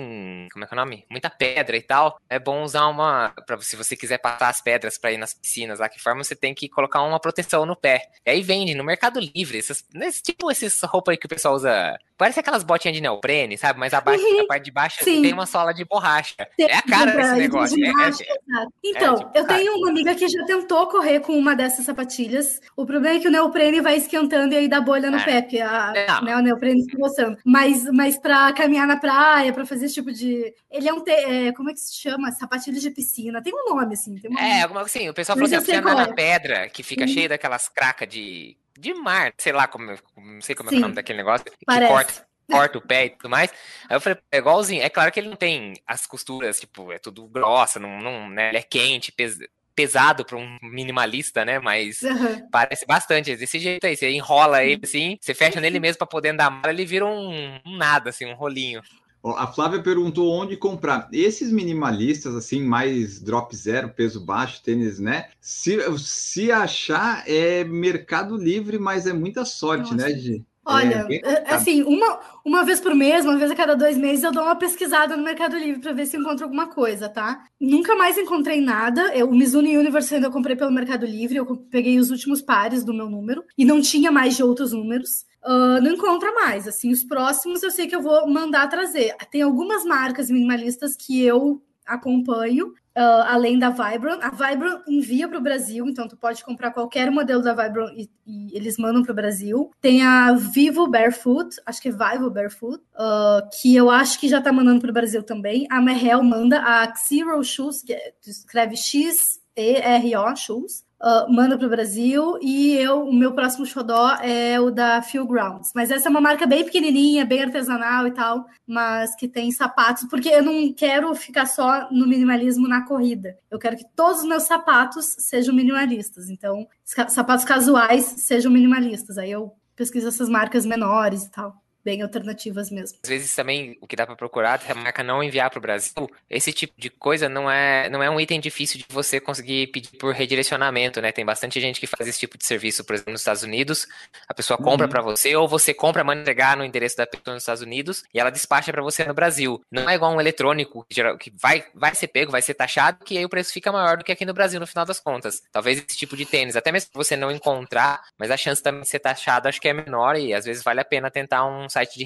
Como 0.53 0.65
é 0.65 0.69
que 0.69 0.75
é 0.75 0.77
o 0.77 0.81
nome? 0.81 1.05
Muita 1.11 1.31
pedra 1.31 1.77
e 1.77 1.83
tal. 1.83 2.19
É 2.29 2.39
bom 2.39 2.63
usar 2.63 2.87
uma. 2.87 3.33
Pra, 3.47 3.59
se 3.61 3.77
você 3.77 3.97
quiser 3.97 4.19
passar 4.19 4.49
as 4.49 4.61
pedras 4.61 4.99
pra 4.99 5.13
ir 5.13 5.19
nas 5.19 5.35
piscinas 5.35 5.79
lá 5.79 5.89
que 5.89 6.01
forma, 6.01 6.23
você 6.25 6.35
tem 6.37 6.55
que 6.55 6.69
colocar 6.69 7.03
uma 7.03 7.21
proteção 7.21 7.65
no 7.67 7.77
pé. 7.77 8.03
E 8.25 8.31
aí 8.31 8.43
vende 8.43 8.75
no 8.75 8.85
Mercado 8.85 9.21
Livre. 9.21 9.61
Nesse, 9.95 10.23
tipo 10.23 10.51
esses 10.51 10.81
roupa 10.83 11.11
aí 11.13 11.17
que 11.17 11.27
o 11.27 11.29
pessoal 11.29 11.55
usa. 11.55 11.97
Parece 12.19 12.41
aquelas 12.41 12.63
botinhas 12.65 12.95
de 12.97 13.03
neoprene, 13.03 13.59
sabe? 13.59 13.79
Mas 13.79 13.93
a, 13.93 14.01
ba- 14.01 14.15
a 14.15 14.47
parte 14.47 14.65
de 14.65 14.71
baixo 14.71 15.05
Sim. 15.05 15.21
tem 15.21 15.35
uma 15.35 15.45
sola 15.45 15.75
de 15.75 15.85
borracha. 15.85 16.35
Tem 16.57 16.67
É 16.67 16.77
a 16.77 16.83
cara 16.83 17.13
desse 17.13 17.35
de 17.35 17.41
negócio. 17.41 17.77
É- 17.77 17.89
é- 17.89 17.91
ginástica, 17.93 18.33
exato. 18.49 18.73
Então, 18.83 19.31
eu 19.35 19.47
tenho 19.47 19.75
uma 19.77 19.91
amiga 19.91 20.15
que 20.15 20.27
já 20.27 20.43
tentou 20.47 20.87
correr 20.89 21.21
com 21.21 21.36
uma 21.39 21.55
dessas 21.55 21.85
sapatilhas. 21.85 22.61
O 22.77 22.87
problema 22.87 23.17
é 23.17 23.21
que 23.21 23.29
o 23.29 23.31
neoprene 23.31 23.81
vai 23.81 23.97
esquentando 23.97 24.55
e 24.55 24.57
aí 24.57 24.69
dá 24.69 24.81
bolha 24.81 25.11
no 25.11 25.19
É. 25.19 25.25
pé, 25.25 25.43
porque 25.43 25.61
a, 25.61 25.93
Não. 26.09 26.23
né, 26.23 26.37
o 26.37 26.41
neoprene 26.41 26.83
se 26.83 26.97
mostrando. 26.99 27.39
Mas, 27.45 27.85
mas 27.93 28.19
pra 28.19 28.53
caminhar 28.53 28.87
na 28.87 28.97
praia, 28.97 29.53
pra 29.53 29.67
fazer 29.67 29.87
esse 29.87 29.95
tipo 29.95 30.13
de. 30.13 30.55
Ele 30.71 30.89
é 30.89 30.93
um. 30.93 31.03
Te... 31.03 31.11
é, 31.11 31.53
como 31.53 31.71
é 31.71 31.73
que 31.73 31.81
se 31.81 31.95
chama? 32.01 32.31
Sapatilha 32.33 32.81
de 32.81 32.91
piscina. 32.91 33.43
Tem 33.43 33.53
um 33.55 33.75
nome, 33.75 33.95
assim. 33.95 34.17
Tem 34.17 34.31
um 34.31 34.39
É, 34.39 34.63
alguma 34.63 34.83
assim. 34.83 35.09
O 35.09 35.15
pessoal 35.15 35.37
falou 35.39 35.55
assim: 35.57 35.83
qual 35.83 35.95
na 35.97 36.03
é. 36.05 36.13
pedra 36.15 36.69
que 36.69 36.83
fica 36.83 37.03
Uhum. 37.03 37.09
cheio 37.09 37.29
daquelas 37.29 37.69
cracas 37.69 38.09
de, 38.09 38.57
de 38.79 38.95
mar, 38.95 39.33
sei 39.39 39.53
lá 39.53 39.67
como, 39.67 39.87
não 40.17 40.41
sei 40.41 40.55
como 40.55 40.69
é, 40.69 40.71
que 40.71 40.77
é 40.77 40.79
Sim. 40.79 40.83
o 40.83 40.83
nome 40.83 40.95
daquele 40.95 41.19
negócio, 41.19 41.45
que 41.47 41.65
Parece. 41.67 41.93
corta, 41.93 42.27
corta 42.51 42.79
o 42.79 42.81
pé 42.81 43.07
e 43.07 43.11
tudo 43.11 43.29
mais. 43.31 43.51
Aí 43.89 43.97
eu 43.97 44.01
falei, 44.01 44.19
é 44.31 44.39
igualzinho. 44.39 44.83
É 44.83 44.89
claro 44.89 45.11
que 45.11 45.19
ele 45.21 45.29
não 45.29 45.37
tem 45.37 45.73
as 45.87 46.07
costuras, 46.07 46.61
tipo, 46.61 46.93
é 46.93 46.99
tudo 46.99 47.27
grossa, 47.27 47.79
não, 47.81 47.99
não, 48.01 48.29
né, 48.29 48.49
ele 48.51 48.59
é 48.59 48.63
quente, 48.63 49.11
pes- 49.13 49.39
pesado 49.77 50.25
para 50.25 50.37
um 50.37 50.57
minimalista, 50.63 51.45
né? 51.45 51.61
Mas 51.61 52.01
Aham. 52.03 52.43
parece 52.51 52.87
bastante. 52.87 53.37
Desse 53.37 53.59
jeito 53.59 53.87
aí, 53.87 53.97
você 53.97 54.11
enrola 54.11 54.65
ele 54.65 54.81
assim, 54.83 55.19
você 55.21 55.35
fecha 55.35 55.61
nele 55.61 55.79
mesmo 55.79 55.99
para 55.99 56.07
poder 56.07 56.31
andar 56.31 56.51
mala, 56.51 56.71
ele 56.71 56.87
vira 56.87 57.05
um, 57.07 57.61
um 57.65 57.77
nada, 57.77 58.11
assim, 58.11 58.25
um 58.25 58.35
rolinho. 58.35 58.81
A 59.25 59.49
Flávia 59.49 59.83
perguntou 59.83 60.33
onde 60.33 60.57
comprar. 60.57 61.09
Esses 61.13 61.51
minimalistas, 61.51 62.35
assim, 62.37 62.63
mais 62.63 63.21
drop 63.21 63.55
zero, 63.57 63.89
peso 63.89 64.25
baixo, 64.25 64.63
tênis, 64.63 65.01
né? 65.01 65.29
Se, 65.41 65.79
se 65.99 66.53
achar, 66.53 67.25
é 67.29 67.65
Mercado 67.65 68.37
Livre, 68.37 68.79
mas 68.79 69.05
é 69.05 69.13
muita 69.13 69.45
sorte, 69.45 69.93
Nossa. 69.93 70.09
né, 70.09 70.17
Gi? 70.17 70.45
Olha, 70.67 70.95
É, 70.95 71.05
bem 71.05 71.21
é, 71.25 71.55
assim, 71.55 71.83
uma, 71.83 72.21
uma 72.45 72.65
vez 72.65 72.81
por 72.81 72.95
mês, 72.95 73.25
uma 73.25 73.37
vez 73.39 73.51
a 73.51 73.55
cada 73.55 73.75
dois 73.75 73.97
meses, 73.97 74.25
eu 74.25 74.33
dou 74.33 74.43
uma 74.43 74.57
pesquisada 74.57 75.17
no 75.17 75.23
Mercado 75.23 75.57
Livre 75.57 75.81
para 75.81 75.93
ver 75.93 76.07
se 76.07 76.17
encontro 76.17 76.45
alguma 76.45 76.67
coisa, 76.67 77.09
tá? 77.09 77.45
Nunca 77.61 77.95
mais 77.95 78.19
encontrei 78.19 78.61
nada. 78.61 79.15
Eu, 79.15 79.31
o 79.31 79.35
Mizuno 79.35 79.69
Universe 79.69 80.15
ainda 80.15 80.27
eu 80.27 80.33
comprei 80.33 80.57
pelo 80.57 80.73
Mercado 80.73 81.07
Livre, 81.07 81.37
eu 81.37 81.47
peguei 81.71 81.99
os 81.99 82.11
últimos 82.11 82.43
pares 82.43 82.85
do 82.85 82.93
meu 82.93 83.09
número 83.09 83.45
e 83.57 83.65
não 83.65 83.81
tinha 83.81 84.11
mais 84.11 84.37
de 84.37 84.43
outros 84.43 84.73
números. 84.73 85.25
Ah, 85.47 85.81
não 85.81 85.93
encontra 85.93 86.33
mais. 86.33 86.67
Assim, 86.67 86.91
os 86.91 87.05
próximos 87.05 87.63
eu 87.63 87.71
sei 87.71 87.87
que 87.87 87.95
eu 87.95 88.03
vou 88.03 88.29
mandar 88.29 88.69
trazer. 88.69 89.15
Tem 89.31 89.43
algumas 89.43 89.85
marcas 89.85 90.29
minimalistas 90.29 90.97
que 90.97 91.23
eu 91.23 91.63
acompanho, 91.87 92.75
ah, 92.97 93.35
além 93.35 93.59
da 93.59 93.69
Vibram. 93.69 94.19
A 94.23 94.31
Vibram 94.31 94.83
envia 94.89 95.29
para 95.29 95.39
o 95.39 95.43
Brasil, 95.43 95.87
então 95.87 96.09
tu 96.09 96.17
pode 96.17 96.43
comprar 96.43 96.71
qualquer 96.73 97.11
modelo 97.11 97.43
da 97.43 97.53
Vibram 97.53 97.91
e, 97.91 98.11
e 98.27 98.57
eles 98.57 98.79
mandam 98.79 99.03
para 99.03 99.13
o 99.13 99.15
Brasil. 99.15 99.71
Tem 99.81 100.03
a 100.03 100.33
Vivo 100.33 100.89
Barefoot, 100.89 101.57
acho 101.67 101.83
que 101.83 101.89
é 101.89 101.93
Vivo 101.93 102.31
Barefoot, 102.31 102.83
ah, 102.95 103.47
que 103.61 103.77
eu 103.77 103.91
acho 103.91 104.19
que 104.19 104.29
já 104.29 104.39
está 104.39 104.51
mandando 104.51 104.81
para 104.81 104.91
o 104.91 104.95
Brasil 104.95 105.23
também. 105.23 105.67
A 105.71 105.81
Merrell 105.81 106.23
manda 106.23 106.61
a 106.61 106.91
Xero 106.97 107.45
Shoes, 107.45 107.83
que 107.83 107.93
é- 107.93 108.15
escreve 108.27 108.77
X-E-R-O 108.77 110.37
Shoes. 110.37 110.86
Ah, 111.01 111.27
manda 111.29 111.59
para 111.59 111.67
o 111.67 111.71
Brasil 111.71 112.39
e 112.41 112.75
eu, 112.75 113.03
o 113.03 113.13
meu 113.13 113.33
próximo 113.33 113.67
xodó 113.67 114.17
é 114.23 114.59
o 114.59 114.71
da 114.71 115.03
Few 115.03 115.27
Grounds. 115.27 115.73
Mas 115.75 115.91
essa 115.91 116.09
é 116.09 116.11
uma 116.11 116.21
marca 116.21 116.47
bem 116.47 116.65
pequenininha, 116.65 117.25
bem 117.25 117.43
artesanal 117.43 118.07
e 118.07 118.11
tal, 118.13 118.47
mas 118.67 119.15
que 119.15 119.29
tem 119.29 119.51
sapatos, 119.53 120.05
porque 120.05 120.29
eu 120.29 120.43
não 120.43 120.73
quero 120.73 121.15
ficar 121.15 121.47
só 121.47 121.89
no 121.91 122.07
minimalismo 122.07 122.67
na 122.67 122.87
corrida. 122.87 123.37
Eu 123.51 123.59
quero 123.59 123.77
que 123.77 123.87
todos 123.95 124.23
os 124.23 124.29
meus 124.29 124.45
sapatos 124.45 125.05
sejam 125.19 125.55
minimalistas. 125.55 126.31
Então, 126.31 126.67
sapatos 127.09 127.45
casuais 127.45 128.05
sejam 128.05 128.51
minimalistas. 128.51 129.19
Aí 129.19 129.31
eu 129.31 129.53
pesquiso 129.75 130.09
essas 130.09 130.29
marcas 130.29 130.65
menores 130.65 131.25
e 131.25 131.31
tal, 131.31 131.63
bem 131.87 132.03
alternativas 132.03 132.69
mesmo. 132.69 132.99
Às 133.01 133.09
vezes 133.09 133.33
também 133.33 133.79
o 133.81 133.87
que 133.87 133.95
dá 133.95 134.05
para 134.05 134.17
procurar, 134.17 134.61
se 134.61 134.73
a 134.73 134.75
marca 134.75 135.05
não 135.05 135.23
enviar 135.23 135.49
para 135.51 135.59
o 135.59 135.63
Brasil, 135.63 135.93
esse 136.29 136.53
tipo 136.53 136.75
de 136.77 136.91
coisa 136.91 137.29
não 137.29 137.49
é, 137.49 137.89
não 137.89 138.03
é 138.03 138.11
um 138.11 138.19
item 138.21 138.41
difícil 138.41 138.79
de 138.79 138.87
você 138.91 139.21
conseguir 139.21 139.69
pedir 139.69 139.97
por 139.97 140.13
redirecionamento, 140.13 141.01
né? 141.01 141.13
Tem 141.13 141.25
bastante 141.25 141.61
gente 141.61 141.79
que 141.79 141.87
faz 141.87 142.09
esse 142.09 142.19
tipo 142.19 142.37
de 142.37 142.45
serviço, 142.45 142.85
por 142.85 142.95
exemplo, 142.95 143.13
nos 143.13 143.21
Estados 143.21 143.45
Unidos. 143.45 143.87
A 144.29 144.35
pessoa 144.35 144.59
compra 144.59 144.87
Uhum. 144.87 144.91
para 144.91 145.01
você, 145.03 145.37
ou 145.37 145.47
você 145.47 145.73
compra, 145.73 146.03
manda 146.03 146.23
entregar 146.23 146.57
no 146.57 146.65
endereço 146.65 146.97
da 146.97 147.07
pessoa 147.07 147.35
nos 147.35 147.45
Estados 147.45 147.63
Unidos 147.63 148.03
e 148.13 148.19
ela 148.19 148.31
despacha 148.31 148.73
para 148.73 148.83
você 148.83 149.05
no 149.05 149.15
Brasil. 149.15 149.63
Não 149.71 149.89
é 149.89 149.95
igual 149.95 150.13
um 150.13 150.21
eletrônico 150.21 150.85
que 150.91 151.33
vai, 151.41 151.65
vai 151.73 151.95
ser 151.95 152.09
pego, 152.09 152.33
vai 152.33 152.43
ser 152.43 152.55
taxado, 152.55 153.05
que 153.05 153.17
aí 153.17 153.25
o 153.25 153.29
preço 153.29 153.53
fica 153.53 153.71
maior 153.71 153.97
do 153.99 154.05
que 154.05 154.11
aqui 154.11 154.25
no 154.25 154.35
Brasil 154.35 154.59
no 154.59 154.67
final 154.67 154.85
das 154.85 154.99
contas. 154.99 155.41
Talvez 155.53 155.79
esse 155.79 155.97
tipo 155.97 156.17
de 156.17 156.27
tênis, 156.27 156.57
até 156.57 156.73
mesmo 156.73 156.91
você 156.95 157.15
não 157.17 157.31
encontrar, 157.31 158.03
mas 158.19 158.31
a 158.33 158.37
chance 158.37 158.61
também 158.63 158.83
de 158.83 158.89
ser 158.89 158.99
taxado 158.99 159.47
acho 159.49 159.61
que 159.61 159.69
é 159.69 159.73
menor 159.73 160.17
e 160.17 160.35
às 160.35 160.45
vezes 160.45 160.65
vale 160.65 160.81
a 160.81 160.85
pena 160.85 161.11
tentar 161.11 161.45
um 161.47 161.69
site 161.77 161.99
de 161.99 162.05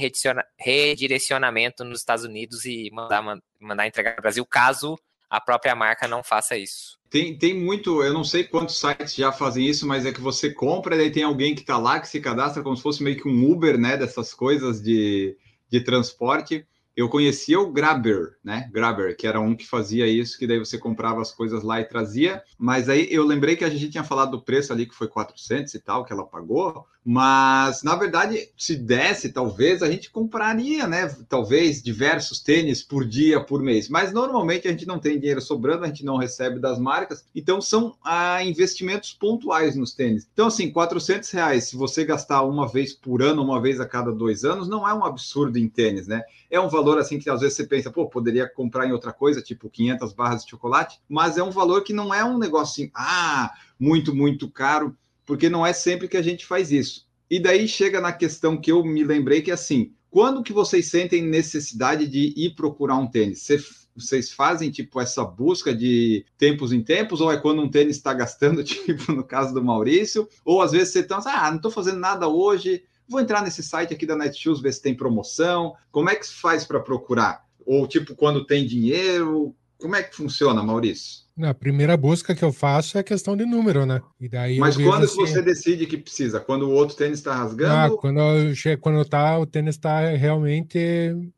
redirecionamento 0.59 1.85
nos 1.85 2.01
Estados 2.01 2.25
Unidos 2.25 2.65
e 2.65 2.91
mandar, 2.93 3.23
man- 3.23 3.41
mandar 3.61 3.87
entregar 3.87 4.17
no 4.17 4.23
Brasil, 4.23 4.45
caso 4.45 4.99
a 5.29 5.41
própria 5.41 5.77
marca 5.77 6.09
não 6.09 6.25
faça 6.25 6.57
isso. 6.59 6.99
Tem, 7.09 7.39
tem 7.39 7.55
muito, 7.55 8.03
eu 8.03 8.13
não 8.13 8.25
sei 8.25 8.43
quantos 8.45 8.79
sites 8.79 9.15
já 9.15 9.31
fazem 9.31 9.65
isso, 9.67 9.87
mas 9.87 10.05
é 10.05 10.13
que 10.13 10.21
você 10.21 10.53
compra 10.53 10.97
daí 10.97 11.11
tem 11.11 11.23
alguém 11.23 11.55
que 11.55 11.61
está 11.61 11.79
lá, 11.79 12.01
que 12.01 12.09
se 12.09 12.21
cadastra 12.21 12.63
como 12.63 12.77
se 12.77 12.83
fosse 12.83 13.03
meio 13.03 13.17
que 13.17 13.29
um 13.29 13.51
Uber, 13.51 13.79
né? 13.79 13.97
Dessas 13.97 14.35
coisas 14.35 14.83
de, 14.83 15.37
de 15.69 15.81
transporte. 15.83 16.67
Eu 16.97 17.09
conhecia 17.09 17.59
o 17.59 17.73
Grabber, 17.73 18.37
né? 18.45 18.69
Grabber, 18.73 19.17
que 19.17 19.27
era 19.27 19.41
um 19.41 19.55
que 19.55 19.67
fazia 19.67 20.07
isso, 20.07 20.37
que 20.37 20.47
daí 20.47 20.59
você 20.59 20.77
comprava 20.77 21.23
as 21.23 21.33
coisas 21.33 21.63
lá 21.63 21.81
e 21.81 21.85
trazia. 21.85 22.43
Mas 22.59 22.89
aí 22.89 23.07
eu 23.11 23.25
lembrei 23.25 23.55
que 23.57 23.65
a 23.65 23.71
gente 23.71 23.89
tinha 23.89 24.05
falado 24.05 24.33
do 24.33 24.43
preço 24.43 24.73
ali, 24.73 24.87
que 24.87 24.95
foi 24.95 25.07
400 25.09 25.73
e 25.75 25.81
tal, 25.81 26.05
que 26.05 26.13
ela 26.13 26.27
pagou. 26.27 26.85
Mas, 27.03 27.83
na 27.83 27.97
verdade, 27.97 28.51
se 28.59 28.77
desse, 28.77 29.33
talvez, 29.33 29.83
a 29.83 29.91
gente 29.91 30.11
compraria, 30.11 30.87
né? 30.87 31.09
Talvez 31.29 31.83
diversos 31.83 32.41
tênis 32.41 32.83
por 32.83 33.07
dia, 33.07 33.43
por 33.43 33.63
mês. 33.63 33.89
Mas, 33.89 34.13
normalmente, 34.13 34.69
a 34.69 34.71
gente 34.71 34.87
não 34.87 34.99
tem 34.99 35.19
dinheiro 35.19 35.41
sobrando, 35.41 35.85
a 35.85 35.87
gente 35.87 36.05
não 36.05 36.19
recebe 36.19 36.59
das 36.59 36.79
marcas. 36.79 37.25
Então, 37.35 37.59
são 37.61 37.97
ah, 38.05 38.45
investimentos 38.45 39.15
pontuais 39.15 39.75
nos 39.77 39.95
tênis. 39.95 40.29
Então, 40.33 40.49
assim, 40.49 40.71
400 40.71 41.31
reais, 41.31 41.65
se 41.65 41.77
você 41.77 42.05
gastar 42.05 42.43
uma 42.43 42.69
vez 42.69 42.93
por 42.93 43.23
ano, 43.23 43.43
uma 43.43 43.61
vez 43.61 43.81
a 43.81 43.87
cada 43.87 44.13
dois 44.13 44.45
anos, 44.45 44.69
não 44.69 44.87
é 44.87 44.93
um 44.93 45.05
absurdo 45.05 45.59
em 45.59 45.69
tênis, 45.69 46.07
né? 46.07 46.23
É 46.51 46.61
um 46.61 46.69
valor, 46.69 46.99
assim, 46.99 47.19
que 47.19 47.31
às 47.31 47.41
vezes 47.41 47.57
você 47.57 47.67
pensa, 47.67 47.91
pô, 47.91 48.07
poderia 48.09 48.47
comprar 48.47 48.87
em 48.87 48.93
outra 48.93 49.13
coisa, 49.13 49.41
tipo 49.41 49.71
500 49.71 50.13
barras 50.13 50.45
de 50.45 50.51
chocolate. 50.51 51.01
Mas 51.09 51.39
é 51.39 51.43
um 51.43 51.51
valor 51.51 51.83
que 51.83 51.95
não 51.95 52.13
é 52.13 52.23
um 52.23 52.37
negócio 52.37 52.85
assim, 52.85 52.93
ah, 52.95 53.55
muito, 53.79 54.15
muito 54.15 54.51
caro 54.51 54.95
porque 55.31 55.49
não 55.49 55.65
é 55.65 55.73
sempre 55.73 56.09
que 56.09 56.17
a 56.17 56.23
gente 56.23 56.45
faz 56.45 56.73
isso. 56.73 57.07
E 57.31 57.39
daí 57.39 57.69
chega 57.69 58.01
na 58.01 58.13
questão 58.13 58.61
que 58.61 58.73
eu 58.73 58.85
me 58.85 59.05
lembrei 59.05 59.41
que 59.41 59.53
assim, 59.53 59.93
quando 60.11 60.43
que 60.43 60.53
vocês 60.53 60.91
sentem 60.91 61.23
necessidade 61.23 62.09
de 62.09 62.35
ir 62.37 62.57
procurar 62.57 62.97
um 62.97 63.07
tênis? 63.07 63.47
Vocês 63.95 64.33
fazem 64.33 64.73
tipo 64.73 65.01
essa 65.01 65.25
busca 65.25 65.73
de 65.73 66.27
tempos 66.37 66.73
em 66.73 66.83
tempos, 66.83 67.21
ou 67.21 67.31
é 67.31 67.37
quando 67.37 67.63
um 67.63 67.71
tênis 67.71 67.95
está 67.95 68.13
gastando, 68.13 68.65
tipo 68.67 69.13
no 69.13 69.23
caso 69.23 69.55
do 69.55 69.63
Maurício, 69.63 70.29
ou 70.45 70.61
às 70.61 70.73
vezes 70.73 70.93
você 70.93 70.99
está, 70.99 71.23
ah, 71.25 71.49
não 71.49 71.59
estou 71.59 71.71
fazendo 71.71 72.01
nada 72.01 72.27
hoje, 72.27 72.83
vou 73.09 73.21
entrar 73.21 73.41
nesse 73.41 73.63
site 73.63 73.95
aqui 73.95 74.05
da 74.05 74.17
Netshoes 74.17 74.61
ver 74.61 74.73
se 74.73 74.83
tem 74.83 74.97
promoção. 74.97 75.77
Como 75.93 76.11
é 76.11 76.17
que 76.17 76.27
se 76.27 76.35
faz 76.35 76.65
para 76.65 76.81
procurar? 76.81 77.45
Ou 77.65 77.87
tipo 77.87 78.17
quando 78.17 78.45
tem 78.45 78.67
dinheiro? 78.67 79.55
Como 79.81 79.97
é 79.97 80.03
que 80.03 80.15
funciona, 80.15 80.63
Maurício? 80.63 81.21
Na 81.37 81.55
primeira 81.55 81.97
busca 81.97 82.35
que 82.35 82.45
eu 82.45 82.53
faço 82.53 82.99
é 82.99 83.03
questão 83.03 83.35
de 83.35 83.47
número, 83.47 83.87
né? 83.87 84.03
E 84.21 84.29
daí 84.29 84.59
Mas 84.59 84.77
quando 84.77 85.05
assim, 85.05 85.17
você 85.17 85.41
decide 85.41 85.87
que 85.87 85.97
precisa? 85.97 86.39
Quando 86.39 86.69
o 86.69 86.71
outro 86.71 86.95
tênis 86.95 87.19
está 87.19 87.33
ah, 87.33 87.37
rasgando? 87.37 87.97
quando 87.97 88.21
eu 88.21 88.55
chego, 88.55 88.83
quando 88.83 89.03
tá, 89.07 89.39
o 89.39 89.47
tênis 89.47 89.77
está 89.77 90.01
realmente 90.11 90.79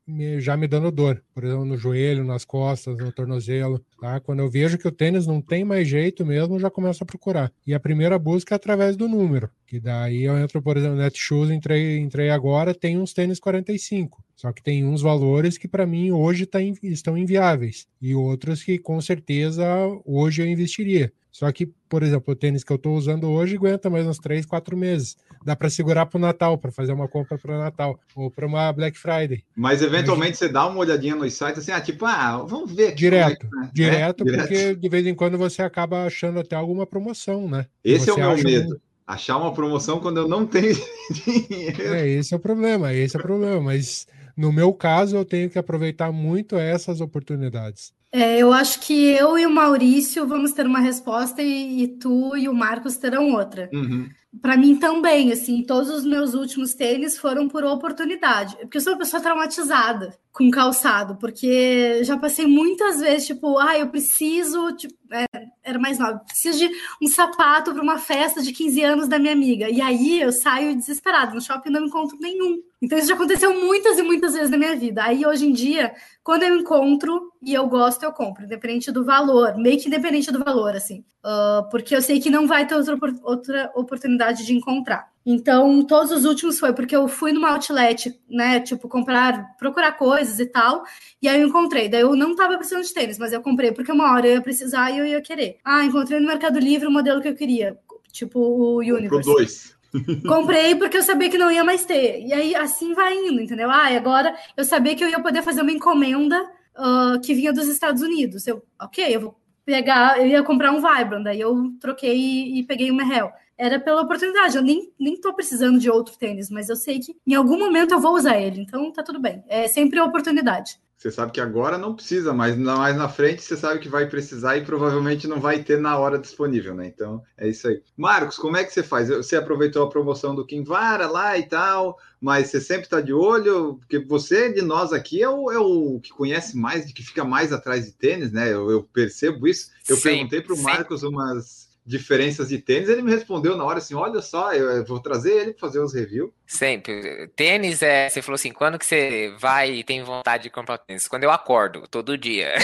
me- 0.04 0.40
já 0.40 0.56
me 0.56 0.66
dando 0.66 0.90
dor, 0.90 1.22
por 1.32 1.44
exemplo, 1.44 1.64
no 1.64 1.76
joelho, 1.76 2.24
nas 2.24 2.44
costas, 2.44 2.96
no 2.96 3.12
tornozelo, 3.12 3.80
tá? 4.00 4.18
Quando 4.18 4.40
eu 4.40 4.50
vejo 4.50 4.76
que 4.76 4.88
o 4.88 4.92
tênis 4.92 5.24
não 5.24 5.40
tem 5.40 5.64
mais 5.64 5.86
jeito 5.86 6.26
mesmo, 6.26 6.58
já 6.58 6.68
começo 6.68 7.04
a 7.04 7.06
procurar. 7.06 7.52
E 7.64 7.72
a 7.72 7.78
primeira 7.78 8.18
busca 8.18 8.54
é 8.54 8.56
através 8.56 8.96
do 8.96 9.08
número, 9.08 9.48
que 9.68 9.78
daí 9.78 10.24
eu 10.24 10.36
entro, 10.36 10.60
por 10.60 10.76
exemplo, 10.76 10.96
no 10.96 11.02
Netshoes, 11.02 11.50
entrei, 11.50 11.98
entrei 11.98 12.30
agora, 12.30 12.74
tem 12.74 12.98
uns 12.98 13.12
tênis 13.12 13.38
45. 13.38 14.24
Só 14.42 14.50
que 14.50 14.60
tem 14.60 14.84
uns 14.84 15.00
valores 15.00 15.56
que 15.56 15.68
para 15.68 15.86
mim 15.86 16.10
hoje 16.10 16.46
tá, 16.46 16.60
estão 16.60 17.16
inviáveis 17.16 17.86
e 18.00 18.12
outros 18.12 18.60
que 18.60 18.76
com 18.76 19.00
certeza 19.00 19.64
hoje 20.04 20.42
eu 20.42 20.46
investiria. 20.48 21.12
Só 21.30 21.50
que, 21.52 21.66
por 21.88 22.02
exemplo, 22.02 22.32
o 22.32 22.34
tênis 22.34 22.64
que 22.64 22.72
eu 22.72 22.76
estou 22.76 22.96
usando 22.96 23.30
hoje 23.30 23.54
aguenta 23.54 23.88
mais 23.88 24.04
uns 24.04 24.18
3, 24.18 24.44
4 24.44 24.76
meses. 24.76 25.16
Dá 25.44 25.54
para 25.54 25.70
segurar 25.70 26.06
para 26.06 26.18
o 26.18 26.20
Natal, 26.20 26.58
para 26.58 26.72
fazer 26.72 26.92
uma 26.92 27.06
compra 27.06 27.38
para 27.38 27.54
o 27.54 27.58
Natal 27.60 28.00
ou 28.16 28.32
para 28.32 28.44
uma 28.44 28.72
Black 28.72 28.98
Friday. 28.98 29.44
Mas 29.54 29.80
eventualmente 29.80 30.36
você 30.36 30.48
dá 30.48 30.66
uma 30.66 30.80
olhadinha 30.80 31.14
nos 31.14 31.32
sites 31.34 31.58
assim, 31.58 31.70
ah, 31.70 31.80
tipo, 31.80 32.04
ah, 32.04 32.38
vamos 32.38 32.72
ver 32.72 32.88
aqui. 32.88 32.96
Direto, 32.96 33.46
é, 33.46 33.70
direto, 33.72 34.28
é? 34.28 34.36
porque 34.38 34.56
direto. 34.56 34.80
de 34.80 34.88
vez 34.88 35.06
em 35.06 35.14
quando 35.14 35.38
você 35.38 35.62
acaba 35.62 36.04
achando 36.04 36.40
até 36.40 36.56
alguma 36.56 36.84
promoção, 36.84 37.48
né? 37.48 37.66
Esse 37.84 38.10
é 38.10 38.12
o 38.12 38.16
meu 38.16 38.36
medo. 38.42 38.74
Um... 38.74 38.80
Achar 39.06 39.36
uma 39.36 39.52
promoção 39.52 40.00
quando 40.00 40.16
eu 40.16 40.26
não 40.26 40.44
tenho 40.44 40.76
dinheiro. 41.24 41.94
É, 41.94 42.08
esse 42.08 42.34
é 42.34 42.36
o 42.36 42.40
problema, 42.40 42.92
esse 42.92 43.16
é 43.16 43.20
o 43.20 43.22
problema. 43.22 43.60
Mas 43.60 44.06
no 44.36 44.52
meu 44.52 44.72
caso, 44.72 45.16
eu 45.16 45.24
tenho 45.24 45.50
que 45.50 45.58
aproveitar 45.58 46.12
muito 46.12 46.56
essas 46.56 47.00
oportunidades. 47.00 47.92
É, 48.14 48.38
eu 48.38 48.52
acho 48.52 48.80
que 48.80 48.92
eu 48.92 49.38
e 49.38 49.46
o 49.46 49.50
Maurício 49.50 50.26
vamos 50.26 50.52
ter 50.52 50.66
uma 50.66 50.80
resposta 50.80 51.40
e, 51.40 51.82
e 51.82 51.88
tu 51.88 52.36
e 52.36 52.46
o 52.46 52.52
Marcos 52.52 52.98
terão 52.98 53.32
outra. 53.32 53.70
Uhum. 53.72 54.06
Para 54.40 54.56
mim 54.56 54.76
também, 54.76 55.32
assim, 55.32 55.62
todos 55.62 55.88
os 55.88 56.04
meus 56.04 56.34
últimos 56.34 56.74
tênis 56.74 57.16
foram 57.16 57.48
por 57.48 57.64
oportunidade. 57.64 58.56
Porque 58.56 58.76
eu 58.76 58.82
sou 58.82 58.92
uma 58.92 58.98
pessoa 58.98 59.22
traumatizada 59.22 60.14
com 60.30 60.50
calçado, 60.50 61.16
porque 61.16 62.04
já 62.04 62.18
passei 62.18 62.46
muitas 62.46 63.00
vezes, 63.00 63.26
tipo, 63.26 63.58
ah, 63.58 63.78
eu 63.78 63.88
preciso, 63.88 64.72
tipo, 64.72 64.94
é, 65.10 65.26
era 65.62 65.78
mais 65.78 65.98
nova, 65.98 66.18
preciso 66.18 66.58
de 66.58 66.70
um 67.02 67.06
sapato 67.06 67.72
para 67.72 67.82
uma 67.82 67.98
festa 67.98 68.42
de 68.42 68.52
15 68.52 68.82
anos 68.82 69.08
da 69.08 69.18
minha 69.18 69.32
amiga. 69.32 69.70
E 69.70 69.80
aí 69.80 70.20
eu 70.20 70.32
saio 70.32 70.76
desesperado, 70.76 71.34
no 71.34 71.40
shopping 71.40 71.70
não 71.70 71.86
encontro 71.86 72.18
nenhum. 72.18 72.62
Então 72.82 72.98
isso 72.98 73.06
já 73.06 73.14
aconteceu 73.14 73.54
muitas 73.64 73.96
e 73.96 74.02
muitas 74.02 74.34
vezes 74.34 74.50
na 74.50 74.58
minha 74.58 74.74
vida. 74.74 75.04
Aí 75.04 75.24
hoje 75.24 75.46
em 75.46 75.52
dia, 75.52 75.94
quando 76.24 76.42
eu 76.42 76.56
encontro 76.56 77.32
e 77.40 77.54
eu 77.54 77.68
gosto, 77.68 78.02
eu 78.02 78.12
compro, 78.12 78.44
independente 78.44 78.90
do 78.90 79.04
valor, 79.04 79.56
meio 79.56 79.80
que 79.80 79.86
independente 79.86 80.32
do 80.32 80.42
valor, 80.42 80.74
assim. 80.74 81.04
Uh, 81.24 81.70
porque 81.70 81.94
eu 81.94 82.02
sei 82.02 82.18
que 82.18 82.28
não 82.28 82.44
vai 82.44 82.66
ter 82.66 82.74
outra, 82.74 82.98
outra 83.22 83.72
oportunidade 83.76 84.44
de 84.44 84.52
encontrar. 84.52 85.12
Então, 85.24 85.84
todos 85.84 86.10
os 86.10 86.24
últimos 86.24 86.58
foi 86.58 86.72
porque 86.72 86.96
eu 86.96 87.06
fui 87.06 87.32
numa 87.32 87.50
outlet, 87.50 88.20
né? 88.28 88.58
Tipo, 88.58 88.88
comprar, 88.88 89.56
procurar 89.56 89.92
coisas 89.92 90.40
e 90.40 90.46
tal. 90.46 90.82
E 91.22 91.28
aí 91.28 91.40
eu 91.40 91.46
encontrei. 91.46 91.88
Daí 91.88 92.00
eu 92.00 92.16
não 92.16 92.34
tava 92.34 92.56
precisando 92.56 92.82
de 92.82 92.92
tênis, 92.92 93.18
mas 93.18 93.32
eu 93.32 93.40
comprei 93.40 93.70
porque 93.70 93.92
uma 93.92 94.12
hora 94.12 94.26
eu 94.26 94.34
ia 94.34 94.42
precisar 94.42 94.90
e 94.90 94.98
eu 94.98 95.06
ia 95.06 95.22
querer. 95.22 95.58
Ah, 95.64 95.84
encontrei 95.84 96.18
no 96.18 96.26
Mercado 96.26 96.58
Livre 96.58 96.88
o 96.88 96.90
modelo 96.90 97.22
que 97.22 97.28
eu 97.28 97.36
queria. 97.36 97.78
Tipo 98.10 98.40
o 98.40 98.78
Universe. 98.78 99.30
dois. 99.30 99.81
Comprei 100.26 100.74
porque 100.74 100.98
eu 100.98 101.02
sabia 101.02 101.28
que 101.28 101.38
não 101.38 101.50
ia 101.50 101.64
mais 101.64 101.84
ter. 101.84 102.24
E 102.24 102.32
aí 102.32 102.54
assim 102.54 102.94
vai 102.94 103.14
indo, 103.14 103.40
entendeu? 103.40 103.70
Ah, 103.70 103.90
e 103.90 103.96
agora 103.96 104.34
eu 104.56 104.64
sabia 104.64 104.94
que 104.94 105.04
eu 105.04 105.08
ia 105.08 105.20
poder 105.20 105.42
fazer 105.42 105.62
uma 105.62 105.72
encomenda 105.72 106.40
uh, 106.76 107.20
que 107.20 107.34
vinha 107.34 107.52
dos 107.52 107.68
Estados 107.68 108.02
Unidos. 108.02 108.46
Eu, 108.46 108.62
ok, 108.80 109.04
eu 109.14 109.20
vou 109.20 109.40
pegar, 109.64 110.18
eu 110.18 110.26
ia 110.26 110.42
comprar 110.42 110.72
um 110.72 110.80
Vibram, 110.80 111.22
daí 111.22 111.40
eu 111.40 111.72
troquei 111.80 112.16
e, 112.16 112.60
e 112.60 112.62
peguei 112.64 112.90
uma 112.90 113.02
Hell 113.02 113.30
era 113.62 113.78
pela 113.78 114.02
oportunidade. 114.02 114.56
Eu 114.56 114.62
nem, 114.62 114.92
nem 114.98 115.20
tô 115.20 115.32
precisando 115.32 115.78
de 115.78 115.88
outro 115.88 116.18
tênis, 116.18 116.50
mas 116.50 116.68
eu 116.68 116.74
sei 116.74 116.98
que 116.98 117.14
em 117.24 117.34
algum 117.34 117.56
momento 117.56 117.92
eu 117.92 118.00
vou 118.00 118.16
usar 118.16 118.40
ele, 118.40 118.60
então 118.60 118.92
tá 118.92 119.04
tudo 119.04 119.20
bem. 119.20 119.44
É 119.48 119.68
sempre 119.68 120.00
a 120.00 120.04
oportunidade. 120.04 120.80
Você 120.98 121.10
sabe 121.10 121.32
que 121.32 121.40
agora 121.40 121.76
não 121.76 121.94
precisa, 121.94 122.32
mas 122.32 122.56
mais 122.56 122.96
na 122.96 123.08
frente 123.08 123.42
você 123.42 123.56
sabe 123.56 123.80
que 123.80 123.88
vai 123.88 124.08
precisar 124.08 124.56
e 124.56 124.64
provavelmente 124.64 125.26
não 125.26 125.40
vai 125.40 125.62
ter 125.62 125.78
na 125.78 125.98
hora 125.98 126.18
disponível, 126.18 126.76
né? 126.76 126.86
Então 126.86 127.22
é 127.36 127.48
isso 127.48 127.66
aí. 127.66 127.82
Marcos, 127.96 128.36
como 128.36 128.56
é 128.56 128.64
que 128.64 128.72
você 128.72 128.84
faz? 128.84 129.08
Você 129.08 129.34
aproveitou 129.34 129.82
a 129.82 129.90
promoção 129.90 130.32
do 130.32 130.46
Kinvara 130.46 131.08
lá 131.08 131.36
e 131.36 131.48
tal, 131.48 131.98
mas 132.20 132.48
você 132.48 132.60
sempre 132.60 132.84
está 132.84 133.00
de 133.00 133.12
olho, 133.12 133.78
porque 133.78 133.98
você 133.98 134.52
de 134.52 134.62
nós 134.62 134.92
aqui 134.92 135.20
é 135.22 135.28
o, 135.28 135.50
é 135.50 135.58
o 135.58 135.98
que 136.00 136.10
conhece 136.10 136.56
mais, 136.56 136.92
que 136.92 137.02
fica 137.02 137.24
mais 137.24 137.52
atrás 137.52 137.84
de 137.84 137.92
tênis, 137.92 138.30
né? 138.30 138.52
Eu, 138.52 138.70
eu 138.70 138.82
percebo 138.84 139.48
isso. 139.48 139.70
Eu 139.88 139.96
Sim. 139.96 140.02
perguntei 140.02 140.40
para 140.40 140.54
o 140.54 140.62
Marcos 140.62 141.02
umas 141.02 141.71
diferenças 141.84 142.48
de 142.48 142.58
tênis, 142.58 142.88
ele 142.88 143.02
me 143.02 143.10
respondeu 143.10 143.56
na 143.56 143.64
hora 143.64 143.78
assim: 143.78 143.94
olha 143.94 144.20
só, 144.22 144.52
eu 144.52 144.84
vou 144.84 145.00
trazer 145.00 145.32
ele 145.32 145.52
para 145.52 145.60
fazer 145.60 145.80
os 145.80 145.94
reviews. 145.94 146.30
Sempre. 146.46 147.28
Tênis 147.28 147.82
é. 147.82 148.08
Você 148.08 148.22
falou 148.22 148.36
assim: 148.36 148.52
quando 148.52 148.78
que 148.78 148.86
você 148.86 149.34
vai 149.38 149.72
e 149.72 149.84
tem 149.84 150.02
vontade 150.02 150.44
de 150.44 150.50
comprar 150.50 150.78
tênis? 150.78 151.08
Quando 151.08 151.24
eu 151.24 151.30
acordo, 151.30 151.86
todo 151.88 152.18
dia. 152.18 152.54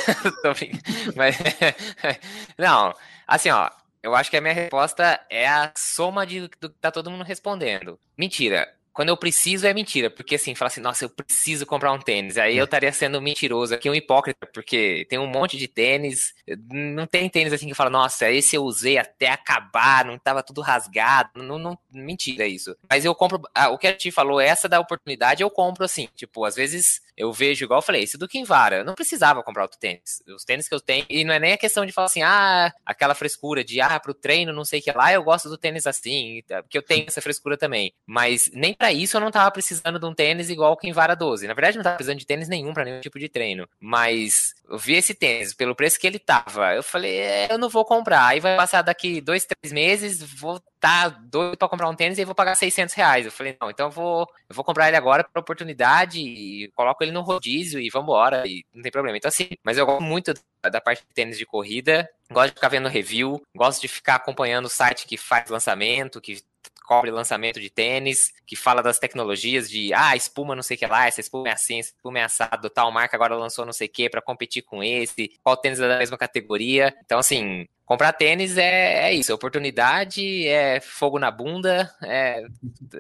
Mas, 1.16 1.36
não, 2.56 2.94
assim, 3.26 3.50
ó. 3.50 3.70
Eu 4.00 4.14
acho 4.14 4.30
que 4.30 4.36
a 4.36 4.40
minha 4.40 4.54
resposta 4.54 5.20
é 5.28 5.48
a 5.48 5.72
soma 5.76 6.24
de, 6.24 6.48
do 6.60 6.70
que 6.70 6.76
tá 6.80 6.88
todo 6.88 7.10
mundo 7.10 7.24
respondendo. 7.24 7.98
Mentira 8.16 8.77
quando 8.98 9.10
eu 9.10 9.16
preciso 9.16 9.64
é 9.64 9.72
mentira, 9.72 10.10
porque 10.10 10.34
assim, 10.34 10.56
fala 10.56 10.66
assim, 10.66 10.80
nossa, 10.80 11.04
eu 11.04 11.08
preciso 11.08 11.64
comprar 11.64 11.92
um 11.92 12.00
tênis. 12.00 12.36
Aí 12.36 12.56
eu 12.56 12.64
estaria 12.64 12.92
sendo 12.92 13.22
mentiroso 13.22 13.72
aqui, 13.72 13.88
um 13.88 13.94
hipócrita, 13.94 14.44
porque 14.52 15.06
tem 15.08 15.20
um 15.20 15.26
monte 15.28 15.56
de 15.56 15.68
tênis, 15.68 16.34
não 16.68 17.06
tem 17.06 17.28
tênis 17.28 17.52
assim 17.52 17.68
que 17.68 17.74
fala, 17.74 17.90
nossa, 17.90 18.28
esse 18.28 18.56
eu 18.56 18.64
usei 18.64 18.98
até 18.98 19.28
acabar, 19.28 20.04
não 20.04 20.18
tava 20.18 20.42
tudo 20.42 20.62
rasgado. 20.62 21.44
Não, 21.44 21.60
não 21.60 21.78
mentira 21.92 22.44
isso. 22.44 22.76
Mas 22.90 23.04
eu 23.04 23.14
compro, 23.14 23.40
ah, 23.54 23.68
o 23.68 23.78
que 23.78 23.86
a 23.86 23.92
gente 23.92 24.10
falou, 24.10 24.40
essa 24.40 24.68
da 24.68 24.80
oportunidade, 24.80 25.44
eu 25.44 25.50
compro 25.50 25.84
assim, 25.84 26.08
tipo, 26.16 26.44
às 26.44 26.56
vezes 26.56 27.00
eu 27.18 27.32
vejo, 27.32 27.64
igual 27.64 27.78
eu 27.78 27.82
falei, 27.82 28.04
esse 28.04 28.16
do 28.16 28.28
Kinvara, 28.28 28.78
eu 28.78 28.84
não 28.84 28.94
precisava 28.94 29.42
comprar 29.42 29.62
outro 29.62 29.78
tênis. 29.78 30.22
Os 30.28 30.44
tênis 30.44 30.68
que 30.68 30.74
eu 30.74 30.80
tenho, 30.80 31.04
e 31.10 31.24
não 31.24 31.34
é 31.34 31.40
nem 31.40 31.52
a 31.52 31.58
questão 31.58 31.84
de 31.84 31.92
falar 31.92 32.06
assim, 32.06 32.22
ah, 32.22 32.72
aquela 32.86 33.14
frescura 33.14 33.64
de, 33.64 33.80
ah, 33.80 33.98
pro 33.98 34.14
treino, 34.14 34.52
não 34.52 34.64
sei 34.64 34.78
o 34.78 34.82
que 34.82 34.92
lá, 34.92 35.12
eu 35.12 35.22
gosto 35.24 35.48
do 35.48 35.58
tênis 35.58 35.86
assim, 35.86 36.42
porque 36.46 36.78
eu 36.78 36.82
tenho 36.82 37.06
essa 37.08 37.20
frescura 37.20 37.56
também. 37.56 37.92
Mas 38.06 38.48
nem 38.54 38.72
pra 38.72 38.92
isso 38.92 39.16
eu 39.16 39.20
não 39.20 39.32
tava 39.32 39.50
precisando 39.50 39.98
de 39.98 40.06
um 40.06 40.14
tênis 40.14 40.48
igual 40.48 40.72
o 40.72 40.76
Kinvara 40.76 41.16
12. 41.16 41.48
Na 41.48 41.54
verdade, 41.54 41.76
não 41.76 41.84
tava 41.84 41.96
precisando 41.96 42.20
de 42.20 42.26
tênis 42.26 42.48
nenhum 42.48 42.72
para 42.72 42.84
nenhum 42.84 43.00
tipo 43.00 43.18
de 43.18 43.28
treino. 43.28 43.68
Mas 43.80 44.54
eu 44.68 44.78
vi 44.78 44.94
esse 44.94 45.14
tênis 45.14 45.54
pelo 45.54 45.74
preço 45.74 45.98
que 45.98 46.06
ele 46.06 46.18
tava. 46.18 46.74
Eu 46.74 46.82
falei, 46.82 47.18
é, 47.18 47.52
eu 47.52 47.58
não 47.58 47.68
vou 47.68 47.84
comprar. 47.84 48.26
Aí 48.26 48.40
vai 48.40 48.56
passar 48.56 48.82
daqui 48.82 49.20
dois, 49.20 49.46
três 49.46 49.72
meses, 49.72 50.22
vou 50.22 50.56
estar 50.56 51.10
tá 51.10 51.18
doido 51.22 51.56
para 51.56 51.68
comprar 51.68 51.88
um 51.88 51.94
tênis 51.94 52.18
e 52.18 52.24
vou 52.24 52.34
pagar 52.34 52.54
600 52.54 52.94
reais. 52.94 53.24
Eu 53.24 53.32
falei, 53.32 53.56
não, 53.60 53.70
então 53.70 53.86
eu 53.86 53.90
vou, 53.90 54.20
eu 54.48 54.54
vou 54.54 54.64
comprar 54.64 54.88
ele 54.88 54.96
agora 54.96 55.24
por 55.24 55.40
oportunidade 55.40 56.20
e 56.20 56.70
coloco 56.74 57.02
ele 57.02 57.12
no 57.12 57.22
rodízio 57.22 57.80
e 57.80 57.88
vambora. 57.88 58.46
E 58.46 58.64
não 58.74 58.82
tem 58.82 58.92
problema. 58.92 59.16
Então, 59.16 59.28
assim, 59.28 59.48
mas 59.64 59.78
eu 59.78 59.86
gosto 59.86 60.02
muito 60.02 60.34
da 60.70 60.80
parte 60.80 61.00
de 61.00 61.14
tênis 61.14 61.38
de 61.38 61.46
corrida. 61.46 62.08
Gosto 62.30 62.48
de 62.48 62.54
ficar 62.56 62.68
vendo 62.68 62.88
review, 62.88 63.42
gosto 63.56 63.80
de 63.80 63.88
ficar 63.88 64.16
acompanhando 64.16 64.66
o 64.66 64.70
site 64.70 65.06
que 65.06 65.16
faz 65.16 65.48
lançamento, 65.48 66.20
que 66.20 66.42
cobre 66.88 67.10
lançamento 67.10 67.60
de 67.60 67.68
tênis, 67.68 68.32
que 68.46 68.56
fala 68.56 68.82
das 68.82 68.98
tecnologias 68.98 69.68
de, 69.68 69.92
ah, 69.92 70.16
espuma 70.16 70.56
não 70.56 70.62
sei 70.62 70.74
o 70.74 70.80
que 70.80 70.86
lá, 70.86 71.06
essa 71.06 71.20
espuma 71.20 71.50
é 71.50 71.52
assim, 71.52 71.80
essa 71.80 71.90
espuma 71.90 72.20
é 72.20 72.22
assado, 72.22 72.70
tal 72.70 72.90
marca 72.90 73.14
agora 73.14 73.36
lançou 73.36 73.66
não 73.66 73.74
sei 73.74 73.88
o 73.88 73.90
que 73.90 74.08
para 74.08 74.22
competir 74.22 74.62
com 74.62 74.82
esse, 74.82 75.30
qual 75.44 75.54
tênis 75.54 75.78
é 75.80 75.86
da 75.86 75.98
mesma 75.98 76.16
categoria. 76.16 76.96
Então, 77.04 77.18
assim, 77.18 77.68
comprar 77.84 78.14
tênis 78.14 78.56
é, 78.56 79.10
é 79.10 79.12
isso, 79.12 79.34
oportunidade, 79.34 80.46
é 80.46 80.80
fogo 80.80 81.18
na 81.18 81.30
bunda, 81.30 81.94
é, 82.02 82.46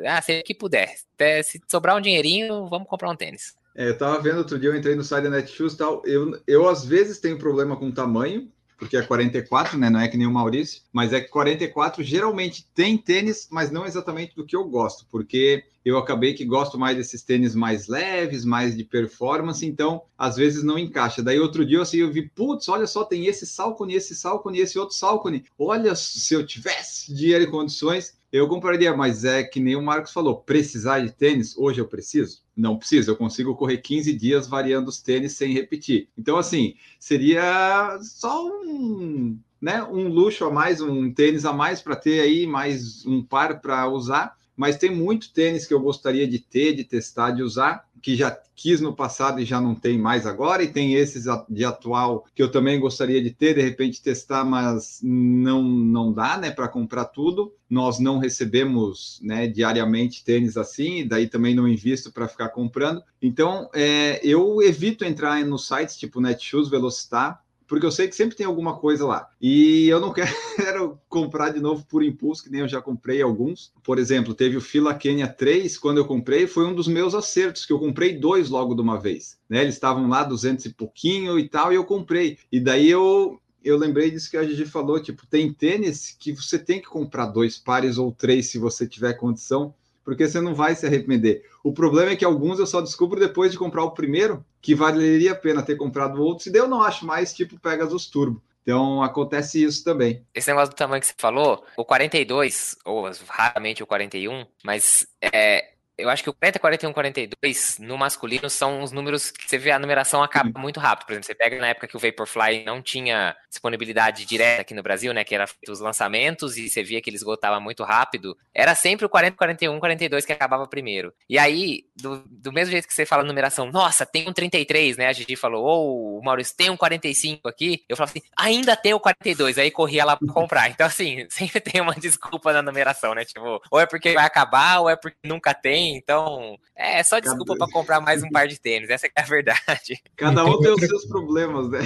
ah, 0.06 0.20
sei 0.20 0.42
que 0.42 0.54
puder. 0.54 0.94
Até 1.14 1.42
se 1.42 1.58
sobrar 1.66 1.96
um 1.96 2.00
dinheirinho, 2.02 2.68
vamos 2.68 2.86
comprar 2.86 3.10
um 3.10 3.16
tênis. 3.16 3.56
É, 3.74 3.88
eu 3.88 3.96
tava 3.96 4.20
vendo 4.20 4.38
outro 4.38 4.58
dia, 4.58 4.68
eu 4.68 4.76
entrei 4.76 4.94
no 4.94 5.02
site 5.02 5.24
da 5.24 5.30
Netshoes 5.30 5.72
e 5.72 5.78
tal, 5.78 6.02
eu, 6.04 6.38
eu 6.46 6.68
às 6.68 6.84
vezes 6.84 7.20
tenho 7.20 7.38
problema 7.38 7.74
com 7.74 7.90
tamanho, 7.90 8.52
porque 8.78 8.96
é 8.96 9.02
44, 9.02 9.76
né? 9.76 9.90
Não 9.90 10.00
é 10.00 10.08
que 10.08 10.16
nem 10.16 10.26
o 10.26 10.32
Maurício, 10.32 10.82
mas 10.92 11.12
é 11.12 11.20
que 11.20 11.28
44 11.28 12.02
geralmente 12.02 12.66
tem 12.74 12.96
tênis, 12.96 13.48
mas 13.50 13.70
não 13.70 13.84
exatamente 13.84 14.34
do 14.36 14.46
que 14.46 14.54
eu 14.54 14.64
gosto, 14.64 15.04
porque 15.10 15.64
eu 15.84 15.98
acabei 15.98 16.34
que 16.34 16.44
gosto 16.44 16.78
mais 16.78 16.96
desses 16.96 17.22
tênis 17.22 17.54
mais 17.54 17.88
leves, 17.88 18.44
mais 18.44 18.76
de 18.76 18.84
performance, 18.84 19.66
então 19.66 20.02
às 20.16 20.36
vezes 20.36 20.62
não 20.62 20.78
encaixa. 20.78 21.22
Daí 21.22 21.40
outro 21.40 21.66
dia 21.66 21.82
assim, 21.82 21.98
eu 21.98 22.12
vi, 22.12 22.28
putz, 22.28 22.68
olha 22.68 22.86
só, 22.86 23.04
tem 23.04 23.26
esse 23.26 23.46
Salcone, 23.46 23.94
esse 23.94 24.14
Salcone, 24.14 24.60
esse 24.60 24.78
outro 24.78 24.94
Salcone. 24.94 25.44
Olha, 25.58 25.94
se 25.96 26.32
eu 26.34 26.46
tivesse 26.46 27.12
dinheiro 27.12 27.44
e 27.44 27.50
condições, 27.50 28.16
eu 28.30 28.46
compraria, 28.46 28.94
mas 28.94 29.24
é 29.24 29.42
que 29.42 29.58
nem 29.58 29.74
o 29.74 29.82
Marcos 29.82 30.12
falou, 30.12 30.36
precisar 30.36 31.00
de 31.00 31.10
tênis, 31.10 31.56
hoje 31.56 31.80
eu 31.80 31.88
preciso? 31.88 32.42
Não 32.58 32.76
preciso, 32.76 33.12
eu 33.12 33.16
consigo 33.16 33.54
correr 33.54 33.78
15 33.78 34.12
dias 34.14 34.48
variando 34.48 34.88
os 34.88 35.00
tênis 35.00 35.34
sem 35.34 35.52
repetir. 35.52 36.08
Então, 36.18 36.36
assim, 36.36 36.74
seria 36.98 37.96
só 38.02 38.48
um, 38.48 39.38
né, 39.60 39.80
um 39.84 40.08
luxo 40.08 40.44
a 40.44 40.50
mais, 40.50 40.80
um 40.80 41.12
tênis 41.12 41.44
a 41.44 41.52
mais 41.52 41.80
para 41.80 41.94
ter 41.94 42.18
aí, 42.18 42.48
mais 42.48 43.06
um 43.06 43.22
par 43.22 43.60
para 43.60 43.88
usar. 43.88 44.36
Mas 44.58 44.76
tem 44.76 44.90
muito 44.90 45.32
tênis 45.32 45.64
que 45.64 45.72
eu 45.72 45.80
gostaria 45.80 46.26
de 46.26 46.40
ter, 46.40 46.74
de 46.74 46.82
testar, 46.82 47.30
de 47.30 47.44
usar 47.44 47.88
que 48.00 48.16
já 48.16 48.36
quis 48.54 48.80
no 48.80 48.94
passado 48.94 49.40
e 49.40 49.44
já 49.44 49.60
não 49.60 49.74
tem 49.74 49.98
mais 49.98 50.26
agora, 50.26 50.62
e 50.62 50.68
tem 50.72 50.94
esses 50.94 51.24
de 51.48 51.64
atual 51.64 52.24
que 52.34 52.42
eu 52.42 52.50
também 52.50 52.80
gostaria 52.80 53.22
de 53.22 53.30
ter, 53.30 53.54
de 53.54 53.62
repente 53.62 54.02
testar, 54.02 54.44
mas 54.44 55.00
não 55.02 55.62
não 55.62 56.12
dá, 56.12 56.36
né, 56.36 56.50
para 56.50 56.68
comprar 56.68 57.06
tudo. 57.06 57.52
Nós 57.68 57.98
não 57.98 58.18
recebemos, 58.18 59.20
né, 59.22 59.46
diariamente 59.46 60.24
tênis 60.24 60.56
assim, 60.56 61.06
daí 61.06 61.28
também 61.28 61.54
não 61.54 61.68
invisto 61.68 62.10
para 62.12 62.28
ficar 62.28 62.48
comprando. 62.48 63.02
Então, 63.20 63.68
é, 63.74 64.20
eu 64.22 64.62
evito 64.62 65.04
entrar 65.04 65.44
nos 65.44 65.66
sites 65.66 65.96
tipo 65.96 66.20
Netshoes, 66.20 66.68
Velocitar, 66.68 67.42
porque 67.68 67.84
eu 67.84 67.92
sei 67.92 68.08
que 68.08 68.16
sempre 68.16 68.34
tem 68.34 68.46
alguma 68.46 68.76
coisa 68.78 69.06
lá. 69.06 69.28
E 69.40 69.86
eu 69.88 70.00
não 70.00 70.12
quero 70.56 70.98
comprar 71.08 71.50
de 71.50 71.60
novo 71.60 71.84
por 71.86 72.02
impulso, 72.02 72.42
que 72.42 72.50
nem 72.50 72.62
eu 72.62 72.68
já 72.68 72.80
comprei 72.80 73.20
alguns. 73.20 73.72
Por 73.84 73.98
exemplo, 73.98 74.34
teve 74.34 74.56
o 74.56 74.60
Fila 74.60 74.94
Kenya 74.94 75.28
3, 75.28 75.78
quando 75.78 75.98
eu 75.98 76.06
comprei, 76.06 76.46
foi 76.46 76.66
um 76.66 76.74
dos 76.74 76.88
meus 76.88 77.14
acertos, 77.14 77.66
que 77.66 77.72
eu 77.72 77.78
comprei 77.78 78.18
dois 78.18 78.48
logo 78.48 78.74
de 78.74 78.80
uma 78.80 78.98
vez. 78.98 79.38
Né? 79.48 79.62
Eles 79.62 79.74
estavam 79.74 80.08
lá 80.08 80.24
200 80.24 80.64
e 80.64 80.72
pouquinho 80.72 81.38
e 81.38 81.46
tal, 81.46 81.70
e 81.70 81.76
eu 81.76 81.84
comprei. 81.84 82.38
E 82.50 82.58
daí 82.58 82.90
eu 82.90 83.38
eu 83.62 83.76
lembrei 83.76 84.10
disso 84.10 84.30
que 84.30 84.36
a 84.36 84.44
Gigi 84.44 84.64
falou, 84.64 85.02
tipo, 85.02 85.26
tem 85.26 85.52
tênis 85.52 86.16
que 86.18 86.32
você 86.32 86.58
tem 86.58 86.80
que 86.80 86.88
comprar 86.88 87.26
dois 87.26 87.58
pares 87.58 87.98
ou 87.98 88.12
três 88.12 88.46
se 88.46 88.58
você 88.58 88.86
tiver 88.86 89.14
condição, 89.14 89.74
porque 90.08 90.26
você 90.26 90.40
não 90.40 90.54
vai 90.54 90.74
se 90.74 90.86
arrepender. 90.86 91.44
O 91.62 91.70
problema 91.70 92.12
é 92.12 92.16
que 92.16 92.24
alguns 92.24 92.58
eu 92.58 92.66
só 92.66 92.80
descubro 92.80 93.20
depois 93.20 93.52
de 93.52 93.58
comprar 93.58 93.84
o 93.84 93.90
primeiro, 93.90 94.42
que 94.58 94.74
valeria 94.74 95.32
a 95.32 95.34
pena 95.34 95.62
ter 95.62 95.76
comprado 95.76 96.22
outro, 96.22 96.44
se 96.44 96.50
daí 96.50 96.62
eu 96.62 96.66
não 96.66 96.80
acho 96.80 97.04
mais, 97.04 97.34
tipo 97.34 97.60
Pegasus 97.60 98.06
Turbo. 98.06 98.42
Então 98.62 99.02
acontece 99.02 99.62
isso 99.62 99.84
também. 99.84 100.24
Esse 100.34 100.48
negócio 100.48 100.70
do 100.70 100.76
tamanho 100.78 101.02
que 101.02 101.08
você 101.08 101.14
falou, 101.18 101.62
o 101.76 101.84
42, 101.84 102.78
ou 102.86 103.10
raramente 103.28 103.82
o 103.82 103.86
41, 103.86 104.46
mas 104.64 105.06
é, 105.20 105.72
eu 105.98 106.08
acho 106.08 106.22
que 106.22 106.30
o 106.30 106.32
40, 106.32 106.58
41, 106.60 106.92
42 106.92 107.78
no 107.80 107.98
masculino 107.98 108.48
são 108.48 108.82
os 108.82 108.92
números 108.92 109.32
que 109.32 109.48
você 109.48 109.58
vê 109.58 109.72
a 109.72 109.78
numeração 109.78 110.22
acaba 110.22 110.58
muito 110.58 110.78
rápido. 110.78 111.06
Por 111.06 111.12
exemplo, 111.12 111.26
você 111.26 111.34
pega 111.34 111.58
na 111.58 111.68
época 111.68 111.88
que 111.88 111.96
o 111.96 111.98
Vaporfly 111.98 112.64
não 112.64 112.80
tinha 112.80 113.36
disponibilidade 113.50 114.24
direta 114.24 114.62
aqui 114.62 114.74
no 114.74 114.82
Brasil, 114.82 115.12
né? 115.12 115.24
Que 115.24 115.34
era 115.34 115.46
feito 115.46 115.72
os 115.72 115.80
lançamentos 115.80 116.56
e 116.56 116.68
você 116.68 116.84
via 116.84 117.00
que 117.00 117.10
ele 117.10 117.16
esgotava 117.16 117.58
muito 117.58 117.82
rápido. 117.82 118.36
Era 118.54 118.76
sempre 118.76 119.06
o 119.06 119.08
40, 119.08 119.36
41, 119.36 119.80
42 119.80 120.24
que 120.24 120.32
acabava 120.32 120.68
primeiro. 120.68 121.12
E 121.28 121.36
aí, 121.36 121.84
do, 121.96 122.22
do 122.28 122.52
mesmo 122.52 122.70
jeito 122.70 122.86
que 122.86 122.94
você 122.94 123.04
fala 123.04 123.24
numeração, 123.24 123.66
nossa, 123.70 124.06
tem 124.06 124.28
um 124.28 124.32
33, 124.32 124.96
né? 124.96 125.08
A 125.08 125.12
Gigi 125.12 125.34
falou, 125.34 125.64
ou 125.64 126.14
oh, 126.14 126.18
o 126.20 126.24
Maurício 126.24 126.56
tem 126.56 126.70
um 126.70 126.76
45 126.76 127.48
aqui. 127.48 127.84
Eu 127.88 127.96
falava 127.96 128.12
assim, 128.12 128.26
ainda 128.38 128.76
tem 128.76 128.94
o 128.94 129.00
42. 129.00 129.58
Aí 129.58 129.70
corria 129.72 130.04
lá 130.04 130.16
pra 130.16 130.32
comprar. 130.32 130.70
Então, 130.70 130.86
assim, 130.86 131.26
sempre 131.30 131.60
tem 131.60 131.80
uma 131.80 131.94
desculpa 131.94 132.52
na 132.52 132.62
numeração, 132.62 133.14
né? 133.14 133.24
Tipo, 133.24 133.60
ou 133.68 133.80
é 133.80 133.86
porque 133.86 134.12
vai 134.12 134.24
acabar, 134.24 134.78
ou 134.78 134.88
é 134.88 134.94
porque 134.94 135.18
nunca 135.24 135.52
tem 135.52 135.87
então 135.96 136.58
é 136.76 137.02
só 137.02 137.18
desculpa 137.18 137.56
para 137.56 137.70
comprar 137.70 138.00
mais 138.00 138.22
um 138.22 138.28
par 138.30 138.46
de 138.46 138.60
tênis, 138.60 138.90
essa 138.90 139.06
é 139.06 139.20
a 139.20 139.24
verdade. 139.24 140.00
Cada 140.16 140.44
um 140.44 140.60
tem, 140.60 140.70
outra... 140.70 140.84
os 140.84 140.90
seus 140.90 141.06
problemas, 141.06 141.70
né? 141.70 141.80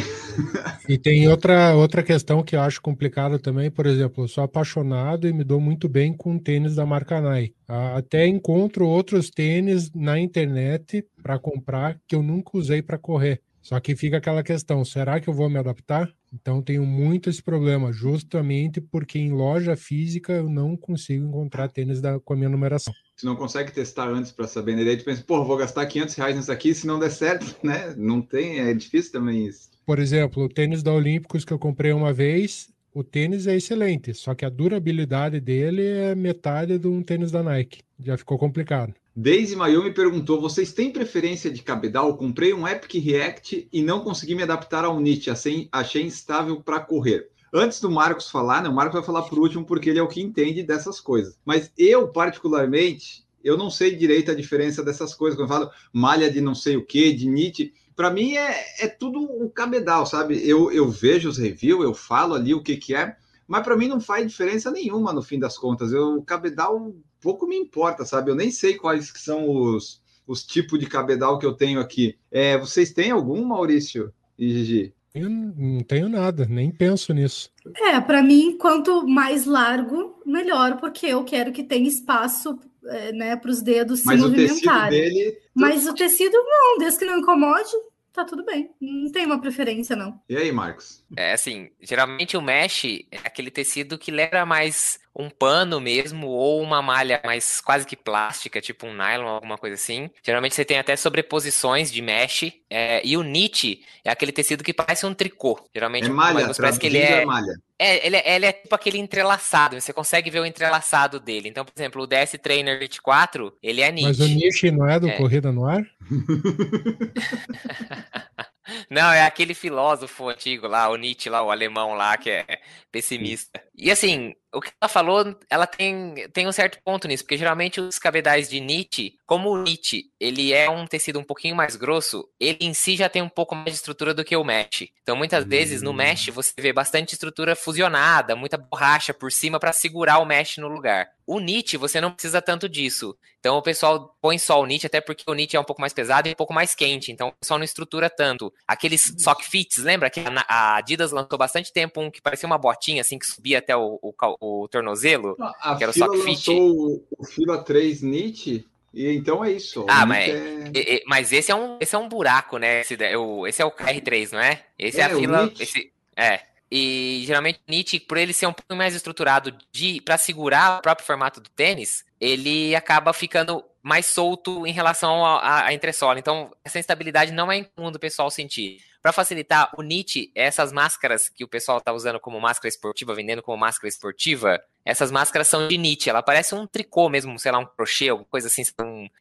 E 0.88 0.98
tem 0.98 1.28
outra, 1.28 1.74
outra 1.74 2.02
questão 2.02 2.42
que 2.42 2.56
eu 2.56 2.60
acho 2.60 2.80
complicada 2.80 3.38
também, 3.38 3.70
por 3.70 3.86
exemplo, 3.86 4.24
eu 4.24 4.28
sou 4.28 4.44
apaixonado 4.44 5.28
e 5.28 5.32
me 5.32 5.44
dou 5.44 5.60
muito 5.60 5.88
bem 5.88 6.12
com 6.12 6.38
tênis 6.38 6.74
da 6.74 6.86
marca 6.86 7.20
Nike. 7.20 7.54
Até 7.68 8.26
encontro 8.26 8.86
outros 8.86 9.30
tênis 9.30 9.90
na 9.94 10.18
internet 10.18 11.06
para 11.22 11.38
comprar 11.38 11.98
que 12.06 12.14
eu 12.14 12.22
nunca 12.22 12.56
usei 12.58 12.82
para 12.82 12.98
correr. 12.98 13.40
Só 13.62 13.78
que 13.78 13.94
fica 13.94 14.16
aquela 14.18 14.42
questão: 14.42 14.84
será 14.84 15.20
que 15.20 15.28
eu 15.28 15.34
vou 15.34 15.48
me 15.48 15.58
adaptar? 15.58 16.12
Então 16.32 16.60
tenho 16.60 16.84
muito 16.84 17.30
esse 17.30 17.42
problema, 17.42 17.92
justamente 17.92 18.80
porque 18.80 19.18
em 19.18 19.30
loja 19.32 19.76
física 19.76 20.32
eu 20.32 20.48
não 20.48 20.76
consigo 20.76 21.24
encontrar 21.24 21.68
tênis 21.68 22.00
da, 22.00 22.18
com 22.18 22.32
a 22.32 22.36
minha 22.36 22.48
numeração. 22.48 22.92
Você 23.22 23.26
não 23.28 23.36
consegue 23.36 23.70
testar 23.70 24.08
antes 24.08 24.32
para 24.32 24.48
saber, 24.48 24.74
né? 24.74 24.84
Daí 24.84 24.96
tu 24.96 25.04
pensa, 25.04 25.22
pô, 25.24 25.44
vou 25.44 25.56
gastar 25.56 25.86
500 25.86 26.16
reais 26.16 26.34
nisso 26.34 26.50
aqui, 26.50 26.74
se 26.74 26.88
não 26.88 26.98
der 26.98 27.12
certo, 27.12 27.54
né? 27.62 27.94
Não 27.96 28.20
tem, 28.20 28.58
é 28.58 28.74
difícil 28.74 29.12
também 29.12 29.46
isso. 29.46 29.70
Por 29.86 30.00
exemplo, 30.00 30.42
o 30.42 30.48
tênis 30.48 30.82
da 30.82 30.92
Olímpicos 30.92 31.44
que 31.44 31.52
eu 31.52 31.58
comprei 31.58 31.92
uma 31.92 32.12
vez, 32.12 32.68
o 32.92 33.04
tênis 33.04 33.46
é 33.46 33.54
excelente, 33.54 34.12
só 34.12 34.34
que 34.34 34.44
a 34.44 34.48
durabilidade 34.48 35.38
dele 35.38 35.86
é 35.86 36.16
metade 36.16 36.76
de 36.80 36.88
um 36.88 37.00
tênis 37.00 37.30
da 37.30 37.44
Nike. 37.44 37.82
Já 38.04 38.18
ficou 38.18 38.36
complicado. 38.36 38.92
Daisy 39.14 39.54
Mayo 39.54 39.84
me 39.84 39.92
perguntou: 39.92 40.40
vocês 40.40 40.72
têm 40.72 40.90
preferência 40.90 41.48
de 41.48 41.62
cabedal? 41.62 42.16
Comprei 42.16 42.52
um 42.52 42.66
Epic 42.66 42.94
React 43.04 43.68
e 43.72 43.82
não 43.82 44.00
consegui 44.00 44.34
me 44.34 44.42
adaptar 44.42 44.84
ao 44.84 44.98
Nietzsche, 44.98 45.30
assim, 45.30 45.68
achei 45.70 46.02
instável 46.02 46.60
para 46.60 46.80
correr. 46.80 47.28
Antes 47.52 47.80
do 47.80 47.90
Marcos 47.90 48.30
falar, 48.30 48.62
né? 48.62 48.68
O 48.68 48.74
Marcos 48.74 48.94
vai 48.94 49.04
falar 49.04 49.22
por 49.22 49.38
último 49.38 49.64
porque 49.64 49.90
ele 49.90 49.98
é 49.98 50.02
o 50.02 50.08
que 50.08 50.22
entende 50.22 50.62
dessas 50.62 50.98
coisas. 50.98 51.38
Mas 51.44 51.70
eu, 51.76 52.08
particularmente, 52.08 53.26
eu 53.44 53.58
não 53.58 53.70
sei 53.70 53.94
direito 53.94 54.30
a 54.30 54.34
diferença 54.34 54.82
dessas 54.82 55.14
coisas. 55.14 55.36
Quando 55.36 55.50
eu 55.50 55.54
falo 55.54 55.70
malha 55.92 56.30
de 56.30 56.40
não 56.40 56.54
sei 56.54 56.76
o 56.76 56.84
que, 56.84 57.12
de 57.12 57.28
Nietzsche, 57.28 57.74
para 57.94 58.10
mim 58.10 58.36
é, 58.36 58.84
é 58.84 58.88
tudo 58.88 59.20
um 59.20 59.48
cabedal, 59.48 60.06
sabe? 60.06 60.48
Eu, 60.48 60.72
eu 60.72 60.88
vejo 60.88 61.28
os 61.28 61.36
reviews, 61.36 61.84
eu 61.84 61.92
falo 61.92 62.34
ali 62.34 62.54
o 62.54 62.62
que, 62.62 62.76
que 62.76 62.94
é, 62.94 63.16
mas 63.46 63.62
para 63.62 63.76
mim 63.76 63.86
não 63.86 64.00
faz 64.00 64.26
diferença 64.26 64.70
nenhuma 64.70 65.12
no 65.12 65.22
fim 65.22 65.38
das 65.38 65.58
contas. 65.58 65.92
Eu, 65.92 66.16
o 66.16 66.22
cabedal 66.22 66.94
pouco 67.20 67.46
me 67.46 67.56
importa, 67.56 68.04
sabe? 68.04 68.30
Eu 68.30 68.34
nem 68.34 68.50
sei 68.50 68.74
quais 68.74 69.10
que 69.10 69.20
são 69.20 69.48
os, 69.48 70.02
os 70.26 70.42
tipos 70.42 70.78
de 70.78 70.86
cabedal 70.86 71.38
que 71.38 71.44
eu 71.44 71.52
tenho 71.52 71.80
aqui. 71.80 72.18
É, 72.30 72.56
vocês 72.56 72.92
têm 72.92 73.10
algum, 73.10 73.44
Maurício 73.44 74.12
e 74.38 74.48
Gigi? 74.48 74.94
Eu 75.14 75.28
não 75.28 75.80
tenho 75.80 76.08
nada, 76.08 76.46
nem 76.48 76.70
penso 76.70 77.12
nisso. 77.12 77.50
É, 77.76 78.00
para 78.00 78.22
mim, 78.22 78.56
quanto 78.56 79.06
mais 79.06 79.44
largo, 79.44 80.22
melhor, 80.24 80.78
porque 80.78 81.06
eu 81.06 81.22
quero 81.22 81.52
que 81.52 81.62
tenha 81.62 81.86
espaço 81.86 82.58
é, 82.86 83.12
né, 83.12 83.36
para 83.36 83.50
os 83.50 83.60
dedos 83.60 84.02
Mas 84.04 84.20
se 84.20 84.26
movimentarem. 84.26 85.00
Dele... 85.00 85.38
Mas 85.54 85.86
o 85.86 85.94
tecido 85.94 86.32
não, 86.32 86.78
desde 86.78 86.98
que 86.98 87.04
não 87.04 87.18
incomode, 87.18 87.70
tá 88.12 88.24
tudo 88.24 88.44
bem. 88.44 88.70
Não 88.80 89.12
tem 89.12 89.26
uma 89.26 89.40
preferência, 89.40 89.94
não. 89.94 90.18
E 90.28 90.36
aí, 90.36 90.50
Marcos? 90.50 91.04
É 91.14 91.32
assim, 91.32 91.70
geralmente 91.80 92.36
o 92.36 92.42
mesh 92.42 92.84
é 93.10 93.18
aquele 93.18 93.50
tecido 93.50 93.98
que 93.98 94.10
lembra 94.10 94.46
mais 94.46 94.98
um 95.14 95.28
pano 95.28 95.78
mesmo 95.80 96.28
ou 96.28 96.62
uma 96.62 96.80
malha 96.80 97.20
mais 97.24 97.60
quase 97.60 97.86
que 97.86 97.94
plástica, 97.94 98.60
tipo 98.60 98.86
um 98.86 98.94
nylon, 98.94 99.28
alguma 99.28 99.58
coisa 99.58 99.74
assim. 99.74 100.08
Geralmente 100.24 100.54
você 100.54 100.64
tem 100.64 100.78
até 100.78 100.96
sobreposições 100.96 101.92
de 101.92 102.00
mesh. 102.00 102.52
É, 102.70 103.02
e 103.04 103.18
o 103.18 103.22
knit 103.22 103.84
é 104.02 104.10
aquele 104.10 104.32
tecido 104.32 104.64
que 104.64 104.72
parece 104.72 105.04
um 105.04 105.12
tricô. 105.12 105.62
Geralmente 105.74 106.06
é 106.06 106.10
malha, 106.10 106.50
parece 106.56 106.80
que 106.80 106.86
ele 106.86 106.98
é, 106.98 107.22
é 107.22 107.24
malha. 107.26 107.52
É, 107.78 108.06
ele, 108.06 108.16
é, 108.16 108.36
ele 108.36 108.46
é 108.46 108.52
tipo 108.52 108.74
aquele 108.74 108.98
entrelaçado, 108.98 109.78
você 109.78 109.92
consegue 109.92 110.30
ver 110.30 110.40
o 110.40 110.46
entrelaçado 110.46 111.20
dele. 111.20 111.48
Então, 111.48 111.64
por 111.64 111.72
exemplo, 111.76 112.02
o 112.02 112.06
DS 112.06 112.38
Trainer 112.42 112.78
24, 112.78 113.52
ele 113.62 113.82
é 113.82 113.90
knit. 113.90 114.04
Mas 114.04 114.20
o 114.20 114.24
knit 114.24 114.70
não 114.70 114.88
é 114.88 114.98
do 114.98 115.08
é. 115.08 115.16
Corrida 115.16 115.52
no 115.52 115.66
Ar? 115.66 115.84
Não, 118.88 119.12
é 119.12 119.24
aquele 119.24 119.54
filósofo 119.54 120.28
antigo 120.28 120.66
lá, 120.66 120.88
o 120.88 120.96
Nietzsche 120.96 121.28
lá, 121.28 121.42
o 121.42 121.50
alemão 121.50 121.94
lá, 121.94 122.16
que 122.16 122.30
é 122.30 122.60
pessimista. 122.90 123.60
E 123.74 123.90
assim, 123.90 124.34
o 124.52 124.60
que 124.60 124.70
ela 124.80 124.88
falou, 124.88 125.34
ela 125.48 125.66
tem, 125.66 126.14
tem 126.32 126.46
um 126.46 126.52
certo 126.52 126.78
ponto 126.84 127.08
nisso, 127.08 127.24
porque 127.24 127.38
geralmente 127.38 127.80
os 127.80 127.98
cabedais 127.98 128.48
de 128.48 128.60
Nietzsche, 128.60 129.16
como 129.24 129.50
o 129.50 129.62
Nietzsche, 129.62 130.10
ele 130.20 130.52
é 130.52 130.68
um 130.68 130.86
tecido 130.86 131.18
um 131.18 131.24
pouquinho 131.24 131.56
mais 131.56 131.74
grosso, 131.74 132.28
ele 132.38 132.58
em 132.60 132.74
si 132.74 132.96
já 132.96 133.08
tem 133.08 133.22
um 133.22 133.30
pouco 133.30 133.54
mais 133.54 133.70
de 133.70 133.76
estrutura 133.76 134.12
do 134.12 134.24
que 134.24 134.36
o 134.36 134.44
mesh. 134.44 134.88
Então, 135.02 135.16
muitas 135.16 135.44
vezes, 135.44 135.80
no 135.80 135.92
mesh, 135.92 136.28
hum. 136.28 136.32
você 136.32 136.52
vê 136.58 136.72
bastante 136.72 137.14
estrutura 137.14 137.56
fusionada, 137.56 138.36
muita 138.36 138.58
borracha 138.58 139.14
por 139.14 139.32
cima 139.32 139.58
para 139.58 139.72
segurar 139.72 140.18
o 140.18 140.26
mesh 140.26 140.58
no 140.58 140.68
lugar. 140.68 141.08
O 141.26 141.40
Nietzsche, 141.40 141.78
você 141.78 142.00
não 142.00 142.12
precisa 142.12 142.42
tanto 142.42 142.68
disso. 142.68 143.16
Então, 143.38 143.56
o 143.56 143.62
pessoal 143.62 144.14
põe 144.20 144.38
só 144.38 144.60
o 144.60 144.66
Nietzsche, 144.66 144.86
até 144.86 145.00
porque 145.00 145.24
o 145.26 145.34
Nietzsche 145.34 145.56
é 145.56 145.60
um 145.60 145.64
pouco 145.64 145.80
mais 145.80 145.92
pesado 145.92 146.28
e 146.28 146.32
um 146.32 146.36
pouco 146.36 146.52
mais 146.52 146.74
quente. 146.74 147.10
Então, 147.10 147.28
o 147.28 147.32
pessoal 147.32 147.58
não 147.58 147.64
estrutura 147.64 148.10
tanto. 148.10 148.52
Aqueles 148.66 149.14
sock 149.18 149.44
fits, 149.44 149.78
lembra 149.78 150.10
que 150.10 150.20
a 150.46 150.76
Adidas 150.76 151.10
lançou 151.10 151.38
bastante 151.38 151.72
tempo 151.72 152.00
um 152.00 152.10
que 152.10 152.20
parecia 152.20 152.46
uma 152.46 152.58
botinha, 152.58 153.00
assim, 153.00 153.18
que 153.18 153.26
subia 153.26 153.61
até 153.62 153.76
o, 153.76 153.98
o, 154.02 154.12
o 154.40 154.68
tornozelo, 154.68 155.36
a 155.40 155.76
que 155.76 155.84
era 155.84 155.90
o 155.90 155.94
sock 155.94 156.18
fit. 156.22 156.50
O, 156.50 157.02
o 157.18 157.24
Fila 157.24 157.62
3 157.62 158.02
Nietzsche, 158.02 158.66
e 158.92 159.08
então 159.08 159.44
é 159.44 159.52
isso. 159.52 159.86
Ah, 159.88 160.04
mas, 160.04 160.28
é... 160.28 161.02
mas 161.06 161.32
esse 161.32 161.50
é 161.50 161.54
um 161.54 161.78
esse 161.80 161.94
é 161.94 161.98
um 161.98 162.08
buraco, 162.08 162.58
né? 162.58 162.80
Esse, 162.80 162.94
esse 162.94 163.62
é 163.62 163.64
o 163.64 163.70
KR3, 163.70 164.32
não 164.32 164.40
é? 164.40 164.62
Esse 164.78 165.00
é, 165.00 165.04
é 165.04 165.06
a 165.06 165.16
fila. 165.16 165.52
Esse, 165.58 165.92
é. 166.16 166.40
E 166.70 167.22
geralmente 167.26 167.60
o 167.68 167.70
Nietzsche, 167.70 168.00
por 168.00 168.16
ele 168.16 168.32
ser 168.32 168.46
um 168.46 168.52
pouco 168.52 168.74
mais 168.74 168.94
estruturado 168.94 169.54
de 169.70 170.00
para 170.00 170.16
segurar 170.18 170.78
o 170.78 170.82
próprio 170.82 171.06
formato 171.06 171.40
do 171.40 171.50
tênis, 171.50 172.04
ele 172.20 172.74
acaba 172.74 173.12
ficando 173.12 173.64
mais 173.82 174.06
solto 174.06 174.66
em 174.66 174.72
relação 174.72 175.24
à 175.24 175.72
entressola. 175.74 176.18
Então, 176.18 176.50
essa 176.64 176.78
instabilidade 176.78 177.32
não 177.32 177.50
é 177.50 177.56
incomum 177.58 177.90
do 177.90 177.98
pessoal 177.98 178.30
sentir. 178.30 178.78
Para 179.02 179.12
facilitar, 179.12 179.70
o 179.76 179.82
Nietzsche, 179.82 180.30
essas 180.34 180.72
máscaras 180.72 181.28
que 181.28 181.42
o 181.42 181.48
pessoal 181.48 181.78
está 181.78 181.92
usando 181.92 182.20
como 182.20 182.40
máscara 182.40 182.68
esportiva, 182.68 183.14
vendendo 183.14 183.42
como 183.42 183.58
máscara 183.58 183.88
esportiva, 183.88 184.62
essas 184.84 185.10
máscaras 185.10 185.48
são 185.48 185.66
de 185.66 185.76
Nietzsche. 185.76 186.08
Ela 186.08 186.22
parece 186.22 186.54
um 186.54 186.66
tricô 186.66 187.08
mesmo, 187.08 187.38
sei 187.38 187.50
lá, 187.50 187.58
um 187.58 187.66
crochê, 187.66 188.08
alguma 188.08 188.28
coisa 188.28 188.46
assim. 188.46 188.62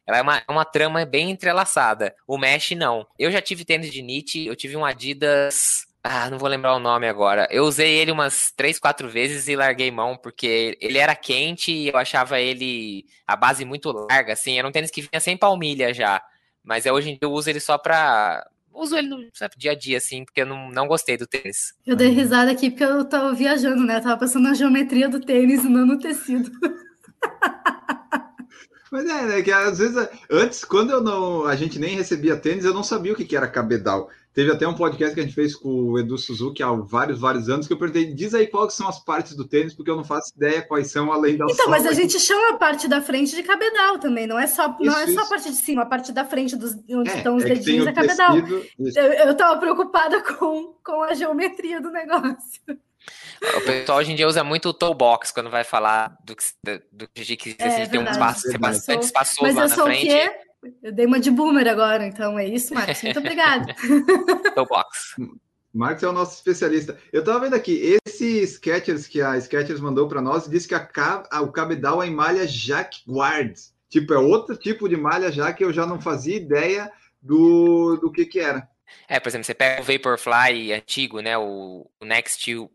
Ela 0.06 0.18
é 0.18 0.22
uma, 0.22 0.38
é 0.38 0.52
uma 0.52 0.64
trama 0.64 1.04
bem 1.04 1.30
entrelaçada. 1.30 2.14
O 2.26 2.38
Mesh, 2.38 2.70
não. 2.72 3.06
Eu 3.18 3.30
já 3.32 3.42
tive 3.42 3.64
tênis 3.64 3.92
de 3.92 4.02
Nietzsche, 4.02 4.46
eu 4.46 4.54
tive 4.54 4.76
um 4.76 4.84
Adidas 4.84 5.86
ah, 6.04 6.28
não 6.28 6.36
vou 6.38 6.48
lembrar 6.48 6.74
o 6.74 6.80
nome 6.80 7.06
agora. 7.06 7.46
Eu 7.50 7.64
usei 7.64 7.92
ele 7.94 8.10
umas 8.10 8.50
três, 8.50 8.78
quatro 8.78 9.08
vezes 9.08 9.46
e 9.46 9.54
larguei 9.54 9.88
mão, 9.90 10.16
porque 10.16 10.76
ele 10.80 10.98
era 10.98 11.14
quente 11.14 11.70
e 11.70 11.88
eu 11.88 11.96
achava 11.96 12.40
ele 12.40 13.06
a 13.24 13.36
base 13.36 13.64
muito 13.64 13.92
larga, 13.92 14.32
assim. 14.32 14.58
Era 14.58 14.66
um 14.66 14.72
tênis 14.72 14.90
que 14.90 15.02
vinha 15.02 15.20
sem 15.20 15.36
palmilha 15.36 15.94
já. 15.94 16.20
Mas 16.62 16.86
hoje 16.86 17.10
em 17.10 17.12
dia 17.12 17.20
eu 17.22 17.32
uso 17.32 17.48
ele 17.48 17.60
só 17.60 17.78
pra. 17.78 18.44
Uso 18.74 18.96
ele 18.96 19.08
no 19.08 19.18
sabe, 19.34 19.54
dia 19.58 19.72
a 19.72 19.74
dia, 19.74 19.98
assim, 19.98 20.24
porque 20.24 20.40
eu 20.40 20.46
não, 20.46 20.70
não 20.70 20.86
gostei 20.86 21.16
do 21.16 21.26
tênis. 21.26 21.74
Eu 21.86 21.94
dei 21.94 22.08
risada 22.08 22.50
aqui 22.50 22.70
porque 22.70 22.84
eu 22.84 23.04
tava 23.04 23.32
viajando, 23.34 23.84
né? 23.84 23.96
Eu 23.96 24.02
tava 24.02 24.18
pensando 24.18 24.44
na 24.44 24.54
geometria 24.54 25.08
do 25.08 25.20
tênis 25.20 25.64
e 25.64 25.68
não 25.68 25.86
no 25.86 25.98
tecido. 25.98 26.50
Mas 28.90 29.06
é, 29.06 29.22
né, 29.26 29.42
que 29.42 29.50
às 29.50 29.78
vezes, 29.78 30.08
antes, 30.30 30.64
quando 30.66 30.90
eu 30.90 31.02
não, 31.02 31.46
a 31.46 31.56
gente 31.56 31.78
nem 31.78 31.96
recebia 31.96 32.36
tênis, 32.36 32.66
eu 32.66 32.74
não 32.74 32.82
sabia 32.82 33.14
o 33.14 33.16
que, 33.16 33.24
que 33.24 33.34
era 33.34 33.48
cabedal. 33.48 34.10
Teve 34.34 34.50
até 34.50 34.66
um 34.66 34.74
podcast 34.74 35.14
que 35.14 35.20
a 35.20 35.22
gente 35.24 35.34
fez 35.34 35.54
com 35.54 35.68
o 35.68 35.98
Edu 35.98 36.16
Suzuki 36.16 36.62
há 36.62 36.72
vários, 36.72 37.20
vários 37.20 37.50
anos, 37.50 37.66
que 37.66 37.72
eu 37.72 37.76
perguntei, 37.78 38.14
diz 38.14 38.32
aí 38.34 38.46
quais 38.46 38.72
são 38.72 38.88
as 38.88 38.98
partes 39.04 39.36
do 39.36 39.46
tênis, 39.46 39.74
porque 39.74 39.90
eu 39.90 39.96
não 39.96 40.04
faço 40.04 40.32
ideia 40.34 40.62
quais 40.62 40.90
são 40.90 41.12
além 41.12 41.36
da 41.36 41.44
Então, 41.50 41.68
mas 41.68 41.86
a 41.86 41.92
gente 41.92 42.18
chama 42.18 42.54
a 42.54 42.56
parte 42.56 42.88
da 42.88 43.02
frente 43.02 43.36
de 43.36 43.42
cabedal 43.42 43.98
também, 43.98 44.26
não 44.26 44.38
é 44.38 44.46
só, 44.46 44.68
não 44.80 44.80
Isso, 44.80 45.10
é 45.10 45.14
só 45.14 45.20
a 45.20 45.26
parte 45.26 45.50
de 45.50 45.56
cima, 45.56 45.82
a 45.82 45.86
parte 45.86 46.12
da 46.12 46.24
frente 46.24 46.56
dos, 46.56 46.72
onde 46.90 47.10
É, 47.10 47.16
estão 47.18 47.36
os 47.36 47.44
é 47.44 47.48
dedinhos 47.48 47.86
é 47.86 47.92
cabedal. 47.92 48.32
tecido. 48.40 48.64
Eu, 48.78 49.12
eu 49.28 49.34
tava 49.36 49.60
preocupada 49.60 50.22
com, 50.22 50.74
com 50.82 51.02
a 51.02 51.12
geometria 51.12 51.80
do 51.80 51.90
negócio. 51.90 52.62
O 53.56 53.60
pessoal 53.62 53.98
hoje 53.98 54.12
em 54.12 54.14
dia 54.14 54.28
usa 54.28 54.44
muito 54.44 54.68
o 54.68 54.72
toe 54.72 54.94
box 54.94 55.32
quando 55.32 55.50
vai 55.50 55.64
falar 55.64 56.16
do 56.24 56.34
que, 56.36 56.44
do 56.92 57.08
que, 57.08 57.36
que 57.36 57.56
É, 57.58 57.66
assim, 57.66 57.90
tem 57.90 58.00
um 58.00 58.04
espaço, 58.04 58.58
bastante 58.58 59.02
espaçoso 59.02 59.42
Mas 59.42 59.56
lá 59.56 59.64
eu 59.64 59.68
na 59.68 59.74
sou 59.74 59.84
frente. 59.86 60.06
o 60.06 60.08
quê? 60.08 60.32
Eu 60.82 60.92
dei 60.92 61.06
uma 61.06 61.18
de 61.18 61.30
boomer 61.30 61.66
agora, 61.68 62.06
então 62.06 62.38
é 62.38 62.46
isso, 62.46 62.72
Marcos. 62.74 63.02
Muito 63.02 63.18
obrigada. 63.18 63.74
Toe 64.54 64.66
box. 64.68 65.16
Marcos 65.74 66.02
é 66.02 66.08
o 66.08 66.12
nosso 66.12 66.36
especialista. 66.36 66.98
Eu 67.12 67.24
tava 67.24 67.40
vendo 67.40 67.54
aqui, 67.54 67.96
esse 68.06 68.46
Skechers 68.46 69.06
que 69.06 69.20
a 69.22 69.36
Skechers 69.40 69.80
mandou 69.80 70.06
para 70.06 70.20
nós, 70.20 70.46
disse 70.48 70.68
que 70.68 70.74
a, 70.74 70.88
a- 71.30 71.40
o 71.40 71.50
cabedal 71.50 72.02
é 72.02 72.06
em 72.06 72.14
malha 72.14 72.46
Jacquard. 72.46 73.54
Tipo, 73.88 74.14
é 74.14 74.18
outro 74.18 74.56
tipo 74.56 74.88
de 74.88 74.96
malha 74.96 75.30
já 75.32 75.52
que 75.52 75.64
eu 75.64 75.72
já 75.72 75.84
não 75.86 76.00
fazia 76.00 76.36
ideia 76.36 76.90
do, 77.20 77.96
do 77.96 78.10
que 78.12 78.24
que 78.26 78.38
era. 78.38 78.68
É, 79.08 79.18
por 79.20 79.28
exemplo, 79.28 79.44
você 79.44 79.54
pega 79.54 79.82
o 79.82 79.84
Vaporfly 79.84 80.72
antigo, 80.72 81.20
né, 81.20 81.36
o, 81.38 81.88
o 82.00 82.04
Next 82.04 82.54
1 82.54 82.68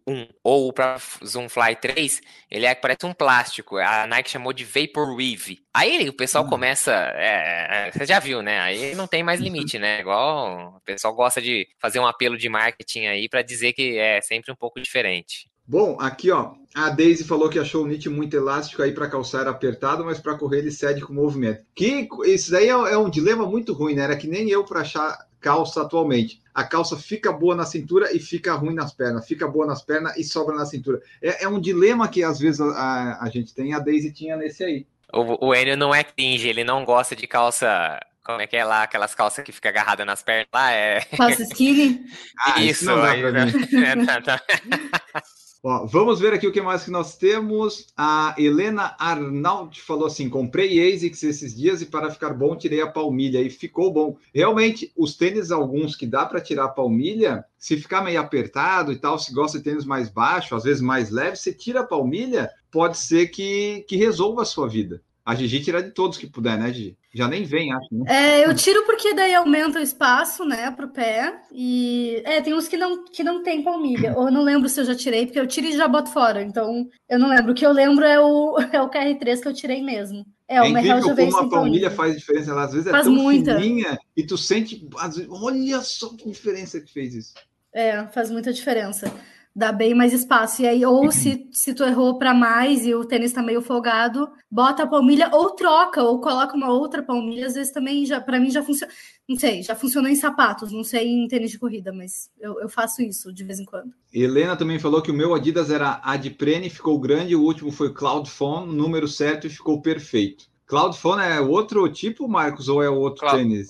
ou 0.44 0.68
o 0.68 0.74
próprio 0.74 1.26
Zoomfly 1.26 1.76
3, 1.78 2.22
ele 2.50 2.66
é 2.66 2.76
parece 2.76 3.06
um 3.06 3.14
plástico. 3.14 3.78
A 3.78 4.08
Nike 4.08 4.30
chamou 4.30 4.54
de 4.54 4.64
Vaporweave. 4.64 5.60
Aí 5.74 6.08
o 6.10 6.14
pessoal 6.14 6.44
Hum. 6.44 6.50
começa, 6.50 6.92
é, 7.16 7.88
é, 7.88 7.92
você 7.92 8.06
já 8.06 8.20
viu, 8.20 8.42
né? 8.42 8.60
Aí 8.60 8.96
não 8.96 9.08
tem 9.08 9.24
mais 9.24 9.40
limite, 9.40 9.78
né? 9.80 10.00
Igual 10.00 10.76
o 10.78 10.82
pessoal 10.82 11.14
gosta 11.14 11.42
de 11.42 11.68
fazer 11.80 12.00
um 12.00 12.08
apelo 12.08 12.38
de 12.38 12.50
marketing 12.50 13.06
aí 13.06 13.30
para 13.30 13.42
dizer 13.42 13.74
que 13.74 13.98
é 13.98 14.22
sempre 14.22 14.52
um 14.52 14.56
pouco 14.56 14.82
diferente. 14.82 15.50
Bom, 15.70 15.98
aqui 16.00 16.32
ó, 16.32 16.54
a 16.74 16.90
Daisy 16.90 17.26
falou 17.26 17.50
que 17.50 17.60
achou 17.60 17.84
o 17.84 17.88
knit 17.88 18.08
muito 18.08 18.38
elástico 18.38 18.82
aí 18.82 18.94
para 18.94 19.10
calçar 19.10 19.48
apertado, 19.50 20.06
mas 20.06 20.18
para 20.18 20.38
correr 20.38 20.60
ele 20.60 20.72
cede 20.72 21.02
com 21.02 21.12
o 21.12 21.16
movimento. 21.16 21.66
Que 21.76 22.08
isso 22.26 22.52
daí 22.52 22.68
é, 22.68 22.72
é 22.72 22.98
um 22.98 23.10
dilema 23.10 23.46
muito 23.46 23.74
ruim, 23.74 23.94
né? 23.94 24.04
Era 24.04 24.16
que 24.16 24.28
nem 24.28 24.50
eu 24.50 24.64
para 24.64 24.80
achar 24.80 25.27
calça 25.40 25.82
atualmente. 25.82 26.42
A 26.54 26.64
calça 26.64 26.98
fica 26.98 27.32
boa 27.32 27.56
na 27.56 27.66
cintura 27.66 28.16
e 28.16 28.20
fica 28.20 28.54
ruim 28.54 28.74
nas 28.74 28.94
pernas, 28.94 29.28
fica 29.28 29.48
boa 29.48 29.66
nas 29.66 29.82
pernas 29.84 30.18
e 30.18 30.24
sobra 30.24 30.56
na 30.56 30.66
cintura. 30.66 31.02
É, 31.22 31.44
é 31.44 31.48
um 31.48 31.60
dilema 31.60 32.08
que 32.08 32.24
às 32.24 32.40
vezes 32.40 32.60
a, 32.62 32.66
a- 32.68 33.24
a 33.24 33.30
gente 33.30 33.54
tem, 33.54 33.74
a 33.74 33.80
Daisy 33.80 34.12
tinha 34.12 34.36
nesse 34.36 34.64
aí. 34.64 34.86
O, 35.14 35.48
o 35.48 35.56
Enio 35.56 35.78
não 35.78 35.94
é 35.96 36.04
cringe, 36.04 36.48
ele 36.50 36.64
não 36.64 36.84
gosta 36.84 37.16
de 37.16 37.28
calça. 37.28 38.00
Como 38.24 38.42
é 38.42 38.48
que 38.48 38.58
é 38.58 38.66
lá? 38.66 38.84
Aquelas 38.84 39.16
calças 39.16 39.44
que 39.44 39.54
fica 39.54 39.70
agarrada 39.70 40.04
nas 40.04 40.22
pernas 40.22 40.48
lá? 40.54 40.72
É. 40.72 41.02
Faço 41.16 41.42
skinny. 41.44 42.06
Ah, 42.46 42.62
isso 42.64 42.86
não 42.86 43.00
dá 43.00 43.12
aí, 43.12 43.22
pra 43.22 43.32
mim. 43.46 43.54
É, 43.86 43.96
tá, 43.96 44.22
tá. 44.22 44.42
Ó, 45.64 45.86
vamos 45.86 46.20
ver 46.20 46.34
aqui 46.34 46.48
o 46.48 46.52
que 46.52 46.62
mais 46.62 46.84
que 46.84 46.92
nós 46.92 47.18
temos. 47.18 47.88
A 47.98 48.36
Helena 48.38 48.96
Arnaud 49.00 49.82
falou 49.82 50.06
assim: 50.06 50.30
comprei 50.30 50.94
ASICS 50.94 51.24
esses 51.24 51.56
dias 51.56 51.82
e 51.82 51.86
para 51.86 52.12
ficar 52.12 52.34
bom 52.34 52.56
tirei 52.56 52.82
a 52.82 52.88
palmilha 52.88 53.42
e 53.42 53.50
ficou 53.50 53.92
bom. 53.92 54.18
Realmente, 54.34 54.92
os 54.96 55.16
tênis, 55.16 55.52
alguns 55.52 55.96
que 55.96 56.06
dá 56.06 56.26
para 56.26 56.42
tirar 56.42 56.66
a 56.66 56.70
palmilha, 56.70 57.44
se 57.58 57.76
ficar 57.76 58.04
meio 58.04 58.20
apertado 58.20 58.92
e 58.92 58.98
tal, 58.98 59.18
se 59.18 59.34
gosta 59.34 59.58
de 59.58 59.64
tênis 59.64 59.86
mais 59.86 60.10
baixo, 60.10 60.56
às 60.56 60.64
vezes 60.64 60.82
mais 60.82 61.10
leve, 61.10 61.38
você 61.38 61.52
tira 61.52 61.82
a 61.82 61.86
palmilha, 61.86 62.50
pode 62.72 62.98
ser 62.98 63.28
que, 63.28 63.84
que 63.88 63.96
resolva 63.96 64.44
a 64.44 64.46
sua 64.46 64.68
vida. 64.68 65.02
A 65.28 65.36
Gigi 65.36 65.60
tira 65.60 65.84
de 65.84 65.92
todos 65.92 66.18
que 66.18 66.26
puder, 66.26 66.58
né, 66.58 66.72
Gigi? 66.72 66.98
Já 67.14 67.28
nem 67.28 67.44
vem, 67.44 67.74
acho, 67.74 67.88
né? 67.92 68.06
É, 68.08 68.46
eu 68.46 68.56
tiro 68.56 68.86
porque 68.86 69.14
daí 69.14 69.36
aumenta 69.36 69.78
o 69.78 69.82
espaço, 69.82 70.46
né, 70.46 70.72
pro 70.72 70.88
pé. 70.88 71.42
E 71.52 72.22
é, 72.24 72.40
tem 72.40 72.54
uns 72.54 72.70
que 72.70 72.78
não, 72.78 73.04
que 73.04 73.26
não 73.26 73.44
tem 73.44 73.62
palmilha. 73.62 74.14
Ou 74.16 74.28
eu 74.28 74.32
não 74.32 74.42
lembro 74.42 74.70
se 74.70 74.80
eu 74.80 74.86
já 74.86 74.96
tirei, 74.96 75.26
porque 75.26 75.38
eu 75.38 75.46
tiro 75.46 75.68
e 75.68 75.76
já 75.76 75.86
boto 75.86 76.14
fora. 76.14 76.42
Então, 76.42 76.88
eu 77.10 77.20
não 77.20 77.28
lembro. 77.28 77.52
O 77.52 77.56
que 77.56 77.66
eu 77.66 77.74
lembro 77.74 78.06
é 78.06 78.18
o, 78.18 78.56
é 78.72 78.82
o 78.82 78.90
KR3 78.90 79.42
que 79.42 79.48
eu 79.50 79.54
tirei 79.54 79.84
mesmo. 79.84 80.26
É, 80.48 80.56
É 80.56 80.62
o 80.62 80.66
incrível 80.66 81.02
já 81.02 81.14
veio 81.14 81.30
como 81.30 81.42
sem 81.42 81.48
a 81.48 81.52
palmilha 81.52 81.92
faz 81.92 82.16
diferença. 82.16 82.52
Ela 82.52 82.64
às 82.64 82.72
vezes 82.72 82.88
é 82.88 82.92
Faz 82.92 83.04
tão 83.04 83.14
muita. 83.14 83.60
fininha 83.60 83.98
e 84.16 84.26
tu 84.26 84.38
sente. 84.38 84.88
às 84.98 85.18
vezes, 85.18 85.30
Olha 85.30 85.82
só 85.82 86.08
que 86.16 86.32
diferença 86.32 86.80
que 86.80 86.90
fez 86.94 87.14
isso. 87.14 87.34
É, 87.74 88.08
faz 88.08 88.32
muita 88.32 88.54
diferença. 88.54 89.14
Dá 89.58 89.72
bem 89.72 89.96
mais 89.96 90.14
espaço. 90.14 90.62
E 90.62 90.68
aí, 90.68 90.86
ou 90.86 91.12
se, 91.12 91.48
se 91.52 91.74
tu 91.74 91.84
errou 91.84 92.20
para 92.20 92.32
mais 92.32 92.86
e 92.86 92.94
o 92.94 93.04
tênis 93.04 93.34
tá 93.34 93.42
meio 93.42 93.60
folgado, 93.60 94.30
bota 94.52 94.84
a 94.84 94.88
palmilha 94.88 95.32
ou 95.34 95.50
troca, 95.56 96.04
ou 96.04 96.22
coloca 96.22 96.56
uma 96.56 96.70
outra 96.72 97.02
palmilha. 97.02 97.48
Às 97.48 97.56
vezes 97.56 97.74
também 97.74 98.06
já, 98.06 98.22
para 98.22 98.40
mim 98.40 98.52
já 98.52 98.62
funciona. 98.62 98.94
Não 99.28 99.36
sei, 99.36 99.64
já 99.64 99.74
funcionou 99.76 100.12
em 100.12 100.16
sapatos, 100.16 100.72
não 100.72 100.84
sei 100.84 101.08
em 101.08 101.28
tênis 101.28 101.50
de 101.50 101.58
corrida, 101.58 101.92
mas 101.92 102.30
eu, 102.40 102.62
eu 102.62 102.70
faço 102.70 103.02
isso 103.02 103.34
de 103.34 103.44
vez 103.44 103.60
em 103.60 103.66
quando. 103.66 103.92
Helena 104.14 104.56
também 104.56 104.78
falou 104.78 105.02
que 105.02 105.10
o 105.10 105.14
meu 105.16 105.34
Adidas 105.34 105.72
era 105.72 106.00
Adprene, 106.04 106.70
ficou 106.70 107.00
grande, 107.00 107.36
o 107.36 107.42
último 107.42 107.72
foi 107.72 107.92
Cloud 107.92 108.30
Phone, 108.30 108.72
número 108.72 109.08
certo 109.08 109.48
e 109.48 109.50
ficou 109.50 109.82
perfeito. 109.82 110.46
Cloud 110.68 110.96
Phone 110.96 111.24
é 111.24 111.42
outro 111.42 111.90
tipo, 111.90 112.28
Marcos, 112.28 112.70
ou 112.70 112.84
é 112.84 112.90
outro 112.90 113.22
Cloud- 113.22 113.38
tênis? 113.38 113.70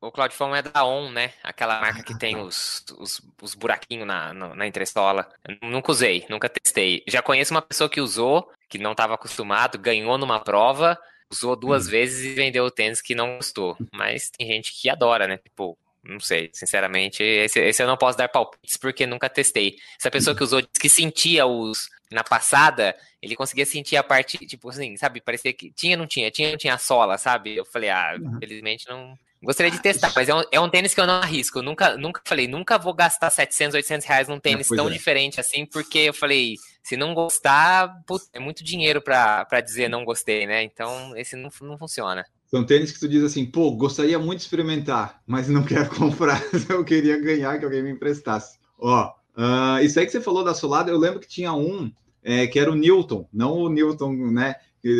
O, 0.00 0.10
Cloudphone 0.10 0.58
é 0.58 0.62
da 0.62 0.84
On, 0.84 1.10
né? 1.10 1.32
Aquela 1.42 1.80
marca 1.80 2.02
que 2.02 2.18
tem 2.18 2.36
os, 2.36 2.84
os, 2.98 3.20
os 3.40 3.54
buraquinhos 3.54 4.06
na, 4.06 4.32
na, 4.32 4.54
na 4.54 4.66
entresola. 4.66 5.28
Eu 5.46 5.56
nunca 5.68 5.90
usei, 5.90 6.26
nunca 6.28 6.48
testei. 6.48 7.02
Já 7.08 7.22
conheço 7.22 7.54
uma 7.54 7.62
pessoa 7.62 7.88
que 7.88 8.00
usou, 8.00 8.50
que 8.68 8.78
não 8.78 8.92
estava 8.92 9.14
acostumado, 9.14 9.78
ganhou 9.78 10.18
numa 10.18 10.40
prova, 10.40 10.98
usou 11.30 11.56
duas 11.56 11.88
vezes 11.88 12.24
e 12.24 12.34
vendeu 12.34 12.64
o 12.64 12.70
tênis 12.70 13.00
que 13.00 13.14
não 13.14 13.36
gostou. 13.36 13.76
Mas 13.92 14.30
tem 14.30 14.46
gente 14.46 14.72
que 14.72 14.90
adora, 14.90 15.26
né? 15.26 15.38
Tipo, 15.38 15.78
não 16.08 16.20
sei, 16.20 16.50
sinceramente, 16.52 17.22
esse, 17.22 17.60
esse 17.60 17.82
eu 17.82 17.86
não 17.86 17.96
posso 17.96 18.16
dar 18.16 18.28
palpites 18.28 18.76
porque 18.76 19.06
nunca 19.06 19.28
testei. 19.28 19.76
Essa 19.98 20.10
pessoa 20.10 20.36
que 20.36 20.44
usou 20.44 20.60
disse 20.60 20.80
que 20.80 20.88
sentia 20.88 21.46
os. 21.46 21.88
Na 22.08 22.22
passada, 22.22 22.96
ele 23.20 23.34
conseguia 23.34 23.66
sentir 23.66 23.96
a 23.96 24.02
parte, 24.02 24.38
tipo 24.46 24.68
assim, 24.70 24.96
sabe? 24.96 25.20
Parecia 25.20 25.52
que 25.52 25.72
tinha, 25.72 25.96
não 25.96 26.06
tinha, 26.06 26.30
tinha, 26.30 26.50
não 26.52 26.56
tinha 26.56 26.74
a 26.74 26.78
sola, 26.78 27.18
sabe? 27.18 27.56
Eu 27.56 27.64
falei, 27.64 27.90
ah, 27.90 28.16
infelizmente 28.16 28.88
não. 28.88 29.18
Gostaria 29.42 29.70
de 29.70 29.80
testar, 29.80 30.12
mas 30.14 30.28
é 30.28 30.34
um, 30.34 30.42
é 30.50 30.60
um 30.60 30.68
tênis 30.68 30.94
que 30.94 31.00
eu 31.00 31.06
não 31.06 31.14
arrisco. 31.14 31.58
Eu 31.58 31.62
nunca, 31.62 31.96
nunca 31.96 32.20
falei, 32.24 32.48
nunca 32.48 32.78
vou 32.78 32.94
gastar 32.94 33.30
700, 33.30 33.74
800 33.74 34.06
reais 34.06 34.28
num 34.28 34.40
tênis 34.40 34.68
tão 34.68 34.88
é. 34.88 34.92
diferente 34.92 35.38
assim, 35.38 35.66
porque 35.66 35.98
eu 35.98 36.14
falei, 36.14 36.56
se 36.82 36.96
não 36.96 37.14
gostar, 37.14 38.02
putz, 38.06 38.28
é 38.32 38.40
muito 38.40 38.64
dinheiro 38.64 39.00
pra 39.00 39.46
dizer 39.64 39.88
não 39.88 40.04
gostei, 40.04 40.46
né? 40.46 40.62
Então, 40.62 41.16
esse 41.16 41.36
não, 41.36 41.50
não 41.62 41.78
funciona. 41.78 42.24
São 42.46 42.64
tênis 42.64 42.92
que 42.92 43.00
tu 43.00 43.08
diz 43.08 43.22
assim, 43.22 43.44
pô, 43.44 43.72
gostaria 43.72 44.18
muito 44.18 44.38
de 44.38 44.44
experimentar, 44.44 45.20
mas 45.26 45.48
não 45.48 45.62
quero 45.66 45.90
comprar, 45.90 46.42
eu 46.68 46.84
queria 46.84 47.20
ganhar 47.20 47.58
que 47.58 47.64
alguém 47.64 47.82
me 47.82 47.90
emprestasse. 47.90 48.58
Ó, 48.78 49.12
ah, 49.36 49.82
isso 49.82 49.98
aí 49.98 50.06
que 50.06 50.12
você 50.12 50.20
falou 50.20 50.44
da 50.44 50.54
solada, 50.54 50.90
eu 50.90 50.98
lembro 50.98 51.20
que 51.20 51.28
tinha 51.28 51.52
um 51.52 51.92
é, 52.22 52.46
que 52.46 52.58
era 52.58 52.70
o 52.70 52.74
Newton, 52.74 53.28
não 53.32 53.52
o 53.52 53.68
Newton, 53.68 54.12
né? 54.32 54.56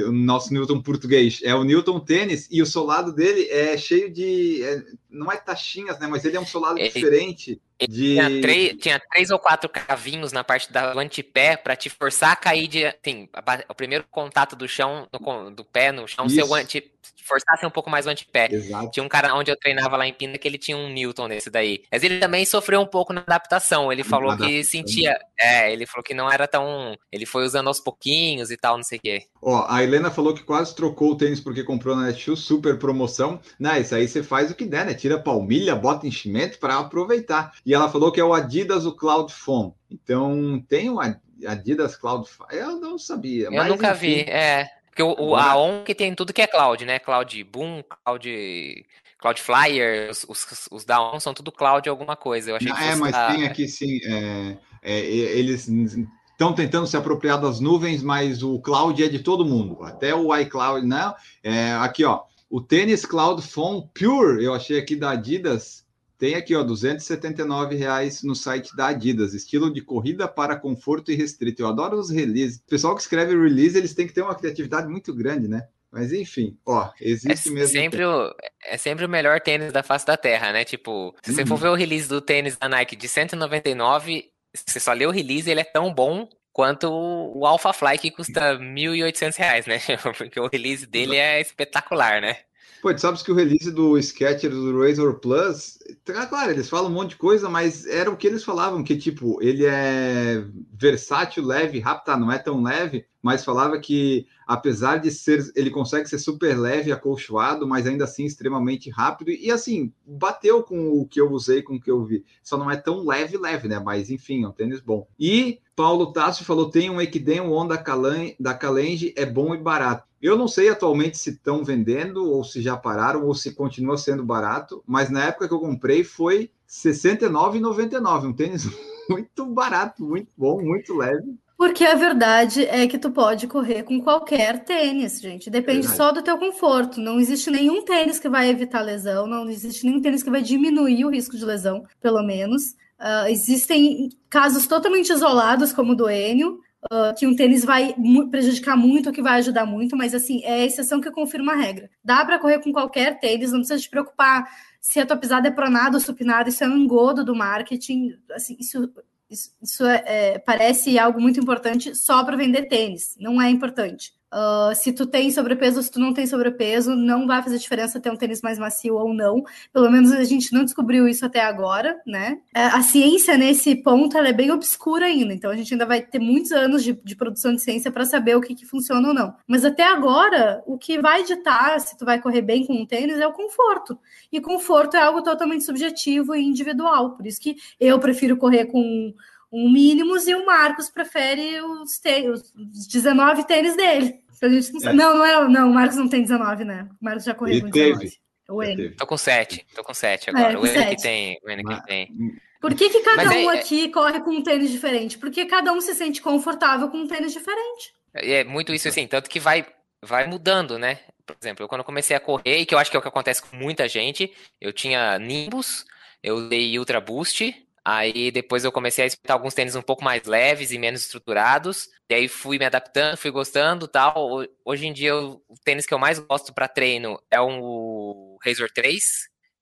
O 0.06 0.12
nosso 0.12 0.52
Newton 0.52 0.80
português, 0.80 1.40
é 1.42 1.54
o 1.54 1.64
Newton 1.64 2.00
tênis, 2.00 2.48
e 2.50 2.60
o 2.60 2.66
solado 2.66 3.12
dele 3.12 3.48
é 3.50 3.76
cheio 3.76 4.12
de. 4.12 4.62
é, 4.62 4.84
não 5.16 5.32
é 5.32 5.36
taxinhas, 5.36 5.98
né? 5.98 6.06
Mas 6.06 6.24
ele 6.24 6.36
é 6.36 6.40
um 6.40 6.46
solado 6.46 6.78
Ele- 6.78 6.88
diferente. 6.90 7.60
De... 7.78 8.14
Tinha, 8.14 8.40
três, 8.40 8.72
tinha 8.78 8.98
três 9.10 9.30
ou 9.30 9.38
quatro 9.38 9.68
cavinhos 9.68 10.32
na 10.32 10.42
parte 10.42 10.72
da- 10.72 10.94
do 10.94 10.98
antepé 10.98 11.58
pra 11.58 11.76
te 11.76 11.90
forçar 11.90 12.32
a 12.32 12.36
cair 12.36 12.68
de. 12.68 12.86
Assim, 12.86 13.28
o 13.68 13.74
primeiro 13.74 14.04
contato 14.10 14.56
do 14.56 14.66
chão, 14.66 15.06
do, 15.12 15.50
do 15.50 15.62
pé 15.62 15.92
no 15.92 16.08
chão, 16.08 16.24
Isso. 16.26 16.54
anti, 16.54 16.90
forçasse 17.22 17.66
um 17.66 17.70
pouco 17.70 17.90
mais 17.90 18.06
o 18.06 18.08
antepé. 18.08 18.48
Exato. 18.50 18.90
Tinha 18.92 19.04
um 19.04 19.08
cara 19.10 19.34
onde 19.34 19.50
eu 19.50 19.56
treinava 19.58 19.94
lá 19.96 20.06
em 20.06 20.12
Pina 20.14 20.38
que 20.38 20.48
ele 20.48 20.56
tinha 20.56 20.74
um 20.76 20.88
Newton 20.88 21.28
nesse 21.28 21.50
daí. 21.50 21.82
Mas 21.92 22.02
ele 22.02 22.18
também 22.18 22.46
sofreu 22.46 22.80
um 22.80 22.86
pouco 22.86 23.12
na 23.12 23.20
adaptação. 23.20 23.92
Ele 23.92 24.02
falou 24.02 24.34
que 24.36 24.44
Adaptação. 24.44 24.70
sentia. 24.70 25.18
É, 25.38 25.70
ele 25.70 25.84
falou 25.84 26.02
que 26.02 26.14
não 26.14 26.30
era 26.32 26.48
tão. 26.48 26.96
Ele 27.12 27.26
foi 27.26 27.44
usando 27.44 27.66
aos 27.68 27.78
pouquinhos 27.80 28.50
e 28.50 28.56
tal, 28.56 28.76
não 28.78 28.84
sei 28.84 28.96
o 28.96 29.02
quê. 29.02 29.26
Ó, 29.42 29.66
a 29.68 29.82
Helena 29.82 30.10
falou 30.10 30.32
que 30.32 30.42
quase 30.44 30.74
trocou 30.74 31.10
o 31.12 31.16
tênis 31.16 31.40
porque 31.40 31.62
comprou 31.62 31.94
na 31.94 32.06
Netshoes, 32.06 32.40
super 32.40 32.78
promoção. 32.78 33.38
Não, 33.60 33.76
isso 33.76 33.94
aí 33.94 34.08
você 34.08 34.22
faz 34.22 34.50
o 34.50 34.54
que 34.54 34.64
der, 34.64 34.86
né? 34.86 34.94
Tira 35.06 35.20
palmilha, 35.20 35.76
bota 35.76 36.04
enchimento 36.04 36.58
para 36.58 36.78
aproveitar. 36.78 37.52
E 37.64 37.72
ela 37.72 37.88
falou 37.88 38.10
que 38.10 38.18
é 38.20 38.24
o 38.24 38.34
Adidas 38.34 38.84
o 38.84 38.90
Cloud 38.90 39.32
Phone. 39.32 39.72
Então, 39.88 40.60
tem 40.68 40.90
o 40.90 40.98
Ad- 40.98 41.20
Adidas 41.46 41.94
Cloud 41.96 42.28
Phone. 42.28 42.48
Eu 42.52 42.80
não 42.80 42.98
sabia. 42.98 43.44
Eu 43.44 43.52
mas, 43.52 43.68
nunca 43.68 43.92
enfim. 43.92 43.98
vi. 43.98 44.20
É. 44.22 44.66
Porque 44.88 45.02
o, 45.04 45.14
o, 45.16 45.36
a 45.36 45.56
ON 45.56 45.84
que 45.84 45.94
tem 45.94 46.12
tudo 46.12 46.32
que 46.32 46.42
é 46.42 46.46
cloud, 46.48 46.84
né? 46.84 46.98
Cloud 46.98 47.44
Boom, 47.44 47.84
Cloud. 48.04 48.84
Cloud 49.18 49.40
Flyer, 49.40 50.10
os, 50.10 50.26
os, 50.28 50.68
os 50.72 50.84
da 50.84 51.00
ON 51.00 51.20
são 51.20 51.32
tudo 51.32 51.52
cloud 51.52 51.88
alguma 51.88 52.16
coisa. 52.16 52.50
Eu 52.50 52.56
achei 52.56 52.72
que 52.72 52.82
É, 52.82 52.96
mas 52.96 53.12
da- 53.12 53.32
tem 53.32 53.46
aqui 53.46 53.68
sim. 53.68 53.98
é, 54.04 54.56
é, 54.82 54.98
eles 55.00 55.68
estão 55.68 56.52
tentando 56.52 56.86
se 56.86 56.96
apropriar 56.96 57.40
das 57.40 57.60
nuvens, 57.60 58.02
mas 58.02 58.42
o 58.42 58.58
cloud 58.60 59.02
é 59.02 59.08
de 59.08 59.20
todo 59.20 59.44
mundo. 59.44 59.82
Até 59.84 60.14
o 60.14 60.34
iCloud, 60.36 60.84
não. 60.86 61.14
É, 61.44 61.72
aqui, 61.74 62.04
ó. 62.04 62.22
O 62.48 62.60
tênis 62.60 63.04
Cloud 63.04 63.42
Phone 63.42 63.88
Pure, 63.92 64.44
eu 64.44 64.54
achei 64.54 64.78
aqui 64.78 64.94
da 64.94 65.10
Adidas. 65.10 65.84
Tem 66.18 66.34
aqui, 66.34 66.54
ó, 66.54 66.62
279 66.62 67.74
reais 67.74 68.22
no 68.22 68.34
site 68.34 68.74
da 68.74 68.86
Adidas. 68.86 69.34
Estilo 69.34 69.72
de 69.72 69.82
corrida 69.82 70.26
para 70.26 70.56
conforto 70.56 71.12
e 71.12 71.14
restrito. 71.14 71.62
Eu 71.62 71.68
adoro 71.68 71.98
os 71.98 72.08
releases. 72.08 72.58
O 72.58 72.70
pessoal 72.70 72.94
que 72.94 73.02
escreve 73.02 73.36
release, 73.36 73.76
eles 73.76 73.94
têm 73.94 74.06
que 74.06 74.14
ter 74.14 74.22
uma 74.22 74.34
criatividade 74.34 74.88
muito 74.88 75.12
grande, 75.14 75.48
né? 75.48 75.66
Mas 75.90 76.12
enfim, 76.12 76.56
ó, 76.66 76.90
existe 77.00 77.48
é 77.48 77.52
mesmo. 77.52 77.72
Sempre 77.72 78.04
o, 78.04 78.34
é 78.64 78.76
sempre 78.76 79.04
o 79.04 79.08
melhor 79.08 79.40
tênis 79.40 79.72
da 79.72 79.82
face 79.82 80.06
da 80.06 80.16
Terra, 80.16 80.52
né? 80.52 80.64
Tipo, 80.64 81.14
se 81.22 81.30
uhum. 81.30 81.36
você 81.36 81.46
for 81.46 81.54
uhum. 81.54 81.60
ver 81.60 81.68
o 81.68 81.74
release 81.74 82.08
do 82.08 82.20
tênis 82.20 82.56
da 82.56 82.68
Nike 82.68 82.96
de 82.96 83.08
199, 83.08 84.30
você 84.54 84.80
só 84.80 84.92
lê 84.92 85.06
o 85.06 85.10
release, 85.10 85.50
ele 85.50 85.60
é 85.60 85.64
tão 85.64 85.92
bom 85.92 86.28
quanto 86.56 86.88
o 86.90 87.44
Alpha 87.44 87.70
Fly, 87.70 87.98
que 87.98 88.10
custa 88.10 88.54
R$ 88.54 88.64
1.800, 88.64 89.66
né? 89.66 89.78
Porque 90.16 90.40
o 90.40 90.48
release 90.48 90.86
dele 90.86 91.16
é 91.16 91.38
espetacular, 91.38 92.22
né? 92.22 92.38
Pô, 92.80 92.94
tu 92.94 93.00
sabes 93.00 93.22
que 93.22 93.30
o 93.30 93.34
release 93.34 93.70
do 93.70 93.98
Sketcher 93.98 94.50
do 94.50 94.80
Razor 94.80 95.18
Plus, 95.20 95.78
tá, 96.02 96.24
claro, 96.24 96.52
eles 96.52 96.70
falam 96.70 96.90
um 96.90 96.94
monte 96.94 97.10
de 97.10 97.16
coisa, 97.16 97.50
mas 97.50 97.84
era 97.84 98.10
o 98.10 98.16
que 98.16 98.26
eles 98.26 98.42
falavam, 98.42 98.82
que 98.82 98.96
tipo, 98.96 99.36
ele 99.42 99.66
é 99.66 100.46
versátil, 100.72 101.44
leve, 101.44 101.78
rápido, 101.78 102.06
tá, 102.06 102.16
não 102.16 102.32
é 102.32 102.38
tão 102.38 102.62
leve, 102.62 103.04
mas 103.20 103.44
falava 103.44 103.78
que 103.78 104.26
apesar 104.46 104.96
de 104.96 105.10
ser, 105.10 105.44
ele 105.54 105.70
consegue 105.70 106.08
ser 106.08 106.18
super 106.18 106.58
leve, 106.58 106.90
acolchoado, 106.90 107.68
mas 107.68 107.86
ainda 107.86 108.04
assim 108.04 108.24
extremamente 108.24 108.88
rápido, 108.88 109.30
e 109.30 109.50
assim, 109.50 109.92
bateu 110.06 110.62
com 110.62 110.88
o 110.88 111.06
que 111.06 111.20
eu 111.20 111.30
usei, 111.30 111.60
com 111.60 111.74
o 111.74 111.80
que 111.80 111.90
eu 111.90 112.02
vi, 112.02 112.24
só 112.42 112.56
não 112.56 112.70
é 112.70 112.76
tão 112.76 113.04
leve, 113.04 113.36
leve, 113.36 113.68
né, 113.68 113.78
mas 113.78 114.10
enfim, 114.10 114.44
é 114.44 114.48
um 114.48 114.52
tênis 114.52 114.80
bom. 114.80 115.06
E 115.18 115.60
Paulo 115.76 116.10
Tassi 116.10 116.42
falou, 116.42 116.70
tem 116.70 116.88
um 116.88 117.00
Ekiden, 117.02 117.42
um 117.42 117.52
On 117.52 117.68
da 117.68 117.76
Kalenji, 117.76 119.12
é 119.14 119.26
bom 119.26 119.54
e 119.54 119.58
barato. 119.58 120.08
Eu 120.22 120.36
não 120.36 120.48
sei 120.48 120.70
atualmente 120.70 121.18
se 121.18 121.30
estão 121.30 121.62
vendendo 121.62 122.24
ou 122.24 122.42
se 122.42 122.62
já 122.62 122.74
pararam 122.74 123.26
ou 123.26 123.34
se 123.34 123.54
continua 123.54 123.98
sendo 123.98 124.24
barato, 124.24 124.82
mas 124.86 125.10
na 125.10 125.24
época 125.24 125.46
que 125.46 125.52
eu 125.52 125.60
comprei 125.60 126.02
foi 126.02 126.38
R$ 126.38 126.50
69,99, 126.66 128.24
um 128.24 128.32
tênis 128.32 128.66
muito 129.08 129.44
barato, 129.46 130.02
muito 130.02 130.30
bom, 130.34 130.62
muito 130.62 130.96
leve. 130.96 131.36
Porque 131.58 131.84
a 131.84 131.94
verdade 131.94 132.64
é 132.64 132.86
que 132.86 132.98
tu 132.98 133.10
pode 133.10 133.46
correr 133.46 133.82
com 133.82 134.00
qualquer 134.00 134.64
tênis, 134.64 135.20
gente. 135.20 135.48
Depende 135.48 135.88
só 135.88 136.12
do 136.12 136.22
teu 136.22 136.36
conforto. 136.36 137.00
Não 137.00 137.18
existe 137.18 137.50
nenhum 137.50 137.82
tênis 137.82 138.18
que 138.18 138.28
vai 138.28 138.50
evitar 138.50 138.82
lesão, 138.82 139.26
não 139.26 139.48
existe 139.48 139.86
nenhum 139.86 140.00
tênis 140.00 140.22
que 140.22 140.30
vai 140.30 140.42
diminuir 140.42 141.04
o 141.04 141.10
risco 141.10 141.36
de 141.36 141.44
lesão, 141.44 141.84
pelo 142.00 142.22
menos. 142.22 142.74
Uh, 142.98 143.28
existem 143.28 144.08
casos 144.30 144.66
totalmente 144.66 145.10
isolados, 145.10 145.72
como 145.72 145.92
o 145.92 145.94
do 145.94 146.08
Enio, 146.08 146.60
uh, 146.90 147.14
que 147.16 147.26
um 147.26 147.36
tênis 147.36 147.64
vai 147.64 147.94
prejudicar 148.30 148.76
muito, 148.76 149.12
que 149.12 149.22
vai 149.22 149.38
ajudar 149.38 149.66
muito, 149.66 149.96
mas 149.96 150.14
assim, 150.14 150.42
é 150.44 150.54
a 150.54 150.64
exceção 150.64 151.00
que 151.00 151.10
confirma 151.10 151.52
a 151.52 151.56
regra. 151.56 151.90
Dá 152.02 152.24
para 152.24 152.38
correr 152.38 152.60
com 152.60 152.72
qualquer 152.72 153.18
tênis, 153.20 153.52
não 153.52 153.60
precisa 153.60 153.80
te 153.80 153.90
preocupar 153.90 154.46
se 154.80 155.00
a 155.00 155.06
tua 155.06 155.16
pisada 155.16 155.48
é 155.48 155.50
pronada 155.50 155.96
ou 155.96 156.00
supinada, 156.00 156.48
isso 156.48 156.62
é 156.62 156.68
um 156.68 156.76
engodo 156.76 157.24
do 157.24 157.34
marketing, 157.34 158.16
assim, 158.32 158.56
isso, 158.58 158.88
isso, 159.28 159.50
isso 159.60 159.84
é, 159.84 160.02
é, 160.06 160.38
parece 160.38 160.98
algo 160.98 161.20
muito 161.20 161.40
importante 161.40 161.94
só 161.94 162.22
para 162.24 162.36
vender 162.36 162.68
tênis, 162.68 163.16
não 163.18 163.42
é 163.42 163.50
importante. 163.50 164.14
Uh, 164.32 164.74
se 164.74 164.92
tu 164.92 165.06
tem 165.06 165.30
sobrepeso 165.30 165.80
se 165.80 165.90
tu 165.90 166.00
não 166.00 166.12
tem 166.12 166.26
sobrepeso, 166.26 166.96
não 166.96 167.26
vai 167.26 167.42
fazer 167.42 167.58
diferença 167.58 168.00
ter 168.00 168.10
um 168.10 168.16
tênis 168.16 168.42
mais 168.42 168.58
macio 168.58 168.94
ou 168.94 169.14
não. 169.14 169.44
Pelo 169.72 169.90
menos 169.90 170.12
a 170.12 170.24
gente 170.24 170.52
não 170.52 170.64
descobriu 170.64 171.06
isso 171.06 171.24
até 171.24 171.40
agora, 171.40 172.00
né? 172.04 172.38
É, 172.54 172.64
a 172.64 172.82
ciência 172.82 173.36
nesse 173.36 173.76
ponto 173.76 174.18
é 174.18 174.32
bem 174.32 174.50
obscura 174.50 175.06
ainda, 175.06 175.32
então 175.32 175.50
a 175.50 175.56
gente 175.56 175.72
ainda 175.72 175.86
vai 175.86 176.02
ter 176.02 176.18
muitos 176.18 176.50
anos 176.50 176.82
de, 176.82 176.92
de 176.92 177.14
produção 177.16 177.54
de 177.54 177.62
ciência 177.62 177.90
para 177.90 178.04
saber 178.04 178.36
o 178.36 178.40
que, 178.40 178.54
que 178.54 178.66
funciona 178.66 179.08
ou 179.08 179.14
não. 179.14 179.34
Mas 179.46 179.64
até 179.64 179.84
agora, 179.84 180.62
o 180.66 180.76
que 180.76 181.00
vai 181.00 181.22
ditar 181.22 181.78
se 181.80 181.96
tu 181.96 182.04
vai 182.04 182.20
correr 182.20 182.42
bem 182.42 182.66
com 182.66 182.74
um 182.74 182.86
tênis 182.86 183.18
é 183.18 183.26
o 183.26 183.32
conforto. 183.32 183.98
E 184.32 184.40
conforto 184.40 184.96
é 184.96 185.02
algo 185.02 185.22
totalmente 185.22 185.64
subjetivo 185.64 186.34
e 186.34 186.42
individual. 186.42 187.12
Por 187.12 187.26
isso 187.26 187.40
que 187.40 187.56
eu 187.78 187.98
prefiro 188.00 188.36
correr 188.36 188.66
com 188.66 189.14
um 189.56 189.70
mínimos 189.70 190.28
e 190.28 190.34
o 190.34 190.44
Marcos 190.44 190.90
prefere 190.90 191.60
os, 191.62 192.00
os 192.24 192.86
19 192.86 193.44
tênis 193.44 193.74
dele. 193.74 194.20
A 194.42 194.48
gente 194.48 194.72
não, 194.72 194.90
é. 194.90 194.92
não, 194.92 195.16
não, 195.16 195.24
é, 195.24 195.48
não, 195.48 195.70
o 195.70 195.74
Marcos 195.74 195.96
não 195.96 196.08
tem 196.08 196.20
19, 196.20 196.64
né? 196.64 196.86
O 197.00 197.04
Marcos 197.04 197.24
já 197.24 197.34
correu 197.34 197.62
com 197.62 197.70
19. 197.70 197.98
Teve. 197.98 198.16
O 198.48 198.62
N. 198.62 198.90
Tô 198.90 199.06
com 199.06 199.16
7, 199.16 199.66
tô 199.74 199.82
com 199.82 199.94
7 199.94 200.30
agora. 200.30 200.52
É, 200.52 200.58
o 200.58 200.66
N 200.66 200.86
que 200.94 201.02
tem, 201.02 201.40
o 201.42 201.50
N 201.50 201.64
que 201.64 201.86
tem. 201.86 202.38
Por 202.60 202.74
que, 202.74 202.90
que 202.90 203.00
cada 203.00 203.24
Mas 203.24 203.36
um 203.36 203.50
é, 203.50 203.58
aqui 203.58 203.88
corre 203.88 204.20
com 204.20 204.30
um 204.30 204.42
tênis 204.42 204.70
diferente? 204.70 205.18
Porque 205.18 205.46
cada 205.46 205.72
um 205.72 205.80
se 205.80 205.94
sente 205.94 206.20
confortável 206.20 206.88
com 206.88 206.98
um 206.98 207.06
tênis 207.06 207.32
diferente. 207.32 207.94
É 208.14 208.44
muito 208.44 208.72
isso 208.72 208.88
assim, 208.88 209.06
tanto 209.06 209.28
que 209.28 209.40
vai, 209.40 209.66
vai 210.02 210.26
mudando, 210.26 210.78
né? 210.78 211.00
Por 211.24 211.36
exemplo, 211.40 211.64
eu 211.64 211.68
quando 211.68 211.82
comecei 211.82 212.16
a 212.16 212.20
correr, 212.20 212.58
e 212.58 212.66
que 212.66 212.74
eu 212.74 212.78
acho 212.78 212.90
que 212.90 212.96
é 212.96 213.00
o 213.00 213.02
que 213.02 213.08
acontece 213.08 213.42
com 213.42 213.56
muita 213.56 213.88
gente, 213.88 214.32
eu 214.60 214.72
tinha 214.72 215.18
Nimbus, 215.18 215.84
eu 216.22 216.48
dei 216.48 216.78
Ultra 216.78 217.00
Boost, 217.00 217.65
Aí 217.88 218.32
depois 218.32 218.64
eu 218.64 218.72
comecei 218.72 219.04
a 219.04 219.06
experimentar 219.06 219.36
alguns 219.36 219.54
tênis 219.54 219.76
um 219.76 219.82
pouco 219.82 220.02
mais 220.02 220.24
leves 220.24 220.72
e 220.72 220.78
menos 220.78 221.02
estruturados. 221.02 221.88
E 222.10 222.14
aí 222.14 222.26
fui 222.26 222.58
me 222.58 222.64
adaptando, 222.64 223.16
fui 223.16 223.30
gostando 223.30 223.86
tal. 223.86 224.44
Hoje 224.64 224.88
em 224.88 224.92
dia 224.92 225.14
o 225.16 225.40
tênis 225.64 225.86
que 225.86 225.94
eu 225.94 225.98
mais 225.98 226.18
gosto 226.18 226.52
para 226.52 226.66
treino 226.66 227.16
é 227.30 227.40
o 227.40 228.36
Razor 228.44 228.68
3, 228.74 229.04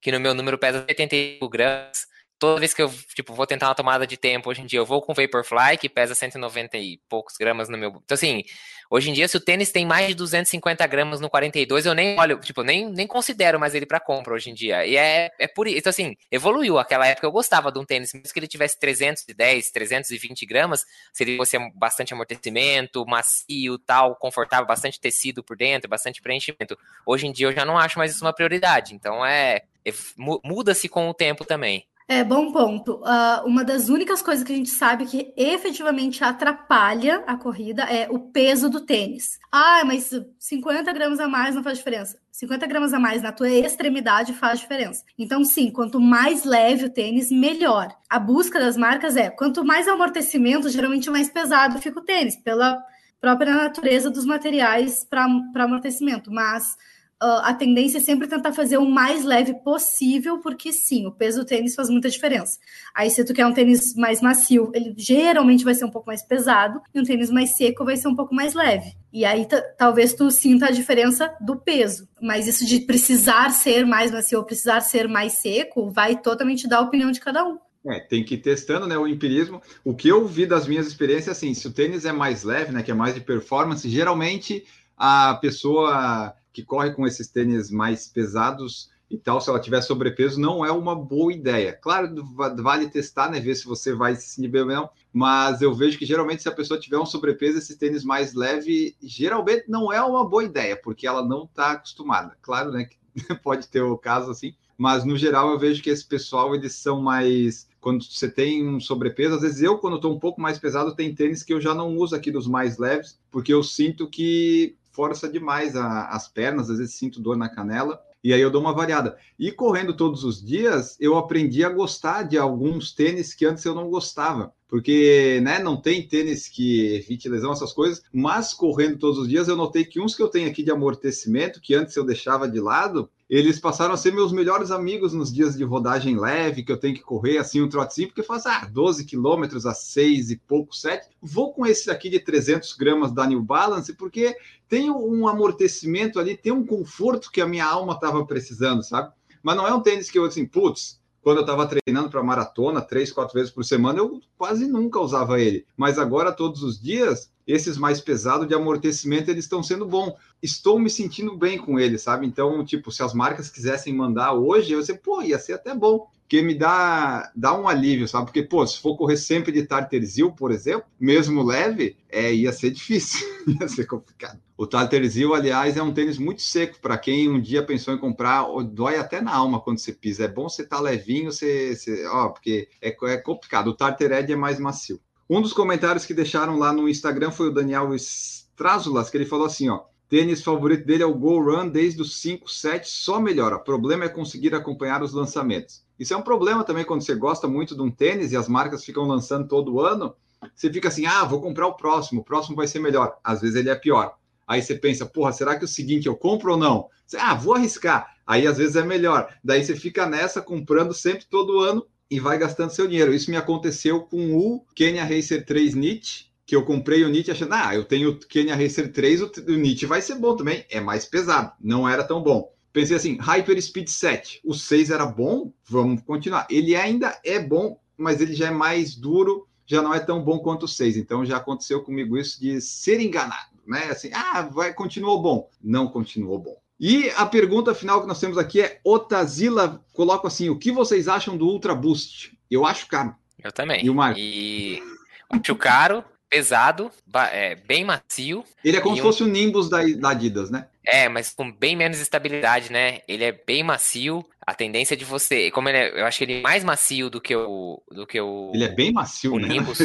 que 0.00 0.10
no 0.10 0.18
meu 0.18 0.32
número 0.32 0.56
pesa 0.56 0.86
75 0.88 1.46
gramas 1.50 2.13
toda 2.38 2.60
vez 2.60 2.74
que 2.74 2.82
eu, 2.82 2.92
tipo, 3.14 3.34
vou 3.34 3.46
tentar 3.46 3.68
uma 3.68 3.74
tomada 3.74 4.06
de 4.06 4.16
tempo, 4.16 4.50
hoje 4.50 4.62
em 4.62 4.66
dia 4.66 4.78
eu 4.78 4.86
vou 4.86 5.00
com 5.00 5.14
Vaporfly, 5.14 5.78
que 5.78 5.88
pesa 5.88 6.14
190 6.14 6.76
e 6.78 6.98
poucos 7.08 7.36
gramas 7.36 7.68
no 7.68 7.78
meu... 7.78 7.90
Então, 8.04 8.14
assim, 8.14 8.42
hoje 8.90 9.10
em 9.10 9.12
dia, 9.12 9.26
se 9.28 9.36
o 9.36 9.40
tênis 9.40 9.70
tem 9.70 9.86
mais 9.86 10.08
de 10.08 10.14
250 10.14 10.86
gramas 10.86 11.20
no 11.20 11.30
42, 11.30 11.86
eu 11.86 11.94
nem 11.94 12.18
olho, 12.18 12.38
tipo, 12.40 12.62
nem, 12.62 12.90
nem 12.90 13.06
considero 13.06 13.58
mais 13.58 13.74
ele 13.74 13.86
para 13.86 14.00
compra 14.00 14.34
hoje 14.34 14.50
em 14.50 14.54
dia. 14.54 14.86
E 14.86 14.96
é, 14.96 15.30
é 15.38 15.46
por 15.46 15.66
isso, 15.66 15.78
então, 15.78 15.90
assim, 15.90 16.16
evoluiu. 16.30 16.78
Aquela 16.78 17.06
época 17.06 17.26
eu 17.26 17.32
gostava 17.32 17.72
de 17.72 17.78
um 17.78 17.84
tênis, 17.84 18.12
mesmo 18.12 18.32
que 18.32 18.38
ele 18.38 18.48
tivesse 18.48 18.78
310, 18.78 19.70
320 19.70 20.46
gramas, 20.46 20.84
se 21.12 21.24
ele 21.24 21.36
fosse 21.36 21.58
bastante 21.74 22.12
amortecimento, 22.12 23.06
macio, 23.06 23.78
tal, 23.78 24.16
confortável, 24.16 24.66
bastante 24.66 25.00
tecido 25.00 25.42
por 25.42 25.56
dentro, 25.56 25.88
bastante 25.88 26.20
preenchimento. 26.20 26.76
Hoje 27.06 27.26
em 27.26 27.32
dia 27.32 27.46
eu 27.46 27.52
já 27.52 27.64
não 27.64 27.78
acho 27.78 27.98
mais 27.98 28.12
isso 28.12 28.24
uma 28.24 28.32
prioridade. 28.32 28.94
Então, 28.94 29.24
é, 29.24 29.62
é 29.84 29.92
muda-se 30.16 30.88
com 30.88 31.08
o 31.08 31.14
tempo 31.14 31.44
também. 31.44 31.86
É, 32.06 32.22
bom 32.22 32.52
ponto. 32.52 32.96
Uh, 32.96 33.46
uma 33.46 33.64
das 33.64 33.88
únicas 33.88 34.20
coisas 34.20 34.44
que 34.44 34.52
a 34.52 34.56
gente 34.56 34.68
sabe 34.68 35.06
que 35.06 35.32
efetivamente 35.38 36.22
atrapalha 36.22 37.24
a 37.26 37.34
corrida 37.34 37.82
é 37.84 38.06
o 38.10 38.18
peso 38.18 38.68
do 38.68 38.80
tênis. 38.80 39.38
Ah, 39.50 39.82
mas 39.86 40.10
50 40.38 40.92
gramas 40.92 41.18
a 41.18 41.26
mais 41.26 41.54
não 41.54 41.62
faz 41.62 41.78
diferença. 41.78 42.18
50 42.30 42.66
gramas 42.66 42.92
a 42.92 42.98
mais 42.98 43.22
na 43.22 43.32
tua 43.32 43.48
extremidade 43.48 44.34
faz 44.34 44.60
diferença. 44.60 45.02
Então, 45.18 45.42
sim, 45.46 45.70
quanto 45.70 45.98
mais 45.98 46.44
leve 46.44 46.84
o 46.84 46.90
tênis, 46.90 47.30
melhor. 47.30 47.88
A 48.10 48.18
busca 48.18 48.60
das 48.60 48.76
marcas 48.76 49.16
é 49.16 49.30
quanto 49.30 49.64
mais 49.64 49.88
amortecimento, 49.88 50.68
geralmente 50.68 51.08
mais 51.08 51.30
pesado 51.30 51.80
fica 51.80 52.00
o 52.00 52.04
tênis, 52.04 52.36
pela 52.36 52.84
própria 53.18 53.54
natureza 53.54 54.10
dos 54.10 54.26
materiais 54.26 55.06
para 55.08 55.24
amortecimento. 55.24 56.30
Mas 56.30 56.76
a 57.24 57.54
tendência 57.54 57.98
é 57.98 58.00
sempre 58.00 58.26
tentar 58.26 58.52
fazer 58.52 58.78
o 58.78 58.88
mais 58.88 59.24
leve 59.24 59.54
possível, 59.62 60.38
porque 60.38 60.72
sim, 60.72 61.06
o 61.06 61.12
peso 61.12 61.40
do 61.40 61.46
tênis 61.46 61.74
faz 61.74 61.88
muita 61.88 62.10
diferença. 62.10 62.58
Aí, 62.94 63.10
se 63.10 63.24
tu 63.24 63.32
quer 63.32 63.46
um 63.46 63.52
tênis 63.52 63.94
mais 63.94 64.20
macio, 64.20 64.70
ele 64.74 64.94
geralmente 64.96 65.64
vai 65.64 65.74
ser 65.74 65.84
um 65.84 65.90
pouco 65.90 66.06
mais 66.06 66.22
pesado, 66.22 66.80
e 66.94 67.00
um 67.00 67.04
tênis 67.04 67.30
mais 67.30 67.56
seco 67.56 67.84
vai 67.84 67.96
ser 67.96 68.08
um 68.08 68.16
pouco 68.16 68.34
mais 68.34 68.54
leve. 68.54 68.94
E 69.12 69.24
aí, 69.24 69.46
talvez 69.78 70.12
tu 70.12 70.30
sinta 70.30 70.66
a 70.66 70.70
diferença 70.70 71.34
do 71.40 71.56
peso. 71.56 72.08
Mas 72.20 72.46
isso 72.46 72.66
de 72.66 72.80
precisar 72.80 73.50
ser 73.50 73.86
mais 73.86 74.10
macio 74.10 74.38
ou 74.38 74.44
precisar 74.44 74.80
ser 74.80 75.08
mais 75.08 75.34
seco, 75.34 75.90
vai 75.90 76.20
totalmente 76.20 76.68
dar 76.68 76.78
a 76.78 76.82
opinião 76.82 77.10
de 77.10 77.20
cada 77.20 77.46
um. 77.46 77.58
É, 77.86 78.00
tem 78.00 78.24
que 78.24 78.34
ir 78.34 78.38
testando, 78.38 78.86
né, 78.86 78.96
o 78.96 79.06
empirismo. 79.06 79.60
O 79.84 79.94
que 79.94 80.08
eu 80.08 80.26
vi 80.26 80.46
das 80.46 80.66
minhas 80.66 80.86
experiências, 80.86 81.36
assim, 81.36 81.52
se 81.52 81.68
o 81.68 81.72
tênis 81.72 82.04
é 82.04 82.12
mais 82.12 82.42
leve, 82.42 82.72
né, 82.72 82.82
que 82.82 82.90
é 82.90 82.94
mais 82.94 83.14
de 83.14 83.20
performance, 83.20 83.88
geralmente 83.88 84.64
a 84.96 85.34
pessoa 85.34 86.34
que 86.54 86.62
corre 86.62 86.92
com 86.92 87.04
esses 87.04 87.26
tênis 87.28 87.68
mais 87.68 88.06
pesados 88.06 88.88
e 89.10 89.18
tal, 89.18 89.40
se 89.40 89.50
ela 89.50 89.60
tiver 89.60 89.82
sobrepeso, 89.82 90.40
não 90.40 90.64
é 90.64 90.72
uma 90.72 90.94
boa 90.94 91.32
ideia. 91.32 91.72
Claro, 91.72 92.14
vale 92.34 92.88
testar, 92.88 93.30
né? 93.30 93.38
Ver 93.40 93.54
se 93.54 93.66
você 93.66 93.92
vai 93.92 94.14
se 94.14 94.28
sentir 94.28 94.48
bem 94.48 94.64
não, 94.64 94.88
mas 95.12 95.60
eu 95.60 95.74
vejo 95.74 95.98
que 95.98 96.06
geralmente 96.06 96.42
se 96.42 96.48
a 96.48 96.52
pessoa 96.52 96.80
tiver 96.80 96.98
um 96.98 97.04
sobrepeso, 97.04 97.58
esse 97.58 97.76
tênis 97.76 98.04
mais 98.04 98.34
leve, 98.34 98.96
geralmente 99.02 99.64
não 99.68 99.92
é 99.92 100.00
uma 100.00 100.26
boa 100.26 100.44
ideia, 100.44 100.76
porque 100.76 101.06
ela 101.06 101.24
não 101.26 101.44
está 101.44 101.72
acostumada. 101.72 102.36
Claro, 102.40 102.70
né? 102.70 102.88
Pode 103.42 103.68
ter 103.68 103.82
o 103.82 103.98
caso 103.98 104.30
assim, 104.30 104.54
mas 104.78 105.04
no 105.04 105.16
geral 105.16 105.50
eu 105.50 105.58
vejo 105.58 105.82
que 105.82 105.90
esse 105.90 106.04
pessoal 106.06 106.54
eles 106.54 106.74
são 106.74 107.02
mais 107.02 107.68
quando 107.80 108.02
você 108.02 108.30
tem 108.30 108.66
um 108.66 108.80
sobrepeso, 108.80 109.34
às 109.34 109.42
vezes 109.42 109.60
eu 109.60 109.78
quando 109.78 109.96
estou 109.96 110.14
um 110.14 110.18
pouco 110.18 110.40
mais 110.40 110.58
pesado 110.58 110.94
tem 110.94 111.14
tênis 111.14 111.42
que 111.42 111.52
eu 111.52 111.60
já 111.60 111.74
não 111.74 111.94
uso 111.96 112.16
aqui 112.16 112.30
dos 112.30 112.46
mais 112.46 112.78
leves, 112.78 113.20
porque 113.30 113.52
eu 113.52 113.62
sinto 113.62 114.08
que 114.08 114.74
força 114.94 115.28
demais 115.28 115.76
a, 115.76 116.06
as 116.06 116.28
pernas, 116.28 116.70
às 116.70 116.78
vezes 116.78 116.94
sinto 116.94 117.20
dor 117.20 117.36
na 117.36 117.48
canela, 117.48 118.00
e 118.22 118.32
aí 118.32 118.40
eu 118.40 118.50
dou 118.50 118.62
uma 118.62 118.72
variada. 118.72 119.18
E 119.38 119.52
correndo 119.52 119.94
todos 119.94 120.24
os 120.24 120.42
dias, 120.42 120.96
eu 120.98 121.18
aprendi 121.18 121.62
a 121.62 121.68
gostar 121.68 122.22
de 122.22 122.38
alguns 122.38 122.90
tênis 122.90 123.34
que 123.34 123.44
antes 123.44 123.62
eu 123.66 123.74
não 123.74 123.90
gostava. 123.90 124.54
Porque, 124.66 125.40
né, 125.42 125.58
não 125.58 125.76
tem 125.76 126.08
tênis 126.08 126.48
que 126.48 126.94
evite 126.94 127.28
lesão, 127.28 127.52
essas 127.52 127.72
coisas, 127.72 128.02
mas 128.10 128.54
correndo 128.54 128.98
todos 128.98 129.18
os 129.18 129.28
dias, 129.28 129.46
eu 129.46 129.56
notei 129.56 129.84
que 129.84 130.00
uns 130.00 130.16
que 130.16 130.22
eu 130.22 130.28
tenho 130.28 130.48
aqui 130.48 130.62
de 130.62 130.70
amortecimento, 130.70 131.60
que 131.60 131.74
antes 131.74 131.94
eu 131.94 132.04
deixava 132.04 132.48
de 132.48 132.58
lado, 132.58 133.10
eles 133.36 133.58
passaram 133.58 133.94
a 133.94 133.96
ser 133.96 134.12
meus 134.12 134.32
melhores 134.32 134.70
amigos 134.70 135.12
nos 135.12 135.32
dias 135.32 135.56
de 135.56 135.64
rodagem 135.64 136.16
leve, 136.16 136.62
que 136.62 136.70
eu 136.70 136.76
tenho 136.76 136.94
que 136.94 137.02
correr 137.02 137.38
assim 137.38 137.60
um 137.60 137.68
trotezinho, 137.68 138.06
porque 138.06 138.22
faz 138.22 138.46
ah, 138.46 138.68
12 138.70 139.04
quilômetros 139.04 139.66
a 139.66 139.74
6 139.74 140.30
e 140.30 140.36
pouco, 140.36 140.76
7. 140.76 141.08
Vou 141.20 141.52
com 141.52 141.66
esse 141.66 141.90
aqui 141.90 142.08
de 142.08 142.20
300 142.20 142.74
gramas 142.74 143.10
da 143.10 143.26
New 143.26 143.42
Balance, 143.42 143.92
porque 143.94 144.36
tem 144.68 144.88
um 144.88 145.26
amortecimento 145.26 146.20
ali, 146.20 146.36
tem 146.36 146.52
um 146.52 146.64
conforto 146.64 147.28
que 147.28 147.40
a 147.40 147.46
minha 147.46 147.66
alma 147.66 147.94
estava 147.94 148.24
precisando, 148.24 148.84
sabe? 148.84 149.12
Mas 149.42 149.56
não 149.56 149.66
é 149.66 149.74
um 149.74 149.80
tênis 149.80 150.08
que 150.08 150.18
eu 150.18 150.24
assim, 150.24 150.46
putz, 150.46 151.00
quando 151.20 151.38
eu 151.38 151.42
estava 151.42 151.66
treinando 151.66 152.10
para 152.10 152.22
maratona, 152.22 152.80
três, 152.80 153.10
quatro 153.10 153.34
vezes 153.34 153.50
por 153.50 153.64
semana, 153.64 153.98
eu 153.98 154.20
quase 154.38 154.68
nunca 154.68 155.00
usava 155.00 155.40
ele. 155.40 155.66
Mas 155.76 155.98
agora, 155.98 156.30
todos 156.30 156.62
os 156.62 156.80
dias, 156.80 157.32
esses 157.46 157.76
mais 157.76 158.00
pesados 158.00 158.48
de 158.48 158.54
amortecimento, 158.54 159.30
eles 159.30 159.44
estão 159.44 159.62
sendo 159.62 159.86
bom. 159.86 160.16
Estou 160.42 160.78
me 160.78 160.90
sentindo 160.90 161.36
bem 161.36 161.58
com 161.58 161.78
eles, 161.78 162.02
sabe? 162.02 162.26
Então, 162.26 162.64
tipo, 162.64 162.90
se 162.90 163.02
as 163.02 163.14
marcas 163.14 163.50
quisessem 163.50 163.94
mandar 163.94 164.32
hoje, 164.32 164.72
eu 164.72 164.82
sei, 164.82 164.96
pô, 164.96 165.22
ia 165.22 165.38
ser 165.38 165.54
até 165.54 165.74
bom 165.74 166.08
que 166.28 166.40
me 166.40 166.54
dá, 166.54 167.30
dá 167.36 167.56
um 167.56 167.68
alívio, 167.68 168.08
sabe? 168.08 168.26
Porque, 168.26 168.42
pô, 168.42 168.66
se 168.66 168.80
for 168.80 168.96
correr 168.96 169.16
sempre 169.16 169.52
de 169.52 169.64
Tarterzil, 169.64 170.32
por 170.32 170.50
exemplo, 170.50 170.86
mesmo 170.98 171.42
leve, 171.42 171.96
é, 172.08 172.32
ia 172.32 172.52
ser 172.52 172.70
difícil, 172.70 173.26
ia 173.60 173.68
ser 173.68 173.86
complicado. 173.86 174.40
O 174.56 174.66
Tarterzil, 174.66 175.34
aliás, 175.34 175.76
é 175.76 175.82
um 175.82 175.92
tênis 175.92 176.16
muito 176.16 176.40
seco 176.40 176.78
para 176.80 176.96
quem 176.96 177.28
um 177.28 177.40
dia 177.40 177.62
pensou 177.62 177.92
em 177.92 177.98
comprar, 177.98 178.46
dói 178.64 178.96
até 178.96 179.20
na 179.20 179.34
alma 179.34 179.60
quando 179.60 179.78
você 179.78 179.92
pisa. 179.92 180.24
É 180.24 180.28
bom 180.28 180.48
você 180.48 180.62
estar 180.62 180.76
tá 180.76 180.82
levinho, 180.82 181.30
você, 181.30 181.74
você, 181.74 182.06
ó, 182.06 182.28
porque 182.28 182.68
é, 182.80 182.88
é 182.88 183.16
complicado. 183.16 183.68
O 183.68 183.74
Tartered 183.74 184.32
é 184.32 184.36
mais 184.36 184.58
macio. 184.58 185.00
Um 185.28 185.40
dos 185.40 185.54
comentários 185.54 186.04
que 186.04 186.12
deixaram 186.12 186.58
lá 186.58 186.72
no 186.72 186.88
Instagram 186.88 187.30
foi 187.30 187.48
o 187.48 187.52
Daniel 187.52 187.94
Strazulas, 187.94 189.08
que 189.08 189.16
ele 189.16 189.24
falou 189.24 189.46
assim, 189.46 189.70
ó, 189.70 189.84
Tênis 190.06 190.42
favorito 190.42 190.84
dele 190.84 191.02
é 191.02 191.06
o 191.06 191.14
Go 191.14 191.42
Run 191.42 191.68
desde 191.68 192.02
os 192.02 192.20
5, 192.20 192.48
7, 192.48 192.86
só 192.86 193.18
melhora. 193.18 193.56
O 193.56 193.64
problema 193.64 194.04
é 194.04 194.08
conseguir 194.08 194.54
acompanhar 194.54 195.02
os 195.02 195.14
lançamentos. 195.14 195.82
Isso 195.98 196.12
é 196.12 196.16
um 196.16 196.22
problema 196.22 196.62
também 196.62 196.84
quando 196.84 197.02
você 197.02 197.14
gosta 197.14 197.48
muito 197.48 197.74
de 197.74 197.80
um 197.80 197.90
tênis 197.90 198.30
e 198.30 198.36
as 198.36 198.46
marcas 198.46 198.84
ficam 198.84 199.04
lançando 199.04 199.48
todo 199.48 199.80
ano. 199.80 200.14
Você 200.54 200.70
fica 200.70 200.88
assim, 200.88 201.06
ah, 201.06 201.24
vou 201.24 201.40
comprar 201.40 201.66
o 201.66 201.74
próximo, 201.74 202.20
o 202.20 202.24
próximo 202.24 202.54
vai 202.54 202.66
ser 202.66 202.80
melhor. 202.80 203.16
Às 203.24 203.40
vezes 203.40 203.56
ele 203.56 203.70
é 203.70 203.74
pior. 203.74 204.14
Aí 204.46 204.60
você 204.60 204.74
pensa, 204.74 205.06
porra, 205.06 205.32
será 205.32 205.58
que 205.58 205.64
o 205.64 205.68
seguinte 205.68 206.06
eu 206.06 206.14
compro 206.14 206.52
ou 206.52 206.58
não? 206.58 206.88
Você, 207.06 207.16
ah, 207.16 207.34
vou 207.34 207.54
arriscar. 207.54 208.14
Aí 208.26 208.46
às 208.46 208.58
vezes 208.58 208.76
é 208.76 208.84
melhor. 208.84 209.34
Daí 209.42 209.64
você 209.64 209.74
fica 209.74 210.06
nessa 210.06 210.42
comprando 210.42 210.92
sempre 210.92 211.24
todo 211.24 211.60
ano 211.60 211.86
e 212.10 212.20
vai 212.20 212.38
gastando 212.38 212.70
seu 212.70 212.86
dinheiro. 212.86 213.14
Isso 213.14 213.30
me 213.30 213.36
aconteceu 213.36 214.02
com 214.02 214.36
o 214.36 214.64
Kenya 214.74 215.04
Racer 215.04 215.44
3 215.44 215.74
Nietzsche, 215.74 216.26
que 216.46 216.54
eu 216.54 216.64
comprei 216.64 217.04
o 217.04 217.08
Nietzsche 217.08 217.30
achando, 217.30 217.54
ah, 217.54 217.74
eu 217.74 217.84
tenho 217.84 218.10
o 218.10 218.18
Kenya 218.18 218.54
Racer 218.54 218.92
3, 218.92 219.22
o, 219.22 219.32
o 219.48 219.56
Nietzsche 219.56 219.86
vai 219.86 220.02
ser 220.02 220.16
bom 220.16 220.36
também. 220.36 220.64
É 220.68 220.80
mais 220.80 221.04
pesado, 221.04 221.52
não 221.60 221.88
era 221.88 222.04
tão 222.04 222.22
bom. 222.22 222.52
Pensei 222.72 222.96
assim, 222.96 223.16
Hyper 223.20 223.60
Speed 223.62 223.88
7, 223.88 224.40
o 224.44 224.52
6 224.52 224.90
era 224.90 225.06
bom, 225.06 225.52
vamos 225.64 226.02
continuar. 226.02 226.46
Ele 226.50 226.74
ainda 226.74 227.18
é 227.24 227.38
bom, 227.38 227.78
mas 227.96 228.20
ele 228.20 228.34
já 228.34 228.48
é 228.48 228.50
mais 228.50 228.96
duro, 228.96 229.46
já 229.64 229.80
não 229.80 229.94
é 229.94 230.00
tão 230.00 230.22
bom 230.22 230.40
quanto 230.40 230.64
o 230.64 230.68
6. 230.68 230.96
Então 230.96 231.24
já 231.24 231.36
aconteceu 231.36 231.82
comigo 231.82 232.18
isso 232.18 232.40
de 232.40 232.60
ser 232.60 233.00
enganado, 233.00 233.54
né? 233.64 233.84
Assim, 233.84 234.10
ah, 234.12 234.42
vai, 234.42 234.74
continuou 234.74 235.22
bom. 235.22 235.48
Não 235.62 235.86
continuou 235.86 236.38
bom. 236.38 236.56
E 236.78 237.10
a 237.10 237.24
pergunta 237.24 237.74
final 237.74 238.00
que 238.00 238.08
nós 238.08 238.20
temos 238.20 238.36
aqui 238.36 238.60
é: 238.60 238.80
Otazila, 238.84 239.84
coloco 239.92 240.26
assim, 240.26 240.48
o 240.48 240.58
que 240.58 240.72
vocês 240.72 241.08
acham 241.08 241.36
do 241.36 241.46
Ultra 241.46 241.74
Boost? 241.74 242.36
Eu 242.50 242.66
acho 242.66 242.86
caro. 242.86 243.14
Eu 243.42 243.52
também. 243.52 243.84
E 243.84 243.90
o 243.90 243.94
Marco? 243.94 244.18
E 244.18 244.82
acho 245.30 245.54
caro, 245.56 246.04
pesado, 246.28 246.90
é, 247.30 247.54
bem 247.54 247.84
macio. 247.84 248.44
Ele 248.64 248.76
é 248.76 248.80
como 248.80 248.96
se 248.96 249.02
um... 249.02 249.04
fosse 249.04 249.22
o 249.22 249.26
Nimbus 249.26 249.68
da, 249.68 249.82
da 249.98 250.10
Adidas, 250.10 250.50
né? 250.50 250.66
É, 250.84 251.08
mas 251.08 251.30
com 251.30 251.50
bem 251.50 251.76
menos 251.76 252.00
estabilidade, 252.00 252.72
né? 252.72 253.00
Ele 253.06 253.24
é 253.24 253.32
bem 253.32 253.62
macio. 253.62 254.24
A 254.46 254.52
tendência 254.52 254.96
de 254.96 255.04
você, 255.04 255.50
como 255.50 255.68
ele 255.68 255.78
é, 255.78 256.00
eu 256.00 256.04
acho 256.04 256.22
ele 256.22 256.42
mais 256.42 256.62
macio 256.62 257.08
do 257.08 257.20
que 257.20 257.34
o 257.34 257.82
do 257.90 258.06
que 258.06 258.20
o 258.20 258.52
Ele 258.54 258.64
é 258.64 258.68
bem 258.68 258.92
macio, 258.92 259.34
o 259.34 259.38
né? 259.38 259.48
Nimbus. 259.48 259.78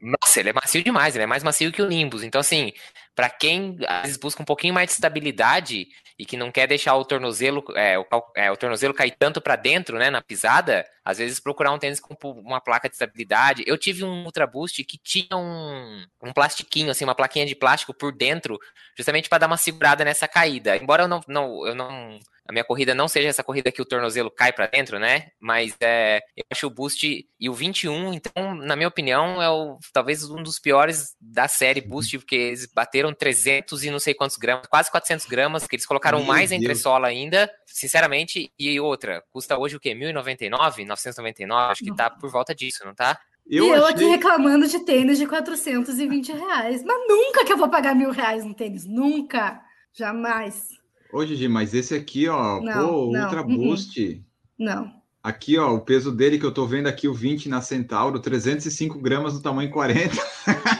Nossa, 0.00 0.40
ele 0.40 0.48
é 0.48 0.52
macio 0.52 0.82
demais, 0.82 1.14
ele 1.14 1.24
é 1.24 1.26
mais 1.26 1.42
macio 1.42 1.70
que 1.70 1.82
o 1.82 1.88
Nimbus. 1.88 2.22
Então, 2.22 2.40
assim, 2.40 2.72
para 3.20 3.28
quem 3.28 3.76
às 3.86 4.04
vezes 4.04 4.16
busca 4.16 4.40
um 4.40 4.46
pouquinho 4.46 4.72
mais 4.72 4.86
de 4.86 4.94
estabilidade 4.94 5.88
e 6.18 6.24
que 6.24 6.38
não 6.38 6.50
quer 6.50 6.66
deixar 6.66 6.96
o 6.96 7.04
tornozelo, 7.04 7.62
é, 7.76 7.98
o, 7.98 8.06
é, 8.34 8.50
o 8.50 8.56
tornozelo 8.56 8.94
cair 8.94 9.14
tanto 9.18 9.42
para 9.42 9.56
dentro, 9.56 9.98
né, 9.98 10.08
na 10.08 10.22
pisada, 10.22 10.86
às 11.04 11.18
vezes 11.18 11.38
procurar 11.38 11.70
um 11.70 11.78
tênis 11.78 12.00
com 12.00 12.16
uma 12.38 12.62
placa 12.62 12.88
de 12.88 12.94
estabilidade. 12.94 13.62
Eu 13.66 13.76
tive 13.76 14.04
um 14.04 14.24
Ultra 14.24 14.46
Boost 14.46 14.82
que 14.84 14.96
tinha 14.96 15.36
um, 15.36 16.02
um 16.22 16.32
plastiquinho, 16.32 16.90
assim, 16.90 17.04
uma 17.04 17.14
plaquinha 17.14 17.44
de 17.44 17.54
plástico 17.54 17.92
por 17.92 18.10
dentro, 18.10 18.58
justamente 18.96 19.28
para 19.28 19.36
dar 19.36 19.48
uma 19.48 19.58
segurada 19.58 20.02
nessa 20.02 20.26
caída. 20.26 20.78
Embora 20.78 21.02
eu 21.02 21.08
não, 21.08 21.20
não 21.28 21.66
eu 21.66 21.74
não 21.74 22.18
a 22.48 22.52
minha 22.52 22.64
corrida 22.64 22.94
não 22.94 23.08
seja 23.08 23.28
essa 23.28 23.44
corrida 23.44 23.70
que 23.70 23.80
o 23.80 23.84
tornozelo 23.84 24.30
cai 24.30 24.52
para 24.52 24.66
dentro, 24.66 24.98
né? 24.98 25.28
Mas 25.38 25.76
é, 25.80 26.20
eu 26.36 26.44
acho 26.50 26.66
o 26.66 26.70
Boost 26.70 27.26
e 27.38 27.48
o 27.48 27.54
21, 27.54 28.12
então, 28.12 28.54
na 28.54 28.74
minha 28.74 28.88
opinião, 28.88 29.40
é 29.40 29.48
o, 29.48 29.78
talvez 29.92 30.28
um 30.28 30.42
dos 30.42 30.58
piores 30.58 31.14
da 31.20 31.46
série 31.46 31.80
Boost, 31.80 32.18
porque 32.18 32.34
eles 32.34 32.66
bateram 32.66 33.14
300 33.14 33.84
e 33.84 33.90
não 33.90 33.98
sei 33.98 34.14
quantos 34.14 34.36
gramas, 34.36 34.66
quase 34.66 34.90
400 34.90 35.26
gramas, 35.26 35.66
que 35.66 35.76
eles 35.76 35.86
colocaram 35.86 36.18
Meu 36.18 36.26
mais 36.26 36.50
Deus. 36.50 36.62
entre 36.62 36.74
sola 36.74 37.08
ainda, 37.08 37.50
sinceramente. 37.66 38.52
E 38.58 38.80
outra, 38.80 39.22
custa 39.30 39.56
hoje 39.56 39.76
o 39.76 39.80
quê? 39.80 39.94
1.099? 39.94 40.86
999? 40.86 41.72
Acho 41.72 41.84
que 41.84 41.94
tá 41.94 42.10
por 42.10 42.30
volta 42.30 42.54
disso, 42.54 42.84
não 42.84 42.94
tá? 42.94 43.18
Eu 43.46 43.64
e 43.64 43.68
eu 43.68 43.84
achei... 43.84 43.94
aqui 43.94 44.04
reclamando 44.04 44.66
de 44.66 44.78
tênis 44.84 45.18
de 45.18 45.26
420 45.26 46.32
reais. 46.32 46.84
Mas 46.84 47.08
nunca 47.08 47.44
que 47.44 47.52
eu 47.52 47.56
vou 47.56 47.68
pagar 47.68 47.94
mil 47.94 48.10
reais 48.10 48.44
no 48.44 48.54
tênis. 48.54 48.84
Nunca. 48.84 49.60
Jamais. 49.92 50.79
Ô, 51.12 51.24
Gigi, 51.24 51.48
mas 51.48 51.74
esse 51.74 51.94
aqui, 51.94 52.28
ó, 52.28 52.60
não, 52.60 52.88
pô, 52.88 53.12
não, 53.12 53.22
Ultra 53.24 53.42
uh 53.42 53.46
-uh. 53.46 53.56
Boost. 53.56 54.24
Não. 54.58 54.99
Aqui, 55.22 55.58
ó, 55.58 55.74
o 55.74 55.80
peso 55.80 56.10
dele 56.10 56.38
que 56.38 56.46
eu 56.46 56.52
tô 56.52 56.66
vendo 56.66 56.86
aqui, 56.86 57.06
o 57.06 57.12
20 57.12 57.46
na 57.50 57.60
Centauro, 57.60 58.18
305 58.18 58.98
gramas 58.98 59.34
no 59.34 59.42
tamanho 59.42 59.70
40. 59.70 60.16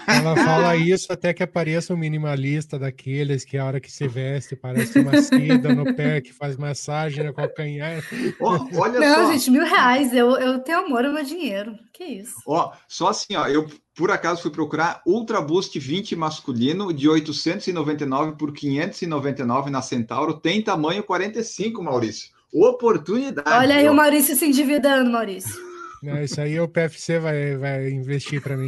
Ela 0.07 0.35
fala 0.43 0.77
isso 0.77 1.13
até 1.13 1.35
que 1.35 1.43
apareça 1.43 1.93
um 1.93 1.97
minimalista 1.97 2.79
daqueles 2.79 3.45
que 3.45 3.59
a 3.59 3.67
hora 3.67 3.79
que 3.79 3.93
se 3.93 4.09
veste 4.09 4.57
parece 4.57 4.99
uma 4.99 5.21
seda 5.21 5.75
no 5.75 5.95
pé 5.95 6.23
que 6.23 6.33
faz 6.33 6.57
massagem 6.57 7.23
no 7.23 7.35
calcanhar. 7.35 8.03
Ó, 8.41 8.67
olha 8.77 8.99
Não, 8.99 9.27
só. 9.27 9.33
gente, 9.33 9.51
mil 9.51 9.65
reais. 9.65 10.15
Eu, 10.15 10.31
eu 10.37 10.59
tenho 10.61 10.87
amor 10.87 11.05
ao 11.05 11.13
meu 11.13 11.23
dinheiro. 11.25 11.75
Que 11.93 12.05
isso? 12.05 12.37
Ó, 12.47 12.73
só 12.89 13.09
assim, 13.09 13.37
ó, 13.37 13.47
eu 13.47 13.69
por 13.95 14.11
acaso 14.11 14.41
fui 14.41 14.51
procurar 14.51 15.03
Ultra 15.05 15.43
Boost 15.43 15.79
20 15.79 16.17
masculino 16.17 16.95
de 16.95 17.07
899 17.07 18.37
por 18.39 18.55
599 18.55 19.69
na 19.69 19.83
Centauro, 19.83 20.33
tem 20.41 20.63
tamanho 20.63 21.03
45, 21.03 21.83
Maurício. 21.83 22.31
Oportunidade. 22.53 23.49
Olha 23.49 23.77
aí 23.77 23.89
ó. 23.89 23.93
o 23.93 23.95
Maurício 23.95 24.35
se 24.35 24.47
endividando, 24.47 25.11
Maurício. 25.11 25.55
Não, 26.03 26.21
isso 26.23 26.41
aí 26.41 26.59
o 26.59 26.69
PFC 26.69 27.19
vai, 27.19 27.57
vai 27.57 27.91
investir 27.91 28.43
para 28.43 28.57
mim. 28.57 28.67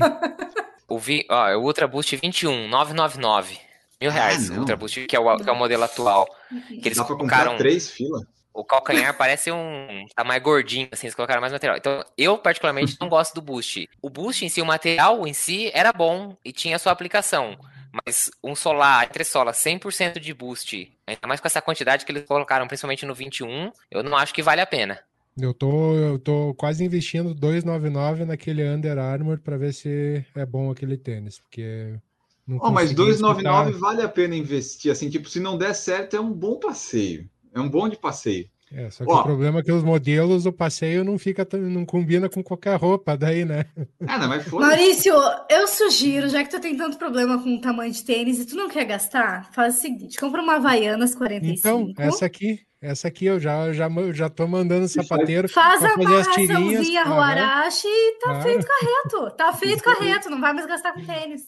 o, 0.89 0.99
vi, 0.99 1.27
ó, 1.29 1.57
o 1.57 1.63
Ultra 1.63 1.89
Boost 1.89 2.17
21, 2.17 2.69
999. 2.69 3.59
Mil 4.01 4.11
reais, 4.11 4.51
ah, 4.51 4.59
Ultra 4.59 4.77
Boost, 4.77 5.07
que 5.07 5.17
é, 5.17 5.21
o, 5.21 5.37
que 5.37 5.49
é 5.49 5.53
o 5.53 5.57
modelo 5.57 5.85
atual. 5.85 6.27
Que 6.69 6.89
eles 6.89 6.99
Dá 6.99 7.05
colocaram 7.05 7.57
três 7.57 7.91
filas 7.91 8.23
o 8.55 8.65
calcanhar 8.65 9.17
parece 9.17 9.51
um. 9.51 10.07
tá 10.15 10.23
mais 10.23 10.43
gordinho, 10.43 10.89
assim, 10.93 11.07
eles 11.07 11.15
colocaram 11.15 11.41
mais 11.41 11.53
material. 11.53 11.77
Então, 11.77 12.05
eu, 12.19 12.37
particularmente, 12.37 12.97
não 13.01 13.09
gosto 13.09 13.35
do 13.35 13.41
Boost. 13.41 13.89
O 14.01 14.11
Boost 14.11 14.45
em 14.45 14.49
si, 14.49 14.61
o 14.61 14.67
material 14.67 15.27
em 15.27 15.33
si, 15.33 15.71
era 15.73 15.93
bom 15.93 16.37
e 16.45 16.53
tinha 16.53 16.79
sua 16.79 16.93
aplicação. 16.93 17.57
Mas 17.93 18.31
um 18.43 18.55
solar, 18.55 19.05
entre 19.05 19.23
sola, 19.23 19.53
100% 19.53 20.19
de 20.19 20.33
boost, 20.33 20.91
ainda 21.07 21.29
mais 21.29 21.41
com 21.41 21.47
essa 21.47 21.61
quantidade 21.61 22.07
que 22.07 22.13
eles 22.13 22.25
colocaram, 22.25 22.67
principalmente 22.67 23.05
no 23.05 23.15
21, 23.15 23.71
eu 23.91 24.03
não 24.03 24.17
acho 24.17 24.33
que 24.33 24.43
vale 24.43 24.63
a 24.63 24.67
pena. 24.67 24.99
Eu 25.39 25.55
tô, 25.55 25.95
eu 25.95 26.19
tô 26.19 26.55
quase 26.55 26.85
investindo 26.85 27.35
299 27.35 28.25
naquele 28.25 28.69
Under 28.69 28.99
Armour 28.99 29.39
para 29.39 29.57
ver 29.57 29.73
se 29.73 30.25
é 30.35 30.45
bom 30.45 30.71
aquele 30.71 30.97
tênis, 30.97 31.39
porque 31.39 31.99
oh, 32.49 32.71
mas 32.71 32.93
299 32.93 33.73
vale 33.79 34.03
a 34.03 34.09
pena 34.09 34.37
investir, 34.37 34.91
assim, 34.91 35.09
tipo, 35.09 35.29
se 35.29 35.41
não 35.41 35.57
der 35.57 35.75
certo 35.75 36.17
é 36.17 36.21
um 36.21 36.33
bom 36.33 36.59
passeio. 36.59 37.29
É 37.55 37.61
um 37.61 37.69
bom 37.69 37.89
de 37.89 37.99
passeio. 37.99 38.49
É, 38.75 38.89
só 38.91 39.05
que 39.05 39.11
Ó, 39.11 39.21
o 39.21 39.23
problema 39.23 39.61
é 39.61 39.63
que 39.63 39.71
os 39.71 39.83
modelos 39.83 40.45
do 40.45 40.53
passeio 40.53 41.05
não 41.05 41.19
fica 41.19 41.47
não 41.59 41.85
combina 41.85 42.29
com 42.29 42.43
qualquer 42.43 42.77
roupa 42.77 43.17
daí, 43.17 43.45
né? 43.45 43.67
Ah, 44.07 44.19
não, 44.19 44.29
mas 44.29 44.47
Maurício, 44.47 45.13
eu 45.51 45.69
sugiro, 45.69 46.29
já 46.29 46.43
que 46.43 46.51
tu 46.51 46.59
tem 46.59 46.75
tanto 46.77 46.97
problema 46.97 47.43
com 47.43 47.55
o 47.55 47.61
tamanho 47.61 47.93
de 47.93 48.03
tênis 48.03 48.41
e 48.41 48.47
tu 48.47 48.57
não 48.57 48.69
quer 48.69 48.87
gastar, 48.87 49.51
faz 49.53 49.77
o 49.77 49.81
seguinte, 49.81 50.19
compra 50.19 50.41
uma 50.41 50.57
Havaianas 50.57 51.15
45. 51.15 51.91
Então, 51.91 51.93
essa 51.99 52.25
aqui, 52.25 52.61
essa 52.81 53.09
aqui 53.09 53.27
eu 53.27 53.39
já 53.39 53.73
já 53.75 53.89
já 54.13 54.31
tô 54.31 54.49
mandando 54.49 54.89
sapateiro 54.89 55.49
faz 55.49 55.85
a 55.85 55.93
amarraçãozinha 55.93 57.05
Ruarashi 57.05 57.87
e 57.87 58.19
tá 58.21 58.33
ah. 58.33 58.41
feito 58.41 58.67
correto. 58.67 59.37
Tá 59.37 59.53
feito 59.55 59.85
correto, 59.85 60.31
não 60.31 60.41
vai 60.41 60.55
mais 60.55 60.67
gastar 60.67 60.95
com 60.95 61.05
tênis. 61.05 61.43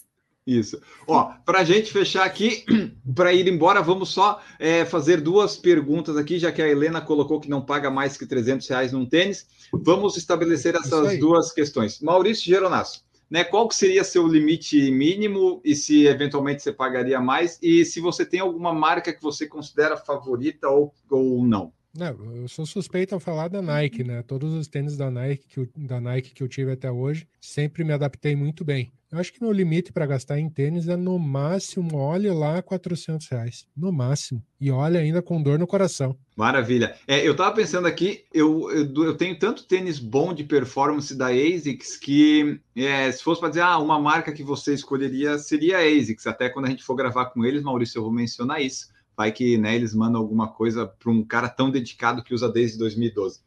Isso. 0.47 0.81
Ó, 1.07 1.33
para 1.45 1.61
a 1.61 1.65
gente 1.65 1.91
fechar 1.91 2.25
aqui, 2.25 2.65
para 3.15 3.33
ir 3.33 3.49
embora, 3.49 3.81
vamos 3.81 4.11
só 4.11 4.43
é, 4.59 4.85
fazer 4.85 5.21
duas 5.21 5.57
perguntas 5.57 6.19
aqui, 6.19 6.39
já 6.39 6.53
que 6.53 6.61
a 6.61 6.69
Helena 6.69 7.01
colocou 7.01 7.41
que 7.41 7.49
não 7.49 7.65
paga 7.65 7.91
mais 7.91 8.17
que 8.17 8.27
300 8.27 8.69
reais 8.69 8.93
num 8.93 9.07
tênis. 9.07 9.47
Vamos 9.73 10.17
estabelecer 10.17 10.75
essas 10.75 11.19
duas 11.19 11.51
questões. 11.51 12.01
Maurício 12.01 12.45
Geronasso, 12.45 13.03
né? 13.31 13.43
Qual 13.43 13.67
que 13.67 13.75
seria 13.75 14.05
seu 14.05 14.27
limite 14.27 14.91
mínimo 14.91 15.63
e 15.65 15.75
se 15.75 16.07
eventualmente 16.07 16.63
você 16.63 16.73
pagaria 16.73 17.21
mais? 17.21 17.59
E 17.63 17.85
se 17.85 17.99
você 17.99 18.27
tem 18.27 18.41
alguma 18.41 18.73
marca 18.73 19.15
que 19.15 19.23
você 19.23 19.47
considera 19.47 19.97
favorita 19.97 20.69
ou, 20.69 20.93
ou 21.11 21.43
não? 21.43 21.73
Não, 21.97 22.35
eu 22.35 22.49
sou 22.49 22.67
suspeito 22.67 23.15
a 23.15 23.21
falar 23.21 23.47
da 23.47 23.63
Nike, 23.63 24.03
né? 24.03 24.21
Todos 24.23 24.53
os 24.53 24.67
tênis 24.67 24.97
da 24.97 25.11
Nike, 25.11 25.47
que 25.47 25.61
eu, 25.61 25.69
da 25.77 26.01
Nike 26.01 26.35
que 26.35 26.43
eu 26.43 26.49
tive 26.49 26.73
até 26.73 26.91
hoje, 26.91 27.29
sempre 27.41 27.85
me 27.85 27.93
adaptei 27.93 28.35
muito 28.35 28.65
bem. 28.65 28.93
Eu 29.13 29.21
acho 29.21 29.33
que 29.33 29.41
meu 29.41 29.53
limite 29.53 29.93
para 29.93 30.05
gastar 30.05 30.41
em 30.41 30.51
tênis 30.51 30.89
é 30.89 30.97
no 30.97 31.21
máximo, 31.21 31.97
olha 31.97 32.35
lá, 32.35 32.61
400 32.61 33.29
reais. 33.29 33.65
No 33.77 33.93
máximo. 33.93 34.45
E 34.61 34.73
olha 34.73 34.99
ainda 34.99 35.23
com 35.23 35.41
dor 35.41 35.57
no 35.57 35.69
coração. 35.69 36.19
Maravilha. 36.37 36.97
É, 37.07 37.25
eu 37.25 37.31
estava 37.31 37.55
pensando 37.55 37.87
aqui, 37.87 38.25
eu, 38.35 38.69
eu, 38.73 39.05
eu, 39.05 39.17
tenho 39.17 39.39
tanto 39.39 39.69
tênis 39.69 40.01
bom 40.01 40.35
de 40.35 40.43
performance 40.43 41.15
da 41.15 41.29
ASICS 41.29 41.97
que 41.97 42.61
é, 42.75 43.13
se 43.13 43.23
fosse 43.23 43.41
para 43.41 43.51
dizer 43.51 43.61
ah, 43.61 43.79
uma 43.79 44.01
marca 44.01 44.33
que 44.33 44.43
você 44.43 44.75
escolheria 44.75 45.39
seria 45.39 45.79
a 45.79 45.83
ASICS. 45.83 46.27
Até 46.27 46.49
quando 46.49 46.67
a 46.67 46.71
gente 46.71 46.83
for 46.83 46.97
gravar 46.97 47.27
com 47.27 47.45
eles, 47.45 47.63
Maurício, 47.63 47.99
eu 47.99 48.03
vou 48.03 48.13
mencionar 48.13 48.61
isso 48.61 48.93
vai 49.17 49.33
que 49.33 49.57
né, 49.59 49.75
eles 49.75 49.95
mandam 49.95 50.21
alguma 50.21 50.49
coisa 50.49 50.87
para 50.87 51.11
um 51.11 51.25
cara 51.25 51.49
tão 51.49 51.71
dedicado 51.71 52.23
que 52.23 52.35
usa 52.35 52.49
desde 52.49 52.79
2012. 52.79 53.41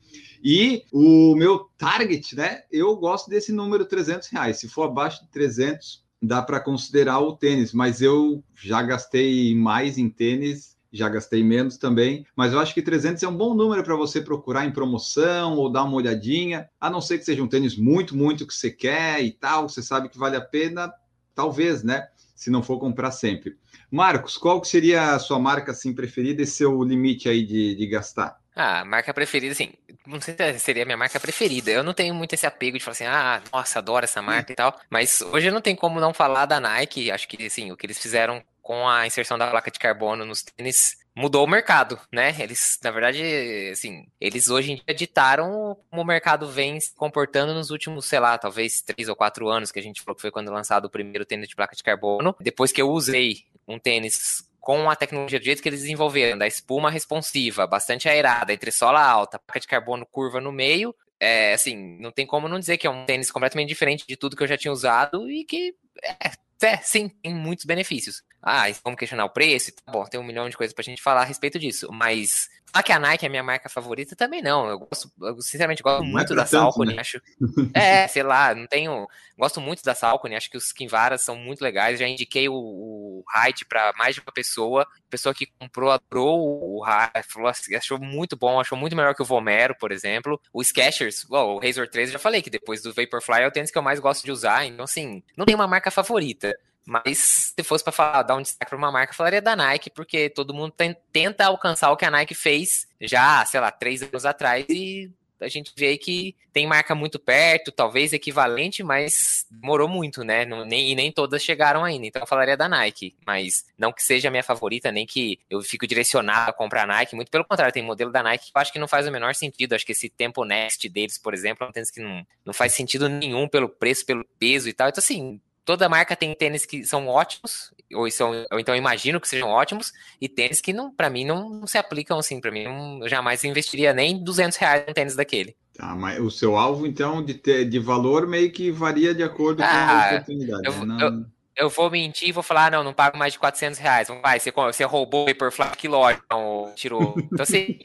E 0.44 0.84
o 0.92 1.36
meu 1.36 1.70
target, 1.78 2.36
né? 2.36 2.62
Eu 2.72 2.96
gosto 2.96 3.30
desse 3.30 3.52
número 3.52 3.86
300 3.86 4.28
reais. 4.30 4.58
Se 4.58 4.70
for 4.70 4.84
abaixo 4.84 5.24
de 5.24 5.30
300, 5.30 6.04
dá 6.22 6.42
para 6.42 6.60
considerar 6.60 7.20
o 7.20 7.36
tênis, 7.36 7.74
mas 7.74 8.02
eu 8.02 8.44
já 8.56 8.82
gastei 8.82 9.56
mais 9.56 9.98
em 9.98 10.10
tênis, 10.10 10.78
já 10.92 11.10
gastei 11.10 11.44
menos 11.44 11.78
também, 11.78 12.26
mas 12.36 12.54
eu 12.54 12.60
acho 12.60 12.74
que 12.74 12.82
300 12.82 13.22
é 13.22 13.28
um 13.28 13.36
bom 13.36 13.54
número 13.54 13.84
para 13.84 13.96
você 13.96 14.22
procurar 14.22 14.66
em 14.66 14.72
promoção 14.72 15.56
ou 15.56 15.72
dar 15.72 15.84
uma 15.84 15.96
olhadinha, 15.96 16.70
a 16.80 16.90
não 16.90 17.02
ser 17.02 17.18
que 17.18 17.26
seja 17.26 17.44
um 17.44 17.48
tênis 17.48 17.76
muito, 17.78 18.16
muito 18.16 18.48
que 18.48 18.54
você 18.54 18.72
quer 18.72 19.22
e 19.24 19.32
tal, 19.32 19.70
você 19.70 19.82
sabe 19.82 20.10
que 20.10 20.18
vale 20.18 20.36
a 20.36 20.42
pena, 20.42 20.92
talvez, 21.36 21.84
né? 21.84 22.08
Se 22.36 22.50
não 22.50 22.64
for 22.64 22.80
comprar 22.80 23.12
sempre. 23.12 23.58
Marcos, 23.92 24.38
qual 24.38 24.60
que 24.60 24.68
seria 24.68 25.16
a 25.16 25.20
sua 25.20 25.40
marca 25.40 25.72
assim 25.72 25.94
preferida 25.94 26.42
e 26.42 26.48
seu 26.48 26.84
limite 26.84 27.30
aí 27.30 27.46
de, 27.46 27.76
de 27.76 27.88
gastar? 27.88 28.38
Ah, 28.60 28.84
marca 28.84 29.14
preferida, 29.14 29.52
assim, 29.52 29.72
não 30.06 30.20
sei 30.20 30.36
se 30.36 30.60
seria 30.60 30.82
a 30.82 30.86
minha 30.86 30.98
marca 30.98 31.20
preferida. 31.20 31.70
Eu 31.70 31.84
não 31.84 31.94
tenho 31.94 32.16
muito 32.16 32.34
esse 32.34 32.46
apego 32.46 32.78
de 32.78 32.84
falar 32.84 32.94
assim, 32.94 33.06
ah, 33.06 33.42
nossa, 33.54 33.78
adoro 33.78 34.04
essa 34.04 34.20
marca 34.20 34.52
e 34.52 34.56
tal. 34.56 34.76
Mas 34.90 35.22
hoje 35.22 35.52
não 35.52 35.62
tem 35.62 35.76
como 35.76 36.00
não 36.00 36.12
falar 36.12 36.48
da 36.48 36.60
Nike. 36.60 37.12
Acho 37.12 37.28
que, 37.28 37.46
assim, 37.46 37.72
o 37.72 37.78
que 37.78 37.86
eles 37.86 38.00
fizeram 38.00 38.44
com 38.64 38.88
a 38.90 39.06
inserção 39.06 39.38
da 39.38 39.48
placa 39.48 39.70
de 39.70 39.78
carbono 39.78 40.26
nos 40.26 40.42
tênis 40.42 40.98
mudou 41.16 41.44
o 41.44 41.48
mercado, 41.48 42.00
né? 42.12 42.36
Eles, 42.40 42.80
na 42.84 42.92
verdade, 42.92 43.70
assim, 43.72 44.08
eles 44.20 44.50
hoje 44.50 44.72
em 44.72 44.76
dia 44.76 44.94
ditaram 44.94 45.78
como 45.90 46.02
o 46.02 46.06
mercado 46.06 46.48
vem 46.48 46.80
se 46.80 46.94
comportando 46.96 47.54
nos 47.54 47.72
últimos, 47.72 48.06
sei 48.06 48.20
lá, 48.20 48.38
talvez 48.38 48.82
três 48.82 49.08
ou 49.08 49.16
quatro 49.16 49.48
anos, 49.50 49.72
que 49.72 49.80
a 49.80 49.84
gente 49.84 50.02
falou 50.02 50.16
que 50.16 50.22
foi 50.22 50.32
quando 50.32 50.52
lançado 50.52 50.86
o 50.86 50.90
primeiro 50.90 51.26
tênis 51.26 51.48
de 51.48 51.56
placa 51.56 51.76
de 51.76 51.84
carbono. 51.84 52.36
Depois 52.40 52.72
que 52.72 52.82
eu 52.82 52.90
usei 52.90 53.46
um 53.68 53.78
tênis 53.80 54.48
com 54.60 54.90
a 54.90 54.96
tecnologia 54.96 55.40
do 55.40 55.46
jeito 55.46 55.62
que 55.62 55.70
eles 55.70 55.82
desenvolveram, 55.82 56.38
da 56.38 56.46
espuma 56.46 56.92
responsiva, 56.92 57.66
bastante 57.66 58.10
aerada, 58.10 58.52
entre 58.52 58.72
sola 58.72 59.02
alta, 59.02 59.40
placa 59.40 59.60
de 59.60 59.68
carbono 59.68 60.06
curva 60.06 60.42
no 60.42 60.52
meio, 60.52 60.94
é, 61.20 61.54
assim, 61.54 61.98
não 62.00 62.12
tem 62.12 62.26
como 62.26 62.48
não 62.48 62.60
dizer 62.60 62.78
que 62.78 62.86
é 62.86 62.90
um 62.90 63.06
tênis 63.06 63.32
completamente 63.32 63.70
diferente 63.70 64.06
de 64.06 64.16
tudo 64.16 64.36
que 64.36 64.44
eu 64.44 64.48
já 64.48 64.58
tinha 64.58 64.72
usado 64.72 65.30
e 65.32 65.46
que, 65.46 65.74
é, 66.04 66.68
é 66.68 66.78
sim, 66.82 67.10
tem 67.10 67.34
muitos 67.34 67.66
benefícios. 67.66 68.24
Ah, 68.42 68.66
vamos 68.84 69.00
questionar 69.00 69.26
o 69.26 69.30
preço, 69.30 69.72
tá 69.74 69.92
bom, 69.92 70.04
tem 70.06 70.20
um 70.20 70.24
milhão 70.24 70.50
de 70.50 70.58
coisas 70.58 70.74
pra 70.74 70.84
gente 70.84 71.02
falar 71.02 71.22
a 71.22 71.26
respeito 71.26 71.58
disso, 71.58 71.88
mas 71.92 72.50
Falar 72.72 72.84
que 72.84 72.92
a 72.92 73.00
Nike 73.00 73.26
é 73.26 73.28
a 73.28 73.30
minha 73.30 73.44
marca 73.44 73.70
favorita 73.70 74.16
também 74.16 74.42
não. 74.42 74.68
Eu 74.68 74.80
gosto, 74.80 75.12
eu 75.22 75.42
sinceramente 75.42 75.82
gosto 75.82 76.04
não 76.04 76.12
muito 76.12 76.34
é 76.34 76.36
da 76.36 76.46
Salcone, 76.46 76.96
né? 76.96 77.02
acho. 77.02 77.22
É, 77.74 78.08
sei 78.08 78.24
lá, 78.24 78.54
não 78.54 78.68
tenho. 78.68 79.08
Gosto 79.38 79.62
muito 79.62 79.84
da 79.84 79.94
Salcone, 79.94 80.36
acho 80.36 80.50
que 80.50 80.58
os 80.58 80.72
Kinvaras 80.72 81.22
são 81.22 81.36
muito 81.36 81.62
legais. 81.62 82.00
Já 82.00 82.08
indiquei 82.08 82.50
o, 82.50 82.54
o 82.56 83.24
Hyde 83.30 83.66
para 83.66 83.94
mais 83.98 84.16
de 84.16 84.22
uma 84.22 84.32
pessoa. 84.32 84.86
Pessoa 85.10 85.34
que 85.34 85.48
comprou, 85.60 85.92
adorou 85.92 86.78
o 86.78 86.84
Hyde, 86.84 87.24
falou 87.28 87.48
assim, 87.48 87.76
achou 87.76 88.00
muito 88.00 88.36
bom, 88.36 88.60
achou 88.60 88.78
muito 88.78 88.96
melhor 88.96 89.16
que 89.16 89.22
o 89.22 89.26
Vomero, 89.26 89.76
por 89.80 89.92
exemplo. 89.92 90.40
O 90.52 90.64
Skechers, 90.64 91.26
well, 91.30 91.56
o 91.56 91.60
Razor 91.60 91.88
3, 91.88 92.10
eu 92.10 92.14
já 92.14 92.20
falei 92.20 92.42
que 92.42 92.50
depois 92.50 92.82
do 92.82 92.94
Vaporfly 92.94 93.42
é 93.42 93.48
o 93.48 93.52
tênis 93.52 93.72
que 93.72 93.78
eu 93.78 93.84
mais 93.84 94.00
gosto 94.00 94.24
de 94.24 94.32
usar. 94.32 94.66
Então, 94.66 94.84
assim, 94.84 95.24
não 95.38 95.46
tem 95.46 95.56
uma 95.56 95.68
marca 95.68 95.92
favorita. 95.92 96.54
Mas 96.88 97.54
se 97.54 97.64
fosse 97.66 97.84
para 97.84 97.92
falar, 97.92 98.24
dar 98.24 98.38
um 98.38 98.42
destaque 98.42 98.70
para 98.70 98.78
uma 98.78 98.90
marca, 98.90 99.12
eu 99.12 99.18
falaria 99.18 99.42
da 99.42 99.58
Nike, 99.58 99.90
porque 99.90 100.30
todo 100.30 100.54
mundo 100.54 100.72
tem, 100.72 100.96
tenta 101.12 101.46
alcançar 101.46 101.92
o 101.92 101.98
que 101.98 102.06
a 102.06 102.10
Nike 102.10 102.34
fez 102.34 102.88
já, 103.02 103.44
sei 103.44 103.60
lá, 103.60 103.70
três 103.70 104.02
anos 104.02 104.26
atrás 104.26 104.66
e 104.70 105.12
a 105.42 105.50
gente 105.50 105.74
vê 105.76 105.98
que 105.98 106.34
tem 106.54 106.66
marca 106.66 106.96
muito 106.96 107.20
perto, 107.20 107.74
talvez 107.74 108.14
equivalente, 108.14 108.84
mas 108.84 109.46
demorou 109.52 109.88
muito, 109.88 110.24
né? 110.24 110.46
Não, 110.46 110.64
nem, 110.64 110.92
e 110.92 110.96
nem 110.96 111.12
todas 111.12 111.44
chegaram 111.44 111.84
ainda. 111.84 112.08
Então 112.08 112.22
eu 112.22 112.28
falaria 112.28 112.56
da 112.56 112.70
Nike, 112.70 113.16
mas 113.26 113.66
não 113.78 113.92
que 113.92 114.02
seja 114.02 114.30
a 114.30 114.32
minha 114.32 114.42
favorita, 114.42 114.90
nem 114.90 115.06
que 115.06 115.40
eu 115.50 115.62
fico 115.62 115.86
direcionado 115.86 116.52
a 116.52 116.54
comprar 116.54 116.88
Nike. 116.88 117.16
Muito 117.16 117.30
pelo 117.30 117.46
contrário, 117.46 117.74
tem 117.74 117.84
modelo 117.84 118.12
da 118.12 118.24
Nike 118.24 118.46
que 118.46 118.58
eu 118.58 118.62
acho 118.62 118.72
que 118.72 118.80
não 118.80 118.88
faz 118.88 119.08
o 119.08 119.12
menor 119.12 119.36
sentido. 119.36 119.76
Acho 119.76 119.86
que 119.86 119.92
esse 119.92 120.10
Tempo 120.10 120.46
Next 120.46 120.88
deles, 120.88 121.18
por 121.18 121.34
exemplo, 121.34 121.66
é 121.66 121.70
um 121.70 121.72
tênis 121.74 121.92
que 121.92 122.02
não, 122.02 122.26
não 122.46 122.54
faz 122.54 122.74
sentido 122.74 123.10
nenhum 123.10 123.48
pelo 123.48 123.68
preço, 123.68 124.06
pelo 124.06 124.26
peso 124.40 124.70
e 124.70 124.74
tal. 124.74 124.88
Então, 124.88 125.02
assim, 125.02 125.40
toda 125.68 125.90
marca 125.90 126.16
tem 126.16 126.34
tênis 126.34 126.66
que 126.66 126.86
são 126.86 127.08
ótimos, 127.10 127.74
ou, 127.94 128.10
são, 128.10 128.32
ou 128.50 128.58
então 128.58 128.74
imagino 128.74 129.20
que 129.20 129.28
sejam 129.28 129.50
ótimos, 129.50 129.92
e 130.20 130.30
tênis 130.30 130.62
que 130.62 130.72
não, 130.72 130.90
para 130.90 131.10
mim 131.10 131.26
não, 131.26 131.50
não, 131.50 131.68
se 131.68 131.78
aplicam 131.78 132.18
assim, 132.18 132.40
para 132.40 132.50
mim 132.50 132.64
não, 132.64 133.02
eu 133.02 133.10
jamais 133.10 133.44
investiria 133.44 133.94
nem 133.94 134.24
200 134.24 134.58
reais 134.58 134.86
em 134.88 134.94
tênis 134.94 135.18
daquele. 135.18 135.58
Tá, 135.76 135.94
mas 135.94 136.22
o 136.22 136.32
seu 136.32 136.56
alvo 136.56 136.88
então 136.88 137.22
de, 137.24 137.34
ter, 137.34 137.66
de 137.66 137.80
valor 137.80 138.26
meio 138.26 138.50
que 138.50 138.72
varia 138.72 139.14
de 139.14 139.22
acordo 139.22 139.62
ah, 139.62 139.68
com 139.68 139.74
a 139.74 139.90
ah, 139.92 140.08
oportunidade. 140.14 140.66
Eu, 140.66 140.86
né? 140.86 140.86
não... 140.86 141.00
eu, 141.00 141.26
eu, 141.58 141.70
vou 141.70 141.92
mentir 141.92 142.30
e 142.30 142.32
vou 142.32 142.42
falar, 142.42 142.72
não, 142.72 142.82
não 142.82 142.94
pago 142.94 143.18
mais 143.18 143.34
de 143.34 143.40
400 143.40 143.78
reais. 143.78 144.08
Vai, 144.22 144.40
você, 144.40 144.52
você 144.52 144.86
roubou 144.86 145.24
o 145.24 145.28
Vaporfly, 145.28 145.76
que 145.78 145.90
loja, 145.90 146.22
não, 146.32 146.72
tirou. 146.76 147.14
Então 147.18 147.44
assim... 147.44 147.78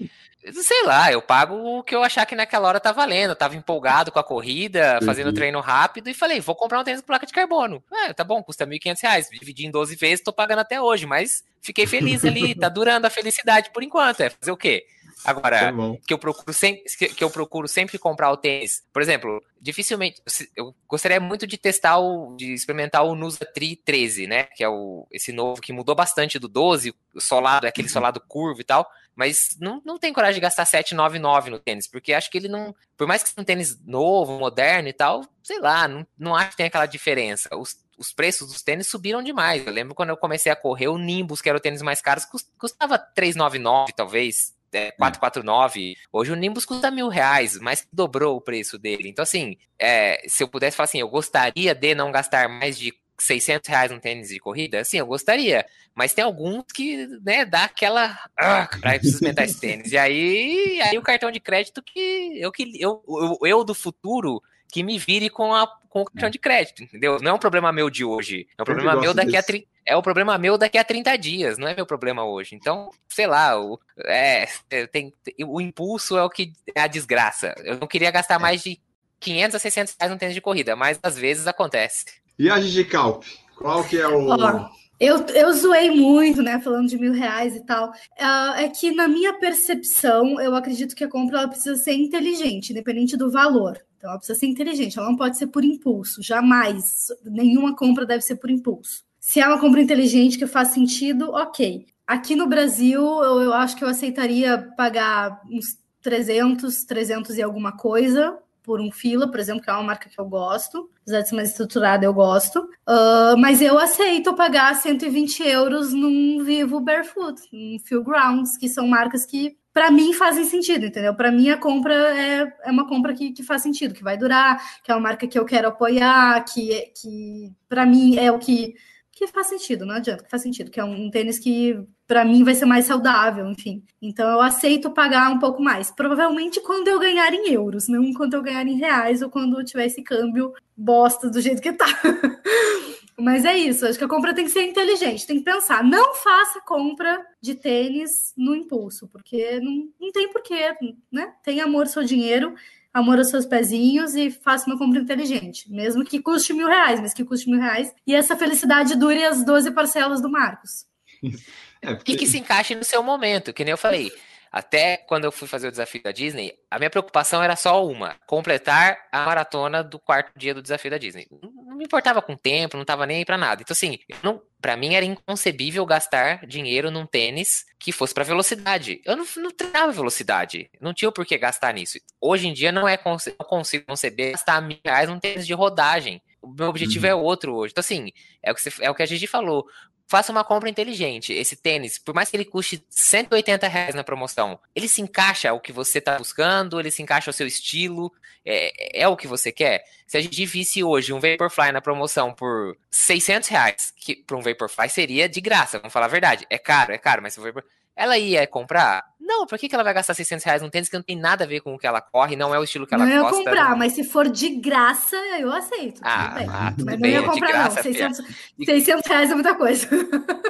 Sei 0.51 0.82
lá, 0.84 1.12
eu 1.12 1.22
pago 1.22 1.55
o 1.55 1.84
que 1.84 1.95
eu 1.95 2.03
achar 2.03 2.26
que 2.26 2.34
naquela 2.34 2.66
hora 2.66 2.80
tá 2.80 2.90
valendo. 2.90 3.30
Eu 3.30 3.36
tava 3.36 3.55
empolgado 3.55 4.11
com 4.11 4.18
a 4.18 4.24
corrida, 4.24 4.99
uhum. 5.01 5.07
fazendo 5.07 5.32
treino 5.32 5.61
rápido 5.61 6.09
e 6.09 6.14
falei, 6.14 6.40
vou 6.40 6.57
comprar 6.57 6.80
um 6.80 6.84
tênis 6.84 7.01
com 7.01 7.07
placa 7.07 7.26
de 7.26 7.32
carbono. 7.32 7.82
É, 7.93 8.12
tá 8.12 8.24
bom, 8.24 8.43
custa 8.43 8.64
R$ 8.64 8.78
1.500, 8.78 9.26
dividi 9.38 9.66
em 9.66 9.70
12 9.70 9.95
vezes, 9.95 10.24
tô 10.24 10.32
pagando 10.32 10.59
até 10.59 10.80
hoje, 10.80 11.07
mas 11.07 11.45
fiquei 11.61 11.86
feliz 11.86 12.24
ali, 12.24 12.55
tá 12.55 12.68
durando 12.68 13.07
a 13.07 13.11
felicidade 13.11 13.70
por 13.72 13.82
enquanto. 13.82 14.20
É 14.20 14.30
fazer 14.30 14.51
o 14.51 14.57
quê? 14.57 14.84
Agora, 15.25 15.73
tá 15.73 15.73
que 16.07 16.12
eu 16.12 16.18
procuro 16.18 16.53
sempre 16.53 16.85
que 17.14 17.25
eu 17.25 17.31
procuro 17.31 17.68
sempre 17.68 17.99
comprar 17.99 18.31
o 18.31 18.37
tênis. 18.37 18.83
Por 18.93 19.01
exemplo, 19.01 19.43
dificilmente 19.61 20.20
eu 20.57 20.75
gostaria 20.89 21.20
muito 21.20 21.47
de 21.47 21.57
testar 21.57 21.99
o 21.99 22.35
de 22.37 22.53
experimentar 22.53 23.05
o 23.05 23.14
Nusa 23.14 23.45
Tri 23.45 23.77
13, 23.77 24.27
né, 24.27 24.45
que 24.45 24.64
é 24.64 24.68
o 24.68 25.07
esse 25.11 25.33
novo 25.33 25.61
que 25.61 25.73
mudou 25.73 25.95
bastante 25.95 26.39
do 26.39 26.49
12, 26.49 26.95
o 27.14 27.20
solado, 27.20 27.66
aquele 27.66 27.89
uhum. 27.89 27.93
solado 27.93 28.20
curvo 28.20 28.61
e 28.61 28.64
tal. 28.64 28.89
Mas 29.14 29.57
não, 29.61 29.81
não 29.85 29.99
tem 29.99 30.12
coragem 30.12 30.37
de 30.37 30.41
gastar 30.41 30.64
7,99 30.64 31.49
no 31.49 31.59
tênis, 31.59 31.87
porque 31.87 32.14
acho 32.14 32.31
que 32.31 32.39
ele 32.39 32.49
não. 32.49 32.75
Por 32.97 33.07
mais 33.07 33.23
que 33.23 33.29
seja 33.29 33.41
um 33.41 33.45
tênis 33.45 33.79
novo, 33.85 34.39
moderno 34.39 34.89
e 34.89 34.93
tal, 34.93 35.23
sei 35.43 35.59
lá, 35.61 35.87
não, 35.87 36.07
não 36.18 36.35
acho 36.35 36.53
que 36.53 36.57
tem 36.57 36.66
aquela 36.66 36.87
diferença. 36.87 37.51
Os, 37.55 37.77
os 37.99 38.12
preços 38.12 38.49
dos 38.49 38.62
tênis 38.62 38.87
subiram 38.87 39.23
demais. 39.23 39.66
Eu 39.66 39.73
lembro 39.73 39.95
quando 39.95 40.11
eu 40.11 40.16
comecei 40.16 40.51
a 40.51 40.57
correr, 40.57 40.89
o 40.89 40.97
Nimbus, 40.97 41.43
que 41.43 41.49
era 41.49 41.59
o 41.59 41.61
tênis 41.61 41.83
mais 41.83 42.01
caro, 42.01 42.23
custava 42.59 42.99
3,99, 42.99 43.93
talvez. 43.95 44.55
É, 44.73 44.91
449. 44.93 45.97
Hoje 46.12 46.33
o 46.33 46.37
Nimbus 46.37 46.64
custa 46.64 46.91
mil 46.91 47.09
reais, 47.09 47.59
mas 47.61 47.87
dobrou 47.93 48.37
o 48.37 48.41
preço 48.41 48.79
dele. 48.79 49.09
Então, 49.09 49.23
assim, 49.23 49.57
é, 49.79 50.23
se 50.27 50.43
eu 50.43 50.49
pudesse 50.49 50.77
falar 50.77 50.85
assim, 50.85 51.01
eu 51.01 51.09
gostaria 51.09 51.75
de 51.75 51.95
não 51.95 52.11
gastar 52.11 52.49
mais 52.49 52.79
de 52.79 52.93
600 53.27 53.68
reais 53.68 53.91
num 53.91 53.99
tênis 53.99 54.29
de 54.29 54.39
corrida? 54.39 54.85
Sim, 54.85 54.99
eu 54.99 55.07
gostaria. 55.07 55.66
Mas 55.95 56.12
tem 56.12 56.25
alguns 56.25 56.64
que, 56.73 57.07
né, 57.23 57.45
dá 57.45 57.64
aquela. 57.64 58.18
Ah, 58.37 58.68
pra 58.81 58.97
experimentar 58.97 59.45
esse 59.45 59.61
tênis. 59.61 59.93
E 59.93 59.99
aí, 59.99 60.81
aí 60.83 60.99
o 60.99 61.03
cartão 61.03 61.31
de 61.31 61.41
crédito 61.41 61.83
que 61.83 62.41
eu, 62.41 62.51
que 62.51 62.81
eu, 62.81 63.03
eu, 63.07 63.39
eu 63.47 63.64
do 63.64 63.75
futuro 63.75 64.43
que 64.73 64.83
me 64.83 64.99
vire 64.99 65.29
com, 65.29 65.55
a, 65.55 65.66
com 65.89 66.01
o 66.01 66.05
cartão 66.07 66.31
de 66.31 66.39
crédito, 66.39 66.83
entendeu? 66.83 67.18
Não 67.20 67.33
é 67.33 67.35
um 67.35 67.39
problema 67.39 67.70
meu 67.70 67.91
de 67.91 68.05
hoje. 68.05 68.49
É 68.57 68.62
um 68.62 68.64
problema 68.64 68.99
meu 68.99 69.12
daqui 69.12 69.37
a 69.37 69.43
é 69.85 69.97
o 69.97 70.03
problema 70.03 70.39
meu 70.39 70.57
daqui 70.57 70.79
a 70.79 70.85
30 70.85 71.16
dias, 71.18 71.59
não 71.59 71.66
é 71.66 71.75
meu 71.75 71.85
problema 71.85 72.25
hoje. 72.25 72.55
Então, 72.55 72.91
sei 73.09 73.27
lá, 73.27 73.61
o, 73.61 73.79
é, 74.05 74.47
tem, 74.91 75.12
o 75.45 75.61
impulso 75.61 76.16
é 76.16 76.23
o 76.23 76.31
que 76.31 76.53
é 76.75 76.81
a 76.81 76.87
desgraça. 76.87 77.55
Eu 77.59 77.79
não 77.79 77.87
queria 77.87 78.11
gastar 78.11 78.37
é. 78.37 78.39
mais 78.39 78.62
de 78.62 78.81
500 79.18 79.55
a 79.55 79.59
600 79.59 79.97
reais 79.99 80.12
num 80.12 80.18
tênis 80.18 80.35
de 80.35 80.41
corrida, 80.41 80.77
mas 80.77 80.99
às 81.03 81.18
vezes 81.18 81.47
acontece. 81.47 82.05
E 82.39 82.51
a 82.51 82.61
Gigi 82.61 82.85
Calp? 82.85 83.24
Qual 83.57 83.85
que 83.85 83.99
é 83.99 84.09
o. 84.09 84.28
Oh, 84.28 84.68
eu, 84.99 85.18
eu 85.35 85.53
zoei 85.53 85.91
muito, 85.91 86.43
né? 86.43 86.61
Falando 86.61 86.89
de 86.89 86.97
mil 86.97 87.12
reais 87.12 87.57
e 87.57 87.64
tal. 87.64 87.91
Uh, 87.91 88.55
é 88.57 88.68
que, 88.68 88.93
na 88.93 89.09
minha 89.09 89.35
percepção, 89.35 90.41
eu 90.41 90.55
acredito 90.55 90.95
que 90.95 91.03
a 91.03 91.09
compra 91.09 91.39
ela 91.39 91.49
precisa 91.49 91.74
ser 91.76 91.95
inteligente, 91.95 92.70
independente 92.70 93.16
do 93.16 93.30
valor. 93.30 93.80
Então, 93.97 94.11
ela 94.11 94.18
precisa 94.18 94.39
ser 94.39 94.47
inteligente, 94.47 94.99
ela 94.99 95.09
não 95.09 95.16
pode 95.16 95.37
ser 95.37 95.49
por 95.49 95.64
impulso, 95.64 96.22
jamais. 96.22 97.09
Nenhuma 97.24 97.74
compra 97.74 98.07
deve 98.07 98.22
ser 98.22 98.37
por 98.37 98.51
impulso. 98.51 99.05
Se 99.18 99.41
é 99.41 99.47
uma 99.47 99.61
compra 99.61 99.80
inteligente 99.80 100.39
que 100.39 100.47
faz 100.47 100.68
sentido, 100.68 101.30
ok. 101.30 101.87
Aqui 102.07 102.35
no 102.35 102.49
Brasil, 102.49 103.01
eu, 103.01 103.41
eu 103.43 103.53
acho 103.53 103.76
que 103.76 103.85
eu 103.85 103.89
aceitaria 103.89 104.72
pagar 104.76 105.41
uns 105.51 105.78
300, 106.01 106.85
300 106.85 107.39
e 107.39 107.43
alguma 107.43 107.76
coisa 107.76 108.39
por 108.63 108.81
um 108.81 108.91
fila, 108.91 109.31
por 109.31 109.41
exemplo, 109.41 109.63
que 109.63 109.71
é 109.71 109.73
uma 109.73 109.83
marca 109.83 110.09
que 110.09 110.19
eu 110.19 110.25
gosto, 110.25 110.91
apesar 111.03 111.21
de 111.21 111.29
ser 111.29 111.35
mais 111.35 111.51
estruturada, 111.51 112.05
eu 112.05 112.15
gosto. 112.15 112.61
Uh, 112.89 113.37
mas 113.39 113.61
eu 113.61 113.79
aceito 113.79 114.35
pagar 114.35 114.75
120 114.75 115.43
euros 115.43 115.93
num 115.93 116.43
Vivo 116.45 116.81
Barefoot, 116.81 117.41
num 117.53 117.79
Feel 117.85 118.03
Grounds, 118.03 118.57
que 118.57 118.69
são 118.69 118.87
marcas 118.87 119.27
que 119.27 119.57
para 119.73 119.91
mim 119.91 120.13
fazem 120.13 120.45
sentido, 120.45 120.85
entendeu? 120.87 121.15
Para 121.15 121.33
mim 121.33 121.49
a 121.49 121.57
compra 121.57 121.95
é, 121.95 122.53
é 122.65 122.71
uma 122.71 122.87
compra 122.87 123.15
que, 123.15 123.33
que 123.33 123.43
faz 123.43 123.63
sentido, 123.63 123.95
que 123.95 124.05
vai 124.05 124.19
durar, 124.19 124.63
que 124.83 124.93
é 124.93 124.95
uma 124.95 125.01
marca 125.01 125.27
que 125.27 125.39
eu 125.39 125.45
quero 125.47 125.69
apoiar, 125.69 126.45
que, 126.45 126.93
que 127.01 127.53
para 127.69 127.87
mim 127.87 128.17
é 128.17 128.31
o 128.31 128.39
que 128.39 128.75
que 129.13 129.27
faz 129.27 129.49
sentido, 129.49 129.85
não 129.85 129.95
adianta, 129.95 130.25
que 130.25 130.31
faz 130.31 130.43
sentido, 130.43 130.71
que 130.71 130.81
é 130.81 130.85
um, 130.85 131.11
tênis 131.11 131.39
que 131.39 131.79
para 132.13 132.27
mim 132.27 132.45
vai 132.45 132.55
ser 132.55 132.67
mais 132.67 132.85
saudável, 132.85 133.49
enfim. 133.49 133.83
Então 134.03 134.31
eu 134.31 134.43
aceito 134.43 134.91
pagar 134.91 135.31
um 135.31 135.39
pouco 135.39 135.63
mais, 135.63 135.91
provavelmente 135.91 136.61
quando 136.61 136.89
eu 136.89 136.99
ganhar 137.01 137.33
em 137.33 137.51
euros, 137.51 137.89
não 137.89 138.13
quando 138.13 138.35
eu 138.35 138.43
ganhar 138.43 138.67
em 138.67 138.77
reais 138.77 139.23
ou 139.23 139.31
quando 139.31 139.59
eu 139.59 139.65
tiver 139.65 139.87
esse 139.87 140.03
câmbio 140.03 140.53
bosta 140.77 141.31
do 141.31 141.41
jeito 141.41 141.63
que 141.63 141.73
tá. 141.73 141.87
Mas 143.19 143.47
é 143.47 143.57
isso, 143.57 143.87
acho 143.87 143.97
que 143.97 144.05
a 144.05 144.09
compra 144.09 144.35
tem 144.35 144.45
que 144.45 144.51
ser 144.51 144.65
inteligente, 144.65 145.27
tem 145.27 145.39
que 145.39 145.45
pensar. 145.45 145.83
Não 145.83 146.15
faça 146.17 146.61
compra 146.61 147.25
de 147.41 147.55
tênis 147.55 148.35
no 148.37 148.55
impulso, 148.55 149.09
porque 149.09 149.59
não, 149.61 149.89
não 149.99 150.13
tem 150.13 150.31
porquê, 150.31 150.77
né? 151.11 151.33
Tem 151.43 151.63
amor 151.63 151.87
seu 151.87 152.05
dinheiro 152.05 152.55
amor 152.93 153.17
aos 153.17 153.31
seus 153.31 153.47
pezinhos 153.47 154.15
e 154.15 154.31
faça 154.31 154.67
uma 154.67 154.77
compra 154.77 155.01
inteligente, 155.01 155.73
mesmo 155.73 156.05
que 156.05 156.21
custe 156.21 156.53
mil 156.53 156.67
reais, 156.67 157.01
mas 157.01 157.15
que 157.15 157.25
custe 157.25 157.49
mil 157.49 157.59
reais, 157.59 157.91
e 158.07 158.15
essa 158.15 158.37
felicidade 158.37 158.99
dure 158.99 159.25
as 159.25 159.43
12 159.43 159.71
parcelas 159.71 160.21
do 160.21 160.31
Marcos. 160.31 160.85
É 161.83 161.95
porque... 161.95 162.12
E 162.12 162.16
que 162.16 162.26
se 162.26 162.39
encaixe 162.39 162.74
no 162.74 162.85
seu 162.85 163.03
momento, 163.03 163.53
que 163.53 163.64
nem 163.64 163.72
eu 163.72 163.78
falei. 163.78 164.12
Até 164.53 164.99
quando 164.99 165.24
eu 165.24 165.33
fui 165.33 165.49
fazer 165.49 165.68
o 165.68 165.70
desafio 165.70 166.03
da 166.03 166.12
Disney, 166.12 166.53
a 166.70 166.78
minha 166.78 166.91
preocupação 166.91 167.43
era 167.43 167.57
só 167.57 167.87
uma: 167.87 168.16
completar 168.26 168.99
a 169.11 169.24
maratona 169.24 169.83
do 169.83 169.99
quarto 169.99 170.30
dia 170.37 170.53
do 170.53 170.61
desafio 170.61 170.91
da 170.91 170.99
Disney. 170.99 171.26
Não 171.41 171.74
me 171.74 171.85
importava 171.85 172.20
com 172.20 172.35
o 172.35 172.37
tempo, 172.37 172.76
não 172.76 172.85
tava 172.85 173.07
nem 173.07 173.16
aí 173.16 173.24
pra 173.24 173.39
nada. 173.39 173.62
Então, 173.62 173.72
assim, 173.72 173.99
não, 174.22 174.43
para 174.61 174.76
mim 174.76 174.95
era 174.95 175.07
inconcebível 175.07 175.87
gastar 175.87 176.47
dinheiro 176.47 176.91
num 176.91 177.07
tênis 177.07 177.64
que 177.78 177.93
fosse 177.93 178.12
para 178.12 178.24
velocidade. 178.24 179.01
Eu 179.07 179.16
não, 179.16 179.24
não 179.39 179.51
treinava 179.51 179.91
velocidade. 179.91 180.70
Não 180.78 180.93
tinha 180.93 181.11
por 181.11 181.24
que 181.24 181.39
gastar 181.39 181.72
nisso. 181.72 181.99
Hoje 182.20 182.47
em 182.47 182.53
dia 182.53 182.70
não 182.70 182.87
é 182.87 183.01
não 183.03 183.14
consigo 183.47 183.87
conceber 183.87 184.33
gastar 184.33 184.61
mil 184.61 184.78
reais 184.85 185.09
num 185.09 185.18
tênis 185.18 185.47
de 185.47 185.55
rodagem. 185.55 186.20
O 186.43 186.49
meu 186.49 186.68
objetivo 186.68 187.07
uhum. 187.07 187.12
é 187.12 187.14
outro 187.14 187.55
hoje. 187.55 187.72
Então, 187.72 187.80
assim, 187.80 188.12
é 188.43 188.53
o 188.53 188.55
que, 188.55 188.61
você, 188.61 188.85
é 188.85 188.91
o 188.91 188.95
que 188.95 189.03
a 189.03 189.07
Gigi 189.07 189.26
falou 189.26 189.64
faça 190.07 190.33
uma 190.33 190.45
compra 190.45 190.69
inteligente. 190.69 191.33
Esse 191.33 191.57
tênis, 191.57 191.99
por 191.99 192.15
mais 192.15 192.29
que 192.31 192.37
ele 192.37 192.45
custe 192.45 192.85
180 192.89 193.67
reais 193.69 193.95
na 193.95 194.05
promoção, 194.05 194.59
ele 194.75 194.89
se 194.89 195.01
encaixa 195.01 195.51
ao 195.51 195.61
que 195.61 195.73
você 195.73 195.99
está 195.99 196.19
buscando, 196.19 196.79
ele 196.79 196.91
se 196.91 197.03
encaixa 197.03 197.31
ao 197.31 197.35
seu 197.35 197.47
estilo, 197.47 198.13
é, 198.45 199.03
é 199.03 199.09
o 199.09 199.17
que 199.17 199.27
você 199.27 199.53
quer. 199.53 199.85
Se 200.07 200.17
a 200.17 200.21
gente 200.21 200.45
visse 200.45 200.83
hoje 200.85 201.13
um 201.13 201.21
Vaporfly 201.21 201.73
na 201.73 201.81
promoção 201.81 202.35
por 202.35 202.77
600 202.91 203.49
reais, 203.49 203.93
que 203.97 204.17
para 204.17 204.37
um 204.37 204.43
Vaporfly 204.43 204.89
seria 204.89 205.29
de 205.29 205.41
graça, 205.41 205.79
vamos 205.79 205.93
falar 205.93 206.07
a 206.07 206.11
verdade. 206.11 206.47
É 206.51 206.59
caro, 206.59 206.93
é 206.93 206.99
caro, 206.99 207.23
mas 207.23 207.35
se 207.35 207.41
o 207.41 207.43
Vapor 207.43 207.65
ela 207.97 208.18
ia 208.18 208.47
comprar? 208.47 209.05
Não, 209.24 209.47
por 209.47 209.57
que, 209.57 209.68
que 209.68 209.74
ela 209.74 209.84
vai 209.84 209.95
gastar 209.95 210.14
600 210.14 210.45
reais 210.45 210.62
num 210.62 210.68
tênis 210.68 210.88
que 210.88 210.97
não 210.97 211.03
tem 211.03 211.16
nada 211.16 211.45
a 211.45 211.47
ver 211.47 211.61
com 211.61 211.72
o 211.72 211.78
que 211.78 211.86
ela 211.86 212.01
corre, 212.01 212.34
não 212.34 212.53
é 212.53 212.59
o 212.59 212.64
estilo 212.64 212.86
que 212.86 212.95
ela 212.95 213.07
não 213.07 213.22
gosta? 213.22 213.30
Não 213.30 213.38
ia 213.38 213.45
comprar, 213.45 213.70
não. 213.70 213.78
mas 213.78 213.93
se 213.93 214.03
for 214.03 214.28
de 214.28 214.49
graça, 214.57 215.16
eu 215.38 215.53
aceito. 215.53 216.01
Ah, 216.05 216.34
ah 216.49 216.72
tudo 216.72 216.86
mas 216.86 217.01
bem, 217.01 217.14
não 217.14 217.22
ia 217.22 217.28
comprar, 217.28 217.53
graça, 217.53 217.76
não. 217.76 217.82
600, 217.82 218.20
600 218.64 219.07
reais 219.07 219.30
é 219.30 219.34
muita 219.34 219.55
coisa. 219.55 219.88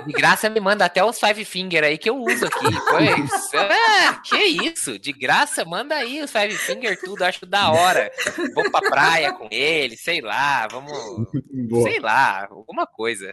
De 0.06 0.12
graça 0.12 0.48
me 0.48 0.58
manda 0.58 0.86
até 0.86 1.04
os 1.04 1.20
five 1.20 1.44
finger 1.44 1.84
aí 1.84 1.98
que 1.98 2.08
eu 2.08 2.16
uso 2.16 2.46
aqui. 2.46 2.66
Pois, 2.88 3.54
é, 3.54 4.14
que 4.24 4.42
isso? 4.66 4.98
De 4.98 5.12
graça, 5.12 5.64
manda 5.64 5.94
aí 5.94 6.22
os 6.22 6.32
five 6.32 6.56
finger 6.56 6.98
tudo, 6.98 7.24
acho 7.24 7.44
da 7.44 7.70
hora. 7.70 8.10
Vou 8.54 8.70
pra 8.70 8.80
praia 8.80 9.32
com 9.34 9.48
ele, 9.50 9.96
sei 9.96 10.22
lá, 10.22 10.66
vamos... 10.66 10.92
Boa. 11.68 11.88
Sei 11.88 12.00
lá, 12.00 12.48
alguma 12.50 12.86
coisa. 12.86 13.32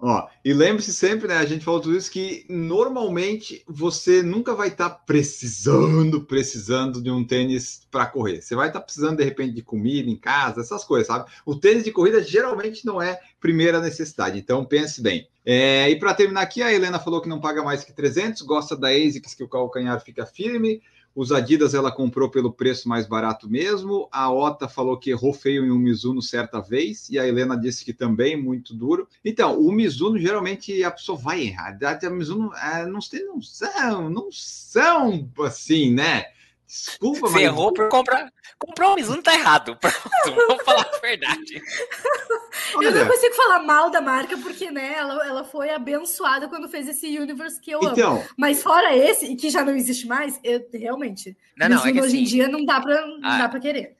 Ó, 0.00 0.28
e 0.44 0.52
lembre-se 0.52 0.92
sempre, 0.92 1.28
né? 1.28 1.36
A 1.36 1.44
gente 1.44 1.64
falou 1.64 1.80
tudo 1.80 1.96
isso 1.96 2.10
que 2.10 2.46
normalmente 2.48 3.62
você 3.66 4.22
nunca 4.22 4.54
vai 4.54 4.68
estar 4.68 4.90
tá 4.90 4.94
precisando, 4.94 6.20
precisando 6.22 7.02
de 7.02 7.10
um 7.10 7.24
tênis 7.24 7.86
para 7.90 8.06
correr. 8.06 8.40
Você 8.40 8.54
vai 8.54 8.68
estar 8.68 8.78
tá 8.78 8.84
precisando 8.84 9.18
de 9.18 9.24
repente 9.24 9.54
de 9.54 9.62
comida 9.62 10.08
em 10.08 10.16
casa, 10.16 10.60
essas 10.60 10.84
coisas, 10.84 11.08
sabe? 11.08 11.28
O 11.44 11.56
tênis 11.56 11.84
de 11.84 11.90
corrida 11.90 12.22
geralmente 12.22 12.86
não 12.86 13.02
é 13.02 13.20
primeira 13.40 13.80
necessidade. 13.80 14.38
Então 14.38 14.64
pense 14.64 15.02
bem. 15.02 15.28
É, 15.44 15.90
e 15.90 15.96
para 15.96 16.14
terminar 16.14 16.42
aqui, 16.42 16.62
a 16.62 16.72
Helena 16.72 16.98
falou 16.98 17.20
que 17.20 17.28
não 17.28 17.40
paga 17.40 17.62
mais 17.62 17.82
que 17.82 17.92
300, 17.92 18.42
gosta 18.42 18.76
da 18.76 18.88
ASICS 18.88 19.34
que 19.34 19.42
o 19.42 19.48
calcanhar 19.48 20.00
fica 20.04 20.26
firme. 20.26 20.80
Os 21.18 21.32
Adidas 21.32 21.74
ela 21.74 21.90
comprou 21.90 22.30
pelo 22.30 22.52
preço 22.52 22.88
mais 22.88 23.04
barato 23.04 23.50
mesmo. 23.50 24.08
A 24.12 24.32
Ota 24.32 24.68
falou 24.68 24.96
que 24.96 25.10
errou 25.10 25.32
feio 25.32 25.66
em 25.66 25.70
um 25.72 25.76
Mizuno 25.76 26.22
certa 26.22 26.60
vez. 26.60 27.10
E 27.10 27.18
a 27.18 27.26
Helena 27.26 27.58
disse 27.58 27.84
que 27.84 27.92
também 27.92 28.40
muito 28.40 28.72
duro. 28.72 29.08
Então, 29.24 29.60
o 29.60 29.72
Mizuno 29.72 30.16
geralmente 30.16 30.84
a 30.84 30.92
pessoa 30.92 31.18
vai 31.18 31.42
errar. 31.42 31.76
A 31.82 32.08
Mizuno 32.10 32.54
é, 32.54 32.86
não, 32.86 33.00
não 33.26 33.42
são, 33.42 34.08
não 34.08 34.28
são 34.30 35.28
assim, 35.40 35.92
né? 35.92 36.26
Desculpa, 36.68 37.20
Você 37.20 37.34
mas... 37.34 37.42
errou 37.44 37.72
por 37.72 37.88
comprar. 37.88 38.30
Comprar 38.58 38.90
um 38.90 38.94
Mizuno 38.96 39.22
tá 39.22 39.32
errado. 39.32 39.74
Pronto, 39.80 40.46
vamos 40.48 40.64
falar 40.64 40.86
a 40.92 40.98
verdade. 40.98 41.62
Eu 42.74 42.92
não 42.92 43.06
consigo 43.06 43.34
falar 43.34 43.60
mal 43.60 43.90
da 43.90 44.02
marca, 44.02 44.36
porque, 44.36 44.70
né, 44.70 44.94
ela, 44.98 45.26
ela 45.26 45.44
foi 45.44 45.70
abençoada 45.70 46.46
quando 46.46 46.68
fez 46.68 46.86
esse 46.86 47.18
universe 47.18 47.58
que 47.58 47.70
eu 47.70 47.80
então... 47.82 48.16
amo. 48.16 48.24
Mas 48.36 48.62
fora 48.62 48.94
esse, 48.94 49.26
e 49.26 49.36
que 49.36 49.48
já 49.48 49.64
não 49.64 49.74
existe 49.74 50.06
mais, 50.06 50.38
eu 50.44 50.62
realmente. 50.74 51.34
Não, 51.56 51.68
não, 51.70 51.86
é 51.86 51.92
que 51.92 52.00
hoje 52.00 52.08
assim, 52.08 52.18
em 52.18 52.24
dia 52.24 52.48
não 52.48 52.64
dá 52.64 52.80
pra, 52.80 53.06
não 53.06 53.18
ah, 53.22 53.38
dá 53.38 53.48
pra 53.48 53.60
querer 53.60 53.96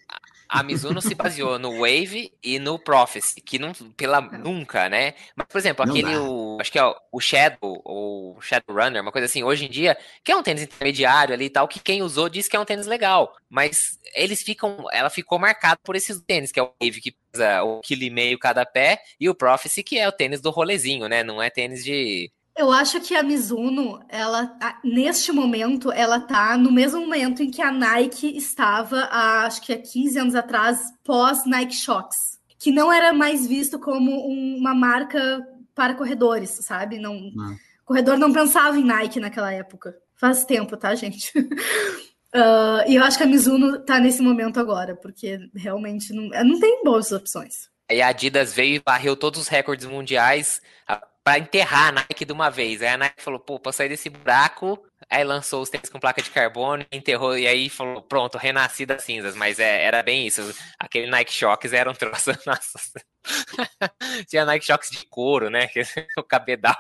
a 0.49 0.63
Mizuno 0.63 1.03
se 1.03 1.15
baseou 1.15 1.59
no 1.59 1.81
Wave 1.81 2.33
e 2.43 2.59
no 2.59 2.79
Prophecy, 2.79 3.41
que 3.41 3.59
não, 3.59 3.73
pela 3.97 4.21
nunca, 4.21 4.89
né? 4.89 5.15
Mas, 5.37 5.47
por 5.47 5.59
exemplo, 5.59 5.85
não 5.85 5.93
aquele, 5.93 6.17
o, 6.17 6.57
acho 6.59 6.73
que 6.73 6.79
é 6.79 6.95
o 7.13 7.21
Shadow, 7.21 7.83
ou 7.85 8.41
Shadow 8.41 8.75
Runner, 8.75 9.03
uma 9.03 9.13
coisa 9.13 9.27
assim, 9.27 9.43
hoje 9.43 9.67
em 9.67 9.71
dia, 9.71 9.97
que 10.25 10.33
é 10.33 10.37
um 10.37 10.43
tênis 10.43 10.63
intermediário 10.63 11.35
ali 11.35 11.47
e 11.47 11.51
tal, 11.51 11.69
que 11.69 11.79
quem 11.79 12.03
usou 12.03 12.31
diz 12.31 12.49
que 12.49 12.57
é 12.57 12.61
um 12.61 12.65
tênis 12.65 12.87
legal. 12.87 13.37
Mas 13.49 13.99
eles 14.15 14.43
ficam, 14.43 14.87
ela 14.91 15.11
ficou 15.11 15.39
marcada 15.39 15.79
por 15.85 15.95
esses 15.95 16.19
tênis, 16.23 16.51
que 16.51 16.59
é 16.59 16.63
o 16.63 16.73
Wave, 16.81 17.01
que 17.01 17.15
pesa 17.31 17.63
o 17.63 17.81
quilo 17.81 18.05
e 18.05 18.11
meio 18.11 18.39
cada 18.39 18.65
pé, 18.65 19.03
e 19.21 19.29
o 19.29 19.35
Prophecy, 19.35 19.83
que 19.83 19.99
é 19.99 20.09
o 20.09 20.13
tênis 20.13 20.41
do 20.41 20.51
rolezinho, 20.51 21.09
né? 21.09 21.23
Não 21.23 21.43
é 21.43 21.51
tênis 21.51 21.85
de 21.85 22.33
eu 22.59 22.73
acho 22.73 23.01
que 23.01 23.15
a 23.15 23.23
Mizuno, 23.23 24.05
ela 24.09 24.59
neste 24.83 25.31
momento, 25.31 25.93
ela 25.93 26.19
tá 26.19 26.59
no 26.59 26.73
mesmo 26.73 27.01
momento 27.01 27.41
em 27.41 27.51
que 27.51 27.63
a 27.63 27.71
Nike 27.71 28.37
estava, 28.37 29.03
há, 29.03 29.47
acho 29.47 29.63
que 29.63 29.73
há 29.73 29.79
15 29.79 30.19
anos 30.19 30.35
atrás, 30.35 30.93
pós 31.05 31.47
Nike 31.47 31.77
Shox, 31.77 32.41
que 32.59 32.73
não 32.73 32.93
era 32.93 33.13
mais 33.13 33.47
visto 33.47 33.79
como 33.79 34.11
uma 34.27 34.75
marca 34.75 35.41
para 35.73 35.95
corredores, 35.95 36.51
sabe? 36.51 36.99
Não, 36.99 37.15
não. 37.33 37.57
corredor 37.85 38.19
não 38.19 38.33
pensava 38.33 38.77
em 38.77 38.85
Nike 38.85 39.21
naquela 39.21 39.53
época. 39.53 39.97
Faz 40.17 40.45
tempo, 40.45 40.77
tá, 40.77 40.93
gente? 40.97 41.31
Uh, 41.39 42.83
e 42.89 42.97
eu 42.97 43.05
acho 43.05 43.17
que 43.17 43.23
a 43.23 43.29
Mizuno 43.29 43.79
tá 43.85 44.01
nesse 44.01 44.21
momento 44.21 44.59
agora, 44.59 44.97
porque 44.97 45.39
realmente 45.55 46.13
não, 46.13 46.29
não 46.45 46.59
tem 46.59 46.83
boas 46.83 47.13
opções. 47.13 47.71
E 47.89 48.03
a 48.03 48.09
Adidas 48.09 48.53
veio 48.53 48.75
e 48.75 48.83
varreu 48.85 49.17
todos 49.17 49.41
os 49.41 49.49
recordes 49.49 49.87
mundiais 49.87 50.61
para 51.29 51.39
enterrar 51.39 51.89
a 51.89 51.93
Nike 51.93 52.25
de 52.25 52.33
uma 52.33 52.49
vez. 52.49 52.81
Aí 52.81 52.89
a 52.89 52.97
Nike 52.97 53.23
falou, 53.23 53.39
pô, 53.39 53.61
pra 53.61 53.71
sair 53.71 53.91
desse 53.91 54.09
buraco, 54.09 54.83
aí 55.11 55.23
lançou 55.23 55.61
os 55.61 55.69
tênis 55.69 55.91
com 55.91 56.01
placa 56.01 56.23
de 56.23 56.31
carbono, 56.31 56.87
enterrou, 56.91 57.37
e 57.37 57.47
aí 57.47 57.69
falou, 57.69 58.01
pronto, 58.01 58.39
renasci 58.39 58.87
das 58.87 59.05
cinzas. 59.05 59.37
Mas 59.37 59.59
é, 59.59 59.85
era 59.85 60.03
bem 60.03 60.27
isso. 60.27 60.41
Aquele 60.79 61.11
Nike 61.11 61.31
Shocks 61.31 61.75
era 61.75 61.91
um 61.91 61.93
troço. 61.93 62.31
Nossa. 62.47 62.81
Tinha 64.27 64.47
Nike 64.47 64.65
Shocks 64.65 64.89
de 64.89 65.05
couro, 65.07 65.51
né? 65.51 65.69
o 66.17 66.23
cabedal. 66.23 66.75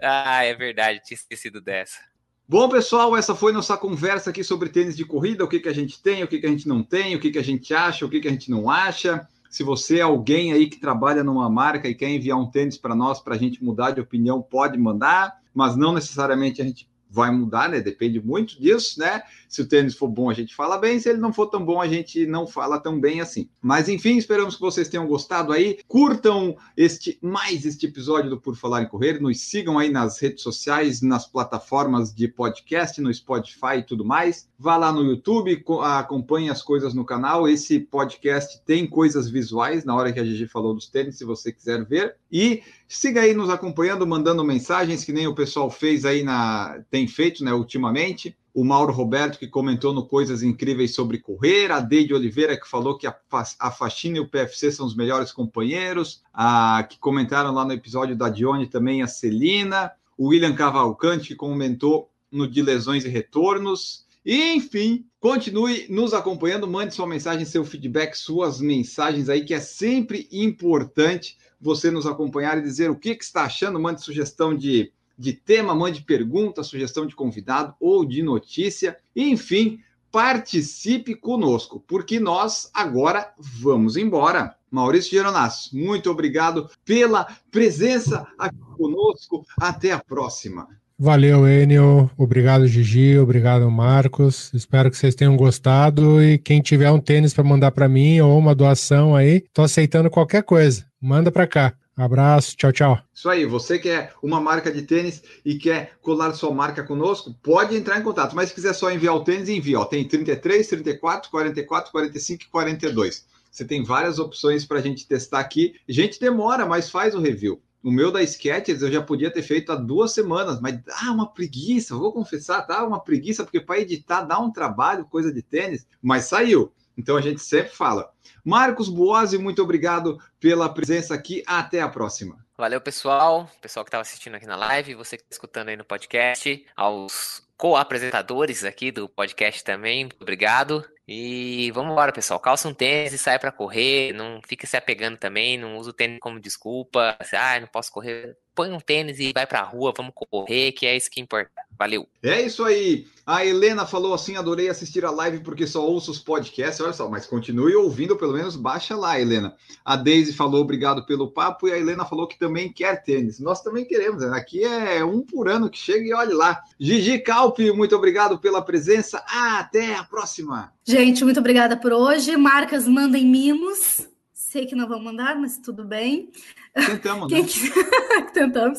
ah, 0.00 0.44
é 0.44 0.54
verdade, 0.54 1.02
tinha 1.04 1.16
esquecido 1.16 1.60
dessa. 1.60 1.98
Bom, 2.46 2.68
pessoal, 2.68 3.16
essa 3.16 3.34
foi 3.34 3.50
nossa 3.50 3.76
conversa 3.76 4.30
aqui 4.30 4.44
sobre 4.44 4.68
tênis 4.68 4.96
de 4.96 5.04
corrida, 5.04 5.42
o 5.42 5.48
que, 5.48 5.58
que 5.58 5.68
a 5.68 5.74
gente 5.74 6.00
tem, 6.00 6.22
o 6.22 6.28
que, 6.28 6.38
que 6.38 6.46
a 6.46 6.50
gente 6.50 6.68
não 6.68 6.84
tem, 6.84 7.16
o 7.16 7.20
que, 7.20 7.32
que 7.32 7.38
a 7.40 7.44
gente 7.44 7.74
acha, 7.74 8.06
o 8.06 8.08
que, 8.08 8.20
que 8.20 8.28
a 8.28 8.30
gente 8.30 8.48
não 8.48 8.70
acha. 8.70 9.26
Se 9.54 9.62
você 9.62 9.98
é 9.98 10.02
alguém 10.02 10.52
aí 10.52 10.66
que 10.66 10.80
trabalha 10.80 11.22
numa 11.22 11.48
marca 11.48 11.86
e 11.86 11.94
quer 11.94 12.10
enviar 12.10 12.36
um 12.36 12.50
tênis 12.50 12.76
para 12.76 12.92
nós 12.92 13.20
para 13.20 13.36
a 13.36 13.38
gente 13.38 13.62
mudar 13.62 13.92
de 13.92 14.00
opinião, 14.00 14.42
pode 14.42 14.76
mandar, 14.76 15.40
mas 15.54 15.76
não 15.76 15.92
necessariamente 15.92 16.60
a 16.60 16.64
gente 16.64 16.88
vai 17.14 17.30
mudar, 17.30 17.68
né? 17.68 17.80
Depende 17.80 18.20
muito 18.20 18.60
disso, 18.60 18.98
né? 18.98 19.22
Se 19.48 19.62
o 19.62 19.68
tênis 19.68 19.94
for 19.94 20.08
bom, 20.08 20.28
a 20.28 20.34
gente 20.34 20.52
fala 20.52 20.76
bem, 20.76 20.98
se 20.98 21.08
ele 21.08 21.20
não 21.20 21.32
for 21.32 21.46
tão 21.46 21.64
bom, 21.64 21.80
a 21.80 21.86
gente 21.86 22.26
não 22.26 22.44
fala 22.44 22.80
tão 22.80 23.00
bem 23.00 23.20
assim. 23.20 23.48
Mas 23.62 23.88
enfim, 23.88 24.16
esperamos 24.16 24.56
que 24.56 24.60
vocês 24.60 24.88
tenham 24.88 25.06
gostado 25.06 25.52
aí. 25.52 25.78
Curtam 25.86 26.56
este 26.76 27.16
mais 27.22 27.64
este 27.64 27.86
episódio 27.86 28.30
do 28.30 28.40
Por 28.40 28.56
Falar 28.56 28.82
em 28.82 28.88
Correr, 28.88 29.20
nos 29.20 29.40
sigam 29.40 29.78
aí 29.78 29.90
nas 29.90 30.18
redes 30.18 30.42
sociais, 30.42 31.00
nas 31.00 31.24
plataformas 31.24 32.12
de 32.12 32.26
podcast, 32.26 33.00
no 33.00 33.14
Spotify 33.14 33.78
e 33.78 33.82
tudo 33.84 34.04
mais. 34.04 34.48
Vá 34.58 34.76
lá 34.76 34.90
no 34.90 35.04
YouTube, 35.04 35.62
acompanhe 35.82 36.50
as 36.50 36.62
coisas 36.62 36.94
no 36.94 37.04
canal. 37.04 37.48
Esse 37.48 37.78
podcast 37.78 38.60
tem 38.66 38.88
coisas 38.88 39.30
visuais 39.30 39.84
na 39.84 39.94
hora 39.94 40.12
que 40.12 40.18
a 40.18 40.24
Gigi 40.24 40.48
falou 40.48 40.74
dos 40.74 40.88
tênis, 40.88 41.16
se 41.16 41.24
você 41.24 41.52
quiser 41.52 41.84
ver. 41.84 42.16
E 42.32 42.62
siga 42.88 43.20
aí 43.20 43.34
nos 43.34 43.50
acompanhando, 43.50 44.06
mandando 44.06 44.44
mensagens 44.44 45.04
que 45.04 45.12
nem 45.12 45.26
o 45.28 45.34
pessoal 45.34 45.70
fez 45.70 46.04
aí 46.04 46.22
na 46.22 46.82
tem 46.90 47.03
feito, 47.06 47.44
né, 47.44 47.52
ultimamente. 47.52 48.36
O 48.52 48.64
Mauro 48.64 48.92
Roberto, 48.92 49.38
que 49.38 49.48
comentou 49.48 49.92
no 49.92 50.06
Coisas 50.06 50.42
Incríveis 50.42 50.94
sobre 50.94 51.18
correr, 51.18 51.72
a 51.72 51.80
Deide 51.80 52.14
Oliveira, 52.14 52.58
que 52.58 52.68
falou 52.68 52.96
que 52.96 53.06
a, 53.06 53.16
a 53.58 53.70
faxina 53.70 54.18
e 54.18 54.20
o 54.20 54.28
PFC 54.28 54.70
são 54.70 54.86
os 54.86 54.94
melhores 54.94 55.32
companheiros, 55.32 56.22
a, 56.32 56.86
que 56.88 56.98
comentaram 56.98 57.52
lá 57.52 57.64
no 57.64 57.72
episódio 57.72 58.14
da 58.14 58.28
Dione 58.28 58.66
também 58.66 59.02
a 59.02 59.06
Celina, 59.06 59.90
o 60.16 60.28
William 60.28 60.54
Cavalcante, 60.54 61.28
que 61.28 61.34
comentou 61.34 62.10
no 62.30 62.48
de 62.48 62.62
lesões 62.62 63.04
e 63.04 63.08
retornos. 63.08 64.04
E, 64.24 64.54
enfim, 64.54 65.04
continue 65.20 65.86
nos 65.90 66.14
acompanhando, 66.14 66.66
mande 66.66 66.94
sua 66.94 67.06
mensagem, 67.06 67.44
seu 67.44 67.64
feedback, 67.64 68.14
suas 68.14 68.60
mensagens 68.60 69.28
aí, 69.28 69.44
que 69.44 69.52
é 69.52 69.60
sempre 69.60 70.28
importante 70.32 71.36
você 71.60 71.90
nos 71.90 72.06
acompanhar 72.06 72.58
e 72.58 72.62
dizer 72.62 72.90
o 72.90 72.96
que, 72.96 73.14
que 73.14 73.24
está 73.24 73.44
achando, 73.44 73.80
mande 73.80 74.02
sugestão 74.02 74.56
de 74.56 74.92
de 75.18 75.32
tema, 75.32 75.74
mande 75.74 76.02
pergunta, 76.02 76.62
sugestão 76.62 77.06
de 77.06 77.14
convidado 77.14 77.74
ou 77.80 78.04
de 78.04 78.22
notícia. 78.22 78.96
Enfim, 79.14 79.80
participe 80.10 81.14
conosco, 81.14 81.82
porque 81.86 82.20
nós 82.20 82.70
agora 82.72 83.32
vamos 83.38 83.96
embora. 83.96 84.54
Maurício 84.70 85.10
Geronasso, 85.10 85.76
muito 85.76 86.10
obrigado 86.10 86.68
pela 86.84 87.26
presença 87.50 88.26
aqui 88.38 88.58
conosco. 88.76 89.44
Até 89.58 89.92
a 89.92 89.98
próxima. 89.98 90.68
Valeu, 90.96 91.48
Enio. 91.48 92.08
Obrigado, 92.16 92.66
Gigi. 92.68 93.18
Obrigado, 93.18 93.68
Marcos. 93.68 94.52
Espero 94.54 94.90
que 94.90 94.96
vocês 94.96 95.14
tenham 95.14 95.36
gostado. 95.36 96.22
E 96.22 96.38
quem 96.38 96.60
tiver 96.60 96.90
um 96.90 97.00
tênis 97.00 97.34
para 97.34 97.42
mandar 97.42 97.72
para 97.72 97.88
mim 97.88 98.20
ou 98.20 98.38
uma 98.38 98.54
doação 98.54 99.16
aí, 99.16 99.44
tô 99.52 99.62
aceitando 99.62 100.08
qualquer 100.08 100.44
coisa. 100.44 100.86
Manda 101.00 101.32
para 101.32 101.46
cá. 101.46 101.74
Abraço, 101.96 102.56
tchau, 102.56 102.72
tchau. 102.72 102.98
Isso 103.14 103.28
aí, 103.28 103.46
você 103.46 103.78
que 103.78 103.88
é 103.88 104.10
uma 104.22 104.40
marca 104.40 104.70
de 104.70 104.82
tênis 104.82 105.22
e 105.44 105.56
quer 105.56 105.92
colar 106.02 106.32
sua 106.34 106.52
marca 106.52 106.82
conosco, 106.82 107.32
pode 107.42 107.76
entrar 107.76 107.98
em 107.98 108.02
contato. 108.02 108.34
Mas 108.34 108.48
se 108.48 108.54
quiser 108.54 108.72
só 108.72 108.90
enviar 108.90 109.14
o 109.14 109.22
tênis, 109.22 109.48
envia. 109.48 109.78
Ó, 109.78 109.84
tem 109.84 110.06
33, 110.06 110.66
34, 110.66 111.30
44, 111.30 111.92
45 111.92 112.42
e 112.42 112.46
42. 112.46 113.24
Você 113.50 113.64
tem 113.64 113.84
várias 113.84 114.18
opções 114.18 114.64
para 114.64 114.78
a 114.80 114.82
gente 114.82 115.06
testar 115.06 115.38
aqui. 115.38 115.76
A 115.88 115.92
gente 115.92 116.18
demora, 116.18 116.66
mas 116.66 116.90
faz 116.90 117.14
o 117.14 117.20
review. 117.20 117.62
O 117.84 117.90
meu 117.90 118.10
da 118.10 118.24
Skechers 118.26 118.82
eu 118.82 118.90
já 118.90 119.02
podia 119.02 119.30
ter 119.30 119.42
feito 119.42 119.70
há 119.70 119.76
duas 119.76 120.12
semanas, 120.12 120.58
mas 120.58 120.82
dá 120.82 121.12
uma 121.12 121.30
preguiça, 121.30 121.94
vou 121.94 122.12
confessar, 122.12 122.66
dá 122.66 122.84
uma 122.84 122.98
preguiça, 122.98 123.44
porque 123.44 123.60
para 123.60 123.78
editar 123.78 124.22
dá 124.22 124.40
um 124.40 124.50
trabalho, 124.50 125.04
coisa 125.04 125.30
de 125.30 125.42
tênis, 125.42 125.86
mas 126.02 126.24
saiu. 126.24 126.72
Então 126.96 127.16
a 127.16 127.20
gente 127.20 127.40
sempre 127.40 127.74
fala. 127.74 128.12
Marcos 128.44 128.88
Boazzi, 128.88 129.38
muito 129.38 129.62
obrigado 129.62 130.18
pela 130.38 130.68
presença 130.68 131.14
aqui. 131.14 131.42
Até 131.46 131.80
a 131.80 131.88
próxima. 131.88 132.44
Valeu, 132.56 132.80
pessoal. 132.80 133.50
Pessoal 133.60 133.84
que 133.84 133.88
estava 133.88 134.02
assistindo 134.02 134.34
aqui 134.36 134.46
na 134.46 134.56
live, 134.56 134.94
você 134.94 135.16
que 135.16 135.24
está 135.24 135.34
escutando 135.34 135.70
aí 135.70 135.76
no 135.76 135.84
podcast, 135.84 136.64
aos 136.76 137.42
co-apresentadores 137.56 138.64
aqui 138.64 138.90
do 138.90 139.08
podcast 139.08 139.62
também, 139.62 140.08
obrigado. 140.20 140.84
E 141.06 141.70
vamos 141.72 141.92
embora, 141.92 142.12
pessoal. 142.12 142.40
Calça 142.40 142.66
um 142.66 142.72
tênis 142.72 143.12
e 143.12 143.18
sai 143.18 143.38
para 143.38 143.52
correr. 143.52 144.14
Não 144.14 144.40
fica 144.46 144.66
se 144.66 144.76
apegando 144.76 145.18
também. 145.18 145.58
Não 145.58 145.76
usa 145.76 145.90
o 145.90 145.92
tênis 145.92 146.18
como 146.18 146.40
desculpa. 146.40 147.16
Ah, 147.34 147.60
não 147.60 147.66
posso 147.66 147.92
correr. 147.92 148.36
Põe 148.54 148.72
um 148.72 148.80
tênis 148.80 149.18
e 149.18 149.32
vai 149.32 149.46
para 149.46 149.60
a 149.60 149.64
rua. 149.64 149.92
Vamos 149.94 150.14
correr, 150.14 150.72
que 150.72 150.86
é 150.86 150.96
isso 150.96 151.10
que 151.10 151.20
importa. 151.20 151.50
Valeu. 151.78 152.08
É 152.22 152.40
isso 152.40 152.64
aí. 152.64 153.06
A 153.26 153.44
Helena 153.44 153.84
falou 153.84 154.14
assim: 154.14 154.36
adorei 154.36 154.68
assistir 154.68 155.04
a 155.04 155.10
live 155.10 155.40
porque 155.40 155.66
só 155.66 155.84
ouço 155.84 156.10
os 156.10 156.20
podcasts. 156.20 156.80
Olha 156.80 156.92
só, 156.92 157.08
mas 157.10 157.26
continue 157.26 157.74
ouvindo, 157.74 158.16
pelo 158.16 158.32
menos 158.32 158.54
baixa 158.54 158.96
lá, 158.96 159.20
Helena. 159.20 159.54
A 159.84 159.96
Daisy 159.96 160.32
falou 160.32 160.62
obrigado 160.62 161.04
pelo 161.04 161.32
papo 161.32 161.66
e 161.66 161.72
a 161.72 161.78
Helena 161.78 162.04
falou 162.04 162.28
que 162.28 162.38
também 162.38 162.72
quer 162.72 163.02
tênis. 163.02 163.40
Nós 163.40 163.60
também 163.60 163.84
queremos. 163.84 164.22
Né? 164.22 164.30
Aqui 164.36 164.62
é 164.62 165.04
um 165.04 165.20
por 165.20 165.48
ano 165.48 165.68
que 165.68 165.78
chega 165.78 166.06
e 166.06 166.14
olhe 166.14 166.32
lá. 166.32 166.62
Gigi 166.78 167.18
Calpe, 167.44 167.70
muito 167.72 167.94
obrigado 167.94 168.38
pela 168.38 168.62
presença. 168.62 169.22
Até 169.28 169.94
a 169.94 170.02
próxima. 170.02 170.72
Gente, 170.82 171.22
muito 171.24 171.38
obrigada 171.38 171.76
por 171.76 171.92
hoje. 171.92 172.38
Marcas, 172.38 172.88
mandem 172.88 173.26
mimos. 173.26 174.08
Sei 174.32 174.64
que 174.64 174.74
não 174.74 174.88
vão 174.88 174.98
mandar, 174.98 175.36
mas 175.36 175.58
tudo 175.58 175.84
bem. 175.84 176.30
Tentamos, 176.74 177.30
Quem... 177.30 177.42
né? 177.42 178.22
Tentamos. 178.32 178.78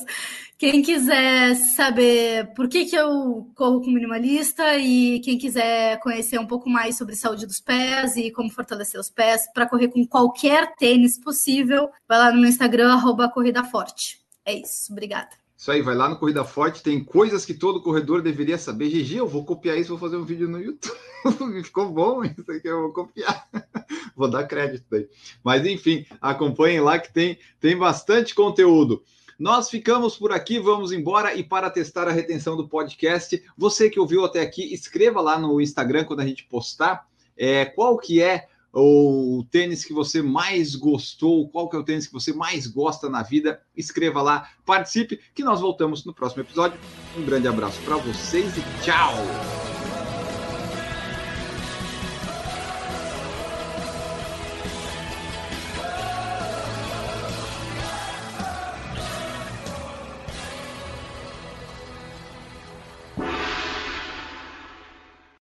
Quem 0.57 0.81
quiser 0.81 1.53
saber 1.75 2.53
por 2.55 2.67
que, 2.67 2.85
que 2.85 2.95
eu 2.95 3.51
corro 3.53 3.81
com 3.81 3.91
minimalista 3.91 4.77
e 4.77 5.19
quem 5.19 5.37
quiser 5.37 5.99
conhecer 5.99 6.39
um 6.39 6.47
pouco 6.47 6.67
mais 6.67 6.97
sobre 6.97 7.15
saúde 7.15 7.45
dos 7.45 7.59
pés 7.59 8.15
e 8.15 8.31
como 8.31 8.49
fortalecer 8.49 8.99
os 8.99 9.11
pés 9.11 9.43
para 9.53 9.69
correr 9.69 9.89
com 9.89 10.07
qualquer 10.07 10.73
tênis 10.75 11.19
possível, 11.19 11.91
vai 12.07 12.17
lá 12.17 12.31
no 12.31 12.39
meu 12.39 12.49
Instagram, 12.49 12.93
arroba 12.93 13.29
Corrida 13.29 13.63
Forte. 13.63 14.21
É 14.43 14.55
isso, 14.55 14.91
obrigada. 14.91 15.44
Isso 15.65 15.71
aí, 15.71 15.81
vai 15.81 15.95
lá 15.95 16.07
no 16.07 16.15
Corrida 16.15 16.45
Forte, 16.45 16.83
tem 16.83 17.03
coisas 17.03 17.43
que 17.43 17.51
todo 17.51 17.81
corredor 17.81 18.21
deveria 18.21 18.55
saber. 18.55 18.87
Gigi, 18.87 19.17
eu 19.17 19.27
vou 19.27 19.43
copiar 19.43 19.75
isso, 19.75 19.89
vou 19.89 19.97
fazer 19.97 20.15
um 20.15 20.23
vídeo 20.23 20.47
no 20.47 20.61
YouTube. 20.61 20.95
Ficou 21.65 21.89
bom 21.89 22.23
isso 22.23 22.51
aqui, 22.51 22.67
eu 22.67 22.81
vou 22.81 22.93
copiar. 22.93 23.49
vou 24.15 24.29
dar 24.29 24.43
crédito 24.43 24.93
aí. 24.93 25.09
Mas 25.43 25.65
enfim, 25.65 26.05
acompanhem 26.21 26.81
lá 26.81 26.99
que 26.99 27.11
tem, 27.11 27.39
tem 27.59 27.75
bastante 27.75 28.35
conteúdo. 28.35 29.01
Nós 29.39 29.67
ficamos 29.67 30.15
por 30.15 30.31
aqui, 30.31 30.59
vamos 30.59 30.91
embora 30.91 31.33
e 31.33 31.43
para 31.43 31.71
testar 31.71 32.07
a 32.07 32.11
retenção 32.11 32.55
do 32.55 32.69
podcast, 32.69 33.43
você 33.57 33.89
que 33.89 33.99
ouviu 33.99 34.23
até 34.23 34.41
aqui, 34.41 34.71
escreva 34.71 35.19
lá 35.19 35.39
no 35.39 35.59
Instagram 35.59 36.03
quando 36.03 36.19
a 36.19 36.27
gente 36.27 36.45
postar 36.45 37.07
é, 37.35 37.65
qual 37.65 37.97
que 37.97 38.21
é 38.21 38.49
o 38.81 39.45
tênis 39.49 39.85
que 39.85 39.93
você 39.93 40.21
mais 40.21 40.75
gostou, 40.75 41.47
qual 41.47 41.69
que 41.69 41.77
é 41.77 41.79
o 41.79 41.83
tênis 41.83 42.07
que 42.07 42.13
você 42.13 42.33
mais 42.33 42.67
gosta 42.67 43.09
na 43.09 43.23
vida, 43.23 43.61
escreva 43.75 44.21
lá, 44.21 44.49
participe, 44.65 45.19
que 45.33 45.43
nós 45.43 45.61
voltamos 45.61 46.03
no 46.03 46.13
próximo 46.13 46.41
episódio. 46.41 46.77
Um 47.17 47.23
grande 47.23 47.47
abraço 47.47 47.79
para 47.81 47.95
vocês 47.95 48.57
e 48.57 48.83
tchau! 48.83 49.64